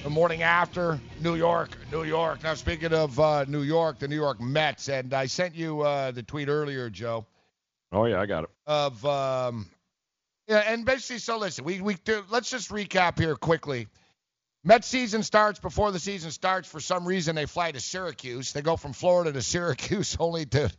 the 0.05 0.09
morning 0.09 0.43
after 0.43 0.99
New 1.21 1.35
York, 1.35 1.77
New 1.93 2.05
York. 2.05 2.43
Now, 2.43 2.55
speaking 2.55 2.95
of 2.95 3.21
uh, 3.21 3.45
New 3.47 3.61
York, 3.63 3.99
the 3.99 4.09
New 4.09 4.17
York 4.17 4.41
Mets, 4.41 4.89
and 4.89 5.13
I 5.13 5.27
sent 5.27 5.55
you 5.55 5.83
uh, 5.83 6.13
the 6.13 6.23
tweet 6.23 6.49
earlier, 6.49 6.89
Joe, 6.89 7.27
Oh 7.93 8.07
yeah, 8.07 8.21
I 8.21 8.27
got 8.27 8.45
it. 8.45 8.51
of 8.67 9.05
um, 9.05 9.67
yeah, 10.47 10.59
and 10.67 10.87
basically, 10.87 11.19
so 11.19 11.37
listen, 11.39 11.65
we 11.65 11.81
we 11.83 11.95
do, 11.95 12.23
let's 12.31 12.49
just 12.49 12.71
recap 12.71 13.19
here 13.19 13.35
quickly. 13.37 13.89
Mets 14.65 14.87
season 14.87 15.23
starts 15.23 15.59
before 15.61 15.93
the 15.93 15.99
season 15.99 16.31
starts. 16.31 16.69
For 16.69 16.81
some 16.81 17.07
reason, 17.07 17.37
they 17.37 17.47
fly 17.47 17.71
to 17.73 17.81
Syracuse. 17.81 18.53
They 18.53 18.61
go 18.63 18.77
from 18.77 18.93
Florida 18.93 19.33
to 19.33 19.43
Syracuse, 19.43 20.17
only 20.21 20.47
to, 20.47 20.71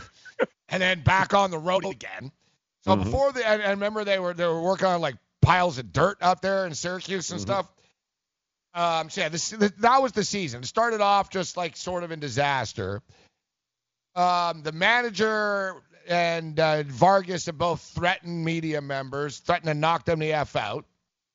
and 0.68 0.82
then 0.82 1.02
back 1.02 1.34
on 1.34 1.50
the 1.50 1.58
road 1.58 1.84
again. 1.84 2.32
So 2.84 2.96
Mhm. 2.96 3.04
before 3.04 3.32
the, 3.32 3.46
and, 3.46 3.60
and 3.60 3.70
remember 3.72 4.04
they 4.04 4.18
were 4.18 4.34
they 4.34 4.46
were 4.46 4.62
working 4.62 4.86
on 4.86 5.00
like 5.00 5.16
piles 5.42 5.78
of 5.78 5.92
dirt 5.92 6.18
out 6.22 6.42
there 6.42 6.66
in 6.66 6.74
Syracuse 6.74 7.30
and 7.30 7.38
Mhm. 7.38 7.42
stuff. 7.42 7.72
Um, 8.74 9.10
so 9.10 9.22
yeah, 9.22 9.28
this, 9.28 9.50
that 9.50 10.02
was 10.02 10.12
the 10.12 10.24
season. 10.24 10.62
It 10.62 10.66
started 10.66 11.00
off 11.00 11.30
just 11.30 11.56
like 11.56 11.76
sort 11.76 12.04
of 12.04 12.12
in 12.12 12.20
disaster. 12.20 13.02
Um, 14.14 14.62
the 14.62 14.72
manager 14.72 15.74
and 16.08 16.58
uh, 16.58 16.82
Vargas 16.84 17.46
have 17.46 17.58
both 17.58 17.80
threatened 17.80 18.44
media 18.44 18.80
members, 18.80 19.38
threatened 19.38 19.66
to 19.68 19.74
knock 19.74 20.04
them 20.04 20.18
the 20.20 20.32
f 20.32 20.54
out. 20.56 20.86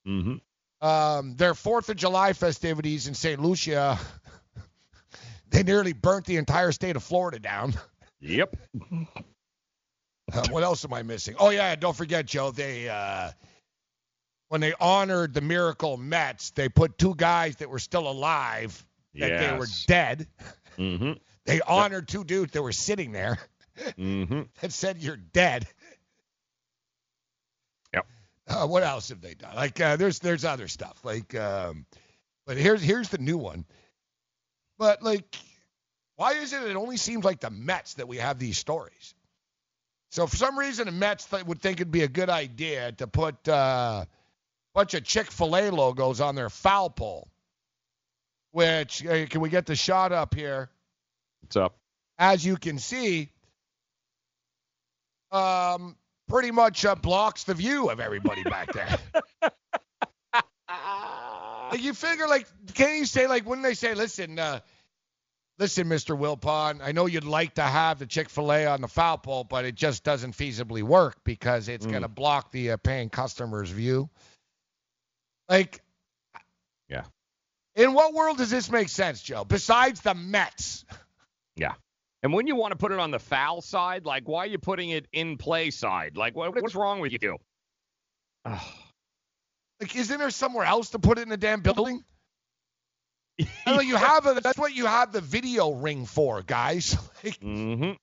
Mm-hmm. 0.08 0.36
Um, 0.84 1.36
their 1.36 1.54
Fourth 1.54 1.90
of 1.90 1.96
July 1.96 2.34
festivities 2.34 3.08
in 3.08 3.14
St. 3.14 3.40
Lucie, 3.42 3.72
they 5.50 5.64
nearly 5.64 5.94
burnt 5.94 6.26
the 6.26 6.38
entire 6.38 6.72
state 6.72 6.96
of 6.96 7.04
Florida 7.04 7.40
down. 7.40 7.74
Yep. 8.20 8.56
Uh, 10.32 10.48
what 10.50 10.64
else 10.64 10.84
am 10.86 10.94
I 10.94 11.04
missing? 11.04 11.36
Oh 11.40 11.50
yeah, 11.50 11.76
don't 11.76 11.96
forget, 11.96 12.26
Joe. 12.26 12.52
They 12.52 12.90
uh, 12.90 13.32
when 14.50 14.62
they 14.62 14.74
honored 14.80 15.34
the 15.34 15.42
Miracle 15.42 15.98
Mets, 15.98 16.52
they 16.52 16.70
put 16.70 16.98
two 16.98 17.16
guys 17.16 17.56
that 17.58 17.70
were 17.70 17.80
still 17.80 18.08
alive 18.08 18.86
that 19.16 19.40
they 19.40 19.58
were 19.58 19.68
dead. 19.88 20.28
Mm-hmm. 20.78 21.14
They 21.46 21.62
honored 21.62 22.08
two 22.08 22.24
dudes 22.24 22.54
that 22.54 22.62
were 22.62 22.72
sitting 22.72 23.12
there 23.12 23.38
Mm-hmm. 23.78 24.42
that 24.62 24.72
said 24.72 24.98
you're 25.00 25.18
dead. 25.18 25.68
Uh, 28.48 28.68
what 28.68 28.84
else 28.84 29.10
have 29.10 29.22
they 29.22 29.34
done? 29.34 29.56
Like 29.56 29.80
uh, 29.80 29.96
there's 29.96 30.20
there's 30.20 30.46
other 30.46 30.68
stuff. 30.68 30.98
Like 31.04 31.34
um, 31.36 31.86
but 32.46 32.58
here's 32.58 32.82
here's 32.82 33.10
the 33.10 33.18
new 33.18 33.38
one. 33.38 33.66
But 34.78 35.02
like, 35.02 35.36
why 36.16 36.34
is 36.34 36.54
it 36.54 36.64
it 36.64 36.76
only 36.76 36.98
seems 36.98 37.24
like 37.24 37.40
the 37.40 37.50
Mets 37.50 37.96
that 37.96 38.08
we 38.08 38.18
have 38.18 38.40
these 38.40 38.58
stories? 38.58 39.16
So 40.12 40.28
for 40.28 40.36
some 40.36 40.60
reason 40.60 40.86
the 40.86 40.92
Mets 40.92 41.26
th- 41.26 41.46
would 41.46 41.62
think 41.62 41.78
it'd 41.78 41.92
be 41.92 42.04
a 42.04 42.08
good 42.08 42.30
idea 42.30 42.92
to 42.94 43.08
put 43.08 43.48
uh, 43.48 44.06
a 44.06 44.08
bunch 44.74 44.94
of 44.94 45.04
Chick 45.04 45.32
Fil 45.32 45.56
A 45.56 45.70
logos 45.72 46.20
on 46.22 46.36
their 46.36 46.50
foul 46.50 46.90
pole. 46.90 47.30
Which 48.52 49.06
uh, 49.06 49.26
can 49.28 49.42
we 49.42 49.50
get 49.50 49.66
the 49.66 49.76
shot 49.76 50.12
up 50.12 50.36
here? 50.36 50.70
What's 51.42 51.56
up? 51.56 51.76
as 52.18 52.46
you 52.46 52.58
can 52.58 52.80
see, 52.80 53.30
um, 55.32 55.96
pretty 56.28 56.52
much 56.52 56.86
uh, 56.86 56.96
blocks 56.96 57.44
the 57.44 57.54
view 57.54 57.90
of 57.90 58.00
everybody 58.00 58.44
back 58.44 58.72
there. 58.74 58.98
like 61.72 61.82
you 61.84 61.94
figure, 61.94 62.28
like, 62.28 62.48
can't 62.74 62.98
you 63.00 63.06
say, 63.06 63.28
like, 63.28 63.46
wouldn't 63.46 63.66
they 63.66 63.74
say, 63.74 63.94
listen, 63.96 64.40
uh, 64.40 64.60
listen, 65.60 65.88
Mr. 65.88 66.18
Wilpon, 66.18 66.82
I 66.84 66.92
know 66.92 67.06
you'd 67.06 67.24
like 67.24 67.56
to 67.56 67.62
have 67.64 68.00
the 68.00 68.06
Chick 68.06 68.30
Fil 68.30 68.52
A 68.52 68.66
on 68.66 68.82
the 68.82 68.88
foul 68.88 69.18
pole, 69.18 69.44
but 69.44 69.66
it 69.66 69.76
just 69.76 70.04
doesn't 70.04 70.34
feasibly 70.36 70.84
work 70.84 71.18
because 71.24 71.68
it's 71.68 71.86
going 71.86 72.02
to 72.04 72.08
block 72.08 72.52
the 72.52 72.72
uh, 72.72 72.78
paying 72.78 73.10
customers' 73.10 73.70
view. 73.70 74.10
Like, 75.50 75.82
Yeah. 76.90 77.04
in 77.76 77.94
what 77.94 78.14
world 78.14 78.38
does 78.38 78.50
this 78.50 78.70
make 78.72 78.90
sense, 78.90 79.22
Joe? 79.22 79.44
Besides 79.44 80.02
the 80.02 80.14
Mets. 80.14 80.86
Yeah. 81.56 81.74
And 82.24 82.32
when 82.34 82.48
you 82.48 82.56
want 82.56 82.72
to 82.72 82.78
put 82.78 82.94
it 82.94 83.00
on 83.00 83.12
the 83.12 83.20
foul 83.20 83.62
side, 83.62 84.06
like 84.06 84.28
why 84.28 84.46
are 84.46 84.48
you 84.48 84.58
putting 84.58 84.90
it 84.90 85.06
in 85.12 85.38
play 85.38 85.70
side? 85.70 86.16
Like 86.16 86.36
what, 86.36 86.56
what's 86.56 86.74
wrong 86.74 87.02
with 87.02 87.12
you? 87.22 87.38
Like, 88.46 89.96
isn't 89.98 90.18
there 90.18 90.30
somewhere 90.30 90.66
else 90.66 90.92
to 90.92 91.00
put 91.00 91.18
it 91.18 91.24
in 91.24 91.30
the 91.30 91.38
damn 91.38 91.62
building? 91.62 92.02
I 93.66 93.76
know, 93.76 93.82
you 93.82 93.98
have 93.98 94.26
a, 94.26 94.40
that's 94.42 94.58
what 94.58 94.74
you 94.74 94.86
have 94.86 95.12
the 95.12 95.20
video 95.20 95.72
ring 95.72 96.06
for, 96.06 96.42
guys. 96.42 96.98
Like, 97.24 97.40
mm-hmm. 97.40 97.94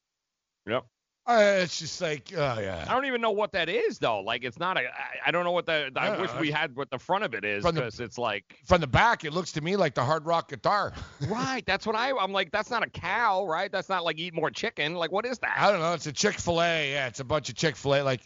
Yep. 0.70 0.86
Uh, 1.26 1.59
it's 1.62 1.78
just 1.78 2.01
like, 2.01 2.32
oh 2.34 2.59
yeah. 2.60 2.84
I 2.88 2.94
don't 2.94 3.05
even 3.05 3.20
know 3.20 3.30
what 3.30 3.52
that 3.52 3.68
is 3.68 3.98
though. 3.98 4.20
Like 4.20 4.42
it's 4.42 4.59
not 4.59 4.76
a. 4.76 4.80
I, 4.80 5.28
I 5.28 5.30
don't 5.30 5.44
know 5.44 5.52
what 5.52 5.66
the. 5.66 5.90
I 5.94 6.06
Yeah, 6.06 6.20
wish 6.20 6.30
we 6.40 6.51
had 6.51 6.74
what 6.74 6.90
the 6.90 6.98
front 6.98 7.24
of 7.24 7.34
it 7.34 7.44
is 7.44 7.64
because 7.64 8.01
it's 8.01 8.18
like. 8.18 8.59
From 8.64 8.80
the 8.80 8.86
back, 8.86 9.24
it 9.24 9.32
looks 9.32 9.52
to 9.52 9.60
me 9.60 9.76
like 9.76 9.94
the 9.94 10.05
hard 10.05 10.26
rock 10.26 10.48
guitar. 10.48 10.92
Right. 11.28 11.64
That's 11.66 11.86
what 11.86 11.94
I. 11.94 12.10
I'm 12.10 12.32
like. 12.32 12.51
That's 12.51 12.70
not 12.70 12.82
a 12.82 12.90
cow, 12.90 13.47
right? 13.47 13.70
That's 13.70 13.88
not 13.88 14.05
like 14.05 14.18
eat 14.18 14.34
more 14.34 14.51
chicken. 14.51 14.94
Like 14.94 15.12
what 15.12 15.26
is 15.26 15.38
that? 15.40 15.56
I 15.59 15.70
don't 15.70 15.80
know. 15.80 15.92
It's 15.92 16.06
a 16.06 16.12
Chick 16.12 16.38
Fil 16.38 16.60
A. 16.60 16.92
Yeah, 16.92 17.06
it's 17.06 17.20
a 17.20 17.24
bunch 17.24 17.48
of 17.48 17.55
Chick 17.55 17.76
Fil 17.76 17.97
A. 17.97 18.02
Like, 18.02 18.22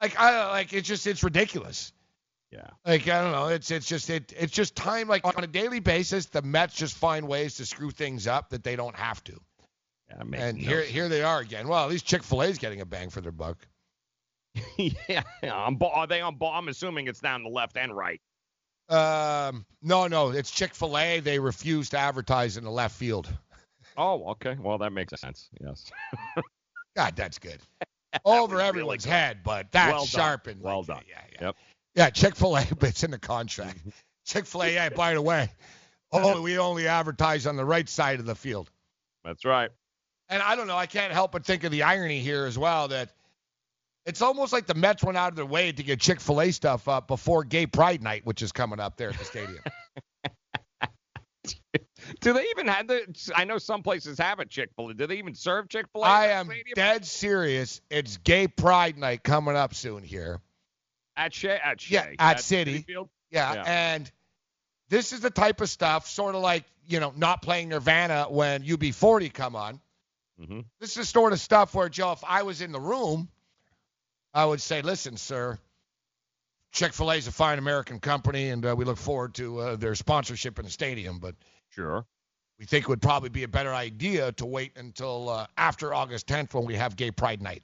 like 0.00 0.18
I 0.18 0.50
like 0.50 0.72
it's 0.72 0.88
just 0.88 1.06
it's 1.06 1.22
ridiculous. 1.22 1.92
Yeah. 2.50 2.66
Like 2.84 3.06
I 3.08 3.22
don't 3.22 3.32
know. 3.32 3.48
It's 3.48 3.70
it's 3.70 3.86
just 3.86 4.10
it 4.10 4.32
it's 4.36 4.52
just 4.52 4.74
time. 4.74 5.06
Like 5.06 5.24
on 5.24 5.44
a 5.44 5.46
daily 5.46 5.80
basis, 5.80 6.26
the 6.26 6.42
Mets 6.42 6.74
just 6.74 6.96
find 6.96 7.28
ways 7.28 7.56
to 7.56 7.66
screw 7.66 7.90
things 7.90 8.26
up 8.26 8.50
that 8.50 8.64
they 8.64 8.74
don't 8.74 8.96
have 8.96 9.22
to. 9.24 9.40
Yeah, 10.10 10.20
it 10.20 10.26
makes 10.26 10.42
And 10.42 10.58
no 10.58 10.64
here 10.68 10.80
sense. 10.80 10.92
here 10.92 11.08
they 11.08 11.22
are 11.22 11.40
again. 11.40 11.68
Well, 11.68 11.84
at 11.84 11.90
least 11.90 12.06
Chick 12.06 12.22
Fil 12.22 12.42
A's 12.42 12.58
getting 12.58 12.80
a 12.80 12.86
bang 12.86 13.10
for 13.10 13.20
their 13.20 13.32
buck. 13.32 13.58
yeah. 14.76 15.22
I'm, 15.42 15.78
are 15.80 16.06
they 16.06 16.20
on? 16.20 16.38
I'm 16.42 16.68
assuming 16.68 17.06
it's 17.06 17.20
down 17.20 17.42
the 17.42 17.48
left 17.50 17.76
and 17.76 17.96
right. 17.96 18.20
Um, 18.88 19.64
no, 19.82 20.08
no, 20.08 20.30
it's 20.30 20.50
Chick 20.50 20.74
Fil 20.74 20.98
A. 20.98 21.20
They 21.20 21.38
refuse 21.38 21.90
to 21.90 21.98
advertise 21.98 22.56
in 22.56 22.64
the 22.64 22.70
left 22.70 22.96
field. 22.96 23.28
Oh, 23.96 24.30
okay. 24.30 24.56
Well, 24.58 24.78
that 24.78 24.92
makes 24.92 25.20
sense. 25.20 25.50
Yes. 25.60 25.90
God, 26.96 27.16
that's 27.16 27.38
good. 27.38 27.58
Over 28.24 28.60
everyone's 28.60 29.04
head, 29.04 29.40
but 29.44 29.70
that's 29.72 30.14
well 30.16 30.40
and 30.46 30.62
well 30.62 30.78
like, 30.78 30.86
done. 30.86 31.02
Yeah, 31.08 31.22
yeah. 31.32 31.46
Yep. 31.46 31.56
Yeah, 31.96 32.10
Chick 32.10 32.36
Fil 32.36 32.56
A, 32.56 32.66
but 32.78 32.88
it's 32.88 33.02
in 33.02 33.10
the 33.10 33.18
contract. 33.18 33.78
Chick 34.24 34.46
Fil 34.46 34.62
A. 34.62 34.74
Yeah, 34.74 34.88
by 34.90 35.12
the 35.14 35.20
way, 35.20 35.50
oh, 36.12 36.40
we 36.40 36.56
only 36.58 36.88
advertise 36.88 37.46
on 37.46 37.56
the 37.56 37.64
right 37.64 37.88
side 37.88 38.20
of 38.20 38.26
the 38.26 38.36
field. 38.36 38.70
That's 39.24 39.44
right. 39.44 39.70
And 40.30 40.42
I 40.42 40.54
don't 40.56 40.66
know. 40.68 40.76
I 40.76 40.86
can't 40.86 41.12
help 41.12 41.32
but 41.32 41.44
think 41.44 41.64
of 41.64 41.72
the 41.72 41.82
irony 41.82 42.20
here 42.20 42.46
as 42.46 42.56
well 42.56 42.88
that 42.88 43.12
it's 44.06 44.22
almost 44.22 44.52
like 44.52 44.66
the 44.66 44.74
Mets 44.74 45.02
went 45.02 45.18
out 45.18 45.30
of 45.30 45.36
their 45.36 45.44
way 45.44 45.72
to 45.72 45.82
get 45.82 46.00
Chick 46.00 46.20
Fil 46.20 46.40
A 46.40 46.50
stuff 46.52 46.88
up 46.88 47.08
before 47.08 47.44
Gay 47.44 47.66
Pride 47.66 48.02
Night, 48.02 48.24
which 48.24 48.40
is 48.40 48.52
coming 48.52 48.80
up 48.80 48.96
there 48.96 49.10
at 49.10 49.18
the 49.18 49.24
stadium. 49.24 49.58
Do 52.20 52.32
they 52.32 52.44
even 52.50 52.66
have 52.68 52.88
the? 52.88 53.32
I 53.34 53.44
know 53.44 53.58
some 53.58 53.82
places 53.82 54.18
have 54.18 54.40
a 54.40 54.44
Chick 54.46 54.70
Fil 54.76 54.88
A. 54.90 54.94
Do 54.94 55.06
they 55.06 55.18
even 55.18 55.34
serve 55.34 55.68
Chick 55.68 55.86
Fil 55.92 56.02
A? 56.04 56.06
I 56.06 56.26
am 56.28 56.50
dead 56.74 57.04
serious. 57.04 57.80
It's 57.90 58.16
Gay 58.18 58.48
Pride 58.48 58.98
Night 58.98 59.22
coming 59.22 59.54
up 59.56 59.74
soon 59.74 60.02
here. 60.02 60.40
at 61.16 61.34
Shea. 61.34 61.58
At 61.62 61.80
Shea. 61.80 61.94
Yeah, 61.94 62.10
at 62.18 62.40
City. 62.40 62.78
Field? 62.78 63.08
Yeah, 63.30 63.54
Yeah. 63.54 63.62
and 63.66 64.10
this 64.88 65.12
is 65.12 65.20
the 65.20 65.30
type 65.30 65.60
of 65.60 65.68
stuff, 65.68 66.08
sort 66.08 66.34
of 66.34 66.42
like 66.42 66.64
you 66.86 66.98
know, 67.00 67.12
not 67.16 67.42
playing 67.42 67.68
Nirvana 67.68 68.26
when 68.28 68.64
UB40 68.64 69.32
come 69.32 69.54
on. 69.54 69.80
Mm-hmm. 70.40 70.60
This 70.80 70.90
is 70.90 70.96
the 70.96 71.04
sort 71.04 71.32
of 71.32 71.40
stuff 71.40 71.74
where 71.74 71.88
Joe, 71.88 72.12
if 72.12 72.24
I 72.26 72.42
was 72.42 72.60
in 72.62 72.72
the 72.72 72.80
room, 72.80 73.28
I 74.32 74.44
would 74.44 74.60
say, 74.60 74.80
"Listen, 74.82 75.16
sir, 75.16 75.58
Chick 76.72 76.92
Fil 76.92 77.10
A 77.10 77.16
is 77.16 77.26
a 77.26 77.32
fine 77.32 77.58
American 77.58 78.00
company, 78.00 78.48
and 78.48 78.64
uh, 78.64 78.74
we 78.76 78.84
look 78.84 78.96
forward 78.98 79.34
to 79.34 79.58
uh, 79.58 79.76
their 79.76 79.94
sponsorship 79.94 80.58
in 80.58 80.64
the 80.64 80.70
stadium, 80.70 81.18
but 81.18 81.34
Sure. 81.70 82.06
we 82.58 82.64
think 82.64 82.84
it 82.84 82.88
would 82.88 83.02
probably 83.02 83.28
be 83.28 83.42
a 83.42 83.48
better 83.48 83.74
idea 83.74 84.32
to 84.32 84.46
wait 84.46 84.72
until 84.76 85.28
uh, 85.28 85.46
after 85.56 85.92
August 85.92 86.26
10th 86.26 86.54
when 86.54 86.64
we 86.64 86.74
have 86.76 86.96
Gay 86.96 87.10
Pride 87.10 87.42
Night." 87.42 87.62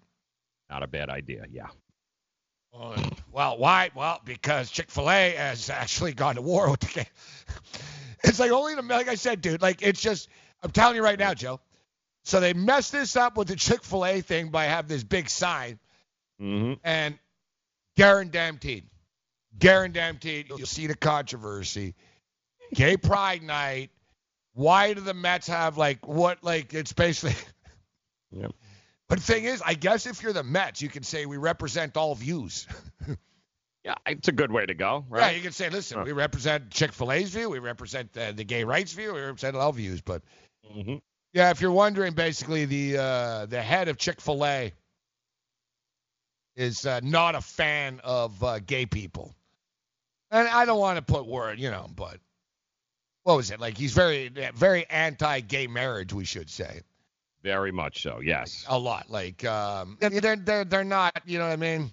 Not 0.69 0.83
a 0.83 0.87
bad 0.87 1.09
idea. 1.09 1.47
Yeah. 1.51 1.69
Well, 3.33 3.57
why? 3.57 3.91
Well, 3.95 4.21
because 4.25 4.71
Chick 4.71 4.91
Fil 4.91 5.09
A 5.11 5.31
has 5.37 5.71
actually 5.71 6.13
gone 6.13 6.35
to 6.35 6.43
war 6.43 6.71
with 6.71 6.81
the 6.81 6.87
game. 6.89 7.07
It's 8.25 8.41
like 8.41 8.51
only 8.51 8.75
the 8.75 8.83
like 8.83 9.09
I 9.09 9.15
said, 9.15 9.41
dude. 9.41 9.63
Like 9.63 9.83
it's 9.83 10.01
just 10.01 10.29
I'm 10.63 10.71
telling 10.73 10.97
you 10.97 11.05
right 11.05 11.19
now, 11.19 11.33
Joe. 11.35 11.61
So 12.27 12.41
they 12.41 12.53
messed 12.55 12.91
this 12.91 13.15
up 13.15 13.37
with 13.37 13.47
the 13.49 13.55
Chick 13.57 13.85
Fil 13.85 14.05
A 14.05 14.21
thing 14.21 14.49
by 14.51 14.65
having 14.65 14.89
this 14.89 15.05
big 15.05 15.31
sign 15.31 15.79
Mm-hmm. 16.43 16.75
and 16.85 17.19
guaranteed, 17.97 18.85
guaranteed, 19.59 20.49
you'll 20.51 20.59
see 20.67 20.87
the 20.87 20.95
controversy. 20.97 21.95
Gay 22.75 22.99
Pride 22.99 23.43
Night. 23.43 23.91
Why 24.53 24.93
do 24.93 25.01
the 25.01 25.15
Mets 25.15 25.47
have 25.47 25.79
like 25.79 26.07
what? 26.07 26.45
Like 26.45 26.75
it's 26.75 26.93
basically. 26.93 27.37
Yep. 28.33 28.53
But 29.09 29.19
the 29.19 29.25
thing 29.25 29.45
is, 29.45 29.63
I 29.65 29.75
guess 29.75 30.05
if 30.07 30.23
you're 30.23 30.33
the 30.33 30.43
Mets, 30.43 30.83
you 30.83 30.89
can 30.89 31.05
say 31.05 31.25
we 31.27 31.37
represent 31.37 31.97
all 31.97 32.15
views. 32.15 32.67
Yeah, 33.85 33.95
it's 34.05 34.27
a 34.27 34.33
good 34.33 34.51
way 34.51 34.67
to 34.67 34.75
go, 34.75 35.05
right? 35.09 35.31
Yeah, 35.31 35.37
you 35.37 35.43
can 35.43 35.53
say, 35.53 35.71
listen, 35.71 36.03
we 36.03 36.11
represent 36.11 36.71
Chick 36.71 36.93
Fil 36.93 37.13
A's 37.13 37.31
view, 37.31 37.49
we 37.51 37.61
represent 37.61 38.19
uh, 38.19 38.33
the 38.33 38.43
gay 38.43 38.65
rights 38.65 38.93
view, 38.93 39.15
we 39.15 39.21
represent 39.21 39.55
all 39.55 39.71
views. 39.71 40.01
But 40.01 40.23
Mhm. 40.77 41.01
Yeah, 41.37 41.51
if 41.51 41.61
you're 41.61 41.71
wondering, 41.71 42.15
basically 42.15 42.65
the 42.65 42.97
uh, 42.97 43.47
the 43.47 43.61
head 43.61 43.89
of 43.89 43.99
Chick 43.99 44.23
Fil 44.23 44.43
A 44.47 44.73
is 46.57 46.87
uh, 46.87 47.01
not 47.03 47.35
a 47.35 47.43
fan 47.43 48.01
of 48.03 48.43
uh, 48.43 48.59
gay 48.61 48.87
people, 48.87 49.35
and 50.31 50.49
I 50.49 50.65
don't 50.65 50.81
want 50.81 50.97
to 50.97 51.03
put 51.03 51.27
word, 51.27 51.59
you 51.59 51.71
know, 51.71 51.91
but 51.95 52.21
what 53.25 53.37
was 53.37 53.51
it 53.51 53.61
like? 53.61 53.77
He's 53.77 53.93
very 53.93 54.31
very 54.55 54.87
anti-gay 54.89 55.67
marriage, 55.67 56.15
we 56.15 56.25
should 56.25 56.49
say. 56.49 56.81
Very 57.43 57.71
much 57.71 58.03
so. 58.03 58.21
Yes. 58.21 58.65
a 58.67 58.79
lot. 58.79 59.11
Like 59.11 59.45
um, 59.45 59.99
they're 60.01 60.37
they're 60.37 60.65
they're 60.65 60.85
not. 60.85 61.21
You 61.27 61.39
know 61.39 61.45
what 61.45 61.53
I 61.53 61.57
mean? 61.57 61.91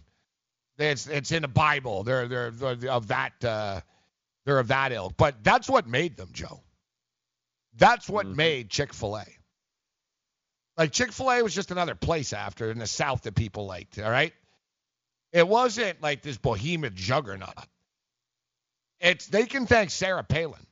It's 0.77 1.07
it's 1.07 1.33
in 1.33 1.41
the 1.41 1.49
Bible. 1.49 2.03
They're 2.03 2.29
they're, 2.29 2.51
they're 2.51 2.89
of 2.89 3.07
that. 3.07 3.33
Uh, 3.43 3.81
they're 4.45 4.59
of 4.59 4.69
that 4.69 4.93
ilk. 4.93 5.17
But 5.17 5.43
that's 5.43 5.69
what 5.69 5.85
made 5.85 6.15
them, 6.15 6.29
Joe. 6.31 6.61
That's 7.77 8.09
what 8.09 8.27
made 8.27 8.69
Chick 8.69 8.93
Fil 8.93 9.17
A. 9.17 9.25
Like 10.77 10.91
Chick 10.91 11.11
Fil 11.11 11.31
A 11.31 11.41
was 11.41 11.53
just 11.53 11.71
another 11.71 11.95
place 11.95 12.33
after 12.33 12.71
in 12.71 12.79
the 12.79 12.87
South 12.87 13.23
that 13.23 13.35
people 13.35 13.65
liked. 13.65 13.99
All 13.99 14.09
right. 14.09 14.33
It 15.31 15.47
wasn't 15.47 16.01
like 16.01 16.21
this 16.21 16.37
behemoth 16.37 16.93
juggernaut. 16.93 17.67
It's 18.99 19.27
they 19.27 19.45
can 19.45 19.65
thank 19.65 19.89
Sarah 19.89 20.23
Palin. 20.23 20.65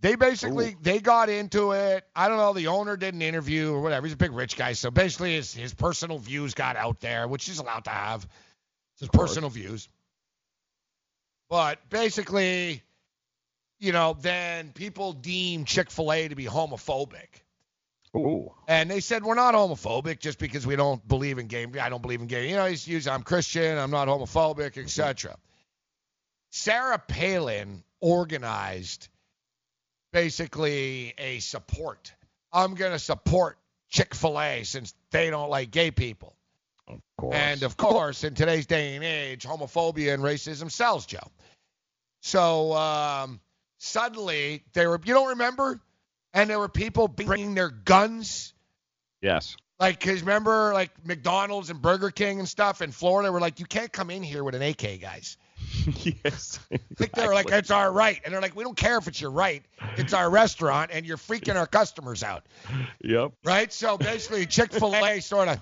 They 0.00 0.16
basically 0.16 0.76
they 0.82 0.98
got 0.98 1.28
into 1.28 1.70
it. 1.70 2.04
I 2.14 2.28
don't 2.28 2.36
know. 2.36 2.52
The 2.52 2.66
owner 2.66 2.96
did 2.96 3.14
an 3.14 3.22
interview 3.22 3.72
or 3.72 3.80
whatever. 3.80 4.06
He's 4.06 4.14
a 4.14 4.18
big 4.18 4.32
rich 4.32 4.56
guy, 4.56 4.72
so 4.72 4.90
basically 4.90 5.34
his 5.34 5.54
his 5.54 5.72
personal 5.72 6.18
views 6.18 6.54
got 6.54 6.74
out 6.74 7.00
there, 7.00 7.28
which 7.28 7.44
he's 7.44 7.60
allowed 7.60 7.84
to 7.84 7.90
have. 7.90 8.26
It's 8.94 9.00
his 9.00 9.08
personal 9.08 9.48
views. 9.48 9.88
But 11.48 11.78
basically, 11.88 12.82
you 13.82 13.90
know, 13.90 14.16
then 14.20 14.70
people 14.70 15.12
deem 15.12 15.64
Chick 15.64 15.90
Fil 15.90 16.12
A 16.12 16.28
to 16.28 16.36
be 16.36 16.44
homophobic. 16.44 17.26
Ooh. 18.16 18.52
And 18.68 18.88
they 18.88 19.00
said 19.00 19.24
we're 19.24 19.34
not 19.34 19.54
homophobic 19.54 20.20
just 20.20 20.38
because 20.38 20.64
we 20.64 20.76
don't 20.76 21.06
believe 21.08 21.38
in 21.38 21.48
gay. 21.48 21.66
I 21.80 21.88
don't 21.88 22.00
believe 22.00 22.20
in 22.20 22.28
gay. 22.28 22.48
You 22.48 22.56
know, 22.56 22.66
he's 22.66 22.86
used 22.86 23.08
I'm 23.08 23.24
Christian. 23.24 23.76
I'm 23.76 23.90
not 23.90 24.06
homophobic, 24.06 24.78
etc. 24.78 25.34
Sarah 26.52 26.98
Palin 26.98 27.82
organized 28.00 29.08
basically 30.12 31.14
a 31.18 31.40
support. 31.40 32.12
I'm 32.52 32.74
going 32.74 32.92
to 32.92 33.00
support 33.00 33.58
Chick 33.90 34.14
Fil 34.14 34.40
A 34.40 34.62
since 34.62 34.94
they 35.10 35.28
don't 35.28 35.50
like 35.50 35.72
gay 35.72 35.90
people. 35.90 36.36
Of 36.86 37.00
course. 37.18 37.34
And 37.34 37.64
of 37.64 37.76
course, 37.76 38.22
in 38.22 38.34
today's 38.34 38.66
day 38.66 38.94
and 38.94 39.02
age, 39.02 39.44
homophobia 39.44 40.14
and 40.14 40.22
racism 40.22 40.70
sells, 40.70 41.04
Joe. 41.04 41.18
So 42.20 42.74
um, 42.74 43.40
suddenly 43.82 44.62
there 44.74 44.88
were, 44.90 45.00
you 45.04 45.12
don't 45.12 45.30
remember, 45.30 45.80
and 46.32 46.48
there 46.48 46.58
were 46.58 46.68
people 46.68 47.08
bringing 47.08 47.54
their 47.54 47.68
guns. 47.68 48.54
Yes. 49.20 49.56
Like, 49.80 49.98
cause 49.98 50.20
remember, 50.20 50.72
like 50.72 50.90
McDonald's 51.04 51.68
and 51.68 51.82
Burger 51.82 52.10
King 52.10 52.38
and 52.38 52.48
stuff 52.48 52.80
in 52.80 52.92
Florida 52.92 53.32
were 53.32 53.40
like, 53.40 53.58
you 53.58 53.66
can't 53.66 53.92
come 53.92 54.10
in 54.10 54.22
here 54.22 54.44
with 54.44 54.54
an 54.54 54.62
AK, 54.62 55.00
guys. 55.00 55.36
yes. 56.24 56.60
Like 57.00 57.10
they 57.12 57.26
were 57.26 57.34
like, 57.34 57.50
it's 57.50 57.72
our 57.72 57.92
right, 57.92 58.20
and 58.24 58.32
they're 58.32 58.40
like, 58.40 58.54
we 58.54 58.62
don't 58.62 58.76
care 58.76 58.98
if 58.98 59.08
it's 59.08 59.20
your 59.20 59.32
right. 59.32 59.64
It's 59.96 60.12
our 60.12 60.30
restaurant, 60.30 60.92
and 60.92 61.04
you're 61.04 61.16
freaking 61.16 61.56
our 61.56 61.66
customers 61.66 62.22
out, 62.22 62.46
Yep. 63.02 63.32
right? 63.44 63.72
So 63.72 63.98
basically, 63.98 64.46
Chick 64.46 64.72
Fil 64.72 64.94
A 64.94 65.18
sort 65.20 65.48
of, 65.48 65.58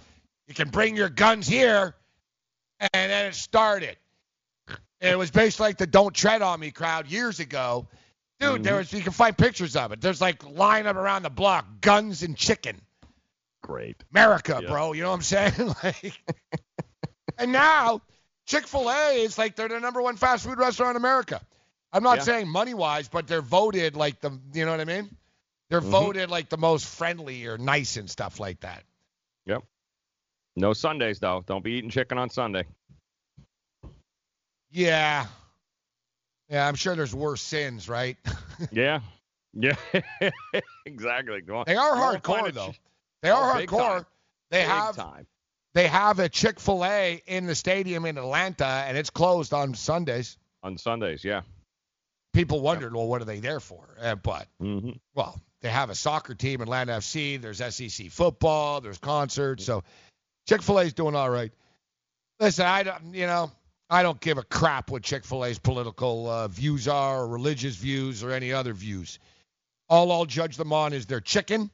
you 0.47 0.55
can 0.55 0.69
bring 0.69 0.97
your 0.97 1.09
guns 1.09 1.47
here, 1.47 1.95
and 2.81 3.11
then 3.11 3.27
it 3.27 3.35
started. 3.35 3.97
It 5.01 5.17
was 5.17 5.31
basically 5.31 5.69
like 5.69 5.79
the 5.79 5.87
"Don't 5.87 6.15
Tread 6.15 6.43
on 6.43 6.61
Me" 6.61 6.71
crowd 6.71 7.07
years 7.07 7.41
ago. 7.41 7.89
Dude, 8.41 8.65
there 8.65 8.77
was 8.77 8.93
you 8.93 9.03
can 9.03 9.12
find 9.12 9.37
pictures 9.37 9.77
of 9.77 9.93
it. 9.93 10.01
There's 10.01 10.21
like 10.21 10.43
line 10.49 10.87
up 10.87 10.97
around 10.97 11.23
the 11.25 11.31
block, 11.31 11.67
guns 11.81 12.23
and 12.23 12.37
chicken. 12.37 12.81
Great. 13.62 14.03
America, 14.12 14.61
Yeah. 14.62 14.69
bro. 14.69 14.93
You 14.93 15.03
know 15.03 15.11
what 15.11 15.17
I'm 15.17 15.23
saying? 15.23 15.75
like, 15.85 16.21
and 17.37 17.53
now 17.53 18.01
Chick 18.47 18.67
Fil 18.67 18.91
A 18.91 19.23
is 19.23 19.37
like 19.37 19.57
they're 19.57 19.69
the 19.69 19.79
number 19.79 20.01
one 20.01 20.17
fast 20.17 20.45
food 20.47 20.59
restaurant 20.59 20.93
in 20.93 20.97
America. 20.97 21.41
I'm 21.93 22.03
not 22.03 22.19
Yeah. 22.19 22.25
saying 22.25 22.49
money 22.49 22.73
wise, 22.73 23.09
but 23.09 23.27
they're 23.27 23.43
voted 23.43 23.95
like 23.97 24.21
the, 24.21 24.31
you 24.55 24.65
know 24.65 24.71
what 24.71 24.81
I 24.81 24.85
mean? 24.85 25.15
They're 25.69 25.81
Mhm. 25.83 25.91
voted 25.91 26.31
like 26.31 26.49
the 26.49 26.57
most 26.57 26.87
friendly 26.87 27.47
or 27.47 27.59
nice 27.59 27.97
and 27.97 28.09
stuff 28.11 28.41
like 28.41 28.61
that. 28.61 28.85
Yep. 29.47 29.65
No 30.57 30.73
Sundays 30.73 31.19
though. 31.21 31.45
Don't 31.47 31.62
be 31.62 31.73
eating 31.73 31.91
chicken 31.91 32.17
on 32.17 32.31
Sunday. 32.31 32.65
Yeah. 34.71 35.27
Yeah, 36.51 36.67
I'm 36.67 36.75
sure 36.75 36.97
there's 36.97 37.15
worse 37.15 37.43
sins, 37.43 37.89
right? 37.89 38.17
Yeah. 38.73 39.01
Yeah. 39.55 39.75
exactly. 40.85 41.41
They 41.41 41.53
are 41.53 41.95
Go 41.95 42.03
on, 42.03 42.21
find 42.21 42.23
hardcore 42.23 42.53
though. 42.53 42.75
They 43.23 43.31
are 43.31 43.51
Oh, 43.53 43.55
hardcore. 43.57 44.05
They 44.51 44.61
Big 44.61 44.67
have 44.69 44.97
time. 44.97 45.27
they 45.75 45.87
have 45.87 46.19
a 46.19 46.29
Chick 46.29 46.61
Fil 46.61 46.85
A 46.85 47.23
in 47.27 47.47
the 47.47 47.55
stadium 47.55 48.05
in 48.05 48.19
Atlanta, 48.19 48.67
and 48.67 48.99
it's 48.99 49.11
closed 49.11 49.55
on 49.55 49.75
Sundays. 49.75 50.37
on 50.63 50.77
Sundays. 50.77 51.25
Yeah. 51.25 51.41
People 52.35 52.61
wondered, 52.61 52.95
well, 52.95 53.07
what 53.09 53.23
are 53.23 53.25
they 53.25 53.41
there 53.41 53.61
for? 53.61 53.89
Uh, 54.01 54.15
but 54.17 54.47
Mm-hmm. 54.63 54.91
well, 55.15 55.41
they 55.63 55.71
have 55.71 55.91
a 55.91 55.95
soccer 55.95 56.35
team, 56.35 56.61
Atlanta 56.61 56.93
FC. 56.93 57.41
There's 57.41 57.59
SEC 57.59 58.11
football. 58.11 58.81
There's 58.81 58.99
concerts. 58.99 59.65
So 59.65 59.83
Chick 60.49 60.63
Fil 60.63 60.81
A's 60.81 60.93
doing 60.93 61.15
all 61.17 61.31
right. 61.31 61.53
Listen, 62.39 62.67
I 62.67 62.83
don't, 62.83 63.15
you 63.15 63.27
know, 63.27 63.51
I 63.91 64.05
don't 64.05 64.21
give 64.21 64.39
a 64.39 64.45
crap 64.45 64.91
what 64.91 65.03
Chick 65.03 65.25
Fil 65.25 65.45
A's 65.45 65.59
political 65.59 66.29
uh, 66.29 66.49
views 66.49 66.87
are, 66.87 67.23
or 67.23 67.29
religious 67.29 67.75
views, 67.75 68.23
or 68.23 68.31
any 68.31 68.53
other 68.53 68.73
views. 68.73 69.19
All 69.89 70.12
I'll 70.12 70.27
judge 70.27 70.57
them 70.57 70.73
on 70.73 70.93
is 70.93 71.07
their 71.07 71.21
chicken. 71.21 71.71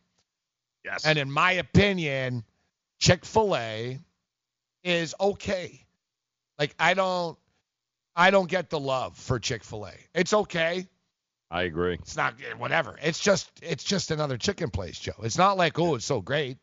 Yes. 0.82 1.04
And 1.04 1.18
in 1.18 1.30
my 1.30 1.52
opinion, 1.52 2.44
Chick 2.98 3.26
Fil 3.26 3.54
A 3.54 3.98
is 4.82 5.14
okay. 5.20 5.84
Like 6.58 6.74
I 6.78 6.94
don't, 6.94 7.36
I 8.14 8.30
don't 8.30 8.48
get 8.48 8.70
the 8.70 8.80
love 8.80 9.18
for 9.18 9.38
Chick 9.38 9.62
Fil 9.62 9.86
A. 9.86 9.92
It's 10.14 10.32
okay. 10.32 10.86
I 11.50 11.62
agree. 11.62 11.94
It's 11.94 12.16
not 12.16 12.34
eh, 12.40 12.54
whatever. 12.54 12.98
It's 13.02 13.20
just 13.20 13.50
it's 13.62 13.84
just 13.84 14.10
another 14.10 14.38
chicken 14.38 14.70
place, 14.70 14.98
Joe. 14.98 15.12
It's 15.22 15.38
not 15.38 15.58
like 15.58 15.78
oh, 15.78 15.96
it's 15.96 16.06
so 16.06 16.22
great. 16.22 16.56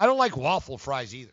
I 0.00 0.06
don't 0.06 0.18
like 0.18 0.36
waffle 0.36 0.78
fries 0.78 1.14
either. 1.14 1.30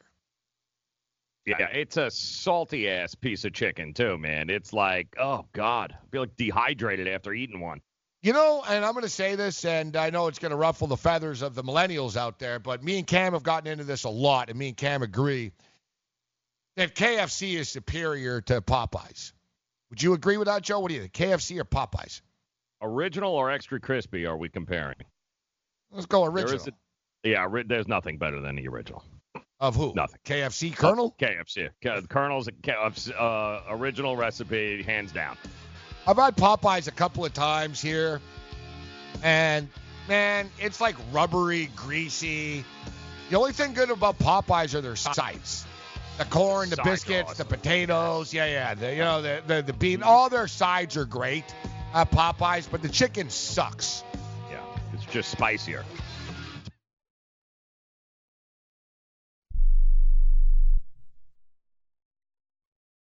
Yeah, 1.48 1.68
it's 1.72 1.96
a 1.96 2.12
salty 2.12 2.90
ass 2.90 3.16
piece 3.16 3.46
of 3.46 3.54
chicken 3.54 3.94
too, 3.94 4.18
man. 4.18 4.50
It's 4.50 4.74
like, 4.74 5.16
oh 5.18 5.46
god, 5.54 5.96
I 5.98 6.06
feel 6.12 6.22
like 6.22 6.36
dehydrated 6.36 7.08
after 7.08 7.34
eating 7.34 7.62
one. 7.62 7.80
You 8.22 8.34
know, 8.34 8.64
and 8.68 8.84
I'm 8.84 8.92
going 8.92 9.04
to 9.04 9.10
say 9.10 9.36
this, 9.36 9.64
and 9.64 9.96
I 9.96 10.10
know 10.10 10.28
it's 10.28 10.40
going 10.40 10.52
to 10.52 10.58
ruffle 10.58 10.88
the 10.88 10.98
feathers 10.98 11.42
of 11.42 11.56
the 11.56 11.64
millennials 11.64 12.18
out 12.18 12.40
there, 12.40 12.60
but 12.60 12.84
me 12.84 12.98
and 12.98 13.08
Cam 13.08 13.32
have 13.32 13.44
gotten 13.44 13.72
into 13.72 13.86
this 13.86 14.04
a 14.04 14.10
lot, 14.10 14.50
and 14.50 14.60
me 14.60 14.70
and 14.70 14.78
Cam 14.78 15.04
agree 15.04 15.54
that 16.76 16.96
KFC 16.96 17.54
is 17.54 17.70
superior 17.70 18.42
to 18.42 18.62
Popeyes. 18.62 19.32
Would 19.90 20.04
you 20.04 20.14
agree 20.14 20.36
with 20.36 20.48
that, 20.48 20.64
Joe? 20.64 20.82
What 20.82 20.90
do 20.90 20.96
you 20.96 21.02
think, 21.02 21.14
KFC 21.14 21.60
or 21.60 21.64
Popeyes? 21.64 22.22
Original 22.82 23.32
or 23.32 23.52
extra 23.52 23.80
crispy? 23.80 24.26
Are 24.26 24.36
we 24.36 24.50
comparing? 24.50 24.98
Let's 25.92 26.08
go 26.08 26.26
original. 26.26 26.60
a, 27.24 27.30
yeah, 27.30 27.48
there's 27.66 27.88
nothing 27.88 28.18
better 28.18 28.42
than 28.42 28.58
the 28.58 28.68
original. 28.68 29.04
Of 29.60 29.76
who? 29.76 29.94
Nothing. 29.96 30.20
KFC 30.24 30.76
Colonel? 30.76 31.16
KFC. 31.20 31.70
K- 31.82 32.02
Colonel's 32.10 32.48
uh, 32.48 33.62
original 33.70 34.16
recipe, 34.16 34.84
hands 34.84 35.12
down. 35.12 35.36
I've 36.06 36.18
had 36.18 36.36
Popeyes 36.38 36.88
a 36.88 36.92
couple 36.92 37.26
of 37.26 37.34
times 37.34 37.82
here, 37.82 38.22
and 39.24 39.68
man, 40.08 40.50
it's 40.60 40.80
like 40.80 40.96
rubbery, 41.12 41.70
greasy. 41.76 42.64
The 43.30 43.38
only 43.38 43.52
thing 43.52 43.74
good 43.74 43.90
about 43.90 44.18
Popeyes 44.20 44.74
are 44.74 44.82
their 44.82 44.96
sides. 44.96 45.66
The 46.18 46.26
corn, 46.26 46.70
the 46.70 46.78
biscuits, 46.84 47.36
the 47.36 47.46
potatoes, 47.46 48.34
yeah, 48.34 48.46
yeah, 48.46 48.74
the, 48.74 48.92
you 48.92 49.02
know, 49.02 49.22
the 49.22 49.42
the, 49.46 49.62
the 49.62 49.74
bean. 49.74 50.02
All 50.02 50.30
their 50.30 50.48
sides 50.48 50.98
are 50.98 51.06
great 51.06 51.44
at 51.94 52.10
Popeyes, 52.12 52.68
but 52.70 52.82
the 52.82 52.90
chicken 52.90 53.30
sucks. 53.30 54.04
Yeah, 54.50 54.60
it's 54.94 55.06
just 55.06 55.30
spicier. 55.32 55.84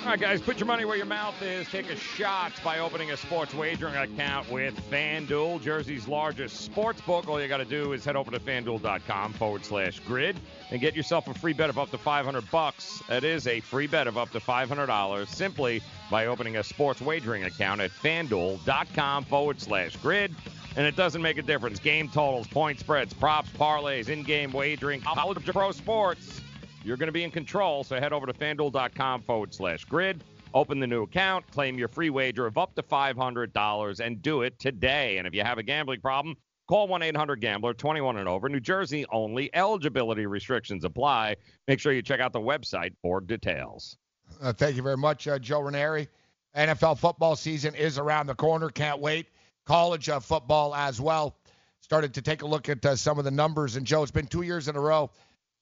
All 0.00 0.06
right, 0.06 0.20
guys, 0.20 0.40
put 0.40 0.58
your 0.58 0.66
money 0.66 0.86
where 0.86 0.96
your 0.96 1.04
mouth 1.04 1.40
is. 1.42 1.68
Take 1.68 1.90
a 1.90 1.94
shot 1.94 2.52
by 2.64 2.78
opening 2.78 3.10
a 3.10 3.16
sports 3.18 3.52
wagering 3.52 3.94
account 3.94 4.50
with 4.50 4.74
FanDuel, 4.90 5.60
Jersey's 5.60 6.08
largest 6.08 6.62
sports 6.62 7.02
book. 7.02 7.28
All 7.28 7.40
you 7.40 7.46
got 7.48 7.58
to 7.58 7.66
do 7.66 7.92
is 7.92 8.02
head 8.04 8.16
over 8.16 8.30
to 8.30 8.40
fanduel.com 8.40 9.34
forward 9.34 9.62
slash 9.62 10.00
grid 10.00 10.40
and 10.70 10.80
get 10.80 10.96
yourself 10.96 11.28
a 11.28 11.34
free 11.34 11.52
bet 11.52 11.68
of 11.68 11.78
up 11.78 11.90
to 11.90 11.98
500 11.98 12.50
bucks. 12.50 13.02
That 13.08 13.24
is 13.24 13.46
a 13.46 13.60
free 13.60 13.86
bet 13.86 14.06
of 14.06 14.16
up 14.16 14.30
to 14.30 14.40
$500 14.40 15.28
simply 15.28 15.82
by 16.10 16.26
opening 16.26 16.56
a 16.56 16.64
sports 16.64 17.02
wagering 17.02 17.44
account 17.44 17.82
at 17.82 17.90
fanduel.com 17.90 19.24
forward 19.26 19.60
slash 19.60 19.96
grid. 19.96 20.34
And 20.76 20.86
it 20.86 20.96
doesn't 20.96 21.20
make 21.20 21.38
a 21.38 21.42
difference. 21.42 21.78
Game 21.78 22.08
totals, 22.08 22.46
point 22.46 22.78
spreads, 22.78 23.12
props, 23.12 23.50
parlays, 23.50 24.08
in 24.08 24.22
game 24.22 24.52
wagering, 24.52 25.00
college 25.00 25.44
pro 25.44 25.72
sports. 25.72 26.40
You're 26.84 26.96
going 26.96 27.08
to 27.08 27.12
be 27.12 27.24
in 27.24 27.30
control, 27.30 27.84
so 27.84 27.98
head 28.00 28.12
over 28.12 28.26
to 28.26 28.32
fanduel.com 28.32 29.22
forward 29.22 29.52
slash 29.52 29.84
grid. 29.84 30.24
Open 30.54 30.80
the 30.80 30.86
new 30.86 31.02
account, 31.02 31.48
claim 31.52 31.78
your 31.78 31.88
free 31.88 32.10
wager 32.10 32.46
of 32.46 32.58
up 32.58 32.74
to 32.74 32.82
$500, 32.82 34.00
and 34.00 34.22
do 34.22 34.42
it 34.42 34.58
today. 34.58 35.18
And 35.18 35.26
if 35.26 35.34
you 35.34 35.42
have 35.42 35.58
a 35.58 35.62
gambling 35.62 36.00
problem, 36.00 36.36
call 36.68 36.88
1 36.88 37.02
800 37.02 37.40
Gambler, 37.40 37.74
21 37.74 38.16
and 38.16 38.28
over. 38.28 38.48
New 38.48 38.60
Jersey 38.60 39.04
only. 39.12 39.54
Eligibility 39.54 40.26
restrictions 40.26 40.84
apply. 40.84 41.36
Make 41.68 41.78
sure 41.78 41.92
you 41.92 42.02
check 42.02 42.20
out 42.20 42.32
the 42.32 42.40
website 42.40 42.94
for 43.02 43.20
details. 43.20 43.96
Uh, 44.42 44.52
thank 44.52 44.76
you 44.76 44.82
very 44.82 44.96
much, 44.96 45.28
uh, 45.28 45.38
Joe 45.38 45.60
Ranieri. 45.60 46.08
NFL 46.56 46.98
football 46.98 47.36
season 47.36 47.74
is 47.74 47.98
around 47.98 48.26
the 48.26 48.34
corner. 48.34 48.70
Can't 48.70 49.00
wait. 49.00 49.26
College 49.70 50.08
uh, 50.08 50.18
football 50.18 50.74
as 50.74 51.00
well. 51.00 51.36
Started 51.80 52.14
to 52.14 52.22
take 52.22 52.42
a 52.42 52.46
look 52.46 52.68
at 52.68 52.84
uh, 52.84 52.96
some 52.96 53.18
of 53.18 53.24
the 53.24 53.30
numbers. 53.30 53.76
And, 53.76 53.86
Joe, 53.86 54.02
it's 54.02 54.10
been 54.10 54.26
two 54.26 54.42
years 54.42 54.66
in 54.66 54.74
a 54.74 54.80
row 54.80 55.10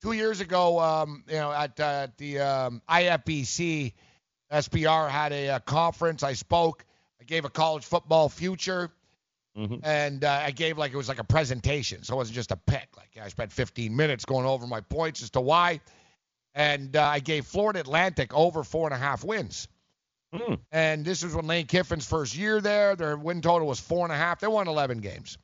two 0.00 0.12
years 0.12 0.40
ago, 0.40 0.78
um, 0.80 1.24
you 1.28 1.34
know, 1.34 1.52
at, 1.52 1.78
uh, 1.78 2.08
the 2.16 2.38
um, 2.40 2.82
IFBC, 2.88 3.92
SBR 4.52 5.10
had 5.10 5.32
a, 5.32 5.48
a, 5.48 5.60
conference. 5.60 6.22
I 6.22 6.32
spoke. 6.32 6.84
I 7.20 7.24
gave 7.24 7.44
a 7.44 7.50
college 7.50 7.84
football 7.84 8.28
future, 8.28 8.90
mm-hmm. 9.56 9.76
and 9.82 10.24
uh, 10.24 10.40
I 10.44 10.52
gave 10.52 10.78
like 10.78 10.92
it 10.92 10.96
was 10.96 11.08
like 11.08 11.18
a 11.18 11.24
presentation, 11.24 12.02
so 12.02 12.14
it 12.14 12.16
wasn't 12.16 12.36
just 12.36 12.52
a 12.52 12.56
pick. 12.56 12.88
Like 12.96 13.18
I 13.22 13.28
spent 13.28 13.52
15 13.52 13.94
minutes 13.94 14.24
going 14.24 14.46
over 14.46 14.66
my 14.66 14.80
points 14.80 15.22
as 15.22 15.30
to 15.30 15.40
why, 15.40 15.80
and 16.54 16.96
uh, 16.96 17.02
I 17.04 17.18
gave 17.18 17.44
Florida 17.44 17.80
Atlantic 17.80 18.32
over 18.34 18.64
four 18.64 18.86
and 18.86 18.94
a 18.94 18.98
half 18.98 19.24
wins. 19.24 19.68
Mm. 20.34 20.58
And 20.72 21.04
this 21.04 21.24
was 21.24 21.34
when 21.34 21.46
Lane 21.46 21.66
Kiffin's 21.66 22.06
first 22.06 22.36
year 22.36 22.60
there. 22.60 22.96
Their 22.96 23.16
win 23.16 23.40
total 23.40 23.66
was 23.66 23.80
four 23.80 24.04
and 24.04 24.12
a 24.12 24.16
half. 24.16 24.40
They 24.40 24.46
won 24.46 24.68
11 24.68 24.98
games. 24.98 25.38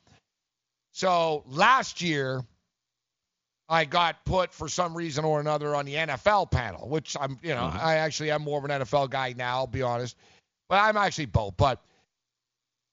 So 0.92 1.42
last 1.46 2.02
year 2.02 2.44
I 3.68 3.84
got 3.86 4.24
put 4.24 4.52
for 4.52 4.68
some 4.68 4.94
reason 4.94 5.24
or 5.24 5.40
another 5.40 5.74
on 5.74 5.86
the 5.86 5.94
NFL 5.94 6.50
panel, 6.50 6.88
which 6.88 7.16
I'm, 7.18 7.38
you 7.42 7.54
know, 7.54 7.62
mm-hmm. 7.62 7.78
I 7.80 7.96
actually 7.96 8.30
am 8.30 8.42
more 8.42 8.58
of 8.58 8.64
an 8.64 8.82
NFL 8.82 9.10
guy 9.10 9.34
now, 9.36 9.56
I'll 9.56 9.66
be 9.66 9.82
honest. 9.82 10.16
But 10.68 10.76
I'm 10.76 10.96
actually 10.96 11.26
both. 11.26 11.56
But 11.56 11.80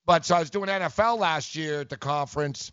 but 0.06 0.26
so 0.26 0.36
I 0.36 0.40
was 0.40 0.50
doing 0.50 0.70
NFL 0.70 1.20
last 1.20 1.56
year 1.56 1.82
at 1.82 1.90
the 1.90 1.98
conference, 1.98 2.72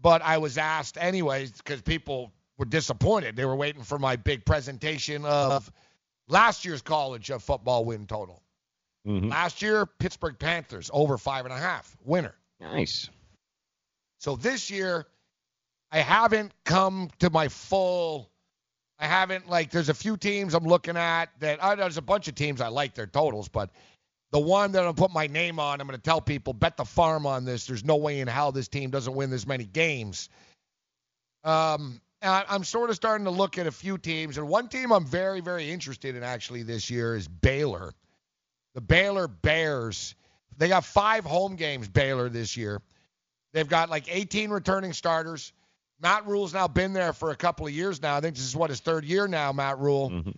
but 0.00 0.22
I 0.22 0.38
was 0.38 0.56
asked 0.56 0.96
anyways 0.98 1.50
because 1.52 1.82
people 1.82 2.32
were 2.58 2.64
disappointed. 2.64 3.36
They 3.36 3.44
were 3.44 3.56
waiting 3.56 3.82
for 3.82 3.98
my 3.98 4.16
big 4.16 4.44
presentation 4.44 5.24
of 5.24 5.70
last 6.28 6.64
year's 6.64 6.82
college 6.82 7.30
of 7.30 7.42
football 7.42 7.84
win 7.84 8.06
total. 8.06 8.42
Mm-hmm. 9.06 9.28
Last 9.28 9.60
year, 9.60 9.86
Pittsburgh 9.86 10.38
Panthers 10.38 10.90
over 10.92 11.18
five 11.18 11.44
and 11.44 11.52
a 11.52 11.58
half 11.58 11.96
winner. 12.04 12.34
Nice. 12.60 13.10
So 14.18 14.36
this 14.36 14.70
year, 14.70 15.06
I 15.92 15.98
haven't 15.98 16.52
come 16.64 17.10
to 17.18 17.28
my 17.30 17.48
full. 17.48 18.30
I 18.98 19.06
haven't 19.06 19.48
like. 19.50 19.70
There's 19.70 19.90
a 19.90 19.94
few 19.94 20.16
teams 20.16 20.54
I'm 20.54 20.64
looking 20.64 20.96
at 20.96 21.26
that. 21.40 21.60
Uh, 21.60 21.74
there's 21.74 21.98
a 21.98 22.02
bunch 22.02 22.28
of 22.28 22.34
teams 22.34 22.60
I 22.60 22.68
like 22.68 22.94
their 22.94 23.06
totals, 23.06 23.48
but 23.48 23.70
the 24.32 24.40
one 24.40 24.72
that 24.72 24.86
I'm 24.86 24.94
put 24.94 25.12
my 25.12 25.26
name 25.26 25.60
on, 25.60 25.80
I'm 25.80 25.86
going 25.86 25.96
to 25.98 26.02
tell 26.02 26.20
people 26.20 26.52
bet 26.52 26.76
the 26.76 26.84
farm 26.84 27.26
on 27.26 27.44
this. 27.44 27.66
There's 27.66 27.84
no 27.84 27.96
way 27.96 28.20
in 28.20 28.28
hell 28.28 28.50
this 28.50 28.68
team 28.68 28.90
doesn't 28.90 29.14
win 29.14 29.30
this 29.30 29.46
many 29.46 29.64
games. 29.64 30.30
Um, 31.44 32.00
I'm 32.24 32.64
sort 32.64 32.90
of 32.90 32.96
starting 32.96 33.24
to 33.26 33.30
look 33.30 33.58
at 33.58 33.66
a 33.66 33.72
few 33.72 33.98
teams, 33.98 34.38
and 34.38 34.48
one 34.48 34.68
team 34.68 34.92
I'm 34.92 35.06
very, 35.06 35.40
very 35.40 35.70
interested 35.70 36.16
in 36.16 36.22
actually 36.22 36.62
this 36.62 36.90
year 36.90 37.14
is 37.16 37.28
Baylor. 37.28 37.92
The 38.74 38.80
Baylor 38.80 39.28
Bears 39.28 40.14
They 40.56 40.68
got 40.68 40.84
five 40.84 41.24
home 41.24 41.56
games, 41.56 41.88
Baylor, 41.88 42.28
this 42.28 42.56
year. 42.56 42.80
They've 43.52 43.68
got 43.68 43.90
like 43.90 44.04
18 44.08 44.50
returning 44.50 44.92
starters. 44.92 45.52
Matt 46.00 46.26
Rhule's 46.26 46.54
now 46.54 46.68
been 46.68 46.92
there 46.92 47.12
for 47.12 47.30
a 47.30 47.36
couple 47.36 47.66
of 47.66 47.72
years 47.72 48.02
now. 48.02 48.16
I 48.16 48.20
think 48.20 48.34
this 48.34 48.44
is 48.44 48.56
what 48.56 48.70
his 48.70 48.80
third 48.80 49.04
year 49.04 49.28
now, 49.28 49.52
Matt 49.52 49.78
Rhule. 49.78 50.10
Mm-hmm. 50.10 50.30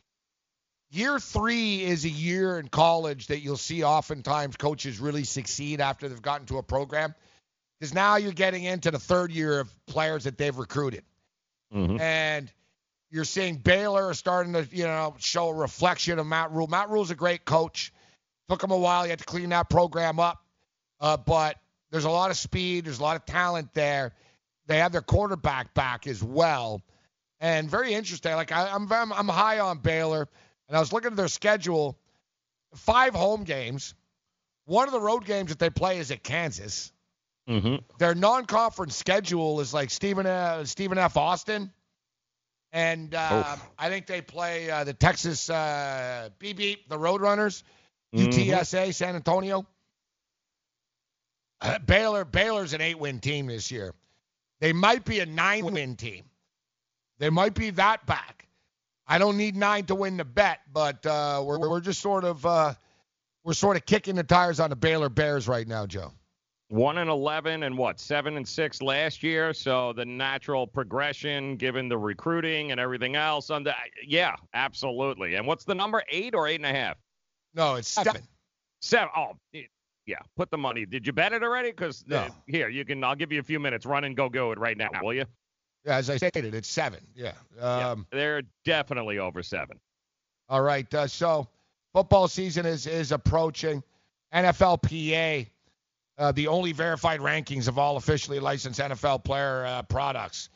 Year 0.90 1.18
three 1.18 1.82
is 1.82 2.04
a 2.04 2.08
year 2.08 2.58
in 2.58 2.68
college 2.68 3.26
that 3.28 3.40
you'll 3.40 3.56
see 3.56 3.82
oftentimes 3.82 4.56
coaches 4.56 5.00
really 5.00 5.24
succeed 5.24 5.80
after 5.80 6.08
they've 6.08 6.22
gotten 6.22 6.46
to 6.46 6.58
a 6.58 6.62
program. 6.62 7.14
Because 7.78 7.92
now 7.92 8.16
you're 8.16 8.32
getting 8.32 8.64
into 8.64 8.90
the 8.90 8.98
third 8.98 9.32
year 9.32 9.60
of 9.60 9.86
players 9.86 10.24
that 10.24 10.38
they've 10.38 10.56
recruited. 10.56 11.02
Mm-hmm. 11.74 12.00
And 12.00 12.52
you're 13.10 13.24
seeing 13.24 13.56
Baylor 13.56 14.12
starting 14.14 14.52
to, 14.52 14.66
you 14.70 14.84
know, 14.84 15.14
show 15.18 15.48
a 15.48 15.54
reflection 15.54 16.18
of 16.18 16.26
Matt 16.26 16.52
Rhule. 16.52 16.66
Matt 16.66 16.90
Rhule's 16.90 17.10
a 17.10 17.14
great 17.14 17.44
coach. 17.44 17.92
Took 18.48 18.62
him 18.62 18.70
a 18.70 18.78
while. 18.78 19.04
You 19.04 19.10
had 19.10 19.18
to 19.20 19.24
clean 19.24 19.48
that 19.50 19.68
program 19.68 20.20
up. 20.20 20.44
Uh, 21.00 21.16
but 21.16 21.56
there's 21.90 22.04
a 22.04 22.10
lot 22.10 22.30
of 22.30 22.36
speed. 22.36 22.84
There's 22.86 22.98
a 22.98 23.02
lot 23.02 23.16
of 23.16 23.24
talent 23.24 23.72
there. 23.74 24.12
They 24.66 24.78
have 24.78 24.92
their 24.92 25.02
quarterback 25.02 25.74
back 25.74 26.06
as 26.06 26.22
well. 26.22 26.82
And 27.40 27.70
very 27.70 27.94
interesting. 27.94 28.32
Like 28.32 28.52
I, 28.52 28.68
I'm, 28.68 28.90
I'm, 28.90 29.12
I'm 29.12 29.28
high 29.28 29.60
on 29.60 29.78
Baylor, 29.78 30.28
and 30.68 30.76
I 30.76 30.80
was 30.80 30.92
looking 30.92 31.10
at 31.10 31.16
their 31.16 31.28
schedule. 31.28 31.98
Five 32.74 33.14
home 33.14 33.44
games. 33.44 33.94
One 34.64 34.88
of 34.88 34.92
the 34.92 35.00
road 35.00 35.24
games 35.24 35.50
that 35.50 35.58
they 35.58 35.70
play 35.70 35.98
is 35.98 36.10
at 36.10 36.22
Kansas. 36.22 36.92
Mm-hmm. 37.48 37.76
Their 37.98 38.14
non-conference 38.14 38.96
schedule 38.96 39.60
is 39.60 39.72
like 39.72 39.90
Stephen 39.90 40.26
uh, 40.26 40.64
Stephen 40.64 40.98
F. 40.98 41.16
Austin, 41.16 41.72
and 42.72 43.14
uh, 43.14 43.56
I 43.78 43.88
think 43.88 44.06
they 44.06 44.20
play 44.20 44.68
uh, 44.70 44.82
the 44.84 44.94
Texas 44.94 45.48
uh, 45.48 46.30
beep 46.38 46.56
beep 46.56 46.88
the 46.88 46.98
Roadrunners, 46.98 47.62
Mhm. 48.14 48.26
UTSA 48.32 48.92
San 48.94 49.14
Antonio. 49.14 49.64
Uh, 51.60 51.78
Baylor 51.78 52.24
Baylor's 52.24 52.72
an 52.74 52.80
eight-win 52.80 53.20
team 53.20 53.46
this 53.46 53.70
year. 53.70 53.94
They 54.60 54.72
might 54.72 55.04
be 55.04 55.20
a 55.20 55.26
nine-win 55.26 55.96
team. 55.96 56.24
They 57.18 57.30
might 57.30 57.54
be 57.54 57.70
that 57.70 58.06
back. 58.06 58.46
I 59.06 59.18
don't 59.18 59.36
need 59.36 59.56
nine 59.56 59.86
to 59.86 59.94
win 59.94 60.16
the 60.16 60.24
bet, 60.24 60.60
but 60.72 61.06
uh, 61.06 61.42
we're 61.46 61.58
we're 61.58 61.80
just 61.80 62.00
sort 62.00 62.24
of 62.24 62.44
uh, 62.44 62.74
we're 63.44 63.54
sort 63.54 63.76
of 63.76 63.86
kicking 63.86 64.16
the 64.16 64.24
tires 64.24 64.58
on 64.60 64.70
the 64.70 64.76
Baylor 64.76 65.08
Bears 65.08 65.46
right 65.46 65.66
now, 65.66 65.86
Joe. 65.86 66.12
One 66.68 66.98
and 66.98 67.08
eleven, 67.08 67.62
and 67.62 67.78
what 67.78 68.00
seven 68.00 68.36
and 68.36 68.46
six 68.46 68.82
last 68.82 69.22
year. 69.22 69.52
So 69.54 69.92
the 69.92 70.04
natural 70.04 70.66
progression, 70.66 71.56
given 71.56 71.88
the 71.88 71.96
recruiting 71.96 72.72
and 72.72 72.80
everything 72.80 73.14
else, 73.14 73.50
on 73.50 73.62
the 73.62 73.72
yeah, 74.04 74.34
absolutely. 74.52 75.36
And 75.36 75.46
what's 75.46 75.64
the 75.64 75.74
number? 75.76 76.02
Eight 76.10 76.34
or 76.34 76.48
eight 76.48 76.56
and 76.56 76.66
a 76.66 76.72
half? 76.72 76.96
No, 77.54 77.76
it's 77.76 77.86
seven. 77.88 78.20
Seven. 78.80 79.08
Oh, 79.16 79.32
yeah. 80.06 80.16
Put 80.36 80.50
the 80.50 80.58
money. 80.58 80.86
Did 80.86 81.06
you 81.06 81.12
bet 81.12 81.32
it 81.32 81.42
already? 81.44 81.70
Because 81.70 82.04
No. 82.06 82.26
here 82.48 82.68
you 82.68 82.84
can. 82.84 83.02
I'll 83.04 83.14
give 83.14 83.30
you 83.30 83.38
a 83.38 83.44
few 83.44 83.60
minutes. 83.60 83.86
Run 83.86 84.02
and 84.04 84.16
go 84.16 84.28
go 84.28 84.50
it 84.50 84.58
right 84.58 84.76
now, 84.76 84.90
will 85.02 85.14
you? 85.14 85.24
Yeah, 85.84 85.96
as 85.96 86.10
I 86.10 86.16
stated, 86.16 86.52
it's 86.52 86.68
seven. 86.68 87.06
Yeah. 87.14 87.32
Um, 87.60 88.06
They're 88.10 88.42
definitely 88.64 89.20
over 89.20 89.40
seven. 89.42 89.78
All 90.48 90.62
right. 90.62 90.92
Uh, 90.92 91.06
so 91.06 91.46
football 91.94 92.26
season 92.26 92.66
is 92.66 92.88
is 92.88 93.12
approaching. 93.12 93.84
NFLPA, 94.34 95.46
uh, 96.18 96.32
the 96.32 96.48
only 96.48 96.72
verified 96.72 97.20
rankings 97.20 97.68
of 97.68 97.78
all 97.78 97.96
officially 97.96 98.40
licensed 98.40 98.80
NFL 98.80 99.24
player 99.24 99.64
uh, 99.66 99.82
products. 99.82 100.48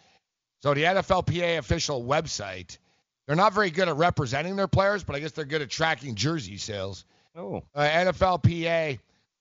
So 0.63 0.75
the 0.75 0.85
NFLPA 0.85 1.59
official 1.59 2.03
website, 2.05 2.79
they're 3.27 3.37
not 3.37 3.53
very 3.53 3.71
good 3.71 3.89
at 3.89 3.97
representing 3.97 4.57
their 4.57 4.69
players, 4.69 5.05
but 5.05 5.17
I 5.17 5.21
guess 5.21 5.33
they're 5.33 5.45
good 5.45 5.63
at 5.63 5.71
tracking 5.71 6.15
jersey 6.15 6.57
sales. 6.57 7.05
Oh. 7.37 7.63
Uh, 7.75 7.81
NFLPA 7.83 8.99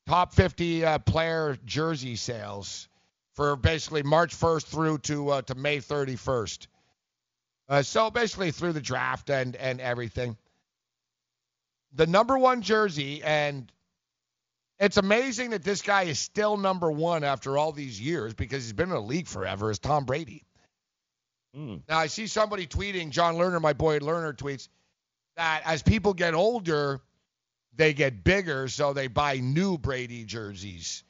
top 0.08 0.34
50 0.34 0.86
uh, 0.86 1.00
player 1.00 1.58
jersey 1.66 2.16
sales 2.16 2.88
for 3.36 3.56
basically 3.56 4.04
March 4.04 4.36
1st 4.36 4.66
through 4.66 4.98
to 5.00 5.30
uh, 5.30 5.42
to 5.44 5.56
May 5.56 5.78
31st. 5.78 6.68
Uh, 7.68 7.82
so 7.84 8.10
basically 8.10 8.52
through 8.52 8.74
the 8.74 8.82
draft 8.82 9.30
and 9.30 9.56
and 9.56 9.80
everything. 9.80 10.36
The 11.94 12.08
number 12.08 12.38
one 12.38 12.62
jersey, 12.62 13.24
and 13.24 13.72
it's 14.80 14.98
amazing 14.98 15.50
that 15.52 15.64
this 15.64 15.82
guy 15.82 16.04
is 16.04 16.20
still 16.20 16.58
number 16.58 16.90
one 16.92 17.24
after 17.24 17.58
all 17.58 17.72
these 17.72 18.00
years 18.00 18.34
because 18.34 18.64
he's 18.64 18.74
been 18.74 18.90
in 18.90 18.96
the 18.96 19.02
league 19.02 19.28
forever. 19.28 19.70
Is 19.72 19.80
Tom 19.80 20.06
Brady? 20.06 20.46
Mm. 21.56 21.82
Now 21.90 21.98
I 21.98 22.08
see 22.08 22.28
somebody 22.28 22.68
tweeting, 22.68 23.10
John 23.10 23.36
Lerner, 23.36 23.62
my 23.62 23.74
boy 23.74 24.00
Lerner 24.00 24.34
tweets 24.34 24.70
that 25.36 25.62
as 25.66 25.82
people 25.82 26.14
get 26.14 26.34
older, 26.34 27.02
they 27.76 27.94
get 27.94 28.24
bigger, 28.24 28.68
so 28.68 28.94
they 28.94 29.08
buy 29.08 29.38
new 29.38 29.78
Brady 29.78 30.26
jerseys. 30.26 31.04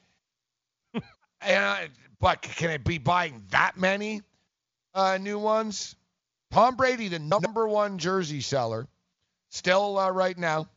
and, 0.94 1.04
uh, 1.42 1.76
but 2.20 2.42
can 2.42 2.70
it 2.70 2.84
be 2.84 2.98
buying 2.98 3.42
that 3.50 3.76
many 3.76 4.22
uh, 4.94 5.18
new 5.18 5.38
ones? 5.38 5.94
Tom 6.50 6.76
Brady, 6.76 7.08
the 7.08 7.18
number 7.18 7.68
one 7.68 7.98
jersey 7.98 8.40
seller, 8.40 8.88
still 9.50 9.98
uh, 9.98 10.10
right 10.10 10.36
now. 10.36 10.68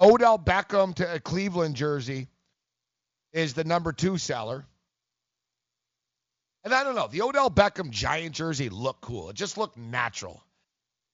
Odell 0.00 0.38
Beckham 0.38 0.94
to 0.96 1.14
a 1.14 1.20
Cleveland 1.20 1.74
jersey 1.74 2.28
is 3.32 3.54
the 3.54 3.64
number 3.64 3.92
two 3.92 4.18
seller. 4.18 4.66
And 6.64 6.74
I 6.74 6.82
don't 6.84 6.96
know, 6.96 7.06
the 7.06 7.22
Odell 7.22 7.50
Beckham 7.50 7.90
Giant 7.90 8.34
jersey 8.34 8.68
looked 8.68 9.00
cool. 9.00 9.30
It 9.30 9.36
just 9.36 9.56
looked 9.56 9.78
natural. 9.78 10.42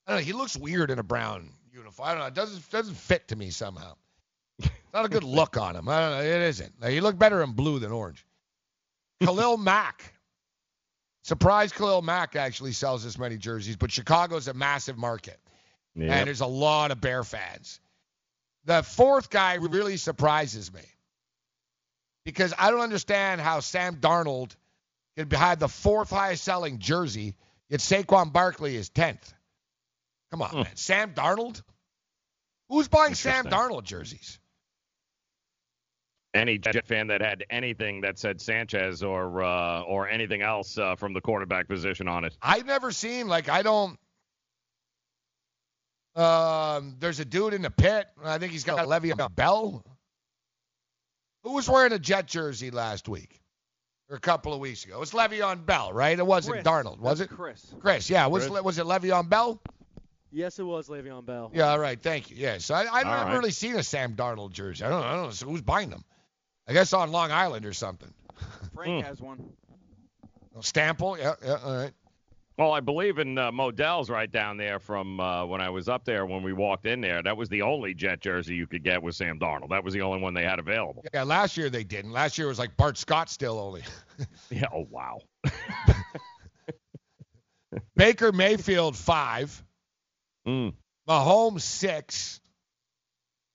I 0.07 0.11
don't 0.11 0.21
know, 0.21 0.25
he 0.25 0.33
looks 0.33 0.57
weird 0.57 0.89
in 0.89 0.99
a 0.99 1.03
brown 1.03 1.49
uniform. 1.71 2.07
I 2.07 2.11
don't 2.11 2.21
know, 2.21 2.27
it 2.27 2.33
doesn't 2.33 2.69
doesn't 2.71 2.95
fit 2.95 3.27
to 3.29 3.35
me 3.35 3.51
somehow. 3.51 3.93
It's 4.59 4.71
not 4.93 5.05
a 5.05 5.09
good 5.09 5.23
look 5.23 5.57
on 5.57 5.75
him. 5.75 5.87
I 5.87 5.99
don't 5.99 6.11
know, 6.11 6.21
it 6.21 6.41
isn't. 6.41 6.73
He 6.87 7.01
looked 7.01 7.19
better 7.19 7.41
in 7.43 7.51
blue 7.51 7.79
than 7.79 7.91
orange. 7.91 8.25
Khalil 9.23 9.57
Mack. 9.57 10.13
Surprise 11.23 11.71
Khalil 11.71 12.01
Mack 12.01 12.35
actually 12.35 12.73
sells 12.73 13.03
this 13.03 13.17
many 13.17 13.37
jerseys, 13.37 13.77
but 13.77 13.91
Chicago's 13.91 14.47
a 14.47 14.53
massive 14.53 14.97
market. 14.97 15.39
Yep. 15.95 16.09
And 16.09 16.27
there's 16.27 16.41
a 16.41 16.47
lot 16.47 16.91
of 16.91 16.99
Bear 16.99 17.23
fans. 17.23 17.79
The 18.65 18.83
fourth 18.83 19.29
guy 19.29 19.55
really 19.55 19.97
surprises 19.97 20.73
me 20.73 20.81
because 22.25 22.53
I 22.57 22.71
don't 22.71 22.81
understand 22.81 23.41
how 23.41 23.59
Sam 23.59 23.97
Darnold 23.97 24.55
can 25.17 25.29
have 25.31 25.59
the 25.59 25.67
fourth 25.67 26.09
highest 26.09 26.43
selling 26.43 26.79
jersey, 26.79 27.35
yet 27.69 27.81
Saquon 27.81 28.31
Barkley 28.31 28.75
is 28.75 28.89
10th. 28.89 29.33
Come 30.31 30.41
on, 30.41 30.55
man. 30.55 30.75
Sam 30.75 31.13
Darnold? 31.13 31.61
Who's 32.69 32.87
buying 32.87 33.13
Sam 33.13 33.45
Darnold 33.45 33.83
jerseys? 33.83 34.39
Any 36.33 36.57
Jet 36.57 36.87
fan 36.87 37.07
that 37.07 37.21
had 37.21 37.45
anything 37.51 38.01
that 38.01 38.17
said 38.17 38.41
Sanchez 38.41 39.03
or 39.03 39.43
uh, 39.43 39.81
or 39.81 40.09
anything 40.09 40.41
else 40.41 40.79
uh, 40.79 40.95
from 40.95 41.13
the 41.13 41.21
quarterback 41.21 41.67
position 41.67 42.07
on 42.07 42.23
it. 42.23 42.35
I've 42.41 42.65
never 42.65 42.91
seen, 42.91 43.27
like, 43.27 43.49
I 43.49 43.61
don't. 43.61 43.99
Um, 46.15 46.95
there's 46.99 47.19
a 47.19 47.25
dude 47.25 47.53
in 47.53 47.61
the 47.63 47.71
pit. 47.71 48.07
I 48.23 48.37
think 48.37 48.51
he's 48.51 48.63
got 48.63 48.87
Le'Veon 48.87 49.35
Bell. 49.35 49.83
Who 51.43 51.53
was 51.53 51.67
wearing 51.67 51.91
a 51.93 51.99
Jet 51.99 52.27
jersey 52.27 52.71
last 52.71 53.09
week 53.09 53.39
or 54.09 54.15
a 54.15 54.19
couple 54.19 54.53
of 54.53 54.59
weeks 54.59 54.85
ago? 54.85 54.95
It 54.95 54.99
was 54.99 55.11
Le'Veon 55.11 55.65
Bell, 55.65 55.91
right? 55.91 56.17
It 56.17 56.25
wasn't 56.25 56.55
Chris. 56.55 56.65
Darnold, 56.65 56.99
was 56.99 57.19
That's 57.19 57.31
it? 57.31 57.35
Chris. 57.35 57.75
Chris, 57.81 58.09
yeah. 58.09 58.27
Was 58.27 58.47
Chris. 58.47 58.61
was 58.63 58.77
it 58.77 58.85
Le'Veon 58.85 59.27
Bell? 59.29 59.61
Yes, 60.31 60.57
it 60.57 60.63
was 60.63 60.87
Le'Veon 60.87 61.25
Bell. 61.25 61.51
Yeah, 61.53 61.69
all 61.69 61.79
right. 61.79 62.01
Thank 62.01 62.31
you. 62.31 62.37
Yeah, 62.37 62.57
so 62.57 62.73
I, 62.73 62.81
I've 62.81 63.05
All 63.05 63.13
never 63.13 63.25
right. 63.25 63.35
really 63.37 63.51
seen 63.51 63.75
a 63.75 63.83
Sam 63.83 64.15
Darnold 64.15 64.51
jersey. 64.51 64.83
I 64.83 64.89
don't, 64.89 65.03
I 65.03 65.13
don't 65.13 65.23
know. 65.25 65.29
So 65.31 65.47
who's 65.47 65.61
buying 65.61 65.89
them? 65.89 66.03
I 66.67 66.73
guess 66.73 66.93
on 66.93 67.11
Long 67.11 67.31
Island 67.31 67.65
or 67.65 67.73
something. 67.73 68.11
Frank 68.73 69.05
has 69.05 69.19
one. 69.21 69.49
Stample? 70.59 71.17
Yeah, 71.17 71.33
yeah, 71.43 71.57
all 71.63 71.75
right. 71.75 71.91
Well, 72.57 72.71
I 72.71 72.81
believe 72.81 73.17
in 73.17 73.37
uh, 73.37 73.51
Modell's 73.51 74.11
right 74.11 74.31
down 74.31 74.57
there 74.57 74.77
from 74.77 75.19
uh, 75.19 75.43
when 75.45 75.59
I 75.59 75.69
was 75.69 75.89
up 75.89 76.05
there 76.05 76.25
when 76.25 76.43
we 76.43 76.53
walked 76.53 76.85
in 76.85 77.01
there. 77.01 77.23
That 77.23 77.35
was 77.35 77.49
the 77.49 77.63
only 77.63 77.95
Jet 77.95 78.19
jersey 78.21 78.53
you 78.55 78.67
could 78.67 78.83
get 78.83 79.01
with 79.01 79.15
Sam 79.15 79.39
Darnold. 79.39 79.69
That 79.69 79.83
was 79.83 79.93
the 79.93 80.01
only 80.01 80.21
one 80.21 80.35
they 80.35 80.43
had 80.43 80.59
available. 80.59 81.03
Yeah, 81.13 81.23
last 81.23 81.57
year 81.57 81.71
they 81.71 81.83
didn't. 81.83 82.11
Last 82.11 82.37
year 82.37 82.45
it 82.45 82.51
was 82.51 82.59
like 82.59 82.77
Bart 82.77 82.97
Scott 82.97 83.29
still 83.29 83.59
only. 83.59 83.83
Yeah. 84.51 84.67
Oh 84.71 84.85
wow. 84.91 85.21
Baker 87.95 88.31
Mayfield 88.31 88.95
five. 88.95 89.63
Mm. 90.47 90.73
Mahomes 91.09 91.61
six. 91.61 92.39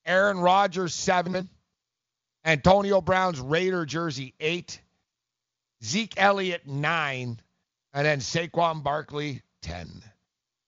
Aaron 0.04 0.40
Rodgers 0.40 0.94
seven. 0.94 1.48
Antonio 2.44 3.00
Brown's 3.00 3.38
Raider 3.38 3.86
jersey 3.86 4.34
eight. 4.40 4.80
Zeke 5.84 6.14
Elliott 6.16 6.66
nine. 6.66 7.40
And 7.92 8.06
then 8.06 8.18
Saquon 8.20 8.82
Barkley 8.82 9.42
ten. 9.62 9.88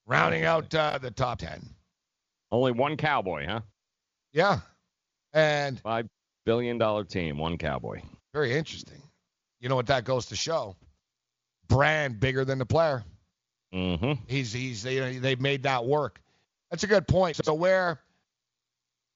Rounding 0.07 0.45
out 0.45 0.75
uh, 0.75 0.99
the 0.99 1.11
top 1.11 1.39
ten. 1.39 1.63
Only 2.51 2.73
one 2.73 2.97
Cowboy, 2.97 3.47
huh? 3.47 3.61
Yeah. 4.33 4.61
And 5.33 5.79
Five 5.81 6.09
billion 6.45 6.79
dollar 6.79 7.05
team, 7.05 7.39
one 7.39 7.59
Cowboy. 7.59 8.01
very 8.33 8.55
interesting. 8.57 9.03
You 9.61 9.69
know 9.69 9.77
what 9.77 9.87
that 9.87 10.05
goes 10.05 10.27
to 10.27 10.37
show? 10.37 10.77
Brand 11.69 12.19
bigger 12.19 12.45
than 12.45 12.59
the 12.59 12.67
player. 12.67 13.05
Mm-hmm. 13.73 14.25
He's 14.27 14.53
he's 14.53 14.83
they 14.83 15.19
they've 15.19 15.41
made 15.41 15.63
that 15.65 15.85
work. 15.85 16.21
That's 16.71 16.83
a 16.83 16.89
good 16.89 17.07
point. 17.07 17.37
So 17.45 17.55
where 17.55 18.01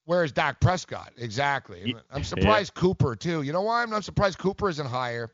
Where's 0.05 0.31
Dak 0.31 0.59
Prescott? 0.59 1.13
Exactly. 1.17 1.95
I'm 2.11 2.23
surprised 2.23 2.75
Cooper 2.75 3.15
too. 3.15 3.41
You 3.41 3.51
know 3.51 3.63
why 3.63 3.81
I'm 3.81 3.89
not 3.89 4.03
surprised 4.03 4.37
Cooper 4.37 4.69
isn't 4.69 4.85
higher? 4.87 5.31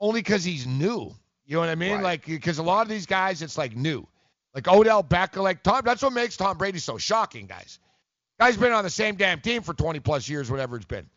Only 0.00 0.20
because 0.20 0.44
he's 0.44 0.66
new. 0.66 1.14
You 1.46 1.54
know 1.54 1.60
what 1.60 1.68
I 1.68 1.74
mean? 1.76 1.92
Right. 1.92 2.02
Like 2.02 2.26
because 2.26 2.58
a 2.58 2.62
lot 2.62 2.82
of 2.82 2.88
these 2.88 3.06
guys, 3.06 3.40
it's 3.40 3.56
like 3.56 3.76
new. 3.76 4.06
Like 4.54 4.68
Odell 4.68 5.04
Beckham, 5.04 5.42
like 5.42 5.62
Tom. 5.62 5.82
That's 5.84 6.02
what 6.02 6.12
makes 6.12 6.36
Tom 6.36 6.58
Brady 6.58 6.78
so 6.78 6.98
shocking, 6.98 7.46
guys. 7.46 7.78
Guy's 8.40 8.56
been 8.56 8.72
on 8.72 8.84
the 8.84 8.90
same 8.90 9.16
damn 9.16 9.40
team 9.40 9.62
for 9.62 9.72
20 9.72 10.00
plus 10.00 10.28
years, 10.28 10.50
whatever 10.50 10.76
it's 10.76 10.84
been. 10.84 11.08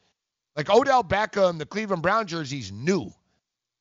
Like 0.56 0.70
Odell 0.70 1.04
Beckham, 1.04 1.58
the 1.58 1.66
Cleveland 1.66 2.02
Brown 2.02 2.28
jersey's 2.28 2.72
new. 2.72 3.12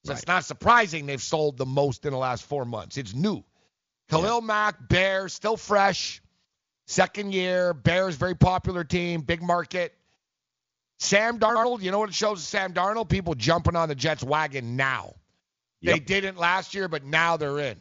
So 0.05 0.13
it's 0.13 0.27
not 0.27 0.45
surprising 0.45 1.07
they've 1.07 1.23
sold 1.23 1.59
the 1.59 1.67
most 1.67 2.07
in 2.07 2.13
the 2.13 2.19
last 2.19 2.45
four 2.45 2.65
months. 2.65 2.97
It's 2.97 3.15
new. 3.15 3.45
Khalil 4.11 4.41
Mack, 4.41 4.89
Bears, 4.89 5.35
still 5.35 5.57
fresh. 5.57 6.23
Second 6.87 7.35
year, 7.35 7.75
Bears, 7.75 8.17
very 8.17 8.35
popular 8.35 8.85
team, 8.85 9.21
big 9.21 9.43
market. 9.43 9.93
Sam 10.99 11.39
Darnold, 11.39 11.83
you 11.83 11.91
know 11.91 11.99
what 11.99 12.09
it 12.09 12.15
shows 12.15 12.43
Sam 12.43 12.73
Darnold? 12.73 13.09
People 13.09 13.35
jumping 13.35 13.77
on 13.77 13.89
the 13.89 13.95
Jets 13.95 14.25
wagon 14.25 14.77
now. 14.77 15.15
They 15.83 15.93
Yep. 15.93 16.07
didn't 16.07 16.37
last 16.39 16.75
year, 16.75 16.89
but 16.89 17.05
now 17.05 17.37
they're 17.37 17.59
in. 17.59 17.81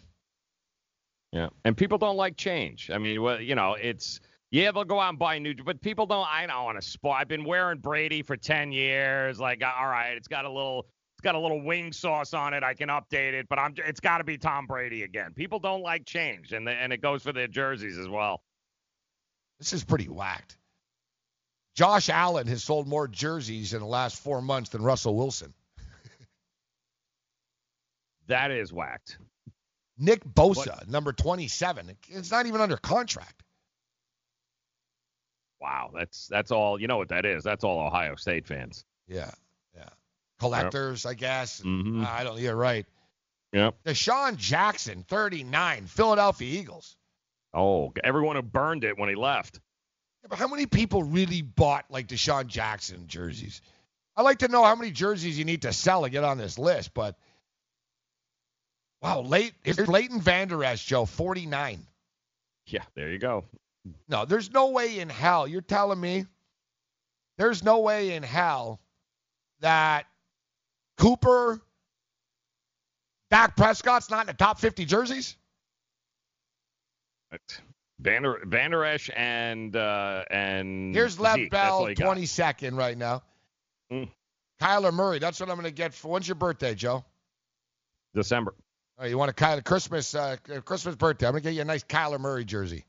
Yeah, 1.32 1.50
and 1.66 1.76
people 1.76 1.98
don't 1.98 2.16
like 2.16 2.38
change. 2.38 2.90
I 2.90 2.98
mean, 3.00 3.22
well, 3.22 3.42
you 3.42 3.56
know, 3.56 3.74
it's 3.74 4.20
yeah, 4.52 4.72
they'll 4.72 4.86
go 4.86 5.00
out 5.00 5.10
and 5.10 5.20
buy 5.20 5.40
new, 5.40 5.54
but 5.56 5.82
people 5.82 6.06
don't. 6.06 6.26
I 6.28 6.46
don't 6.46 6.64
want 6.64 6.80
to 6.80 6.88
spoil. 6.88 7.12
I've 7.14 7.28
been 7.28 7.44
wearing 7.44 7.80
Brady 7.80 8.22
for 8.22 8.38
ten 8.38 8.72
years. 8.72 9.40
Like, 9.40 9.62
all 9.64 9.88
right, 9.88 10.12
it's 10.16 10.30
got 10.30 10.46
a 10.46 10.50
little, 10.50 10.88
it's 11.16 11.22
got 11.22 11.36
a 11.36 11.40
little 11.40 11.62
wing 11.62 11.92
sauce 11.92 12.34
on 12.34 12.54
it. 12.54 12.64
I 12.64 12.74
can 12.76 12.88
update 12.88 13.34
it, 13.34 13.48
but 13.50 13.60
I'm, 13.60 13.74
it's 13.78 14.00
got 14.00 14.20
to 14.20 14.24
be 14.24 14.38
Tom 14.38 14.68
Brady 14.68 15.04
again. 15.04 15.34
People 15.34 15.60
don't 15.60 15.82
like 15.82 16.06
change, 16.06 16.54
and 16.54 16.66
the, 16.66 16.72
and 16.72 16.94
it 16.94 17.02
goes 17.02 17.24
for 17.24 17.34
their 17.34 17.48
jerseys 17.48 17.98
as 17.98 18.08
well. 18.08 18.42
This 19.60 19.74
is 19.74 19.84
pretty 19.84 20.08
whacked. 20.08 20.56
Josh 21.76 22.10
Allen 22.10 22.48
has 22.48 22.64
sold 22.64 22.88
more 22.88 23.08
jerseys 23.08 23.74
in 23.74 23.80
the 23.82 23.86
last 23.86 24.18
four 24.18 24.42
months 24.42 24.70
than 24.70 24.82
Russell 24.82 25.16
Wilson. 25.16 25.54
That 28.28 28.52
is 28.52 28.72
whacked. 28.72 29.18
Nick 29.98 30.24
Bosa, 30.24 30.88
number 30.88 31.12
27. 31.12 31.98
It's 32.10 32.32
not 32.32 32.46
even 32.46 32.62
under 32.62 32.78
contract. 32.78 33.44
Wow, 35.60 35.92
that's 35.94 36.28
that's 36.28 36.52
all. 36.52 36.80
You 36.80 36.88
know 36.88 36.98
what 36.98 37.10
that 37.10 37.26
is? 37.26 37.44
That's 37.44 37.64
all 37.64 37.80
Ohio 37.80 38.16
State 38.16 38.46
fans. 38.46 38.86
Yeah, 39.08 39.32
yeah. 39.76 39.90
Collectors, 40.40 41.06
I 41.06 41.16
guess. 41.16 41.62
Mhm. 41.62 42.06
I 42.06 42.24
don't. 42.24 42.40
You're 42.40 42.56
right. 42.56 42.86
Yep. 43.54 43.76
DeSean 43.86 44.36
Jackson, 44.36 45.04
39, 45.08 45.88
Philadelphia 45.88 46.60
Eagles. 46.60 46.96
Oh, 47.54 47.92
everyone 48.04 48.36
who 48.36 48.42
burned 48.44 48.84
it 48.84 49.00
when 49.00 49.10
he 49.10 49.16
left. 49.16 49.60
Yeah, 50.22 50.28
but 50.30 50.38
how 50.38 50.48
many 50.48 50.68
people 50.68 51.02
really 51.02 51.42
bought 51.42 51.86
like 51.90 52.08
DeSean 52.08 52.48
Jackson 52.48 53.08
jerseys? 53.08 53.62
I'd 54.16 54.24
like 54.24 54.40
to 54.40 54.48
know 54.48 54.64
how 54.64 54.76
many 54.76 54.92
jerseys 54.92 55.40
you 55.40 55.46
need 55.46 55.64
to 55.64 55.74
sell 55.74 56.04
to 56.04 56.10
get 56.10 56.24
on 56.24 56.38
this 56.38 56.60
list, 56.60 56.94
but 56.94 57.16
wow, 59.02 59.22
late 59.22 59.54
here's 59.64 59.88
Leighton 59.88 60.20
Vander 60.20 60.64
Esch, 60.64 60.86
Joe, 60.86 61.06
49. 61.06 61.86
Yeah, 62.68 62.84
there 62.96 63.12
you 63.12 63.20
go. 63.20 63.46
No, 64.10 64.26
there's 64.26 64.52
no 64.52 64.72
way 64.72 65.00
in 65.00 65.10
hell. 65.10 65.48
You're 65.48 65.62
telling 65.62 66.00
me 66.00 66.26
there's 67.38 67.64
no 67.64 67.80
way 67.80 68.14
in 68.14 68.24
hell 68.24 68.80
that 69.62 70.06
Cooper, 70.98 71.62
Dak 73.32 73.56
Prescott's 73.56 74.10
not 74.10 74.22
in 74.22 74.28
the 74.28 74.34
top 74.34 74.60
50 74.60 74.86
jerseys? 74.86 75.38
Vander 78.00 78.42
Vander 78.46 78.86
Esch 78.86 79.10
and 79.16 79.76
uh, 79.76 80.24
and 80.30 80.94
Here's 80.94 81.20
Lev 81.20 81.36
Zeke. 81.36 81.52
Bell, 81.52 81.74
all 81.74 81.90
you 81.90 81.96
got. 81.96 82.18
22nd 82.18 82.78
right 82.78 82.98
now. 82.98 83.24
Mm. 83.92 84.10
Kyler 84.62 84.94
Murray, 84.94 85.20
that's 85.20 85.40
what 85.40 85.50
I'm 85.50 85.56
going 85.56 85.66
to 85.66 85.72
get 85.72 85.94
for. 85.94 86.10
When's 86.10 86.28
your 86.28 86.36
birthday, 86.36 86.74
Joe? 86.76 87.04
December. 88.14 88.54
Oh, 89.00 89.06
you 89.06 89.18
want 89.18 89.30
a 89.30 89.34
Kyler 89.34 89.64
Christmas 89.64 90.16
uh, 90.16 90.38
Christmas 90.66 90.96
birthday? 90.96 91.28
I'm 91.28 91.34
going 91.34 91.44
to 91.44 91.50
get 91.50 91.56
you 91.56 91.62
a 91.62 91.66
nice 91.66 91.84
Kyler 91.84 92.20
Murray 92.20 92.46
jersey. 92.46 92.86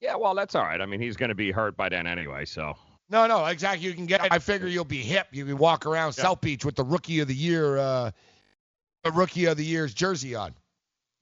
Yeah, 0.00 0.16
well, 0.16 0.34
that's 0.34 0.54
all 0.54 0.64
right. 0.64 0.80
I 0.80 0.86
mean, 0.86 1.00
he's 1.00 1.16
going 1.16 1.30
to 1.30 1.34
be 1.34 1.50
hurt 1.50 1.76
by 1.76 1.88
then 1.88 2.06
anyway, 2.06 2.44
so. 2.44 2.74
No, 3.08 3.26
no, 3.26 3.46
exactly. 3.46 3.86
You 3.86 3.94
can 3.94 4.06
get. 4.06 4.20
I 4.32 4.38
figure 4.38 4.66
you'll 4.66 4.84
be 4.84 5.02
hip. 5.02 5.28
You 5.32 5.44
can 5.46 5.58
walk 5.58 5.86
around 5.86 6.12
South 6.14 6.40
Beach 6.40 6.64
with 6.64 6.76
the 6.76 6.84
Rookie 6.84 7.20
of 7.20 7.28
the 7.28 7.34
Year, 7.34 7.76
uh, 7.76 8.10
the 9.04 9.12
Rookie 9.12 9.46
of 9.46 9.56
the 9.56 9.64
Year's 9.64 9.94
jersey 9.94 10.34
on. 10.34 10.54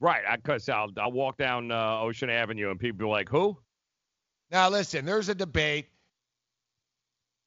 Right, 0.01 0.23
because 0.37 0.69
I'll 0.69 0.91
I'll 0.97 1.13
walk 1.13 1.37
down 1.37 1.71
uh, 1.71 2.01
Ocean 2.01 2.31
Avenue 2.31 2.71
and 2.71 2.81
people 2.81 3.07
be 3.07 3.11
like, 3.11 3.29
"Who?" 3.29 3.57
Now, 4.51 4.71
listen, 4.71 5.05
there's 5.05 5.29
a 5.29 5.35
debate. 5.35 5.87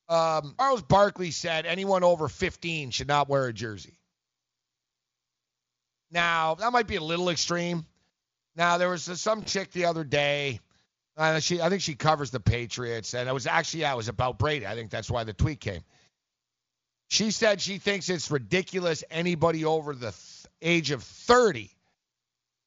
Um, 0.10 0.56
Charles 0.60 0.84
Barkley 0.84 1.32
said 1.32 1.66
anyone 1.66 2.04
over 2.04 2.28
15 2.28 2.92
should 2.92 3.08
not 3.08 3.30
wear 3.30 3.48
a 3.48 3.54
jersey. 3.54 3.98
Now, 6.14 6.56
that 6.56 6.72
might 6.72 6.86
be 6.86 6.96
a 6.96 7.04
little 7.04 7.30
extreme. 7.30 7.86
Now, 8.56 8.78
there 8.78 8.90
was 8.90 9.04
some 9.20 9.44
chick 9.44 9.72
the 9.72 9.86
other 9.86 10.04
day. 10.04 10.60
Uh, 11.18 11.40
she, 11.40 11.60
I 11.60 11.70
think 11.70 11.82
she 11.82 11.96
covers 11.96 12.30
the 12.30 12.40
Patriots, 12.40 13.16
and 13.16 13.28
it 13.28 13.34
was 13.34 13.48
actually, 13.48 13.82
yeah, 13.82 13.94
it 13.94 13.98
was 13.98 14.10
about 14.10 14.38
Brady. 14.38 14.68
I 14.68 14.76
think 14.76 14.92
that's 14.92 15.10
why 15.10 15.24
the 15.24 15.34
tweet 15.34 15.60
came. 15.60 15.82
She 17.10 17.32
said 17.32 17.62
she 17.62 17.80
thinks 17.80 18.10
it's 18.10 18.30
ridiculous 18.30 19.04
anybody 19.10 19.66
over 19.66 19.94
the 19.94 20.12
th- 20.12 20.46
age 20.62 20.92
of 20.92 21.04
30 21.04 21.70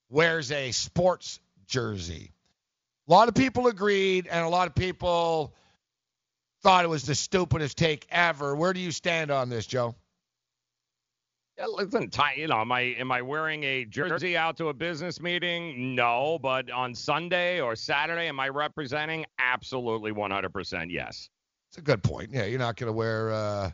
wears 0.08 0.50
a 0.50 0.72
sports 0.72 1.40
jersey. 1.66 2.32
A 3.08 3.12
lot 3.12 3.28
of 3.28 3.34
people 3.34 3.68
agreed, 3.68 4.26
and 4.26 4.44
a 4.44 4.48
lot 4.48 4.66
of 4.66 4.74
people 4.74 5.54
thought 6.62 6.84
it 6.84 6.88
was 6.88 7.04
the 7.04 7.14
stupidest 7.14 7.76
take 7.78 8.06
ever. 8.10 8.56
Where 8.56 8.72
do 8.72 8.80
you 8.80 8.90
stand 8.90 9.30
on 9.30 9.48
this, 9.48 9.66
Joe? 9.66 9.94
Listen, 11.58 12.10
you 12.36 12.48
know, 12.48 12.60
am 12.60 12.70
I 12.70 12.80
am 12.80 13.10
I 13.10 13.22
wearing 13.22 13.64
a 13.64 13.86
jersey 13.86 14.36
out 14.36 14.58
to 14.58 14.68
a 14.68 14.74
business 14.74 15.22
meeting? 15.22 15.94
No, 15.94 16.38
but 16.40 16.70
on 16.70 16.94
Sunday 16.94 17.60
or 17.60 17.74
Saturday, 17.74 18.28
am 18.28 18.38
I 18.38 18.48
representing? 18.48 19.24
Absolutely, 19.38 20.12
100%. 20.12 20.90
Yes. 20.90 21.30
It's 21.70 21.78
a 21.78 21.80
good 21.80 22.02
point. 22.02 22.30
Yeah, 22.30 22.44
you're 22.44 22.58
not 22.58 22.76
going 22.76 22.88
to 22.88 22.92
wear. 22.92 23.32
Uh... 23.32 23.70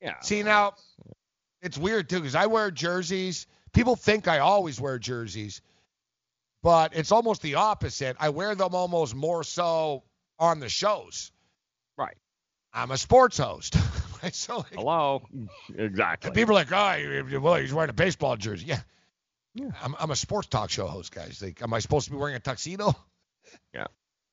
Yeah. 0.00 0.18
See 0.20 0.42
now, 0.42 0.74
it's 1.60 1.78
weird 1.78 2.08
too 2.08 2.18
because 2.18 2.34
I 2.34 2.46
wear 2.46 2.72
jerseys. 2.72 3.46
People 3.72 3.94
think 3.94 4.26
I 4.26 4.40
always 4.40 4.80
wear 4.80 4.98
jerseys, 4.98 5.62
but 6.62 6.94
it's 6.96 7.12
almost 7.12 7.40
the 7.40 7.54
opposite. 7.54 8.16
I 8.18 8.30
wear 8.30 8.56
them 8.56 8.74
almost 8.74 9.14
more 9.14 9.44
so 9.44 10.02
on 10.40 10.58
the 10.58 10.68
shows. 10.68 11.30
Right. 11.96 12.16
I'm 12.72 12.90
a 12.90 12.98
sports 12.98 13.38
host. 13.38 13.76
Right, 14.26 14.34
so 14.34 14.58
like, 14.58 14.74
Hello. 14.74 15.22
Exactly. 15.76 16.30
people 16.30 16.52
are 16.56 16.64
like, 16.64 16.70
oh, 16.70 17.40
well, 17.40 17.56
he's 17.56 17.74
wearing 17.74 17.90
a 17.90 17.94
baseball 17.94 18.36
jersey. 18.36 18.66
Yeah. 18.66 19.70
I'm, 19.82 19.96
I'm 19.98 20.10
a 20.10 20.16
sports 20.16 20.48
talk 20.48 20.70
show 20.70 20.86
host, 20.86 21.12
guys. 21.12 21.42
Like, 21.42 21.60
am 21.60 21.74
I 21.74 21.80
supposed 21.80 22.06
to 22.06 22.12
be 22.12 22.16
wearing 22.16 22.36
a 22.36 22.40
tuxedo? 22.40 22.94
Yeah. 23.74 23.86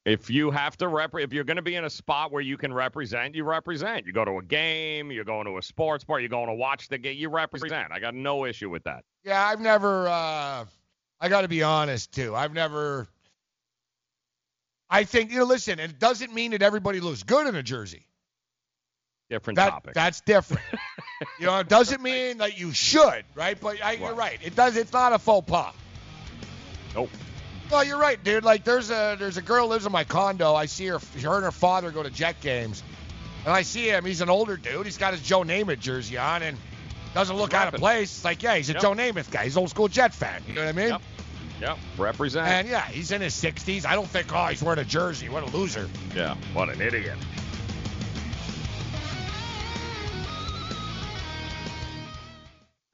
If 0.05 0.29
you 0.29 0.49
have 0.49 0.77
to 0.77 0.87
rep, 0.87 1.13
if 1.15 1.33
you're 1.33 1.43
going 1.43 1.57
to 1.57 1.61
be 1.61 1.75
in 1.75 1.83
a 1.83 1.89
spot 1.89 2.31
where 2.31 2.41
you 2.41 2.55
can 2.55 2.73
represent, 2.73 3.35
you 3.35 3.43
represent. 3.43 4.05
You 4.05 4.13
go 4.13 4.23
to 4.23 4.37
a 4.37 4.43
game, 4.43 5.11
you're 5.11 5.25
going 5.25 5.45
to 5.45 5.57
a 5.57 5.61
sports 5.61 6.05
bar, 6.05 6.21
you're 6.21 6.29
going 6.29 6.47
to 6.47 6.53
watch 6.53 6.87
the 6.87 6.97
game, 6.97 7.17
you 7.17 7.27
represent. 7.27 7.91
I 7.91 7.99
got 7.99 8.15
no 8.15 8.45
issue 8.45 8.69
with 8.69 8.85
that. 8.85 9.03
Yeah, 9.25 9.45
I've 9.45 9.59
never. 9.59 10.07
Uh, 10.07 10.65
I 11.19 11.27
got 11.27 11.41
to 11.41 11.49
be 11.49 11.63
honest 11.63 12.13
too. 12.13 12.33
I've 12.33 12.53
never. 12.53 13.07
I 14.89 15.03
think 15.03 15.31
you 15.31 15.39
know. 15.39 15.45
Listen, 15.45 15.79
it 15.79 15.99
doesn't 15.99 16.33
mean 16.33 16.51
that 16.51 16.61
everybody 16.61 17.01
looks 17.01 17.23
good 17.23 17.47
in 17.47 17.55
a 17.55 17.63
jersey. 17.63 18.05
Different 19.29 19.57
That 19.57 19.69
topic. 19.69 19.93
that's 19.93 20.21
different. 20.21 20.63
you 21.39 21.45
know, 21.45 21.59
it 21.59 21.69
doesn't 21.69 22.01
mean 22.01 22.39
that 22.39 22.59
you 22.59 22.71
should, 22.73 23.23
right? 23.35 23.59
But 23.59 23.83
I, 23.83 23.93
you're 23.93 24.15
right. 24.15 24.39
It 24.43 24.55
does. 24.55 24.75
It's 24.75 24.91
not 24.91 25.13
a 25.13 25.19
faux 25.19 25.47
pas. 25.49 25.73
Nope. 26.95 27.09
Well, 27.69 27.83
you're 27.83 27.99
right, 27.99 28.21
dude. 28.23 28.43
Like, 28.43 28.63
there's 28.63 28.89
a 28.89 29.15
there's 29.19 29.37
a 29.37 29.43
girl 29.43 29.67
lives 29.67 29.85
in 29.85 29.91
my 29.91 30.03
condo. 30.03 30.55
I 30.55 30.65
see 30.65 30.87
her. 30.87 30.99
Her 31.21 31.35
and 31.35 31.43
her 31.43 31.51
father 31.51 31.91
go 31.91 32.01
to 32.01 32.09
Jet 32.09 32.41
games, 32.41 32.81
and 33.45 33.53
I 33.53 33.61
see 33.61 33.87
him. 33.89 34.03
He's 34.05 34.21
an 34.21 34.29
older 34.29 34.57
dude. 34.57 34.85
He's 34.87 34.97
got 34.97 35.13
his 35.13 35.21
Joe 35.21 35.41
Namath 35.43 35.79
jersey 35.79 36.17
on, 36.17 36.41
and 36.41 36.57
doesn't 37.13 37.35
look 37.37 37.53
out 37.53 37.71
of 37.71 37.79
place. 37.79 38.15
It's 38.15 38.25
like, 38.25 38.41
yeah, 38.41 38.55
he's 38.55 38.71
a 38.71 38.73
Yep. 38.73 38.81
Joe 38.81 38.93
Namath 38.93 39.29
guy. 39.29 39.43
He's 39.43 39.55
an 39.55 39.61
old 39.61 39.69
school 39.69 39.87
Jet 39.87 40.15
fan. 40.15 40.41
You 40.47 40.55
know 40.55 40.61
what 40.65 40.69
I 40.69 40.71
mean? 40.71 40.89
Yep. 40.89 41.01
Yep. 41.61 41.77
Represent. 41.99 42.47
And 42.47 42.67
yeah, 42.67 42.85
he's 42.87 43.11
in 43.11 43.21
his 43.21 43.33
60s. 43.35 43.85
I 43.85 43.93
don't 43.93 44.07
think, 44.07 44.33
oh, 44.33 44.45
he's 44.47 44.63
wearing 44.63 44.79
a 44.79 44.85
jersey. 44.85 45.29
What 45.29 45.43
a 45.43 45.47
loser. 45.55 45.87
yeah. 46.15 46.35
What 46.53 46.69
an 46.69 46.81
idiot. 46.81 47.17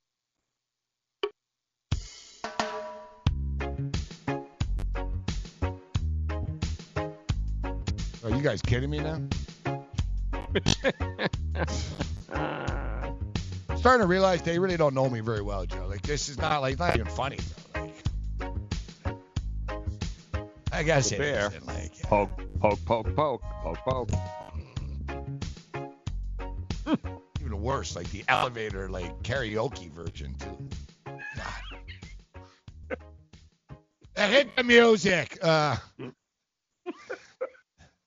Are 8.23 8.31
you 8.31 8.41
guys 8.41 8.63
kidding 8.63 8.89
me 8.89 8.99
now? 8.99 9.21
Starting 13.75 14.01
to 14.01 14.07
realize 14.07 14.41
they 14.41 14.57
really 14.57 14.77
don't 14.77 14.95
know 14.95 15.07
me 15.09 15.19
very 15.19 15.43
well, 15.43 15.67
Joe. 15.67 15.85
Like 15.87 16.01
this 16.01 16.27
is 16.27 16.39
not 16.39 16.61
like 16.61 16.73
it's 16.73 16.79
not 16.79 16.95
even 16.95 17.05
funny. 17.05 17.37
Though. 17.37 17.64
I 20.75 20.83
guess 20.83 21.09
it 21.13 21.17
Fair. 21.17 21.47
isn't, 21.47 21.65
like 21.65 22.01
Poke, 22.01 22.29
poke, 22.59 22.83
poke, 22.85 23.15
poke, 23.15 23.41
poke, 23.63 23.77
poke. 23.85 24.09
even 27.39 27.61
worse, 27.61 27.95
like 27.95 28.09
the 28.11 28.25
elevator 28.27 28.89
like 28.89 29.23
karaoke 29.23 29.89
version 29.91 30.35
too. 30.35 30.57
Hit 34.17 34.53
the 34.57 34.63
music. 34.63 35.37
Uh, 35.41 35.77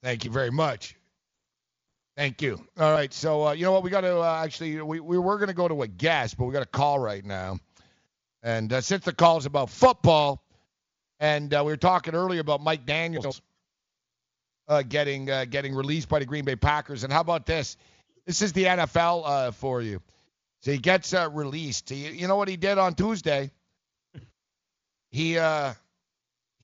thank 0.03 0.25
you 0.27 0.31
very 0.31 0.51
much. 0.51 0.95
Thank 2.19 2.43
you. 2.43 2.61
All 2.79 2.93
right, 2.93 3.13
so 3.15 3.47
uh, 3.49 3.53
you 3.53 3.65
know 3.65 3.73
what? 3.73 3.83
We 3.83 3.91
got 3.91 4.03
to 4.03 4.19
uh, 4.19 4.41
actually 4.45 4.81
we 4.83 5.01
we 5.01 5.19
were 5.19 5.37
going 5.39 5.49
to 5.49 5.55
go 5.55 5.69
to 5.69 5.83
a 5.83 5.89
guest, 5.89 6.37
but 6.37 6.45
we 6.45 6.53
got 6.53 6.63
a 6.63 6.67
call 6.67 6.99
right 6.99 7.25
now, 7.25 7.59
and 8.43 8.71
uh, 8.73 8.81
since 8.83 9.05
the 9.05 9.13
call 9.15 9.39
is 9.39 9.47
about 9.47 9.71
football, 9.71 10.43
and 11.21 11.53
uh, 11.53 11.63
we 11.65 11.73
were 11.73 11.77
talking 11.77 12.15
earlier 12.15 12.41
about 12.41 12.63
Mike 12.63 12.87
Daniels 12.87 13.41
uh, 14.69 14.83
getting 14.83 15.31
uh, 15.31 15.45
getting 15.47 15.75
released 15.75 16.09
by 16.09 16.19
the 16.19 16.27
Green 16.27 16.45
Bay 16.45 16.57
Packers, 16.57 17.05
and 17.05 17.13
how 17.13 17.21
about 17.21 17.47
this? 17.47 17.77
This 18.27 18.43
is 18.43 18.53
the 18.53 18.65
NFL 18.65 19.23
uh, 19.25 19.51
for 19.53 19.81
you. 19.81 20.01
So 20.61 20.73
he 20.73 20.79
gets 20.79 21.15
uh, 21.15 21.29
released. 21.33 21.91
You, 21.91 22.11
you 22.11 22.29
know 22.29 22.37
what 22.37 22.49
he 22.49 22.57
did 22.57 22.79
on 22.79 22.95
Tuesday? 22.95 23.51
He 25.11 25.39
uh, 25.39 25.73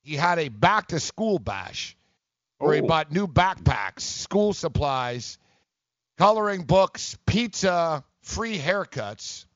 he 0.03 0.17
had 0.17 0.39
a 0.39 0.49
back 0.49 0.89
to 0.89 1.01
school 1.01 1.39
bash 1.39 1.97
where 2.59 2.75
he 2.75 2.83
Oh. 2.83 2.87
bought 2.87 3.11
new 3.13 3.27
backpacks, 3.27 4.01
school 4.01 4.53
supplies, 4.53 5.39
coloring 6.19 6.63
books, 6.65 7.17
pizza, 7.27 8.05
free 8.23 8.59
haircuts, 8.59 9.47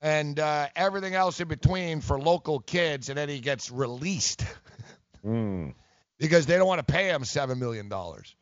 and 0.00 0.38
uh, 0.38 0.68
everything 0.76 1.14
else 1.14 1.40
in 1.40 1.48
between 1.48 2.00
for 2.00 2.20
local 2.20 2.60
kids. 2.60 3.08
And 3.08 3.18
then 3.18 3.28
he 3.28 3.40
gets 3.40 3.70
released 3.70 4.44
Mm, 5.26 5.74
because 6.18 6.46
they 6.46 6.56
don't 6.56 6.68
want 6.68 6.78
to 6.78 6.90
pay 6.92 7.08
him 7.08 7.24
seven 7.24 7.58
million 7.58 7.88
dollars. 7.88 8.36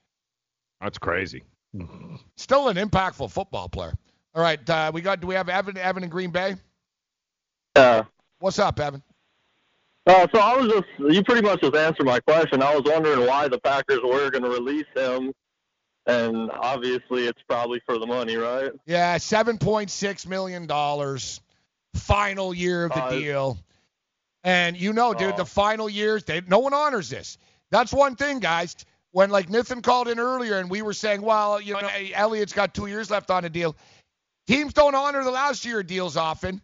that's 0.80 0.98
crazy. 0.98 1.42
Still 2.36 2.68
an 2.68 2.76
impactful 2.76 3.30
football 3.30 3.68
player. 3.70 3.94
All 4.34 4.42
right, 4.42 4.68
uh, 4.70 4.90
we 4.92 5.00
got. 5.00 5.20
Do 5.20 5.26
we 5.26 5.34
have 5.36 5.48
Evan? 5.48 5.78
Evan 5.78 6.04
in 6.04 6.10
Green 6.10 6.30
Bay. 6.30 6.56
Yeah. 7.76 8.04
What's 8.40 8.58
up, 8.58 8.78
Evan? 8.78 9.02
Uh, 10.06 10.26
so 10.34 10.40
I 10.40 10.56
was 10.56 10.68
just, 10.70 10.86
you 11.14 11.24
pretty 11.24 11.40
much 11.42 11.62
just 11.62 11.74
answered 11.74 12.04
my 12.06 12.20
question. 12.20 12.62
I 12.62 12.74
was 12.74 12.84
wondering 12.84 13.26
why 13.26 13.48
the 13.48 13.58
Packers 13.58 14.00
were 14.04 14.30
going 14.30 14.44
to 14.44 14.50
release 14.50 14.84
him, 14.94 15.32
and 16.06 16.50
obviously 16.52 17.26
it's 17.26 17.40
probably 17.48 17.80
for 17.86 17.98
the 17.98 18.06
money, 18.06 18.36
right? 18.36 18.70
Yeah, 18.84 19.16
seven 19.16 19.56
point 19.58 19.90
six 19.90 20.26
million 20.26 20.66
dollars, 20.66 21.40
final 21.96 22.54
year 22.54 22.84
of 22.84 22.92
the 22.92 23.02
Uh, 23.02 23.10
deal. 23.10 23.58
And 24.44 24.76
you 24.76 24.92
know, 24.92 25.12
dude, 25.14 25.36
the 25.36 25.44
final 25.44 25.88
years, 25.88 26.24
they 26.24 26.40
no 26.46 26.60
one 26.60 26.72
honors 26.72 27.08
this. 27.08 27.38
That's 27.70 27.92
one 27.92 28.14
thing, 28.16 28.38
guys. 28.38 28.76
When 29.10 29.30
like 29.30 29.48
Nathan 29.48 29.82
called 29.82 30.08
in 30.08 30.18
earlier, 30.20 30.58
and 30.58 30.70
we 30.70 30.82
were 30.82 30.92
saying, 30.92 31.22
well, 31.22 31.60
you 31.60 31.72
know, 31.72 31.88
Elliott's 32.12 32.52
got 32.52 32.74
two 32.74 32.86
years 32.86 33.10
left 33.10 33.30
on 33.30 33.42
the 33.42 33.50
deal. 33.50 33.74
Teams 34.46 34.72
don't 34.74 34.94
honor 34.94 35.24
the 35.24 35.30
last 35.30 35.64
year 35.64 35.82
deals 35.82 36.16
often, 36.16 36.60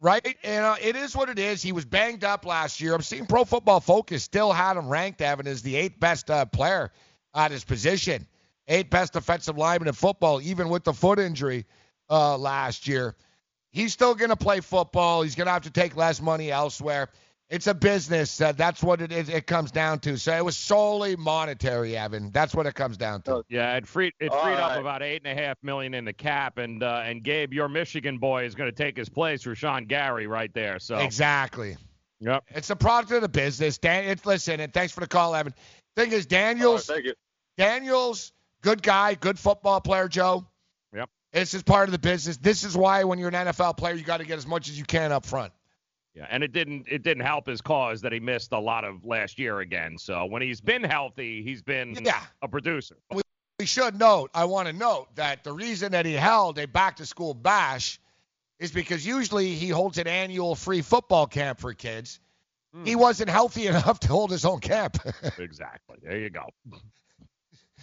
right? 0.00 0.36
And 0.44 0.64
uh, 0.64 0.76
it 0.80 0.94
is 0.94 1.16
what 1.16 1.28
it 1.30 1.38
is. 1.38 1.62
He 1.62 1.72
was 1.72 1.84
banged 1.84 2.22
up 2.22 2.44
last 2.44 2.80
year. 2.80 2.94
I'm 2.94 3.02
seeing 3.02 3.26
Pro 3.26 3.44
Football 3.44 3.80
Focus 3.80 4.22
still 4.22 4.52
had 4.52 4.76
him 4.76 4.88
ranked, 4.88 5.20
Evan, 5.22 5.46
as 5.46 5.62
the 5.62 5.74
eighth 5.74 5.98
best 5.98 6.30
uh, 6.30 6.44
player 6.44 6.92
at 7.34 7.50
his 7.50 7.64
position, 7.64 8.26
eighth 8.68 8.90
best 8.90 9.14
defensive 9.14 9.56
lineman 9.56 9.88
in 9.88 9.94
football, 9.94 10.40
even 10.42 10.68
with 10.68 10.84
the 10.84 10.92
foot 10.92 11.18
injury 11.18 11.64
uh, 12.10 12.36
last 12.36 12.86
year. 12.86 13.16
He's 13.76 13.92
still 13.92 14.14
going 14.14 14.30
to 14.30 14.36
play 14.36 14.60
football. 14.60 15.20
He's 15.20 15.34
going 15.34 15.48
to 15.48 15.52
have 15.52 15.64
to 15.64 15.70
take 15.70 15.96
less 15.96 16.22
money 16.22 16.50
elsewhere. 16.50 17.10
It's 17.50 17.66
a 17.66 17.74
business. 17.74 18.40
Uh, 18.40 18.52
that's 18.52 18.82
what 18.82 19.02
it 19.02 19.12
is. 19.12 19.28
It 19.28 19.46
comes 19.46 19.70
down 19.70 19.98
to. 20.00 20.16
So 20.16 20.34
it 20.34 20.42
was 20.42 20.56
solely 20.56 21.14
monetary, 21.14 21.94
Evan. 21.94 22.30
That's 22.30 22.54
what 22.54 22.64
it 22.64 22.74
comes 22.74 22.96
down 22.96 23.20
to. 23.24 23.44
Yeah, 23.50 23.76
it 23.76 23.86
freed 23.86 24.14
it 24.18 24.30
All 24.30 24.42
freed 24.42 24.54
up 24.54 24.70
right. 24.70 24.80
about 24.80 25.02
eight 25.02 25.20
and 25.26 25.38
a 25.38 25.42
half 25.42 25.58
million 25.62 25.92
in 25.92 26.06
the 26.06 26.14
cap, 26.14 26.56
and 26.56 26.82
uh, 26.82 27.02
and 27.04 27.22
Gabe, 27.22 27.52
your 27.52 27.68
Michigan 27.68 28.16
boy, 28.16 28.46
is 28.46 28.54
going 28.54 28.70
to 28.70 28.74
take 28.74 28.96
his 28.96 29.10
place, 29.10 29.44
Rashan 29.44 29.88
Gary, 29.88 30.26
right 30.26 30.52
there. 30.54 30.78
So 30.78 30.96
Exactly. 30.96 31.76
Yep. 32.20 32.44
It's 32.48 32.70
a 32.70 32.76
product 32.76 33.12
of 33.12 33.20
the 33.20 33.28
business. 33.28 33.76
Dan, 33.76 34.04
it's 34.04 34.24
listen, 34.24 34.58
and 34.58 34.72
thanks 34.72 34.94
for 34.94 35.00
the 35.00 35.06
call, 35.06 35.34
Evan. 35.34 35.52
Thing 35.96 36.12
is, 36.12 36.24
Daniels. 36.24 36.86
thank 36.86 37.04
you. 37.04 37.12
Daniels, 37.58 38.32
good 38.62 38.82
guy, 38.82 39.12
good 39.12 39.38
football 39.38 39.82
player, 39.82 40.08
Joe. 40.08 40.46
This 41.36 41.52
is 41.52 41.62
part 41.62 41.86
of 41.86 41.92
the 41.92 41.98
business. 41.98 42.38
This 42.38 42.64
is 42.64 42.74
why 42.74 43.04
when 43.04 43.18
you're 43.18 43.28
an 43.28 43.34
NFL 43.34 43.76
player, 43.76 43.92
you 43.94 44.04
got 44.04 44.18
to 44.18 44.24
get 44.24 44.38
as 44.38 44.46
much 44.46 44.70
as 44.70 44.78
you 44.78 44.86
can 44.86 45.12
up 45.12 45.26
front. 45.26 45.52
Yeah, 46.14 46.26
and 46.30 46.42
it 46.42 46.52
didn't 46.52 46.86
it 46.88 47.02
didn't 47.02 47.26
help 47.26 47.46
his 47.46 47.60
cause 47.60 48.00
that 48.00 48.10
he 48.10 48.18
missed 48.20 48.52
a 48.52 48.58
lot 48.58 48.84
of 48.84 49.04
last 49.04 49.38
year 49.38 49.60
again. 49.60 49.98
So 49.98 50.24
when 50.24 50.40
he's 50.40 50.62
been 50.62 50.82
healthy, 50.82 51.42
he's 51.42 51.60
been 51.60 51.94
Yeah. 52.02 52.22
a 52.40 52.48
producer. 52.48 52.96
We, 53.12 53.20
we 53.60 53.66
should 53.66 53.98
note, 53.98 54.30
I 54.32 54.46
want 54.46 54.68
to 54.68 54.72
note 54.72 55.14
that 55.16 55.44
the 55.44 55.52
reason 55.52 55.92
that 55.92 56.06
he 56.06 56.14
held 56.14 56.58
a 56.58 56.66
back 56.66 56.96
to 56.96 57.06
school 57.06 57.34
bash 57.34 58.00
is 58.58 58.72
because 58.72 59.06
usually 59.06 59.54
he 59.54 59.68
holds 59.68 59.98
an 59.98 60.06
annual 60.06 60.54
free 60.54 60.80
football 60.80 61.26
camp 61.26 61.60
for 61.60 61.74
kids. 61.74 62.18
He 62.82 62.92
hmm. 62.92 62.98
wasn't 62.98 63.28
healthy 63.28 63.66
enough 63.66 64.00
to 64.00 64.08
hold 64.08 64.30
his 64.30 64.46
own 64.46 64.60
camp. 64.60 64.96
exactly. 65.38 65.98
There 66.02 66.18
you 66.18 66.30
go. 66.30 66.46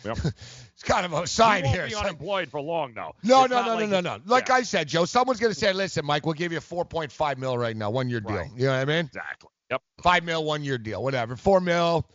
Yep. 0.05 0.17
it's 0.73 0.83
kind 0.83 1.05
of 1.05 1.13
a 1.13 1.27
sign 1.27 1.63
he 1.63 1.67
won't 1.67 1.75
here. 1.75 1.87
Be 1.87 1.95
unemployed 1.95 2.49
for 2.49 2.61
long 2.61 2.93
though. 2.93 3.15
No, 3.23 3.45
no, 3.45 3.65
no, 3.65 3.79
no, 3.79 3.85
no, 3.85 4.01
no. 4.01 4.17
Like 4.25 4.49
I 4.49 4.63
said, 4.63 4.87
Joe, 4.87 5.05
someone's 5.05 5.39
going 5.39 5.53
to 5.53 5.59
say, 5.59 5.73
listen, 5.73 6.05
Mike, 6.05 6.25
we'll 6.25 6.33
give 6.33 6.51
you 6.51 6.57
a 6.57 6.61
4.5 6.61 7.37
mil 7.37 7.57
right 7.57 7.75
now, 7.75 7.89
one 7.89 8.09
year 8.09 8.19
deal. 8.19 8.47
You 8.55 8.65
know 8.65 8.71
what 8.71 8.79
I 8.79 8.85
mean? 8.85 9.05
Exactly. 9.05 9.49
Yep. 9.71 9.81
Five 10.01 10.23
mil, 10.23 10.43
one 10.43 10.63
year 10.63 10.77
deal, 10.77 11.03
whatever. 11.03 11.35
Four 11.35 11.61
mil, 11.61 12.07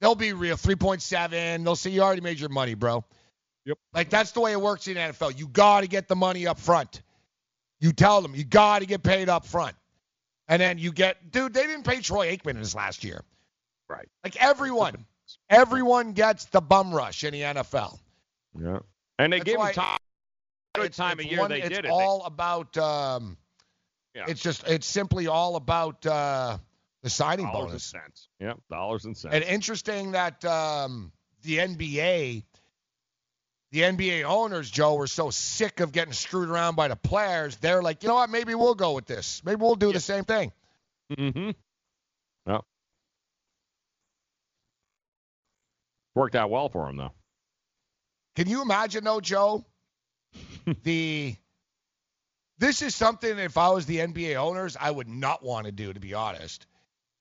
they'll 0.00 0.14
be 0.14 0.32
real. 0.32 0.56
3.7, 0.56 1.64
they'll 1.64 1.76
say 1.76 1.90
you 1.90 2.02
already 2.02 2.20
made 2.20 2.40
your 2.40 2.50
money, 2.50 2.74
bro. 2.74 3.04
Yep. 3.64 3.78
Like 3.92 4.10
that's 4.10 4.32
the 4.32 4.40
way 4.40 4.52
it 4.52 4.60
works 4.60 4.88
in 4.88 4.94
the 4.94 5.00
NFL. 5.00 5.38
You 5.38 5.46
got 5.48 5.82
to 5.82 5.88
get 5.88 6.08
the 6.08 6.16
money 6.16 6.46
up 6.46 6.58
front. 6.58 7.02
You 7.80 7.92
tell 7.92 8.22
them 8.22 8.34
you 8.34 8.44
got 8.44 8.80
to 8.80 8.86
get 8.86 9.02
paid 9.02 9.28
up 9.28 9.46
front. 9.46 9.76
And 10.48 10.60
then 10.60 10.78
you 10.78 10.92
get, 10.92 11.30
dude, 11.30 11.52
they 11.52 11.66
didn't 11.66 11.84
pay 11.84 12.00
Troy 12.00 12.34
Aikman 12.34 12.54
this 12.54 12.74
last 12.74 13.04
year. 13.04 13.22
Right. 13.88 14.08
Like 14.24 14.42
everyone, 14.42 15.04
everyone 15.50 16.12
gets 16.12 16.46
the 16.46 16.60
bum 16.60 16.92
rush 16.94 17.24
in 17.24 17.32
the 17.32 17.42
NFL. 17.42 17.98
Yeah. 18.58 18.78
And 19.18 19.32
they 19.32 19.38
That's 19.38 19.50
gave 19.50 19.60
him 19.60 19.72
time. 19.72 19.98
Good 20.74 20.84
it's- 20.86 20.96
time 20.96 21.18
of 21.18 21.24
year 21.26 21.40
one- 21.40 21.50
they 21.50 21.60
did 21.60 21.72
it. 21.72 21.82
They- 21.84 21.88
all 21.88 22.24
about. 22.24 22.76
Um, 22.78 23.36
Yeah. 24.14 24.24
It's 24.28 24.40
just. 24.42 24.66
It's 24.66 24.86
simply 24.86 25.26
all 25.28 25.56
about 25.56 26.04
uh, 26.06 26.58
the 27.02 27.10
signing 27.10 27.46
dollars 27.46 27.72
and 27.72 27.82
cents. 27.82 28.28
Yeah, 28.40 28.54
dollars 28.70 29.04
and 29.04 29.16
cents. 29.16 29.34
And 29.34 29.44
interesting 29.44 30.12
that 30.12 30.44
um, 30.44 31.12
the 31.42 31.58
NBA, 31.58 32.42
the 33.70 33.80
NBA 33.80 34.24
owners, 34.24 34.70
Joe, 34.70 34.94
were 34.96 35.06
so 35.06 35.30
sick 35.30 35.80
of 35.80 35.92
getting 35.92 36.12
screwed 36.14 36.48
around 36.48 36.74
by 36.74 36.88
the 36.88 36.96
players. 36.96 37.56
They're 37.58 37.82
like, 37.82 38.02
you 38.02 38.08
know 38.08 38.16
what? 38.16 38.30
Maybe 38.30 38.54
we'll 38.54 38.74
go 38.74 38.92
with 38.94 39.06
this. 39.06 39.42
Maybe 39.44 39.60
we'll 39.60 39.76
do 39.76 39.92
the 39.92 40.00
same 40.00 40.24
thing. 40.24 40.52
Mm-hmm. 41.12 41.50
Worked 46.18 46.34
out 46.34 46.50
well 46.50 46.68
for 46.68 46.88
him 46.88 46.96
though. 46.96 47.12
Can 48.34 48.48
you 48.48 48.60
imagine 48.60 49.04
though, 49.04 49.20
Joe? 49.20 49.64
the 50.82 51.36
this 52.58 52.82
is 52.82 52.96
something 52.96 53.38
if 53.38 53.56
I 53.56 53.70
was 53.70 53.86
the 53.86 53.98
NBA 53.98 54.34
owners, 54.34 54.76
I 54.80 54.90
would 54.90 55.06
not 55.06 55.44
want 55.44 55.66
to 55.66 55.72
do, 55.72 55.92
to 55.92 56.00
be 56.00 56.14
honest. 56.14 56.66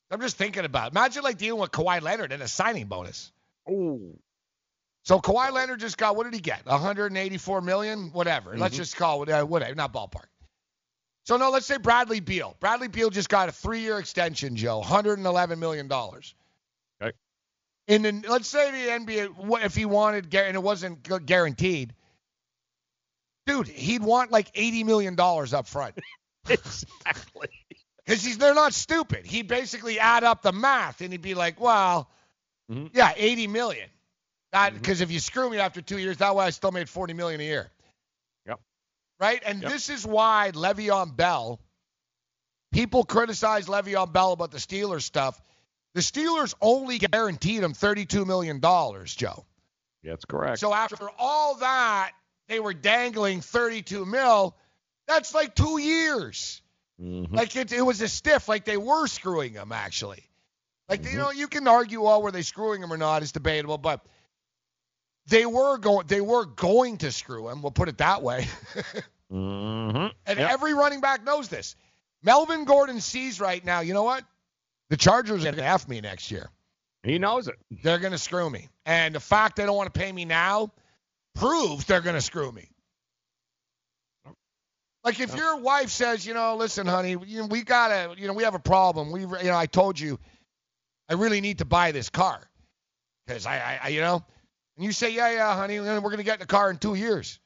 I'm 0.09 0.19
just 0.19 0.35
thinking 0.35 0.65
about. 0.65 0.87
it. 0.87 0.93
Imagine 0.93 1.21
like 1.21 1.37
dealing 1.37 1.61
with 1.61 1.69
Kawhi 1.69 2.01
Leonard 2.01 2.31
and 2.31 2.41
a 2.41 2.47
signing 2.47 2.87
bonus. 2.87 3.31
Oh. 3.69 3.99
So 5.03 5.19
Kawhi 5.19 5.51
Leonard 5.51 5.79
just 5.79 5.99
got 5.99 6.15
what 6.15 6.23
did 6.23 6.33
he 6.33 6.39
get? 6.39 6.65
184 6.65 7.61
million, 7.61 8.09
whatever. 8.13 8.57
Let's 8.57 8.73
Mhm. 8.73 8.77
just 8.77 8.95
call 8.95 9.21
it 9.21 9.29
uh, 9.29 9.45
whatever, 9.45 9.75
not 9.75 9.93
ballpark. 9.93 10.25
So 11.23 11.37
no, 11.37 11.51
let's 11.51 11.67
say 11.67 11.77
Bradley 11.77 12.19
Beal. 12.19 12.55
Bradley 12.59 12.87
Beal 12.87 13.11
just 13.11 13.29
got 13.29 13.47
a 13.47 13.51
three-year 13.51 13.99
extension, 13.99 14.55
Joe, 14.55 14.79
111 14.79 15.59
million 15.59 15.87
dollars. 15.87 16.33
And 17.87 18.03
then 18.03 18.23
let's 18.27 18.47
say 18.47 18.71
the 18.71 18.91
NBA, 18.91 19.27
what- 19.37 19.63
if 19.63 19.75
he 19.75 19.85
wanted, 19.85 20.33
and 20.35 20.55
it 20.55 20.63
wasn't 20.63 21.25
guaranteed, 21.25 21.93
dude, 23.45 23.67
he'd 23.67 24.03
want 24.03 24.31
like 24.31 24.51
80 24.55 24.83
million 24.83 25.15
dollars 25.15 25.53
up 25.53 25.67
front. 25.67 25.95
exactly. 26.49 27.49
Because 28.05 28.23
he's 28.23 28.37
they're 28.37 28.53
not 28.53 28.73
stupid. 28.73 29.25
He'd 29.25 29.47
basically 29.47 29.99
add 29.99 30.23
up 30.23 30.41
the 30.41 30.51
math, 30.51 31.01
and 31.01 31.11
he'd 31.11 31.21
be 31.21 31.33
like, 31.35 31.59
well, 31.59 32.09
Mhm. 32.71 32.89
yeah, 32.93 33.13
80 33.15 33.47
million. 33.47 33.89
That 34.51 34.73
because 34.73 35.01
if 35.01 35.11
you 35.11 35.19
screw 35.19 35.49
me 35.49 35.57
after 35.57 35.81
two 35.81 35.97
years, 35.97 36.17
that 36.17 36.35
way 36.35 36.45
I 36.45 36.49
still 36.51 36.71
made 36.71 36.89
40 36.89 37.13
million 37.13 37.39
a 37.41 37.43
year. 37.43 37.69
Yep. 38.45 38.59
Right? 39.19 39.41
And 39.45 39.61
Yep. 39.61 39.71
this 39.71 39.89
is 39.89 40.05
why 40.05 40.51
Le'Veon 40.53 41.15
Bell, 41.15 41.59
people 42.71 43.03
criticize 43.03 43.67
Le'Veon 43.67 44.11
Bell 44.11 44.31
about 44.33 44.51
the 44.51 44.57
Steelers 44.57 45.03
stuff. 45.03 45.39
The 45.97 46.03
Steelers 46.03 46.53
only 46.61 46.99
guaranteed 46.99 47.63
him 47.63 47.73
$32 47.73 48.27
million, 48.27 48.61
Joe. 48.61 49.45
Yeah, 50.03 50.11
that's 50.11 50.25
correct. 50.25 50.59
So 50.59 50.71
after 50.71 51.09
all 51.17 51.55
that, 51.55 52.11
they 52.47 52.59
were 52.59 52.75
dangling 52.75 53.41
32 53.41 54.05
mil. 54.05 54.55
That's 55.07 55.33
like 55.33 55.55
two 55.55 55.79
years. 55.79 56.61
Mhm. 57.01 57.33
Like 57.33 57.55
it, 57.55 57.71
it 57.73 57.81
was 57.81 57.99
a 58.01 58.07
stiff. 58.07 58.47
Like 58.47 58.63
they 58.63 58.77
were 58.77 59.07
screwing 59.07 59.53
him 59.53 59.71
actually. 59.71 60.23
Like 60.87 61.03
you 61.03 61.17
know, 61.17 61.31
you 61.31 61.47
can 61.47 61.67
argue, 61.67 62.03
oh, 62.03 62.19
were 62.19 62.29
they 62.31 62.43
screwing 62.43 62.83
him 62.83 62.93
or 62.93 62.97
not? 62.97 63.23
It's 63.23 63.31
debatable, 63.31 63.79
but 63.79 64.05
they 65.25 65.47
were 65.47 65.79
going. 65.79 66.05
They 66.05 66.21
were 66.21 66.45
going 66.45 66.97
to 66.99 67.11
screw 67.11 67.49
him. 67.49 67.63
We'll 67.63 67.71
put 67.71 67.89
it 67.89 67.97
that 67.97 68.21
way. 68.21 68.47
Mm-hmm. 69.33 70.07
and 70.25 70.39
every 70.39 70.73
running 70.73 71.01
back 71.01 71.25
knows 71.25 71.49
this. 71.49 71.75
Melvin 72.23 72.63
Gordon 72.63 73.01
sees 73.01 73.41
right 73.41 73.65
now. 73.65 73.81
You 73.81 73.93
know 73.93 74.03
what? 74.03 74.23
The 74.89 74.97
Chargers 74.97 75.41
are 75.41 75.45
going 75.45 75.55
to 75.55 75.65
F 75.65 75.87
me 75.87 76.01
next 76.01 76.31
year. 76.31 76.49
He 77.03 77.19
knows 77.19 77.47
it. 77.47 77.55
They're 77.83 77.99
going 77.99 78.13
to 78.13 78.17
screw 78.17 78.49
me. 78.49 78.69
And 78.85 79.15
the 79.15 79.19
fact 79.19 79.55
they 79.55 79.65
don't 79.65 79.75
want 79.75 79.93
to 79.93 79.99
pay 79.99 80.11
me 80.11 80.25
now 80.25 80.71
proves 81.35 81.85
they're 81.85 82.01
going 82.01 82.15
to 82.15 82.21
screw 82.21 82.51
me. 82.51 82.69
Like 85.03 85.21
if 85.21 85.37
your 85.37 85.57
wife 85.57 85.89
says, 85.89 86.25
you 86.25 86.33
know, 86.33 86.57
listen, 86.57 86.85
honey, 86.85 87.15
we 87.15 87.61
gotta, 87.61 88.13
you 88.19 88.27
know, 88.27 88.33
we 88.33 88.43
have 88.43 88.55
a 88.55 88.59
problem. 88.59 89.09
We, 89.09 89.21
you 89.21 89.27
know, 89.27 89.55
I 89.55 89.65
told 89.65 89.97
you, 89.97 90.19
I 91.07 91.13
really 91.13 91.39
need 91.39 91.59
to 91.59 91.65
buy 91.65 91.93
this 91.93 92.09
car, 92.09 92.41
because 93.25 93.45
I, 93.45 93.55
I, 93.55 93.79
I, 93.83 93.87
you 93.89 94.01
know, 94.01 94.21
and 94.75 94.85
you 94.85 94.91
say, 94.91 95.13
yeah, 95.13 95.31
yeah, 95.31 95.55
honey, 95.55 95.79
we're 95.79 96.01
gonna 96.01 96.23
get 96.23 96.33
in 96.33 96.39
the 96.41 96.45
car 96.45 96.69
in 96.69 96.77
two 96.77 96.95
years. 96.95 97.39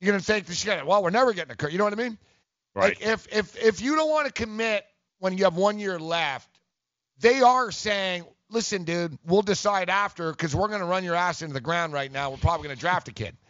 You're 0.00 0.12
gonna 0.12 0.22
think 0.22 0.46
this 0.46 0.58
shit. 0.60 0.86
Well, 0.86 1.02
we're 1.02 1.10
never 1.10 1.32
getting 1.32 1.50
a 1.50 1.56
car. 1.56 1.68
You 1.68 1.78
know 1.78 1.84
what 1.84 1.94
I 1.94 1.96
mean? 1.96 2.16
Right. 2.76 2.90
Like 2.90 3.04
if 3.04 3.26
if 3.32 3.60
if 3.60 3.82
you 3.82 3.96
don't 3.96 4.10
want 4.10 4.26
to 4.28 4.32
commit 4.32 4.84
when 5.24 5.38
you 5.38 5.44
have 5.44 5.56
one 5.56 5.78
year 5.78 5.98
left, 5.98 6.60
they 7.18 7.40
are 7.40 7.70
saying, 7.70 8.26
listen, 8.50 8.84
dude, 8.84 9.16
we'll 9.24 9.40
decide 9.40 9.88
after 9.88 10.30
because 10.30 10.54
we're 10.54 10.68
gonna 10.68 10.84
run 10.84 11.02
your 11.02 11.14
ass 11.14 11.40
into 11.40 11.54
the 11.54 11.62
ground 11.62 11.94
right 11.94 12.12
now. 12.12 12.30
We're 12.30 12.36
probably 12.36 12.68
gonna 12.68 12.76
draft 12.78 13.08
a 13.08 13.12
kid. 13.12 13.36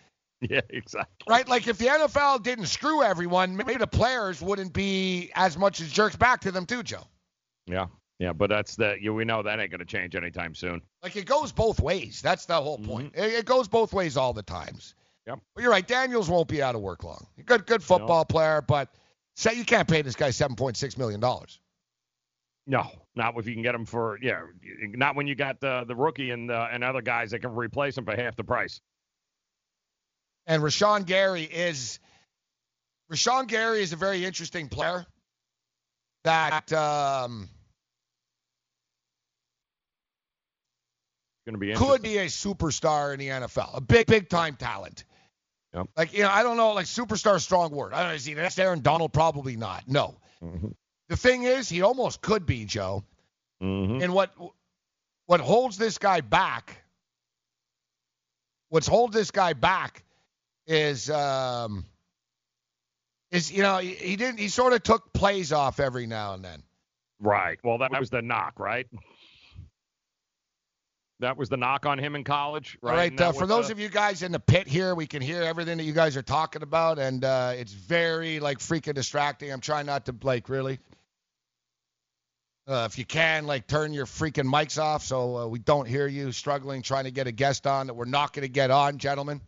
Yeah, 0.50 0.60
exactly. 0.68 1.24
Right? 1.26 1.48
Like 1.48 1.68
if 1.68 1.78
the 1.78 1.86
NFL 1.86 2.42
didn't 2.42 2.66
screw 2.66 3.02
everyone, 3.02 3.56
maybe 3.56 3.76
the 3.76 3.86
players 3.86 4.42
wouldn't 4.42 4.74
be 4.74 5.30
as 5.34 5.56
much 5.56 5.80
as 5.80 5.90
jerks 5.90 6.16
back 6.16 6.42
to 6.42 6.52
them 6.52 6.66
too, 6.66 6.82
Joe. 6.82 7.04
Yeah. 7.66 7.86
Yeah, 8.18 8.34
but 8.34 8.50
that's 8.50 8.76
the 8.76 8.96
you, 9.00 9.14
we 9.14 9.24
know 9.24 9.42
that 9.42 9.58
ain't 9.58 9.70
gonna 9.70 9.86
change 9.86 10.14
anytime 10.14 10.54
soon. 10.54 10.82
Like 11.02 11.16
it 11.16 11.24
goes 11.24 11.50
both 11.50 11.80
ways. 11.80 12.20
That's 12.20 12.44
the 12.44 12.60
whole 12.60 12.76
point. 12.76 13.14
Mm-hmm. 13.14 13.24
It, 13.24 13.32
it 13.32 13.44
goes 13.46 13.68
both 13.68 13.94
ways 13.94 14.18
all 14.18 14.34
the 14.34 14.42
times. 14.42 14.94
Yep. 15.26 15.38
But 15.54 15.62
you're 15.62 15.70
right. 15.70 15.86
Daniels 15.86 16.28
won't 16.28 16.48
be 16.48 16.62
out 16.62 16.74
of 16.74 16.82
work 16.82 17.04
long. 17.04 17.26
Good, 17.46 17.64
good 17.64 17.82
football 17.82 18.26
player, 18.26 18.60
but 18.60 18.94
say 19.36 19.54
you 19.54 19.64
can't 19.64 19.88
pay 19.88 20.02
this 20.02 20.14
guy 20.14 20.28
7.6 20.28 20.98
million 20.98 21.20
dollars. 21.20 21.60
No, 22.66 22.90
not 23.14 23.36
if 23.36 23.46
you 23.46 23.52
can 23.52 23.62
get 23.62 23.72
them 23.72 23.84
for 23.84 24.18
yeah, 24.22 24.40
not 24.78 25.16
when 25.16 25.26
you 25.26 25.34
got 25.34 25.60
the 25.60 25.84
the 25.86 25.94
rookie 25.94 26.30
and 26.30 26.50
uh, 26.50 26.68
and 26.70 26.82
other 26.82 27.02
guys 27.02 27.32
that 27.32 27.40
can 27.40 27.54
replace 27.54 27.98
him 27.98 28.04
for 28.04 28.16
half 28.16 28.36
the 28.36 28.44
price. 28.44 28.80
And 30.46 30.62
Rashan 30.62 31.04
Gary 31.04 31.42
is 31.42 31.98
Rashan 33.12 33.48
Gary 33.48 33.82
is 33.82 33.92
a 33.92 33.96
very 33.96 34.24
interesting 34.24 34.68
player 34.68 35.06
that 36.24 36.72
um, 36.72 37.48
Going 41.46 41.54
to 41.54 41.58
be 41.58 41.74
could 41.74 42.00
be 42.00 42.16
a 42.18 42.26
superstar 42.26 43.12
in 43.12 43.18
the 43.18 43.28
NFL, 43.28 43.76
a 43.76 43.80
big, 43.82 44.06
big 44.06 44.30
time 44.30 44.56
talent. 44.56 45.04
Yep. 45.74 45.88
Like 45.94 46.14
you 46.14 46.22
know, 46.22 46.30
I 46.30 46.42
don't 46.42 46.56
know, 46.56 46.72
like 46.72 46.86
superstar, 46.86 47.38
strong 47.38 47.70
word. 47.70 47.92
I 47.92 48.00
don't 48.00 48.08
know. 48.08 48.14
Is 48.14 48.24
he 48.24 48.32
next 48.32 48.58
Aaron 48.58 48.80
Donald? 48.80 49.12
Probably 49.12 49.56
not. 49.56 49.84
No. 49.86 50.16
Mm-hmm. 50.42 50.68
The 51.14 51.20
thing 51.20 51.44
is, 51.44 51.68
he 51.68 51.82
almost 51.82 52.20
could 52.22 52.44
be 52.44 52.64
Joe. 52.64 53.04
Mm-hmm. 53.62 54.02
And 54.02 54.12
what 54.12 54.34
what 55.26 55.40
holds 55.40 55.78
this 55.78 55.96
guy 55.96 56.20
back? 56.20 56.82
What's 58.68 58.88
holds 58.88 59.14
this 59.14 59.30
guy 59.30 59.52
back 59.52 60.02
is 60.66 61.08
um 61.08 61.84
is 63.30 63.52
you 63.52 63.62
know 63.62 63.78
he, 63.78 63.94
he 63.94 64.16
didn't 64.16 64.40
he 64.40 64.48
sort 64.48 64.72
of 64.72 64.82
took 64.82 65.12
plays 65.12 65.52
off 65.52 65.78
every 65.78 66.06
now 66.08 66.34
and 66.34 66.44
then. 66.44 66.64
Right. 67.20 67.60
Well, 67.62 67.78
that 67.78 67.92
was 67.96 68.10
the 68.10 68.20
knock, 68.20 68.58
right? 68.58 68.88
That 71.20 71.36
was 71.36 71.48
the 71.48 71.56
knock 71.56 71.86
on 71.86 71.96
him 71.96 72.16
in 72.16 72.24
college, 72.24 72.76
right? 72.82 72.90
All 72.90 72.96
right. 72.96 73.20
Uh, 73.20 73.30
for 73.30 73.46
those 73.46 73.68
the- 73.68 73.72
of 73.72 73.78
you 73.78 73.88
guys 73.88 74.24
in 74.24 74.32
the 74.32 74.40
pit 74.40 74.66
here, 74.66 74.96
we 74.96 75.06
can 75.06 75.22
hear 75.22 75.42
everything 75.42 75.78
that 75.78 75.84
you 75.84 75.92
guys 75.92 76.16
are 76.16 76.22
talking 76.22 76.62
about, 76.62 76.98
and 76.98 77.24
uh, 77.24 77.52
it's 77.54 77.72
very 77.72 78.40
like 78.40 78.58
freaking 78.58 78.94
distracting. 78.94 79.52
I'm 79.52 79.60
trying 79.60 79.86
not 79.86 80.06
to 80.06 80.14
like 80.24 80.48
really. 80.48 80.80
Uh, 82.66 82.88
if 82.90 82.98
you 82.98 83.04
can, 83.04 83.46
like, 83.46 83.66
turn 83.66 83.92
your 83.92 84.06
freaking 84.06 84.46
mics 84.50 84.80
off 84.82 85.02
so 85.04 85.36
uh, 85.36 85.46
we 85.46 85.58
don't 85.58 85.86
hear 85.86 86.06
you 86.06 86.32
struggling 86.32 86.80
trying 86.80 87.04
to 87.04 87.10
get 87.10 87.26
a 87.26 87.32
guest 87.32 87.66
on 87.66 87.88
that 87.88 87.94
we're 87.94 88.06
not 88.06 88.32
going 88.32 88.42
to 88.42 88.48
get 88.52 88.70
on, 88.70 88.96
gentlemen. 88.96 89.40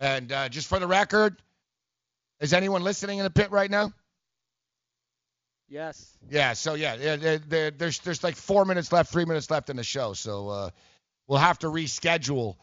And 0.00 0.30
uh, 0.30 0.48
just 0.50 0.68
for 0.68 0.78
the 0.78 0.86
record, 0.86 1.36
is 2.40 2.52
anyone 2.52 2.82
listening 2.82 3.18
in 3.18 3.24
the 3.24 3.30
pit 3.30 3.50
right 3.50 3.70
now? 3.70 3.92
Yes. 5.68 6.18
Yeah, 6.28 6.52
so 6.54 6.74
yeah, 6.74 6.96
there- 6.96 7.38
there- 7.38 7.70
there's 7.70 8.00
there's 8.00 8.24
like 8.24 8.36
four 8.36 8.64
minutes 8.64 8.90
left, 8.92 9.12
three 9.12 9.24
minutes 9.24 9.50
left 9.50 9.70
in 9.70 9.76
the 9.76 9.84
show, 9.84 10.14
so 10.14 10.48
uh, 10.48 10.70
we'll 11.28 11.38
have 11.38 11.60
to 11.60 11.68
reschedule 11.68 12.56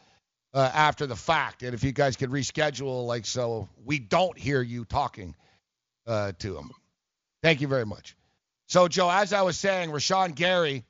uh, 0.52 0.70
after 0.72 1.06
the 1.06 1.16
fact. 1.16 1.62
And 1.62 1.74
if 1.74 1.82
you 1.82 1.92
guys 1.92 2.16
could 2.16 2.30
reschedule, 2.30 3.06
like, 3.06 3.24
so 3.24 3.68
we 3.84 3.98
don't 3.98 4.36
hear 4.38 4.60
you 4.60 4.84
talking 4.84 5.34
uh, 6.06 6.32
to 6.40 6.58
him. 6.58 6.70
Thank 7.42 7.60
you 7.62 7.68
very 7.68 7.86
much. 7.86 8.14
So, 8.68 8.86
Joe, 8.86 9.10
as 9.10 9.32
I 9.32 9.42
was 9.42 9.56
saying, 9.56 9.90
Rashan 9.90 10.34
Gary, 10.34 10.84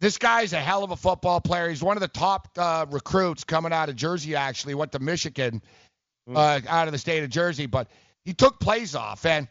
this 0.00 0.18
guy's 0.18 0.52
a 0.52 0.60
hell 0.60 0.84
of 0.84 0.90
a 0.90 0.96
football 0.96 1.40
player. 1.40 1.68
He's 1.68 1.82
one 1.82 1.96
of 1.96 2.02
the 2.02 2.08
top 2.08 2.48
uh, 2.56 2.86
recruits 2.90 3.44
coming 3.44 3.72
out 3.72 3.88
of 3.88 3.96
Jersey. 3.96 4.36
Actually, 4.36 4.74
went 4.74 4.92
to 4.92 4.98
Michigan, 4.98 5.62
uh, 6.32 6.60
out 6.68 6.86
of 6.86 6.92
the 6.92 6.98
state 6.98 7.24
of 7.24 7.30
Jersey, 7.30 7.66
but 7.66 7.88
he 8.24 8.32
took 8.34 8.60
plays 8.60 8.94
off 8.94 9.26
and. 9.26 9.48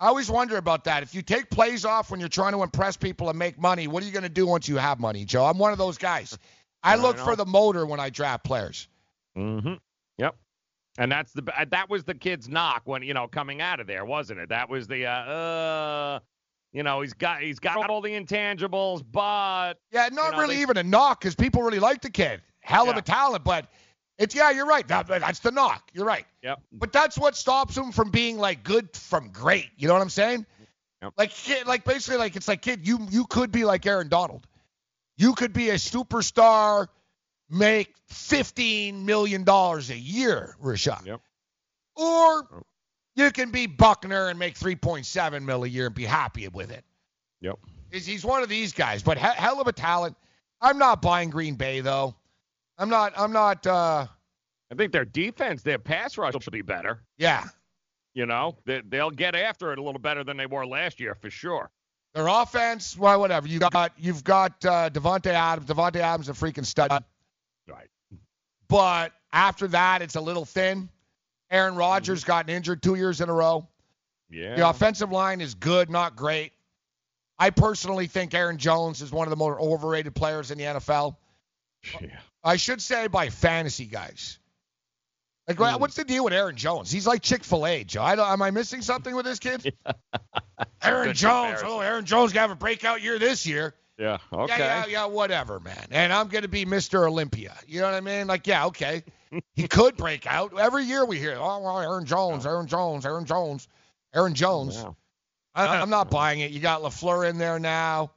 I 0.00 0.06
always 0.06 0.30
wonder 0.30 0.56
about 0.58 0.84
that. 0.84 1.02
If 1.02 1.12
you 1.12 1.22
take 1.22 1.50
plays 1.50 1.84
off 1.84 2.12
when 2.12 2.20
you're 2.20 2.28
trying 2.28 2.52
to 2.52 2.62
impress 2.62 2.96
people 2.96 3.30
and 3.30 3.36
make 3.36 3.58
money, 3.58 3.88
what 3.88 4.00
are 4.00 4.06
you 4.06 4.12
going 4.12 4.22
to 4.22 4.28
do 4.28 4.46
once 4.46 4.68
you 4.68 4.76
have 4.76 5.00
money, 5.00 5.24
Joe? 5.24 5.44
I'm 5.44 5.58
one 5.58 5.72
of 5.72 5.78
those 5.78 5.98
guys. 5.98 6.38
I 6.84 6.92
I 6.92 6.96
look 6.96 7.16
know. 7.16 7.24
for 7.24 7.34
the 7.34 7.44
motor 7.44 7.84
when 7.84 7.98
I 7.98 8.10
draft 8.10 8.44
players. 8.44 8.86
Mm-hmm. 9.36 9.74
Yep. 10.18 10.36
And 10.98 11.10
that's 11.10 11.32
the 11.32 11.42
that 11.70 11.90
was 11.90 12.04
the 12.04 12.14
kid's 12.14 12.48
knock 12.48 12.82
when 12.84 13.02
you 13.02 13.12
know 13.12 13.26
coming 13.26 13.60
out 13.60 13.80
of 13.80 13.88
there, 13.88 14.04
wasn't 14.04 14.38
it? 14.38 14.50
That 14.50 14.68
was 14.68 14.86
the 14.86 15.06
uh, 15.06 15.10
uh 15.10 16.18
you 16.72 16.82
know 16.82 17.00
he's 17.00 17.14
got 17.14 17.40
he's 17.42 17.58
got 17.58 17.88
all 17.90 18.00
the 18.00 18.10
intangibles, 18.10 19.02
but 19.10 19.74
Yeah, 19.92 20.08
not 20.12 20.26
you 20.26 20.32
know, 20.32 20.38
really 20.38 20.56
they- 20.56 20.62
even 20.62 20.76
a 20.76 20.82
knock 20.82 21.20
because 21.20 21.34
people 21.34 21.62
really 21.62 21.78
like 21.80 22.00
the 22.02 22.10
kid. 22.10 22.42
Hell 22.60 22.90
of 22.90 22.96
a 22.96 23.02
talent, 23.02 23.44
but 23.44 23.66
it's 24.18 24.34
yeah, 24.34 24.50
you're 24.50 24.66
right. 24.66 24.86
That, 24.88 25.06
that's 25.06 25.38
the 25.38 25.50
knock. 25.50 25.90
You're 25.94 26.04
right. 26.04 26.26
Yep. 26.42 26.60
But 26.72 26.92
that's 26.92 27.16
what 27.16 27.34
stops 27.36 27.76
him 27.76 27.92
from 27.92 28.10
being 28.10 28.36
like 28.36 28.62
good 28.62 28.94
from 28.94 29.30
great. 29.30 29.70
You 29.76 29.88
know 29.88 29.94
what 29.94 30.02
I'm 30.02 30.10
saying? 30.10 30.44
Yep. 31.00 31.12
Like 31.16 31.30
kid, 31.30 31.66
like 31.66 31.84
basically 31.84 32.18
like 32.18 32.36
it's 32.36 32.48
like 32.48 32.60
kid, 32.60 32.86
you 32.86 32.98
you 33.10 33.24
could 33.24 33.52
be 33.52 33.64
like 33.64 33.86
Aaron 33.86 34.08
Donald. 34.08 34.46
You 35.16 35.34
could 35.34 35.52
be 35.52 35.70
a 35.70 35.74
superstar, 35.74 36.88
make 37.48 37.94
fifteen 38.08 39.06
million 39.06 39.44
dollars 39.44 39.88
a 39.90 39.96
year, 39.96 40.56
Rashan. 40.62 41.06
Yep. 41.06 41.20
Or 41.96 42.64
you 43.18 43.32
can 43.32 43.50
be 43.50 43.66
Buckner 43.66 44.28
and 44.28 44.38
make 44.38 44.56
three 44.56 44.76
point 44.76 45.04
seven 45.04 45.44
mil 45.44 45.64
a 45.64 45.66
year 45.66 45.86
and 45.86 45.94
be 45.94 46.04
happy 46.04 46.46
with 46.48 46.70
it. 46.70 46.84
Yep. 47.40 47.58
Is 47.90 48.06
he's 48.06 48.24
one 48.24 48.42
of 48.42 48.48
these 48.48 48.72
guys, 48.72 49.02
but 49.02 49.18
he- 49.18 49.24
hell 49.24 49.60
of 49.60 49.66
a 49.66 49.72
talent. 49.72 50.16
I'm 50.60 50.78
not 50.78 51.02
buying 51.02 51.30
Green 51.30 51.54
Bay 51.56 51.80
though. 51.80 52.14
I'm 52.78 52.88
not. 52.88 53.12
I'm 53.16 53.32
not. 53.32 53.66
uh 53.66 54.06
I 54.70 54.74
think 54.74 54.92
their 54.92 55.04
defense, 55.04 55.62
their 55.62 55.78
pass 55.78 56.18
rush 56.18 56.34
will 56.34 56.40
be 56.52 56.62
better. 56.62 57.02
Yeah. 57.16 57.44
You 58.14 58.26
know, 58.26 58.56
they, 58.66 58.82
they'll 58.86 59.10
get 59.10 59.34
after 59.34 59.72
it 59.72 59.78
a 59.78 59.82
little 59.82 60.00
better 60.00 60.22
than 60.24 60.36
they 60.36 60.46
were 60.46 60.66
last 60.66 61.00
year 61.00 61.14
for 61.14 61.30
sure. 61.30 61.70
Their 62.14 62.26
offense, 62.26 62.96
well, 62.96 63.18
whatever. 63.20 63.48
You 63.48 63.58
got 63.58 63.92
you've 63.98 64.24
got 64.24 64.64
uh, 64.64 64.90
Davante 64.90 65.26
Adams. 65.26 65.68
Davante 65.68 65.96
Adams 65.96 66.28
is 66.28 66.40
a 66.40 66.44
freaking 66.44 66.66
stud. 66.66 66.90
Right. 67.66 67.88
But 68.68 69.12
after 69.32 69.68
that, 69.68 70.02
it's 70.02 70.16
a 70.16 70.20
little 70.20 70.44
thin. 70.44 70.88
Aaron 71.50 71.74
Rodgers 71.76 72.24
gotten 72.24 72.54
injured 72.54 72.82
two 72.82 72.94
years 72.94 73.20
in 73.20 73.28
a 73.28 73.32
row. 73.32 73.66
Yeah. 74.30 74.56
The 74.56 74.68
offensive 74.68 75.10
line 75.10 75.40
is 75.40 75.54
good, 75.54 75.88
not 75.90 76.16
great. 76.16 76.52
I 77.38 77.50
personally 77.50 78.06
think 78.08 78.34
Aaron 78.34 78.58
Jones 78.58 79.00
is 79.00 79.10
one 79.12 79.26
of 79.26 79.30
the 79.30 79.36
more 79.36 79.58
overrated 79.60 80.14
players 80.14 80.50
in 80.50 80.58
the 80.58 80.64
NFL. 80.64 81.16
Yeah. 82.00 82.08
I 82.44 82.56
should 82.56 82.82
say 82.82 83.06
by 83.06 83.30
fantasy 83.30 83.86
guys. 83.86 84.38
Like, 85.46 85.56
Hmm. 85.56 85.80
what's 85.80 85.94
the 85.94 86.04
deal 86.04 86.24
with 86.24 86.34
Aaron 86.34 86.56
Jones? 86.56 86.90
He's 86.90 87.06
like 87.06 87.22
Chick 87.22 87.42
Fil 87.42 87.64
A, 87.66 87.82
Joe. 87.84 88.02
I 88.02 88.16
don't, 88.16 88.28
am 88.28 88.42
I 88.42 88.50
missing 88.50 88.82
something 88.82 89.14
with 89.14 89.24
this 89.24 89.38
kid? 89.38 89.72
Aaron 90.82 91.14
Jones. 91.14 91.60
Oh, 91.64 91.80
Aaron 91.80 92.04
Jones 92.04 92.32
gonna 92.32 92.42
have 92.42 92.50
a 92.50 92.54
breakout 92.56 93.00
year 93.02 93.18
this 93.18 93.46
year. 93.46 93.74
Yeah. 93.96 94.18
Okay. 94.32 94.58
Yeah, 94.58 94.84
yeah, 94.84 94.86
yeah, 94.86 95.04
whatever, 95.06 95.58
man. 95.58 95.86
And 95.90 96.12
I'm 96.12 96.28
going 96.28 96.42
to 96.42 96.48
be 96.48 96.64
Mr. 96.64 97.06
Olympia. 97.08 97.56
You 97.66 97.80
know 97.80 97.86
what 97.86 97.94
I 97.94 98.00
mean? 98.00 98.26
Like, 98.28 98.46
yeah, 98.46 98.66
okay. 98.66 99.02
He 99.54 99.68
could 99.68 99.96
break 99.96 100.26
out. 100.26 100.58
Every 100.58 100.84
year 100.84 101.04
we 101.04 101.18
hear, 101.18 101.36
oh, 101.38 101.60
well, 101.60 101.80
Aaron 101.80 102.04
Jones, 102.04 102.46
Aaron 102.46 102.66
Jones, 102.66 103.04
Aaron 103.04 103.24
Jones, 103.24 103.68
Aaron 104.14 104.34
Jones. 104.34 104.84
I, 105.54 105.80
I'm 105.80 105.90
not 105.90 106.10
buying 106.10 106.40
it. 106.40 106.50
You 106.50 106.60
got 106.60 106.82
LaFleur 106.82 107.28
in 107.28 107.38
there 107.38 107.58
now. 107.58 108.12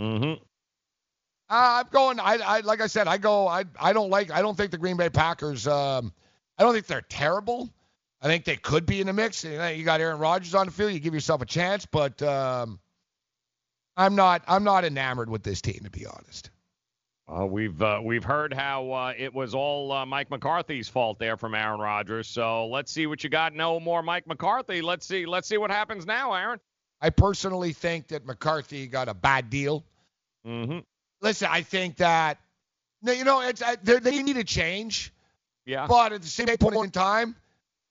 Mm-hmm. 0.00 0.42
Uh, 1.50 1.82
I'm 1.82 1.86
going. 1.90 2.20
I, 2.20 2.38
I 2.44 2.60
like 2.60 2.80
I 2.80 2.86
said. 2.86 3.08
I 3.08 3.16
go. 3.18 3.48
I 3.48 3.64
I 3.80 3.92
don't 3.92 4.10
like. 4.10 4.30
I 4.30 4.42
don't 4.42 4.56
think 4.56 4.70
the 4.70 4.78
Green 4.78 4.96
Bay 4.96 5.08
Packers. 5.08 5.66
Um, 5.66 6.12
I 6.58 6.62
don't 6.62 6.74
think 6.74 6.86
they're 6.86 7.00
terrible. 7.00 7.70
I 8.20 8.26
think 8.26 8.44
they 8.44 8.56
could 8.56 8.84
be 8.84 9.00
in 9.00 9.06
the 9.06 9.12
mix. 9.12 9.44
You, 9.44 9.62
you 9.64 9.84
got 9.84 10.00
Aaron 10.00 10.18
Rodgers 10.18 10.54
on 10.54 10.66
the 10.66 10.72
field. 10.72 10.92
You 10.92 10.98
give 10.98 11.14
yourself 11.14 11.40
a 11.40 11.46
chance, 11.46 11.86
but 11.86 12.20
um, 12.22 12.78
I'm 13.96 14.14
not. 14.14 14.42
I'm 14.46 14.64
not 14.64 14.84
enamored 14.84 15.30
with 15.30 15.42
this 15.42 15.62
team 15.62 15.80
to 15.84 15.90
be 15.90 16.04
honest. 16.06 16.50
Uh, 17.28 17.44
we've 17.44 17.82
uh, 17.82 18.00
we've 18.02 18.24
heard 18.24 18.54
how 18.54 18.90
uh, 18.90 19.12
it 19.16 19.34
was 19.34 19.54
all 19.54 19.92
uh, 19.92 20.06
Mike 20.06 20.30
McCarthy's 20.30 20.88
fault 20.88 21.18
there 21.18 21.36
from 21.36 21.54
Aaron 21.54 21.78
Rodgers. 21.78 22.26
So 22.26 22.68
let's 22.68 22.90
see 22.90 23.06
what 23.06 23.22
you 23.22 23.28
got. 23.28 23.54
No 23.54 23.78
more 23.78 24.02
Mike 24.02 24.26
McCarthy. 24.26 24.80
Let's 24.80 25.04
see. 25.04 25.26
Let's 25.26 25.46
see 25.46 25.58
what 25.58 25.70
happens 25.70 26.06
now, 26.06 26.32
Aaron. 26.32 26.58
I 27.02 27.10
personally 27.10 27.74
think 27.74 28.08
that 28.08 28.24
McCarthy 28.24 28.86
got 28.86 29.08
a 29.08 29.14
bad 29.14 29.50
deal. 29.50 29.84
Mm-hmm. 30.46 30.78
Listen, 31.20 31.48
I 31.50 31.62
think 31.62 31.96
that 31.96 32.38
no, 33.02 33.12
you 33.12 33.24
know, 33.24 33.42
it's 33.42 33.62
they 33.82 34.22
need 34.22 34.38
a 34.38 34.44
change. 34.44 35.12
Yeah. 35.66 35.86
But 35.86 36.14
at 36.14 36.22
the 36.22 36.28
same 36.28 36.56
point 36.56 36.76
in 36.76 36.90
time, 36.90 37.36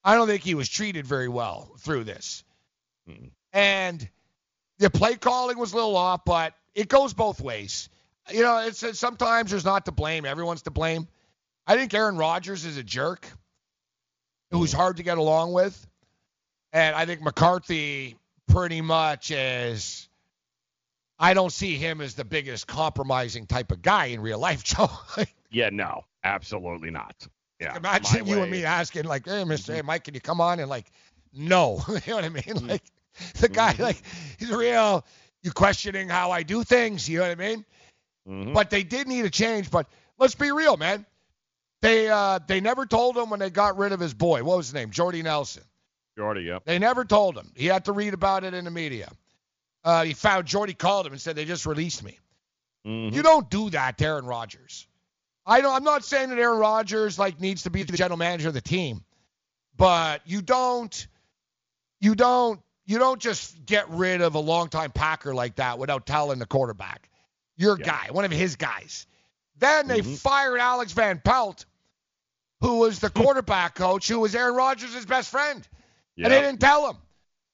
I 0.04 0.16
don't 0.16 0.28
think 0.28 0.42
he 0.42 0.56
was 0.56 0.68
treated 0.68 1.06
very 1.06 1.28
well 1.28 1.76
through 1.80 2.06
this. 2.06 2.44
Mm. 3.08 3.30
And 3.54 4.10
the 4.80 4.90
play 4.90 5.16
calling 5.16 5.60
was 5.60 5.74
a 5.74 5.76
little 5.76 5.96
off, 5.96 6.26
but 6.26 6.56
it 6.74 6.88
goes 6.88 7.14
both 7.14 7.40
ways. 7.40 7.90
You 8.32 8.44
know, 8.44 8.60
it's, 8.60 8.84
it's 8.84 9.00
sometimes 9.00 9.52
there's 9.52 9.66
not 9.66 9.86
to 9.86 9.92
blame. 9.92 10.26
Everyone's 10.26 10.64
to 10.64 10.72
blame. 10.72 11.08
I 11.66 11.76
think 11.76 11.94
Aaron 11.94 12.18
Rodgers 12.18 12.66
is 12.66 12.78
a 12.78 12.84
jerk 12.84 13.28
who's 14.52 14.72
hard 14.72 14.98
to 14.98 15.04
get 15.04 15.18
along 15.18 15.54
with. 15.54 15.86
And 16.74 16.96
I 16.96 17.06
think 17.06 17.22
McCarthy 17.22 18.18
pretty 18.48 18.82
much 18.82 19.32
is 19.32 20.08
I 21.20 21.34
don't 21.34 21.52
see 21.52 21.76
him 21.76 22.02
as 22.02 22.16
the 22.16 22.26
biggest 22.26 22.68
compromising 22.68 23.48
type 23.48 23.72
of 23.72 23.82
guy 23.82 24.08
in 24.08 24.22
real 24.22 24.40
life, 24.40 24.64
Joe. 24.66 24.90
Yeah. 25.50 25.70
No. 25.70 26.06
Absolutely 26.24 26.92
not. 26.92 27.16
Yeah. 27.60 27.76
Imagine 27.78 28.28
you 28.28 28.36
way. 28.36 28.42
and 28.44 28.52
me 28.52 28.66
asking, 28.66 29.06
like, 29.06 29.26
hey, 29.26 29.44
mister 29.44 29.72
mm-hmm. 29.72 29.78
hey, 29.78 29.82
Mike, 29.82 30.04
can 30.04 30.14
you 30.14 30.22
come 30.22 30.42
on? 30.42 30.60
And, 30.60 30.70
like, 30.70 30.92
no. 31.34 31.82
you 31.88 31.94
know 32.08 32.16
what 32.16 32.26
I 32.26 32.30
mean? 32.30 32.44
Mm-hmm. 32.44 32.68
Like, 32.68 32.84
the 33.40 33.50
guy, 33.50 33.74
mm-hmm. 33.74 33.84
like, 33.84 34.02
he's 34.38 34.52
real. 34.52 35.06
You 35.42 35.52
questioning 35.52 36.10
how 36.10 36.32
I 36.32 36.44
do 36.44 36.64
things. 36.64 37.08
You 37.08 37.20
know 37.20 37.30
what 37.30 37.32
I 37.32 37.36
mean? 37.36 37.66
Mhm. 38.28 38.54
But 38.54 38.70
they 38.70 38.84
did 38.84 39.08
need 39.08 39.26
a 39.26 39.30
change. 39.30 39.72
But 39.72 39.88
let's 40.18 40.36
be 40.36 40.52
real, 40.52 40.78
man. 40.78 41.06
They 41.82 42.10
uh, 42.10 42.40
they 42.46 42.60
never 42.60 42.86
told 42.86 43.18
him 43.18 43.30
when 43.30 43.40
they 43.40 43.50
got 43.50 43.78
rid 43.78 43.92
of 43.92 44.00
his 44.00 44.14
boy. 44.14 44.44
What 44.44 44.58
was 44.58 44.68
his 44.68 44.74
name? 44.74 44.92
Jordy 44.92 45.22
Nelson. 45.22 45.64
Jordy. 46.18 46.42
Yep. 46.42 46.66
They 46.66 46.80
never 46.80 47.06
told 47.06 47.38
him. 47.38 47.52
He 47.56 47.68
had 47.68 47.86
to 47.86 47.92
read 47.92 48.14
about 48.14 48.44
it 48.44 48.54
in 48.54 48.66
the 48.66 48.72
media. 48.72 49.10
Uh, 49.84 50.04
he 50.04 50.14
found 50.14 50.48
Jordy 50.48 50.74
called 50.74 51.06
him 51.06 51.14
and 51.14 51.22
said 51.22 51.36
they 51.36 51.46
just 51.46 51.66
released 51.66 52.04
me. 52.04 52.20
Mhm. 52.86 53.14
You 53.14 53.22
don't 53.22 53.50
do 53.50 53.70
that 53.70 53.98
to 54.00 54.06
Aaron 54.06 54.26
Rodgers. 54.26 54.88
I 55.46 55.62
don't. 55.62 55.74
I'm 55.74 55.84
not 55.84 56.04
saying 56.04 56.30
that 56.30 56.40
Aaron 56.40 56.58
Rodgers 56.60 57.18
like 57.18 57.40
needs 57.40 57.64
to 57.64 57.70
be 57.70 57.84
the 57.84 57.96
general 57.96 58.18
manager 58.18 58.48
of 58.50 58.54
the 58.54 58.62
team, 58.62 59.06
but 59.78 60.22
you 60.26 60.42
don't. 60.42 61.08
You 62.02 62.16
don't. 62.16 62.60
You 62.86 63.00
don't 63.00 63.22
just 63.22 63.66
get 63.66 63.90
rid 63.90 64.22
of 64.22 64.36
a 64.36 64.40
longtime 64.40 64.92
Packer 64.92 65.36
like 65.36 65.56
that 65.56 65.78
without 65.78 66.06
telling 66.06 66.40
the 66.40 66.46
quarterback, 66.46 67.10
your 67.58 67.76
guy, 67.76 68.08
one 68.12 68.26
of 68.26 68.32
his 68.32 68.56
guys. 68.56 69.06
Then 69.58 69.88
they 69.88 70.02
fired 70.02 70.60
Alex 70.60 70.92
Van 70.92 71.20
Pelt, 71.24 71.66
who 72.62 72.80
was 72.80 73.00
the 73.00 73.10
quarterback 73.16 73.76
coach, 73.76 74.08
who 74.08 74.20
was 74.20 74.36
Aaron 74.36 74.56
Rodgers' 74.56 75.06
best 75.06 75.30
friend, 75.30 75.68
and 76.18 76.32
they 76.32 76.42
didn't 76.42 76.60
tell 76.60 76.90
him. 76.90 76.98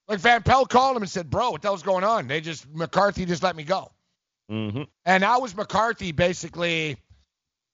Like 0.07 0.19
Van 0.19 0.43
Pelt 0.43 0.69
called 0.69 0.98
him 0.98 1.03
and 1.03 1.09
said, 1.09 1.30
"Bro, 1.30 1.51
what 1.51 1.61
the 1.61 1.69
hell's 1.69 1.83
going 1.83 2.03
on?" 2.03 2.27
They 2.27 2.41
just 2.41 2.67
McCarthy 2.73 3.25
just 3.25 3.41
let 3.41 3.56
me 3.56 3.64
go. 3.64 3.91
Mm-hmm. 4.51 4.83
And 5.06 5.23
that 5.23 5.41
was 5.41 5.56
McCarthy 5.56 6.11
basically 6.11 6.98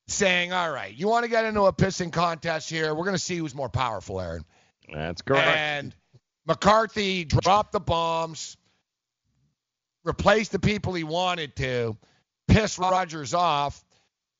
saying, 0.07 0.53
all 0.53 0.71
right, 0.71 0.95
you 0.95 1.07
want 1.07 1.23
to 1.23 1.29
get 1.29 1.45
into 1.45 1.61
a 1.63 1.73
pissing 1.73 2.11
contest 2.11 2.69
here? 2.69 2.93
We're 2.93 3.05
going 3.05 3.15
to 3.15 3.21
see 3.21 3.37
who's 3.37 3.55
more 3.55 3.69
powerful, 3.69 4.19
Aaron. 4.19 4.45
That's 4.91 5.21
correct. 5.21 5.47
And 5.47 5.95
McCarthy 6.47 7.25
dropped 7.25 7.71
the 7.71 7.79
bombs. 7.79 8.57
replaced 10.03 10.51
the 10.51 10.59
people 10.59 10.93
he 10.93 11.03
wanted 11.03 11.55
to, 11.57 11.97
piss 12.49 12.79
Rodgers 12.79 13.33
off, 13.33 13.83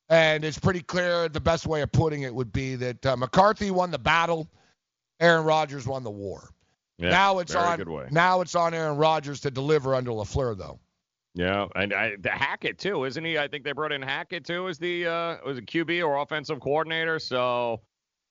and 0.10 0.44
it's 0.44 0.60
pretty 0.60 0.82
clear 0.82 1.30
the 1.30 1.40
best 1.40 1.66
way 1.68 1.82
of 1.82 1.92
putting 1.92 2.24
it 2.24 2.34
would 2.34 2.52
be 2.52 2.76
that 2.76 3.06
uh, 3.06 3.16
McCarthy 3.16 3.72
won 3.72 3.92
the 3.92 4.00
battle, 4.00 4.48
Aaron 5.20 5.46
Rodgers 5.46 5.88
won 5.88 6.04
the 6.04 6.12
war. 6.12 6.50
Yeah, 6.98 7.10
now 7.10 7.40
it's 7.40 7.54
very 7.54 7.66
on. 7.66 7.78
good 7.78 7.90
way. 7.90 8.08
Now 8.12 8.42
it's 8.42 8.56
on 8.56 8.74
Aaron 8.74 8.98
Rodgers 8.98 9.40
to 9.42 9.52
deliver 9.52 9.96
under 9.96 10.12
Lafleur, 10.12 10.58
though. 10.58 10.80
Yeah, 11.36 11.68
and 11.76 11.94
I, 11.94 12.16
the 12.20 12.32
Hackett 12.32 12.80
too, 12.80 13.06
isn't 13.06 13.24
he? 13.24 13.38
I 13.38 13.48
think 13.48 13.64
they 13.64 13.72
brought 13.72 13.92
in 13.92 14.02
Hackett 14.02 14.46
too 14.46 14.68
as 14.68 14.78
the 14.78 15.06
uh, 15.06 15.38
was 15.46 15.58
it 15.58 15.68
QB 15.68 16.06
or 16.06 16.18
offensive 16.18 16.60
coordinator. 16.60 17.20
So 17.20 17.82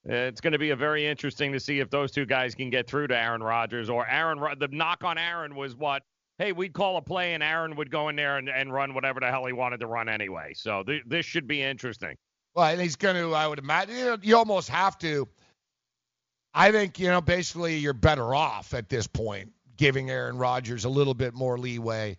it's 0.04 0.40
going 0.40 0.52
to 0.52 0.58
be 0.58 0.70
a 0.70 0.76
very 0.76 1.06
interesting 1.06 1.52
to 1.52 1.60
see 1.60 1.80
if 1.80 1.90
those 1.90 2.10
two 2.10 2.26
guys 2.26 2.54
can 2.54 2.70
get 2.70 2.86
through 2.86 3.06
to 3.06 3.16
Aaron 3.16 3.42
Rodgers 3.42 3.88
or 3.88 4.06
Aaron. 4.06 4.40
The 4.58 4.68
knock 4.68 5.04
on 5.04 5.16
Aaron 5.16 5.54
was 5.54 5.76
what? 5.76 6.02
Hey, 6.38 6.52
we'd 6.52 6.72
call 6.72 6.96
a 6.96 7.02
play 7.02 7.34
and 7.34 7.42
Aaron 7.42 7.74
would 7.76 7.90
go 7.90 8.08
in 8.08 8.16
there 8.16 8.38
and, 8.38 8.48
and 8.48 8.72
run 8.72 8.94
whatever 8.94 9.18
the 9.20 9.26
hell 9.26 9.44
he 9.44 9.52
wanted 9.52 9.80
to 9.80 9.86
run 9.86 10.08
anyway. 10.08 10.52
So 10.54 10.84
th- 10.84 11.02
this 11.06 11.26
should 11.26 11.48
be 11.48 11.62
interesting. 11.62 12.16
Well, 12.54 12.66
and 12.66 12.80
he's 12.80 12.96
going 12.96 13.16
to, 13.16 13.34
I 13.34 13.46
would 13.46 13.58
imagine, 13.58 13.96
you, 13.96 14.04
know, 14.04 14.18
you 14.22 14.36
almost 14.36 14.68
have 14.68 14.96
to. 14.98 15.28
I 16.54 16.72
think, 16.72 16.98
you 16.98 17.08
know, 17.08 17.20
basically 17.20 17.76
you're 17.78 17.92
better 17.92 18.34
off 18.34 18.72
at 18.72 18.88
this 18.88 19.06
point 19.06 19.52
giving 19.76 20.10
Aaron 20.10 20.38
Rodgers 20.38 20.84
a 20.84 20.88
little 20.88 21.14
bit 21.14 21.34
more 21.34 21.58
leeway. 21.58 22.16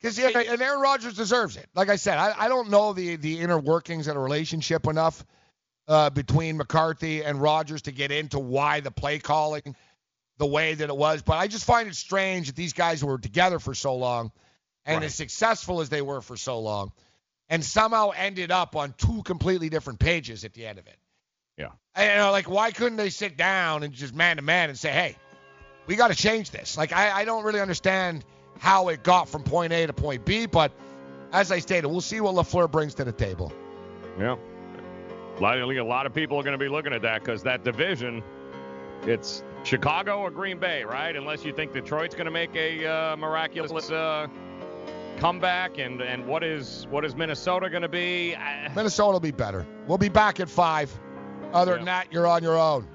Because, 0.00 0.18
yeah, 0.18 0.28
and 0.28 0.62
Aaron 0.62 0.80
Rodgers 0.80 1.14
deserves 1.14 1.56
it. 1.56 1.66
Like 1.74 1.88
I 1.88 1.96
said, 1.96 2.18
I, 2.18 2.34
I 2.38 2.48
don't 2.48 2.70
know 2.70 2.92
the, 2.92 3.16
the 3.16 3.38
inner 3.38 3.58
workings 3.58 4.08
of 4.08 4.14
the 4.14 4.20
relationship 4.20 4.86
enough 4.86 5.24
uh, 5.88 6.08
between 6.08 6.56
McCarthy 6.56 7.22
and 7.22 7.40
Rodgers 7.40 7.82
to 7.82 7.92
get 7.92 8.10
into 8.10 8.38
why 8.38 8.80
the 8.80 8.90
play 8.90 9.18
calling 9.18 9.76
the 10.40 10.46
way 10.46 10.74
that 10.74 10.88
it 10.88 10.96
was. 10.96 11.22
But 11.22 11.34
I 11.34 11.46
just 11.46 11.66
find 11.66 11.86
it 11.86 11.94
strange 11.94 12.46
that 12.48 12.56
these 12.56 12.72
guys 12.72 13.04
were 13.04 13.18
together 13.18 13.58
for 13.58 13.74
so 13.74 13.94
long 13.94 14.32
and 14.86 15.04
as 15.04 15.14
successful 15.14 15.80
as 15.80 15.90
they 15.90 16.00
were 16.02 16.22
for 16.22 16.36
so 16.36 16.58
long 16.58 16.92
and 17.50 17.62
somehow 17.62 18.10
ended 18.16 18.50
up 18.50 18.74
on 18.74 18.94
two 18.96 19.22
completely 19.22 19.68
different 19.68 20.00
pages 20.00 20.44
at 20.44 20.54
the 20.54 20.66
end 20.66 20.78
of 20.78 20.86
it. 20.86 20.96
Yeah. 21.58 21.68
I, 21.94 22.10
you 22.10 22.16
know, 22.16 22.30
like 22.30 22.48
why 22.48 22.70
couldn't 22.70 22.96
they 22.96 23.10
sit 23.10 23.36
down 23.36 23.82
and 23.82 23.92
just 23.92 24.14
man 24.14 24.36
to 24.36 24.42
man 24.42 24.70
and 24.70 24.78
say, 24.78 24.90
hey, 24.90 25.16
we 25.86 25.94
got 25.94 26.08
to 26.08 26.16
change 26.16 26.50
this? 26.50 26.78
Like 26.78 26.92
I, 26.92 27.20
I 27.20 27.24
don't 27.26 27.44
really 27.44 27.60
understand 27.60 28.24
how 28.58 28.88
it 28.88 29.04
got 29.04 29.28
from 29.28 29.42
point 29.42 29.74
A 29.74 29.86
to 29.86 29.92
point 29.92 30.24
B, 30.24 30.46
but 30.46 30.72
as 31.32 31.52
I 31.52 31.58
stated, 31.58 31.86
we'll 31.86 32.00
see 32.00 32.20
what 32.22 32.34
Lafleur 32.34 32.70
brings 32.70 32.94
to 32.94 33.04
the 33.04 33.12
table. 33.12 33.52
Yeah. 34.18 34.36
A 35.36 35.40
lot, 35.40 35.58
a 35.58 35.84
lot 35.84 36.06
of 36.06 36.14
people 36.14 36.38
are 36.38 36.42
going 36.42 36.58
to 36.58 36.64
be 36.64 36.68
looking 36.68 36.94
at 36.94 37.02
that 37.02 37.20
because 37.20 37.42
that 37.42 37.62
division, 37.62 38.22
it's 39.02 39.42
Chicago 39.64 40.18
or 40.18 40.30
Green 40.30 40.58
Bay, 40.58 40.84
right? 40.84 41.14
Unless 41.14 41.44
you 41.44 41.52
think 41.52 41.72
Detroit's 41.72 42.14
going 42.14 42.24
to 42.24 42.30
make 42.30 42.54
a 42.56 42.86
uh, 42.86 43.16
miraculous 43.16 43.90
uh, 43.90 44.26
comeback, 45.18 45.78
and 45.78 46.00
and 46.00 46.26
what 46.26 46.42
is 46.42 46.86
what 46.90 47.04
is 47.04 47.14
Minnesota 47.14 47.68
going 47.68 47.82
to 47.82 47.88
be? 47.88 48.34
Minnesota 48.74 49.12
will 49.12 49.20
be 49.20 49.30
better. 49.30 49.66
We'll 49.86 49.98
be 49.98 50.08
back 50.08 50.40
at 50.40 50.48
five. 50.48 50.90
Other 51.52 51.76
than 51.76 51.84
that, 51.86 52.12
you're 52.12 52.26
on 52.26 52.42
your 52.42 52.58
own. 52.58 52.86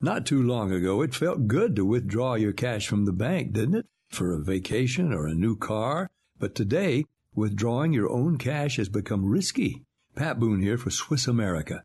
Not 0.00 0.24
too 0.24 0.42
long 0.42 0.72
ago, 0.72 1.02
it 1.02 1.14
felt 1.14 1.46
good 1.46 1.76
to 1.76 1.84
withdraw 1.84 2.34
your 2.34 2.52
cash 2.54 2.88
from 2.88 3.04
the 3.04 3.12
bank, 3.12 3.52
didn't 3.52 3.74
it? 3.74 3.86
For 4.08 4.32
a 4.32 4.42
vacation 4.42 5.12
or 5.12 5.26
a 5.26 5.34
new 5.34 5.56
car. 5.56 6.08
But 6.38 6.54
today, 6.54 7.04
withdrawing 7.34 7.92
your 7.92 8.10
own 8.10 8.38
cash 8.38 8.76
has 8.76 8.88
become 8.88 9.28
risky. 9.28 9.82
Pat 10.16 10.40
Boone 10.40 10.62
here 10.62 10.78
for 10.78 10.90
Swiss 10.90 11.26
America. 11.26 11.84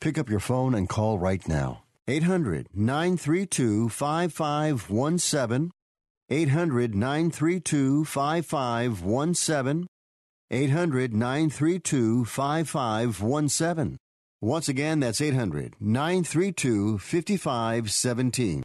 Pick 0.00 0.18
up 0.18 0.28
your 0.28 0.40
phone 0.40 0.74
and 0.74 0.88
call 0.88 1.18
right 1.18 1.46
now. 1.48 1.84
800 2.08 2.68
932 2.74 3.88
5517. 3.88 5.70
800 6.28 6.94
932 6.94 8.04
5517. 8.04 9.86
800 10.50 11.12
932 11.14 12.24
5517. 12.24 13.96
Once 14.40 14.68
again, 14.68 15.00
that's 15.00 15.20
800 15.20 15.74
932 15.80 16.98
5517. 16.98 18.64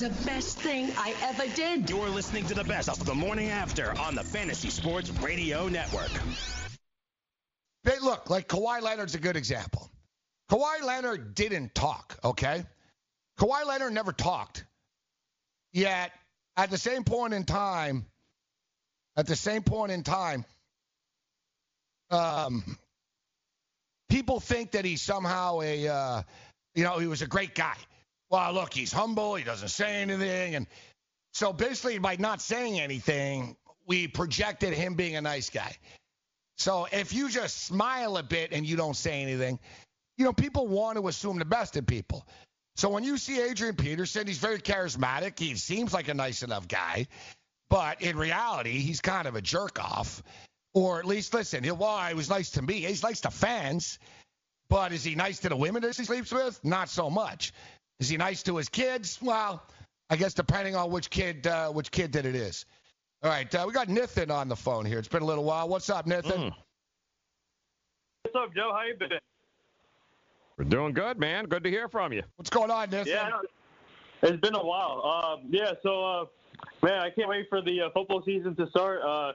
It's 0.00 0.16
the 0.16 0.30
best 0.30 0.60
thing 0.60 0.92
I 0.96 1.12
ever 1.22 1.52
did. 1.56 1.90
You're 1.90 2.08
listening 2.08 2.46
to 2.46 2.54
the 2.54 2.62
best 2.62 2.88
of 2.88 3.04
the 3.04 3.16
morning 3.16 3.48
after 3.48 3.98
on 3.98 4.14
the 4.14 4.22
Fantasy 4.22 4.70
Sports 4.70 5.10
Radio 5.20 5.66
Network. 5.66 6.12
They 7.82 7.98
look 7.98 8.30
like 8.30 8.46
Kawhi 8.46 8.80
Leonard's 8.80 9.16
a 9.16 9.18
good 9.18 9.34
example. 9.34 9.90
Kawhi 10.52 10.84
Leonard 10.84 11.34
didn't 11.34 11.74
talk, 11.74 12.16
okay? 12.22 12.64
Kawhi 13.40 13.66
Leonard 13.66 13.92
never 13.92 14.12
talked. 14.12 14.64
Yet, 15.72 16.12
at 16.56 16.70
the 16.70 16.78
same 16.78 17.02
point 17.02 17.34
in 17.34 17.42
time, 17.42 18.06
at 19.16 19.26
the 19.26 19.34
same 19.34 19.64
point 19.64 19.90
in 19.90 20.04
time, 20.04 20.44
um, 22.12 22.78
people 24.08 24.38
think 24.38 24.70
that 24.72 24.84
he's 24.84 25.02
somehow 25.02 25.60
a, 25.60 25.88
uh, 25.88 26.22
you 26.76 26.84
know, 26.84 27.00
he 27.00 27.08
was 27.08 27.20
a 27.20 27.26
great 27.26 27.56
guy. 27.56 27.74
Well, 28.30 28.52
look, 28.52 28.74
he's 28.74 28.92
humble. 28.92 29.34
He 29.36 29.44
doesn't 29.44 29.68
say 29.68 30.02
anything, 30.02 30.54
and 30.54 30.66
so 31.32 31.52
basically, 31.52 31.98
by 31.98 32.16
not 32.16 32.40
saying 32.40 32.80
anything, 32.80 33.56
we 33.86 34.08
projected 34.08 34.74
him 34.74 34.94
being 34.94 35.16
a 35.16 35.20
nice 35.20 35.50
guy. 35.50 35.76
So 36.56 36.86
if 36.90 37.12
you 37.12 37.30
just 37.30 37.64
smile 37.64 38.16
a 38.16 38.22
bit 38.22 38.52
and 38.52 38.66
you 38.66 38.76
don't 38.76 38.96
say 38.96 39.22
anything, 39.22 39.58
you 40.16 40.24
know, 40.24 40.32
people 40.32 40.66
want 40.66 40.98
to 40.98 41.06
assume 41.08 41.38
the 41.38 41.44
best 41.44 41.76
in 41.76 41.84
people. 41.84 42.26
So 42.76 42.88
when 42.88 43.04
you 43.04 43.16
see 43.16 43.40
Adrian 43.40 43.76
Peterson, 43.76 44.26
he's 44.26 44.38
very 44.38 44.58
charismatic. 44.58 45.38
He 45.38 45.54
seems 45.54 45.92
like 45.92 46.08
a 46.08 46.14
nice 46.14 46.42
enough 46.42 46.68
guy, 46.68 47.06
but 47.70 48.02
in 48.02 48.16
reality, 48.16 48.80
he's 48.80 49.00
kind 49.00 49.28
of 49.28 49.36
a 49.36 49.42
jerk 49.42 49.82
off. 49.82 50.22
Or 50.74 50.98
at 50.98 51.06
least, 51.06 51.32
listen, 51.32 51.64
he'll, 51.64 51.76
well, 51.76 52.06
he 52.06 52.14
was 52.14 52.28
nice 52.28 52.50
to 52.50 52.62
me. 52.62 52.80
He's 52.80 53.02
nice 53.02 53.20
to 53.22 53.30
fans, 53.30 53.98
but 54.68 54.92
is 54.92 55.02
he 55.02 55.14
nice 55.14 55.38
to 55.40 55.48
the 55.48 55.56
women 55.56 55.82
that 55.82 55.96
he 55.96 56.04
sleeps 56.04 56.30
with? 56.30 56.62
Not 56.64 56.88
so 56.88 57.08
much. 57.10 57.52
Is 58.00 58.08
he 58.08 58.16
nice 58.16 58.42
to 58.44 58.56
his 58.56 58.68
kids? 58.68 59.18
Well, 59.20 59.62
I 60.10 60.16
guess 60.16 60.34
depending 60.34 60.76
on 60.76 60.90
which 60.90 61.10
kid, 61.10 61.46
uh, 61.46 61.70
which 61.70 61.90
kid 61.90 62.12
that 62.12 62.24
it 62.24 62.34
is. 62.34 62.64
All 63.22 63.30
right, 63.30 63.52
uh, 63.52 63.64
we 63.66 63.72
got 63.72 63.88
Nathan 63.88 64.30
on 64.30 64.48
the 64.48 64.54
phone 64.54 64.84
here. 64.84 64.98
It's 64.98 65.08
been 65.08 65.22
a 65.22 65.26
little 65.26 65.44
while. 65.44 65.68
What's 65.68 65.90
up, 65.90 66.06
Nathan? 66.06 66.52
What's 68.22 68.36
up, 68.36 68.54
Joe? 68.54 68.70
How 68.72 68.84
you 68.84 68.94
been? 68.96 69.18
We're 70.56 70.64
doing 70.64 70.92
good, 70.92 71.18
man. 71.18 71.46
Good 71.46 71.64
to 71.64 71.70
hear 71.70 71.88
from 71.88 72.12
you. 72.12 72.22
What's 72.36 72.50
going 72.50 72.70
on, 72.70 72.90
Nathan? 72.90 73.12
Yeah, 73.12 73.30
it's 74.22 74.40
been 74.40 74.54
a 74.54 74.64
while. 74.64 75.02
Uh, 75.04 75.36
yeah, 75.50 75.72
so 75.82 76.04
uh, 76.04 76.24
man, 76.82 77.00
I 77.00 77.10
can't 77.10 77.28
wait 77.28 77.46
for 77.48 77.60
the 77.60 77.82
uh, 77.82 77.88
football 77.92 78.22
season 78.24 78.54
to 78.56 78.68
start. 78.70 79.00
Uh, 79.02 79.32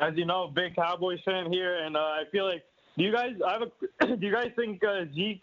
as 0.00 0.16
you 0.16 0.24
know, 0.24 0.50
big 0.52 0.74
Cowboys 0.74 1.20
fan 1.24 1.52
here, 1.52 1.84
and 1.84 1.96
uh, 1.96 2.00
I 2.00 2.22
feel 2.32 2.46
like 2.46 2.64
do 2.98 3.04
you 3.04 3.12
guys 3.12 3.34
I 3.46 3.52
have 3.52 3.62
a 3.62 4.16
do 4.16 4.26
you 4.26 4.32
guys 4.32 4.50
think 4.56 4.82
uh, 4.84 5.04
Zeke 5.14 5.40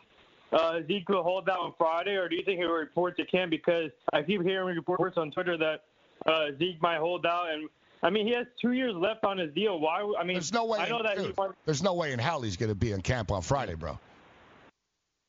uh, 0.52 0.80
Zeke 0.88 1.08
will 1.10 1.24
hold 1.24 1.46
that 1.46 1.58
on 1.58 1.74
Friday, 1.78 2.16
or 2.16 2.28
do 2.28 2.36
you 2.36 2.44
think 2.44 2.60
he 2.60 2.66
will 2.66 2.74
report 2.74 3.18
to 3.18 3.26
Cam? 3.26 3.50
Because 3.50 3.92
I 4.14 4.22
keep 4.22 4.42
hearing 4.42 4.76
reports 4.76 5.18
on 5.18 5.32
Twitter 5.32 5.58
that 5.58 5.84
uh, 6.26 6.48
Zeke 6.58 6.82
might 6.82 7.00
hold 7.00 7.26
out, 7.26 7.50
and 7.52 7.70
I 8.04 8.10
mean 8.10 8.28
he 8.28 8.34
has 8.34 8.48
two 8.62 8.74
years 8.74 8.94
left 8.96 9.24
on 9.24 9.38
his 9.38 9.54
deal. 9.54 9.80
Why? 9.80 10.02
I 10.20 10.24
mean, 10.24 10.36
There's 10.36 10.54
no 10.54 10.66
way. 10.66 10.80
I 10.80 10.90
know 10.90 11.04
that 11.04 11.18
dude, 11.18 11.38
wants, 11.38 11.58
there's 11.66 11.84
no 11.84 11.94
way 11.94 12.12
in 12.12 12.20
hell 12.20 12.42
he's 12.42 12.58
going 12.58 12.70
to 12.70 12.76
be 12.76 12.92
in 12.92 13.02
camp 13.02 13.32
on 13.32 13.42
Friday, 13.42 13.76
bro. 13.76 13.98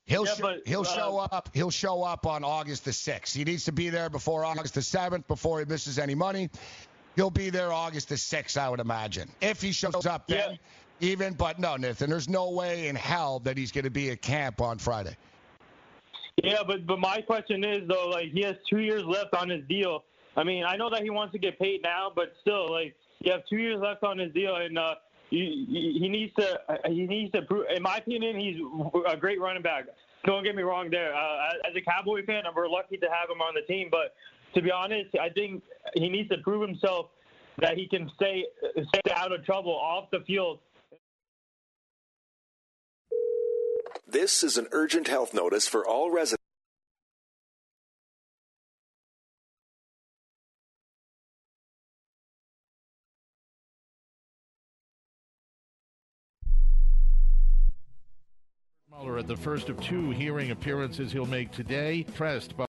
He'll 0.07 0.27
Yeah, 0.27 0.35
sh- 0.35 0.41
but, 0.41 0.63
he'll 0.67 0.81
uh, 0.81 0.85
show 0.85 1.19
up. 1.19 1.51
He'll 1.55 1.71
show 1.71 2.03
up 2.03 2.27
on 2.27 2.43
August 2.43 2.85
the 2.85 2.93
sixth. 2.93 3.35
He 3.35 3.45
needs 3.45 3.65
to 3.67 3.73
be 3.73 3.89
there 3.89 4.11
before 4.11 4.45
August 4.45 4.75
the 4.75 4.83
seventh, 4.83 5.29
before 5.29 5.61
he 5.61 5.65
misses 5.65 5.99
any 5.99 6.15
money. 6.15 6.51
He'll 7.15 7.31
be 7.31 7.51
there 7.51 7.73
August 7.73 8.09
the 8.09 8.17
sixth, 8.17 8.57
I 8.57 8.69
would 8.69 8.81
imagine, 8.81 9.31
if 9.41 9.61
he 9.61 9.73
shows 9.73 10.07
up 10.07 10.27
then. 10.27 10.59
Even, 11.03 11.35
but 11.35 11.59
no, 11.59 11.75
Nathan. 11.77 12.09
There's 12.09 12.29
no 12.29 12.49
way 12.51 12.87
in 12.87 12.95
hell 12.95 13.41
that 13.41 13.59
he's 13.59 13.73
going 13.73 13.85
to 13.85 13.91
be 13.91 14.11
at 14.11 14.23
camp 14.23 14.61
on 14.61 14.79
Friday. 14.79 15.17
Yeah, 16.43 16.63
but 16.65 16.87
but 16.87 17.01
my 17.01 17.21
question 17.21 17.65
is 17.65 17.87
though, 17.89 18.09
like 18.09 18.31
he 18.33 18.41
has 18.43 18.55
two 18.71 18.79
years 18.79 19.03
left 19.05 19.35
on 19.35 19.49
his 19.49 19.65
deal. 19.69 20.05
I 20.37 20.45
mean, 20.45 20.65
I 20.65 20.77
know 20.77 20.89
that 20.91 21.03
he 21.03 21.11
wants 21.11 21.33
to 21.33 21.39
get 21.39 21.59
paid 21.59 21.83
now, 21.83 22.11
but 22.15 22.33
still, 22.41 22.71
like 22.71 22.95
you 23.19 23.33
have 23.33 23.43
two 23.51 23.59
years 23.59 23.81
left 23.81 24.05
on 24.05 24.17
his 24.17 24.33
deal, 24.33 24.55
and 24.57 24.79
uh, 24.79 24.95
he, 25.29 25.99
he 26.01 26.09
needs 26.09 26.33
to 26.37 26.61
he 26.87 27.05
needs 27.07 27.33
to 27.33 27.43
prove. 27.43 27.67
In 27.75 27.83
my 27.83 27.97
opinion, 27.97 28.39
he's 28.39 28.57
a 29.07 29.17
great 29.17 29.41
running 29.41 29.63
back. 29.63 29.87
Don't 30.25 30.45
get 30.45 30.55
me 30.55 30.63
wrong 30.63 30.89
there. 30.89 31.13
Uh, 31.13 31.69
as 31.69 31.75
a 31.77 31.81
Cowboy 31.81 32.25
fan, 32.25 32.45
we're 32.55 32.69
lucky 32.69 32.97
to 32.97 33.07
have 33.07 33.29
him 33.29 33.43
on 33.43 33.55
the 33.55 33.63
team, 33.63 33.89
but 33.91 34.15
to 34.55 34.63
be 34.63 34.71
honest, 34.71 35.11
I 35.21 35.31
think 35.31 35.65
he 35.95 36.09
needs 36.09 36.29
to 36.31 36.39
prove 36.39 36.67
himself 36.67 37.07
that 37.59 37.77
he 37.77 37.89
can 37.89 38.09
stay 38.15 38.47
stay 38.95 39.13
out 39.15 39.33
of 39.33 39.45
trouble 39.45 39.75
off 39.75 40.11
the 40.13 40.21
field 40.21 40.61
This 44.13 44.45
is 44.45 44.59
an 44.59 44.69
urgent 44.73 45.09
health 45.09 45.33
notice 45.33 45.67
for 45.67 45.87
all 45.87 46.11
residents. 46.11 46.37
Mueller 58.91 59.17
at 59.17 59.27
the 59.27 59.35
first 59.35 59.71
of 59.71 59.81
two 59.81 60.11
hearing 60.11 60.51
appearances 60.51 61.11
he'll 61.11 61.25
make 61.25 61.51
today, 61.51 62.05
pressed 62.15 62.55
by 62.55 62.61